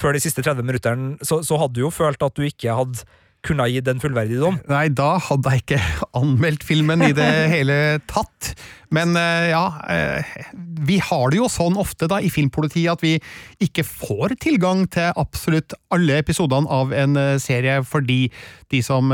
før 0.00 0.16
de 0.16 0.22
siste 0.24 0.44
30 0.44 0.68
minuttene, 0.68 1.16
så, 1.24 1.40
så 1.44 1.58
hadde 1.60 1.76
du 1.76 1.86
jo 1.86 1.92
følt 1.92 2.22
at 2.24 2.36
du 2.36 2.44
ikke 2.46 2.76
hadde 2.76 3.04
kunne 3.42 3.64
ha 3.64 3.70
gitt 3.70 3.88
en 3.90 4.00
fullverdig 4.02 4.38
dom? 4.38 4.58
Nei, 4.70 4.84
da 4.94 5.16
hadde 5.22 5.50
jeg 5.50 5.64
ikke 5.64 5.80
anmeldt 6.20 6.66
filmen 6.66 7.02
i 7.08 7.12
det 7.16 7.30
hele 7.54 7.78
tatt. 8.10 8.52
Men 8.94 9.16
uh, 9.18 9.48
ja, 9.50 9.64
uh, 9.82 10.52
vi 10.86 11.00
har 11.02 11.32
det 11.32 11.40
jo 11.40 11.48
sånn 11.50 11.78
ofte 11.80 12.06
da 12.10 12.20
i 12.22 12.30
Filmpolitiet 12.32 12.92
at 12.92 13.02
vi 13.02 13.16
ikke 13.64 13.84
får 13.86 14.36
tilgang 14.42 14.84
til 14.92 15.10
absolutt 15.18 15.74
alle 15.94 16.20
episodene 16.22 16.70
av 16.70 16.94
en 16.94 17.18
serie 17.42 17.80
fordi 17.86 18.26
de 18.72 18.80
som 18.84 19.10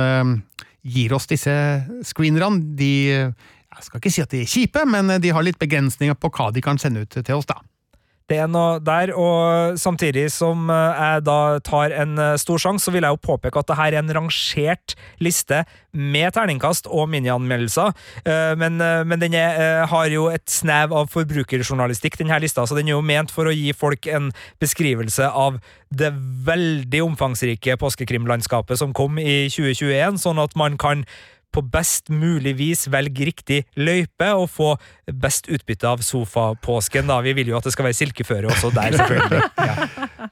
gir 0.87 1.15
oss 1.17 1.29
disse 1.31 1.55
screenerne, 2.07 2.77
de 2.79 2.93
jeg 3.79 3.85
skal 3.85 4.01
ikke 4.01 4.13
si 4.13 4.23
at 4.25 4.33
de 4.33 4.43
er 4.43 4.51
kjipe, 4.51 4.85
men 4.91 5.19
de 5.23 5.33
har 5.35 5.45
litt 5.45 5.59
begrensninger 5.61 6.17
på 6.19 6.31
hva 6.35 6.49
de 6.55 6.63
kan 6.65 6.81
sende 6.81 7.05
ut 7.05 7.15
til 7.15 7.35
oss, 7.37 7.47
da. 7.47 7.61
Det 8.29 8.37
er 8.37 8.49
noe 8.51 8.77
der, 8.85 9.15
og 9.17 9.79
samtidig 9.81 10.27
som 10.35 10.69
eh, 10.69 10.99
jeg 11.01 11.23
da 11.25 11.39
tar 11.65 11.95
en 11.97 12.19
eh, 12.21 12.35
stor 12.41 12.61
sjanse, 12.61 12.85
så 12.85 12.93
vil 12.93 13.07
jeg 13.07 13.17
jo 13.17 13.21
påpeke 13.25 13.63
at 13.63 13.71
det 13.71 13.79
her 13.79 13.95
er 13.95 14.03
en 14.03 14.13
rangert 14.19 14.93
liste 15.25 15.63
med 15.97 16.35
terningkast 16.37 16.91
og 16.93 17.09
minianmeldelser, 17.09 17.95
eh, 18.29 18.53
men, 18.61 18.77
men 19.09 19.23
den 19.23 19.37
er, 19.39 19.87
har 19.89 20.11
jo 20.13 20.27
et 20.29 20.45
snev 20.53 20.93
av 20.93 21.09
forbrukerjournalistikk, 21.15 22.21
denne 22.21 22.37
lista, 22.45 22.67
så 22.69 22.77
den 22.77 22.91
er 22.91 22.99
jo 22.99 23.07
ment 23.07 23.33
for 23.33 23.49
å 23.49 23.55
gi 23.55 23.73
folk 23.73 24.11
en 24.13 24.29
beskrivelse 24.61 25.25
av 25.33 25.57
det 25.89 26.13
veldig 26.45 27.01
omfangsrike 27.07 27.79
påskekrimlandskapet 27.81 28.77
som 28.77 28.93
kom 28.93 29.17
i 29.23 29.49
2021, 29.49 30.21
sånn 30.21 30.45
at 30.45 30.53
man 30.61 30.77
kan 30.77 31.09
på 31.55 31.63
best 31.73 32.11
mulig 32.13 32.55
vis 32.59 32.87
velge 32.93 33.29
riktig 33.31 33.63
løype 33.79 34.29
og 34.37 34.49
få 34.53 34.73
best 35.23 35.49
utbytte 35.49 35.89
av 35.89 36.03
sofapåsken. 36.05 37.09
da. 37.09 37.21
Vi 37.25 37.35
vil 37.39 37.53
jo 37.53 37.59
at 37.59 37.69
det 37.69 37.73
skal 37.75 37.89
være 37.89 37.99
silkeføre 37.99 38.53
også 38.53 38.73
der, 38.77 38.99
selvfølgelig. 38.99 39.43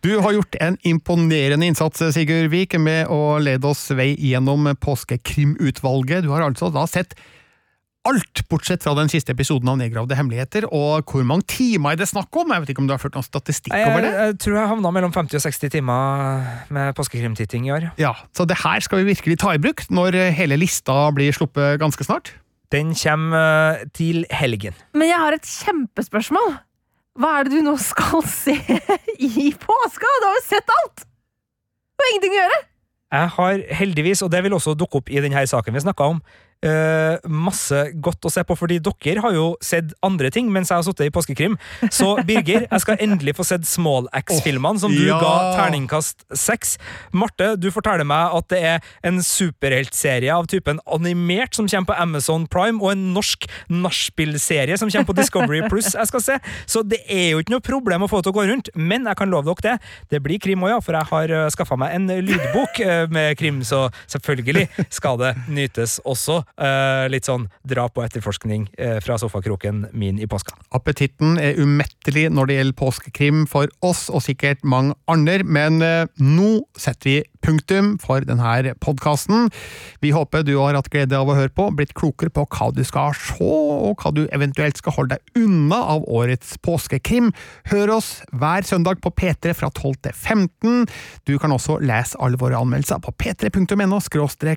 Du 0.05 0.13
har 0.21 0.35
gjort 0.37 0.57
en 0.61 0.77
imponerende 0.87 1.67
innsats, 1.67 2.03
Sigurd 2.15 2.51
Vik, 2.53 2.77
med 2.79 3.09
å 3.11 3.39
lede 3.43 3.67
oss 3.67 3.89
vei 3.97 4.13
gjennom 4.15 4.69
påskekrimutvalget. 4.79 6.23
Du 6.23 6.31
har 6.35 6.45
altså 6.47 6.69
da 6.71 6.85
sett 6.91 7.17
alt, 8.07 8.43
bortsett 8.51 8.85
fra 8.87 8.95
den 8.99 9.11
siste 9.13 9.35
episoden 9.35 9.69
av 9.73 9.79
Nedgravde 9.81 10.17
hemmeligheter. 10.19 10.67
Og 10.71 11.07
hvor 11.11 11.25
mange 11.27 11.47
timer 11.51 11.95
er 11.95 12.01
det 12.01 12.09
snakk 12.11 12.35
om? 12.39 12.53
Jeg 12.55 12.63
vet 12.65 12.73
ikke 12.73 12.85
om 12.85 12.89
du 12.91 12.95
har 12.95 13.03
ført 13.03 13.17
noen 13.19 13.27
statistikk 13.27 13.75
jeg, 13.75 13.89
over 13.91 14.05
det? 14.05 14.13
Jeg 14.15 14.39
tror 14.45 14.59
jeg 14.61 14.71
havna 14.73 14.93
mellom 14.95 15.15
50 15.15 15.39
og 15.41 15.45
60 15.47 15.75
timer 15.77 16.47
med 16.77 16.97
påskekrimtitting 16.99 17.69
i 17.69 17.75
år. 17.77 17.89
Ja, 18.01 18.15
Så 18.37 18.47
det 18.49 18.61
her 18.63 18.83
skal 18.85 19.03
vi 19.03 19.11
virkelig 19.13 19.39
ta 19.43 19.55
i 19.57 19.63
bruk 19.63 19.85
når 19.91 20.19
hele 20.37 20.59
lista 20.61 21.11
blir 21.17 21.35
sluppet 21.37 21.81
ganske 21.83 22.07
snart? 22.07 22.33
Den 22.75 22.95
kommer 22.99 23.81
eh, 23.81 23.85
til 23.95 24.25
helgen. 24.35 24.75
Men 24.95 25.11
jeg 25.11 25.21
har 25.23 25.37
et 25.37 25.47
kjempespørsmål. 25.47 26.57
Hva 27.17 27.35
er 27.39 27.47
det 27.47 27.59
du 27.59 27.65
nå 27.65 27.77
skal 27.81 28.25
se 28.45 28.57
i 29.19 29.51
påska? 29.55 30.17
Du 30.23 30.27
har 30.31 30.41
jo 30.41 30.47
sett 30.47 30.75
alt! 30.81 31.07
Du 31.97 32.05
har 32.05 32.13
ingenting 32.13 32.35
å 32.37 32.41
gjøre! 32.43 32.65
Jeg 33.17 33.31
har 33.37 33.61
heldigvis, 33.79 34.21
og 34.27 34.33
det 34.35 34.43
vil 34.45 34.57
også 34.57 34.75
dukke 34.75 34.99
opp 35.01 35.11
i 35.15 35.23
denne 35.23 35.45
saken 35.47 35.77
vi 35.77 35.85
snakka 35.85 36.09
om, 36.11 36.19
eh, 36.65 37.17
masse 37.29 37.83
godt 38.03 38.27
å 38.27 38.33
se 38.33 38.45
på, 38.47 38.57
fordi 38.59 38.79
dere 38.85 39.23
har 39.25 39.35
jo 39.37 39.47
sett 39.65 39.93
andre 40.07 40.31
ting 40.35 40.49
mens 40.53 40.71
jeg 40.73 40.81
har 40.81 40.87
sittet 40.87 41.11
i 41.11 41.15
påskekrim. 41.15 41.57
Så 41.93 42.15
Birger, 42.27 42.67
jeg 42.67 42.85
skal 42.85 43.01
endelig 43.03 43.37
få 43.39 43.47
sett 43.47 43.67
Small 43.69 44.09
X-filmene, 44.17 44.81
som 44.83 44.95
du 44.95 45.05
ja. 45.07 45.19
ga 45.21 45.35
terningkast 45.59 46.27
seks. 46.37 46.77
Marte, 47.17 47.55
du 47.61 47.69
forteller 47.75 48.07
meg 48.09 48.37
at 48.39 48.49
det 48.53 48.63
er 48.73 48.93
en 49.07 49.21
superheltserie 49.25 50.33
av 50.33 50.49
typen 50.51 50.81
animert 50.87 51.57
som 51.57 51.69
kommer 51.71 51.91
på 51.91 51.99
Amazon 52.07 52.47
Prime, 52.51 52.81
og 52.83 52.95
en 52.95 53.07
norsk 53.17 53.49
nachspiel-serie 53.73 54.79
som 54.81 54.91
kommer 54.93 55.11
på 55.11 55.19
Discovery 55.21 55.65
Pluss 55.71 55.95
jeg 55.97 56.11
skal 56.11 56.25
se. 56.25 56.39
Så 56.69 56.83
det 56.87 57.03
er 57.13 57.33
jo 57.33 57.43
ikke 57.43 57.57
noe 57.57 57.65
problem 57.65 58.07
å 58.07 58.11
få 58.11 58.21
det 58.21 58.29
til 58.29 58.35
å 58.35 58.39
gå 58.41 58.47
rundt, 58.51 58.73
men 58.75 59.07
jeg 59.09 59.19
kan 59.19 59.33
love 59.33 59.47
dere 59.47 59.77
det. 59.77 59.77
Det 60.13 60.23
blir 60.25 60.41
krim 60.43 60.65
òg, 60.67 60.77
ja, 60.77 60.81
for 60.85 60.97
jeg 60.97 61.11
har 61.11 61.35
uh, 61.35 61.47
skaffa 61.53 61.79
meg 61.81 61.95
en 61.97 62.11
lydbok 62.27 62.81
eh, 62.85 63.05
med 63.13 63.37
krim, 63.39 63.63
så 63.67 63.87
selvfølgelig 64.11 64.67
skal 64.99 65.19
det 65.21 65.33
nytes 65.49 65.99
også. 66.07 66.43
Eh, 66.57 67.07
litt 67.13 67.27
sånn 67.29 67.51
drap 67.69 67.99
og 67.99 68.07
etterforskning 68.07 68.63
uh, 68.81 68.97
fra 69.05 69.19
sofakroken 69.21 69.83
min 69.93 70.17
i 70.17 70.29
påska. 70.31 70.55
Appetitten 70.73 71.35
er 71.37 71.59
umettelig 71.61 72.31
når 72.33 72.49
det 72.49 72.57
gjelder 72.57 72.79
påskekrim 72.81 73.43
for 73.51 73.69
oss, 73.85 74.07
og 74.09 74.25
sikkert 74.25 74.65
mange 74.65 74.95
andre, 75.13 75.43
men 75.45 75.85
eh, 75.85 76.09
nå 76.17 76.63
setter 76.81 77.11
vi 77.11 77.19
punktum 77.47 77.95
for 78.03 78.25
denne 78.27 78.75
podkasten. 78.83 79.51
Vi 80.03 80.11
håper 80.15 80.45
du 80.47 80.57
har 80.59 80.77
hatt 80.77 80.91
glede 80.93 81.19
av 81.19 81.31
å 81.31 81.37
høre 81.39 81.53
på, 81.55 81.69
blitt 81.79 81.95
klokere 81.99 82.33
på 82.35 82.47
hva 82.51 82.71
du 82.75 82.83
skal 82.87 83.15
se, 83.17 83.37
og 83.47 84.03
hva 84.03 84.13
du 84.15 84.25
eventuelt 84.35 84.81
skal 84.81 84.97
holde 84.97 85.17
deg 85.17 85.45
unna 85.45 85.79
av 85.95 86.07
årets 86.11 86.57
påskekrim. 86.67 87.31
Hør 87.71 87.97
oss 87.99 88.11
hver 88.35 88.67
søndag 88.67 89.01
på 89.05 89.13
P3 89.15 89.55
fra 89.57 89.71
12 89.71 90.01
til 90.09 90.17
15. 90.17 90.83
Du 91.29 91.37
kan 91.43 91.55
også 91.55 91.79
lese 91.85 92.19
alle 92.23 92.41
våre 92.41 92.59
anmeldelser 92.59 93.03
på 93.05 93.15
p3.no 93.23 94.01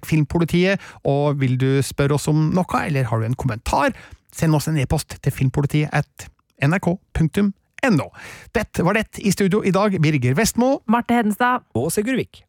filmpolitiet, 0.09 0.81
og 1.05 1.39
vil 1.41 1.57
du 1.59 1.69
spørre 1.85 2.17
oss 2.17 2.27
om 2.31 2.49
noe, 2.55 2.83
eller 2.85 3.07
har 3.09 3.21
du 3.21 3.29
en 3.29 3.37
kommentar, 3.39 3.93
send 4.33 4.55
oss 4.55 4.69
en 4.69 4.79
e-post 4.79 5.17
til 5.21 5.35
filmpolitiet 5.35 5.93
at 5.93 6.29
nrk.no. 6.65 8.09
Dette 8.55 8.83
var 8.83 8.99
det 8.99 9.23
i 9.23 9.31
studio 9.31 9.63
i 9.63 9.73
dag, 9.75 9.95
Birger 10.01 10.35
Vestmo. 10.37 10.79
Marte 10.89 11.15
Hedenstad. 11.15 11.65
Og 11.77 11.91
Sigurd 11.95 12.19
Vik. 12.19 12.48